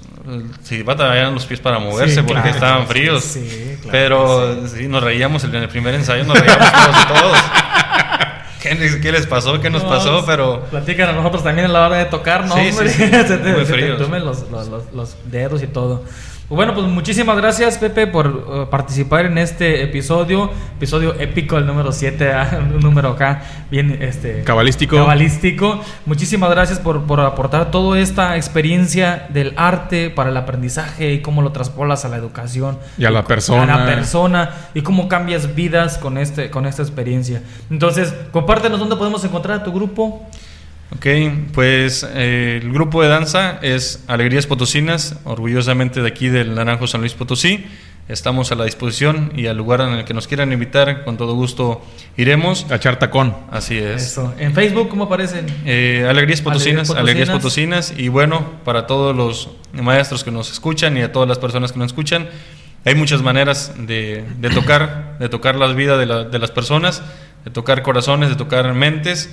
sí 0.63 0.83
batallaban 0.83 1.33
los 1.33 1.45
pies 1.45 1.59
para 1.59 1.79
moverse 1.79 2.15
Sí, 2.15 2.21
porque 2.21 2.41
claro, 2.43 2.49
estaban 2.55 2.81
sí, 2.83 2.87
fríos. 2.87 3.23
sí, 3.23 3.77
claro 3.81 3.89
Pero 3.91 4.67
sí. 4.67 4.87
nos 4.87 5.01
reíamos 5.01 5.43
en 5.43 5.55
el 5.55 5.67
primer 5.69 5.95
ensayo, 5.95 6.23
nos 6.23 6.39
reíamos 6.39 6.71
todos 6.71 7.07
todos. 7.07 7.37
¿Qué, 8.61 8.75
les- 8.75 8.97
qué 8.97 9.11
les 9.11 9.25
pasó? 9.25 9.59
¿Qué 9.61 9.69
nos 9.69 9.83
No, 9.83 9.89
pasó? 9.89 10.23
Pero 10.25 10.65
Platican 10.69 11.09
a 11.09 11.13
nosotros 11.13 11.43
también 11.43 11.65
a 11.67 11.69
la 11.71 11.87
hora 11.87 11.97
de 11.97 12.05
tocar, 12.05 12.45
¿no? 12.45 12.55
Sí, 12.55 12.63
sí, 12.65 12.69
hombre? 12.71 12.89
sí. 12.89 12.97
se 13.27 13.37
te, 13.37 13.51
Muy 13.53 13.65
se 13.65 13.71
te 13.73 13.79
fríos. 13.79 13.99
entumen 13.99 14.25
los, 14.25 14.49
los- 14.51 14.67
los- 14.67 14.93
los 14.93 15.15
dedos 15.25 15.63
y 15.63 15.67
todo. 15.67 16.03
Pues 16.49 16.57
Bueno, 16.57 16.73
pues 16.73 16.87
muchísimas 16.87 17.37
gracias, 17.37 17.77
Pepe, 17.77 18.07
por 18.07 18.25
eh, 18.51 18.65
participar 18.71 19.27
en 19.27 19.37
este 19.37 19.83
episodio. 19.83 20.49
Episodio 20.77 21.13
épico, 21.19 21.57
el 21.59 21.67
número 21.67 21.91
7, 21.91 22.33
un 22.73 22.79
número 22.79 23.09
acá 23.09 23.43
bien 23.69 23.99
este, 24.01 24.43
Cabalístico. 24.43 24.95
cabalístico. 24.95 25.79
Muchísimas 26.07 26.49
gracias 26.49 26.79
por, 26.79 27.03
por 27.03 27.19
aportar 27.19 27.69
toda 27.69 27.99
esta 27.99 28.35
experiencia 28.35 29.27
del 29.29 29.53
arte 29.57 30.09
para 30.09 30.31
el 30.31 30.37
aprendizaje 30.37 31.13
y 31.13 31.21
cómo 31.21 31.43
lo 31.43 31.51
traspolas 31.51 32.03
a 32.05 32.09
la 32.09 32.17
educación. 32.17 32.79
Y 32.97 33.05
a 33.05 33.11
la 33.11 33.19
A 33.19 33.25
persona. 33.25 33.65
la 33.77 33.85
persona 33.85 34.49
y 34.73 34.81
cómo 34.81 35.07
cambias 35.07 35.53
vidas 35.53 35.99
con, 35.99 36.17
este, 36.17 36.49
con 36.49 36.65
esta 36.65 36.81
experiencia. 36.81 37.43
Entonces, 37.69 38.11
compártenos 38.31 38.79
dónde 38.79 38.95
podemos 38.95 39.23
encontrar 39.23 39.59
a 39.59 39.63
tu 39.63 39.71
grupo. 39.71 40.27
Ok, 40.95 41.05
pues 41.53 42.05
eh, 42.15 42.59
el 42.63 42.71
grupo 42.73 43.03
de 43.03 43.09
danza 43.09 43.59
es 43.61 44.03
Alegrías 44.07 44.47
Potosinas, 44.47 45.15
orgullosamente 45.23 46.01
de 46.01 46.07
aquí 46.07 46.29
del 46.29 46.55
Naranjo 46.55 46.87
San 46.87 47.01
Luis 47.01 47.13
Potosí. 47.13 47.65
Estamos 48.07 48.51
a 48.51 48.55
la 48.55 48.63
disposición 48.65 49.31
y 49.35 49.45
al 49.45 49.55
lugar 49.55 49.81
en 49.81 49.89
el 49.89 50.03
que 50.03 50.15
nos 50.15 50.27
quieran 50.27 50.51
invitar, 50.51 51.03
con 51.03 51.15
todo 51.15 51.35
gusto 51.35 51.79
iremos. 52.17 52.65
A 52.71 52.77
echar 52.77 52.97
tacón. 52.97 53.35
Así 53.51 53.77
es. 53.77 54.01
Eso. 54.03 54.33
En 54.39 54.55
Facebook, 54.55 54.89
¿cómo 54.89 55.03
aparecen? 55.03 55.45
Eh, 55.63 56.07
Alegrías 56.09 56.41
Potosinas, 56.41 56.89
Alegrías 56.89 57.03
Alegrías 57.03 57.29
Potosinas. 57.29 57.85
Potosinas. 57.89 58.03
Y 58.03 58.07
bueno, 58.07 58.53
para 58.65 58.87
todos 58.87 59.15
los 59.15 59.49
maestros 59.73 60.23
que 60.23 60.31
nos 60.31 60.51
escuchan 60.51 60.97
y 60.97 61.03
a 61.03 61.11
todas 61.11 61.29
las 61.29 61.37
personas 61.37 61.71
que 61.71 61.77
nos 61.77 61.87
escuchan, 61.91 62.27
hay 62.83 62.95
muchas 62.95 63.21
maneras 63.21 63.73
de, 63.77 64.23
de 64.39 64.49
tocar, 64.49 65.17
de 65.19 65.29
tocar 65.29 65.55
las 65.55 65.75
vidas 65.75 65.99
de, 65.99 66.07
la- 66.07 66.23
de 66.23 66.39
las 66.39 66.49
personas, 66.49 67.03
de 67.45 67.51
tocar 67.51 67.83
corazones, 67.83 68.29
de 68.29 68.35
tocar 68.35 68.73
mentes. 68.73 69.29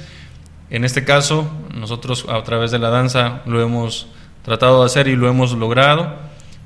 En 0.71 0.85
este 0.85 1.05
caso, 1.05 1.49
nosotros 1.75 2.27
a 2.29 2.43
través 2.43 2.71
de 2.71 2.79
la 2.79 2.91
danza 2.91 3.43
lo 3.47 3.61
hemos 3.63 4.09
tratado 4.43 4.81
de 4.81 4.87
hacer 4.87 5.09
y 5.09 5.17
lo 5.17 5.29
hemos 5.29 5.53
logrado. 5.53 6.15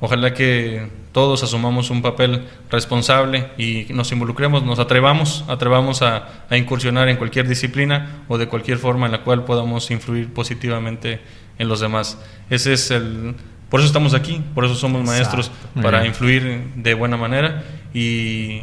Ojalá 0.01 0.33
que 0.33 0.89
todos 1.13 1.43
asumamos 1.43 1.91
un 1.91 2.01
papel 2.01 2.47
responsable 2.71 3.51
y 3.59 3.87
nos 3.91 4.13
involucremos, 4.13 4.63
nos 4.63 4.79
atrevamos, 4.79 5.45
atrevamos 5.49 6.03
a, 6.03 6.47
a 6.49 6.57
incursionar 6.57 7.09
en 7.09 7.17
cualquier 7.17 7.47
disciplina 7.47 8.25
o 8.29 8.39
de 8.39 8.49
cualquier 8.49 8.79
forma 8.79 9.07
en 9.07 9.13
la 9.13 9.23
cual 9.23 9.45
podamos 9.45 9.91
influir 9.91 10.33
positivamente 10.33 11.21
en 11.59 11.69
los 11.69 11.81
demás. 11.81 12.19
Ese 12.49 12.73
es 12.73 12.91
el, 12.91 13.35
por 13.71 13.81
eso 13.81 13.87
estamos 13.87 14.15
aquí, 14.15 14.43
por 14.55 14.65
eso 14.65 14.75
somos 14.75 15.05
maestros 15.05 15.47
Exacto. 15.47 15.83
Para 15.83 16.05
influir 16.05 16.73
de 16.75 16.95
buena 16.95 17.17
manera 17.17 17.63
y 17.95 18.63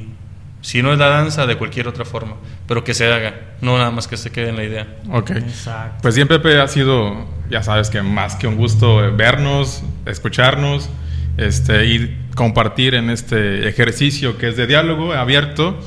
si 0.67 0.83
no 0.83 0.91
es 0.91 0.99
la 0.99 1.07
danza 1.07 1.45
de 1.45 1.55
cualquier 1.55 1.87
otra 1.87 2.03
forma, 2.03 2.35
pero 2.67 2.83
que 2.83 2.93
se 2.93 3.09
haga, 3.09 3.53
no 3.61 3.77
nada 3.77 3.89
más 3.89 4.05
que 4.05 4.17
se 4.17 4.33
quede 4.33 4.49
en 4.49 4.57
la 4.57 4.65
idea. 4.65 4.85
Ok. 5.09 5.29
Exacto. 5.29 5.99
Pues 6.01 6.13
bien, 6.13 6.27
Pepe, 6.27 6.59
ha 6.59 6.67
sido, 6.67 7.25
ya 7.49 7.63
sabes 7.63 7.89
que 7.89 8.01
más 8.01 8.35
que 8.35 8.47
un 8.47 8.57
gusto 8.57 8.97
vernos, 9.15 9.81
escucharnos 10.05 10.89
este, 11.37 11.85
y 11.85 12.17
compartir 12.35 12.95
en 12.95 13.09
este 13.09 13.65
ejercicio 13.69 14.37
que 14.37 14.49
es 14.49 14.57
de 14.57 14.67
diálogo 14.67 15.13
abierto 15.13 15.79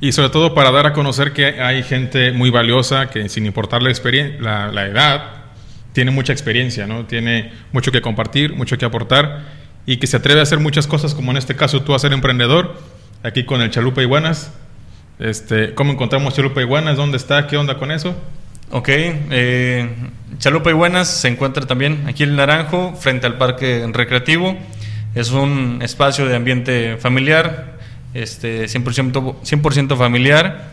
y 0.00 0.12
sobre 0.12 0.28
todo 0.28 0.52
para 0.54 0.70
dar 0.70 0.86
a 0.86 0.92
conocer 0.92 1.32
que 1.32 1.58
hay 1.58 1.82
gente 1.82 2.32
muy 2.32 2.50
valiosa 2.50 3.08
que 3.08 3.26
sin 3.30 3.46
importar 3.46 3.80
la, 3.82 3.90
la, 4.38 4.70
la 4.70 4.84
edad, 4.84 5.22
tiene 5.94 6.10
mucha 6.10 6.34
experiencia, 6.34 6.86
¿no? 6.86 7.06
tiene 7.06 7.52
mucho 7.72 7.90
que 7.90 8.02
compartir, 8.02 8.52
mucho 8.52 8.76
que 8.76 8.84
aportar 8.84 9.60
y 9.86 9.96
que 9.96 10.06
se 10.06 10.18
atreve 10.18 10.40
a 10.40 10.42
hacer 10.42 10.58
muchas 10.58 10.86
cosas 10.86 11.14
como 11.14 11.30
en 11.30 11.38
este 11.38 11.56
caso 11.56 11.80
tú 11.84 11.94
a 11.94 11.98
ser 11.98 12.12
emprendedor, 12.12 12.76
aquí 13.22 13.44
con 13.44 13.60
el 13.60 13.70
Chalupa 13.70 14.02
Iguanas. 14.02 14.52
Este, 15.18 15.74
¿Cómo 15.74 15.92
encontramos 15.92 16.34
Chalupa 16.34 16.60
Iguanas? 16.60 16.96
¿Dónde 16.96 17.16
está? 17.16 17.46
¿Qué 17.46 17.56
onda 17.56 17.78
con 17.78 17.90
eso? 17.90 18.14
Ok, 18.72 18.88
eh, 18.88 19.88
Chalupa 20.38 20.70
y 20.70 20.74
Buenas 20.74 21.08
se 21.08 21.26
encuentra 21.26 21.66
también 21.66 22.04
aquí 22.06 22.22
en 22.22 22.30
el 22.30 22.36
Naranjo, 22.36 22.94
frente 22.94 23.26
al 23.26 23.36
Parque 23.36 23.84
Recreativo. 23.92 24.56
Es 25.14 25.32
un 25.32 25.80
espacio 25.82 26.26
de 26.26 26.36
ambiente 26.36 26.96
familiar, 26.96 27.78
este, 28.14 28.66
100%, 28.66 29.40
100% 29.42 29.96
familiar. 29.96 30.70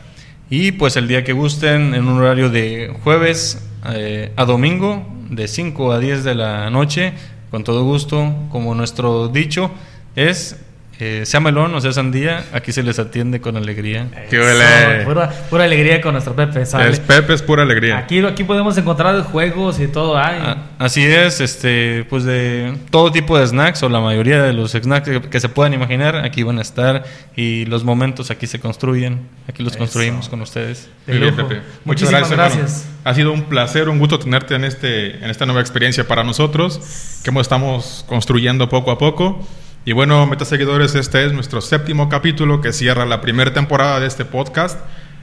Y 0.50 0.74
pues 0.74 0.96
el 0.96 1.08
día 1.08 1.24
que 1.24 1.34
gusten, 1.34 1.96
en 1.96 2.08
un 2.08 2.20
horario 2.20 2.50
de 2.50 2.96
jueves 3.04 3.68
eh, 3.88 4.32
a 4.36 4.46
domingo, 4.46 5.06
de 5.32 5.48
5 5.48 5.92
a 5.92 6.00
10 6.00 6.24
de 6.24 6.36
la 6.36 6.70
noche, 6.70 7.14
con 7.50 7.64
todo 7.64 7.84
gusto, 7.84 8.34
como 8.52 8.76
nuestro 8.76 9.28
dicho 9.28 9.72
es, 10.16 10.58
eh, 11.00 11.24
sea 11.28 11.40
melón 11.40 11.76
o 11.76 11.80
sea 11.82 11.94
sandía, 11.94 12.44
aquí 12.54 12.72
se 12.72 12.82
les 12.82 12.98
atiende 12.98 13.40
con 13.40 13.56
alegría. 13.56 14.08
¡Qué 14.30 14.38
Eso, 14.38 14.46
huele! 14.48 15.06
Pura, 15.06 15.30
pura 15.50 15.64
alegría 15.66 16.02
con 16.02 16.14
nuestro 16.14 16.36
Pepe, 16.36 16.66
¿sale? 16.66 16.90
Es 16.90 17.00
Pepe, 17.00 17.34
es 17.34 17.42
pura 17.44 17.62
alegría. 17.64 18.00
Aquí, 18.00 18.20
aquí 18.26 18.44
podemos 18.44 18.76
encontrar 18.78 19.22
juegos 19.24 19.80
y 19.80 19.88
todo. 19.88 20.18
Ay, 20.18 20.40
Ah, 20.42 20.58
Así 20.80 21.04
es, 21.06 21.40
este, 21.42 22.06
pues 22.10 22.24
de 22.24 22.76
todo 22.90 23.12
tipo 23.12 23.38
de 23.38 23.46
snacks 23.48 23.82
o 23.84 23.90
la 23.90 24.00
mayoría 24.00 24.42
de 24.42 24.54
los 24.54 24.72
snacks 24.72 25.08
que, 25.10 25.22
que 25.22 25.40
se 25.40 25.50
puedan 25.50 25.74
imaginar 25.74 26.18
aquí 26.18 26.42
van 26.44 26.58
a 26.60 26.62
estar 26.62 27.04
y 27.36 27.66
los 27.66 27.84
momentos 27.84 28.32
aquí 28.32 28.48
se 28.48 28.60
construyen, 28.60 29.28
aquí 29.48 29.64
los 29.64 29.74
Eso. 29.74 29.80
construimos 29.80 30.30
con 30.30 30.42
ustedes. 30.42 30.90
de 31.06 31.14
Muy 31.14 31.22
bien. 31.22 31.36
Pepe. 31.36 31.56
Muchas 31.56 31.86
Muchísimas 31.86 32.30
gracias. 32.30 32.32
hermano. 32.32 32.56
gracias. 32.60 32.88
Ha 33.04 33.14
sido 33.14 33.32
un 33.32 33.44
placer, 33.44 33.88
un 33.90 34.00
gusto 34.00 34.20
tenerte 34.20 34.56
en, 34.56 34.64
este, 34.66 35.18
en 35.24 35.30
esta 35.30 35.46
nueva 35.46 35.62
experiencia 35.62 36.08
para 36.08 36.24
nosotros, 36.24 37.20
que 37.24 37.30
hemos- 37.30 37.44
estamos 37.44 38.04
construyendo 38.08 38.68
poco 38.68 38.92
a 38.92 38.98
poco. 38.98 39.48
Y 39.88 39.94
bueno, 39.94 40.26
metaseguidores, 40.28 40.96
este 40.96 41.26
es 41.26 41.32
nuestro 41.32 41.62
séptimo 41.62 42.10
capítulo 42.10 42.60
que 42.60 42.74
cierra 42.74 43.06
la 43.06 43.22
primera 43.22 43.54
temporada 43.54 44.02
de 44.02 44.08
este 44.08 44.26
podcast. 44.26 44.78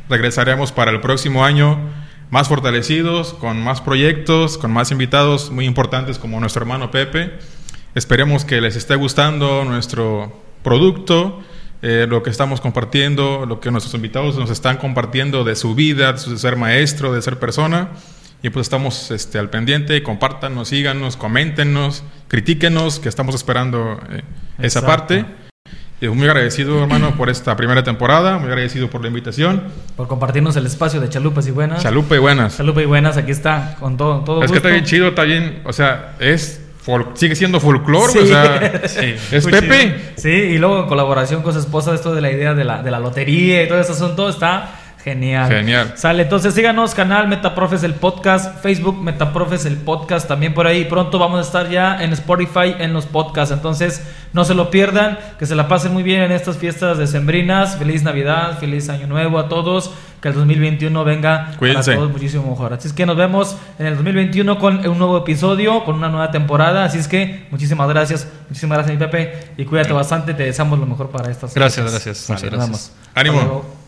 Regresaremos 0.08 0.72
para 0.72 0.90
el 0.90 1.02
próximo 1.02 1.44
año 1.44 1.78
más 2.30 2.48
fortalecidos, 2.48 3.34
con 3.34 3.62
más 3.62 3.82
proyectos, 3.82 4.56
con 4.56 4.72
más 4.72 4.90
invitados 4.90 5.50
muy 5.50 5.66
importantes 5.66 6.18
como 6.18 6.40
nuestro 6.40 6.62
hermano 6.62 6.90
Pepe. 6.90 7.34
Esperemos 7.94 8.46
que 8.46 8.62
les 8.62 8.74
esté 8.74 8.94
gustando 8.94 9.66
nuestro 9.66 10.32
producto, 10.62 11.42
eh, 11.82 12.06
lo 12.08 12.22
que 12.22 12.30
estamos 12.30 12.62
compartiendo, 12.62 13.44
lo 13.44 13.60
que 13.60 13.70
nuestros 13.70 13.92
invitados 13.92 14.38
nos 14.38 14.48
están 14.48 14.78
compartiendo 14.78 15.44
de 15.44 15.56
su 15.56 15.74
vida, 15.74 16.14
de 16.14 16.38
ser 16.38 16.56
maestro, 16.56 17.12
de 17.12 17.20
ser 17.20 17.38
persona. 17.38 17.90
Y 18.44 18.50
pues 18.50 18.66
estamos 18.66 19.10
este, 19.10 19.38
al 19.38 19.48
pendiente, 19.48 20.02
compártanos, 20.02 20.68
síganos, 20.68 21.16
coméntenos, 21.16 22.04
critíquenos, 22.28 23.00
que 23.00 23.08
estamos 23.08 23.34
esperando 23.34 23.98
eh, 24.10 24.20
esa 24.58 24.84
parte. 24.84 25.24
Y 25.98 26.08
muy 26.08 26.28
agradecido, 26.28 26.82
hermano, 26.82 27.16
por 27.16 27.30
esta 27.30 27.56
primera 27.56 27.82
temporada, 27.82 28.36
muy 28.36 28.48
agradecido 28.48 28.90
por 28.90 29.00
la 29.00 29.08
invitación. 29.08 29.62
Por 29.96 30.08
compartirnos 30.08 30.54
el 30.56 30.66
espacio 30.66 31.00
de 31.00 31.08
Chalupas 31.08 31.46
y 31.46 31.52
Buenas. 31.52 31.82
Chalupa 31.82 32.16
y 32.16 32.18
buenas. 32.18 32.58
Chalupa 32.58 32.82
y 32.82 32.84
Buenas, 32.84 33.16
aquí 33.16 33.30
está, 33.30 33.76
con 33.80 33.96
todo, 33.96 34.18
todo 34.24 34.42
Es 34.42 34.50
que 34.50 34.58
gusto. 34.58 34.68
está 34.68 34.68
bien 34.68 34.84
chido, 34.84 35.08
está 35.08 35.22
bien, 35.22 35.62
o 35.64 35.72
sea, 35.72 36.14
es 36.20 36.60
sigue 37.14 37.34
siendo 37.36 37.60
folclore, 37.60 38.12
Sí. 38.12 38.18
o 38.18 38.26
sea, 38.26 38.82
Sí. 38.88 39.14
es 39.32 39.44
Muy 39.44 39.52
Pepe. 39.52 39.80
chido. 39.80 39.94
Sí, 40.16 40.28
y 40.28 40.58
luego 40.58 40.80
en 40.82 40.86
colaboración 40.86 41.40
con 41.42 41.54
su 41.54 41.60
esposa, 41.60 41.94
esto 41.94 42.14
de 42.14 42.20
la 42.20 42.30
idea 42.30 42.52
de 42.52 42.64
la, 42.64 42.82
de 42.82 42.90
la 42.90 43.00
lotería 43.00 43.62
y 43.62 43.68
todo 43.68 43.80
ese 43.80 43.92
asunto 43.92 44.28
está 44.28 44.80
genial. 45.04 45.50
Genial. 45.50 45.92
Sale, 45.96 46.22
entonces 46.22 46.54
síganos, 46.54 46.94
canal 46.94 47.28
Metaprofes 47.28 47.82
el 47.84 47.94
podcast, 47.94 48.60
Facebook 48.62 49.00
Metaprofes 49.02 49.66
el 49.66 49.76
podcast, 49.76 50.26
también 50.26 50.54
por 50.54 50.66
ahí. 50.66 50.86
Pronto 50.86 51.18
vamos 51.18 51.38
a 51.38 51.42
estar 51.42 51.70
ya 51.70 52.02
en 52.02 52.12
Spotify 52.14 52.74
en 52.78 52.94
los 52.94 53.04
podcasts, 53.04 53.54
entonces 53.54 54.02
no 54.32 54.44
se 54.44 54.54
lo 54.54 54.70
pierdan, 54.70 55.18
que 55.38 55.44
se 55.46 55.54
la 55.54 55.68
pasen 55.68 55.92
muy 55.92 56.02
bien 56.02 56.22
en 56.22 56.32
estas 56.32 56.56
fiestas 56.56 56.96
decembrinas. 56.96 57.76
Feliz 57.76 58.02
Navidad, 58.02 58.58
feliz 58.58 58.88
Año 58.88 59.06
Nuevo 59.06 59.38
a 59.38 59.48
todos. 59.48 59.92
Que 60.20 60.28
el 60.28 60.36
2021 60.36 61.04
venga 61.04 61.52
Cuídense. 61.58 61.90
para 61.90 61.98
todos 61.98 62.12
muchísimo 62.12 62.48
mejor. 62.48 62.72
Así 62.72 62.88
es 62.88 62.94
que 62.94 63.04
nos 63.04 63.14
vemos 63.14 63.58
en 63.78 63.84
el 63.84 63.94
2021 63.96 64.58
con 64.58 64.86
un 64.88 64.98
nuevo 64.98 65.18
episodio, 65.18 65.84
con 65.84 65.96
una 65.96 66.08
nueva 66.08 66.30
temporada. 66.30 66.86
Así 66.86 66.96
es 66.96 67.08
que 67.08 67.46
muchísimas 67.50 67.86
gracias, 67.90 68.26
muchísimas 68.48 68.78
gracias 68.78 68.98
mi 68.98 69.04
Pepe 69.04 69.50
y 69.58 69.66
cuídate 69.66 69.92
bastante. 69.92 70.32
Te 70.32 70.44
deseamos 70.44 70.78
lo 70.78 70.86
mejor 70.86 71.10
para 71.10 71.30
estas. 71.30 71.52
Gracias, 71.52 71.84
fechas. 71.84 71.92
gracias, 71.92 72.18
Sale, 72.18 72.50
muchas 72.50 72.68
gracias. 72.68 72.92
Ánimo. 73.14 73.83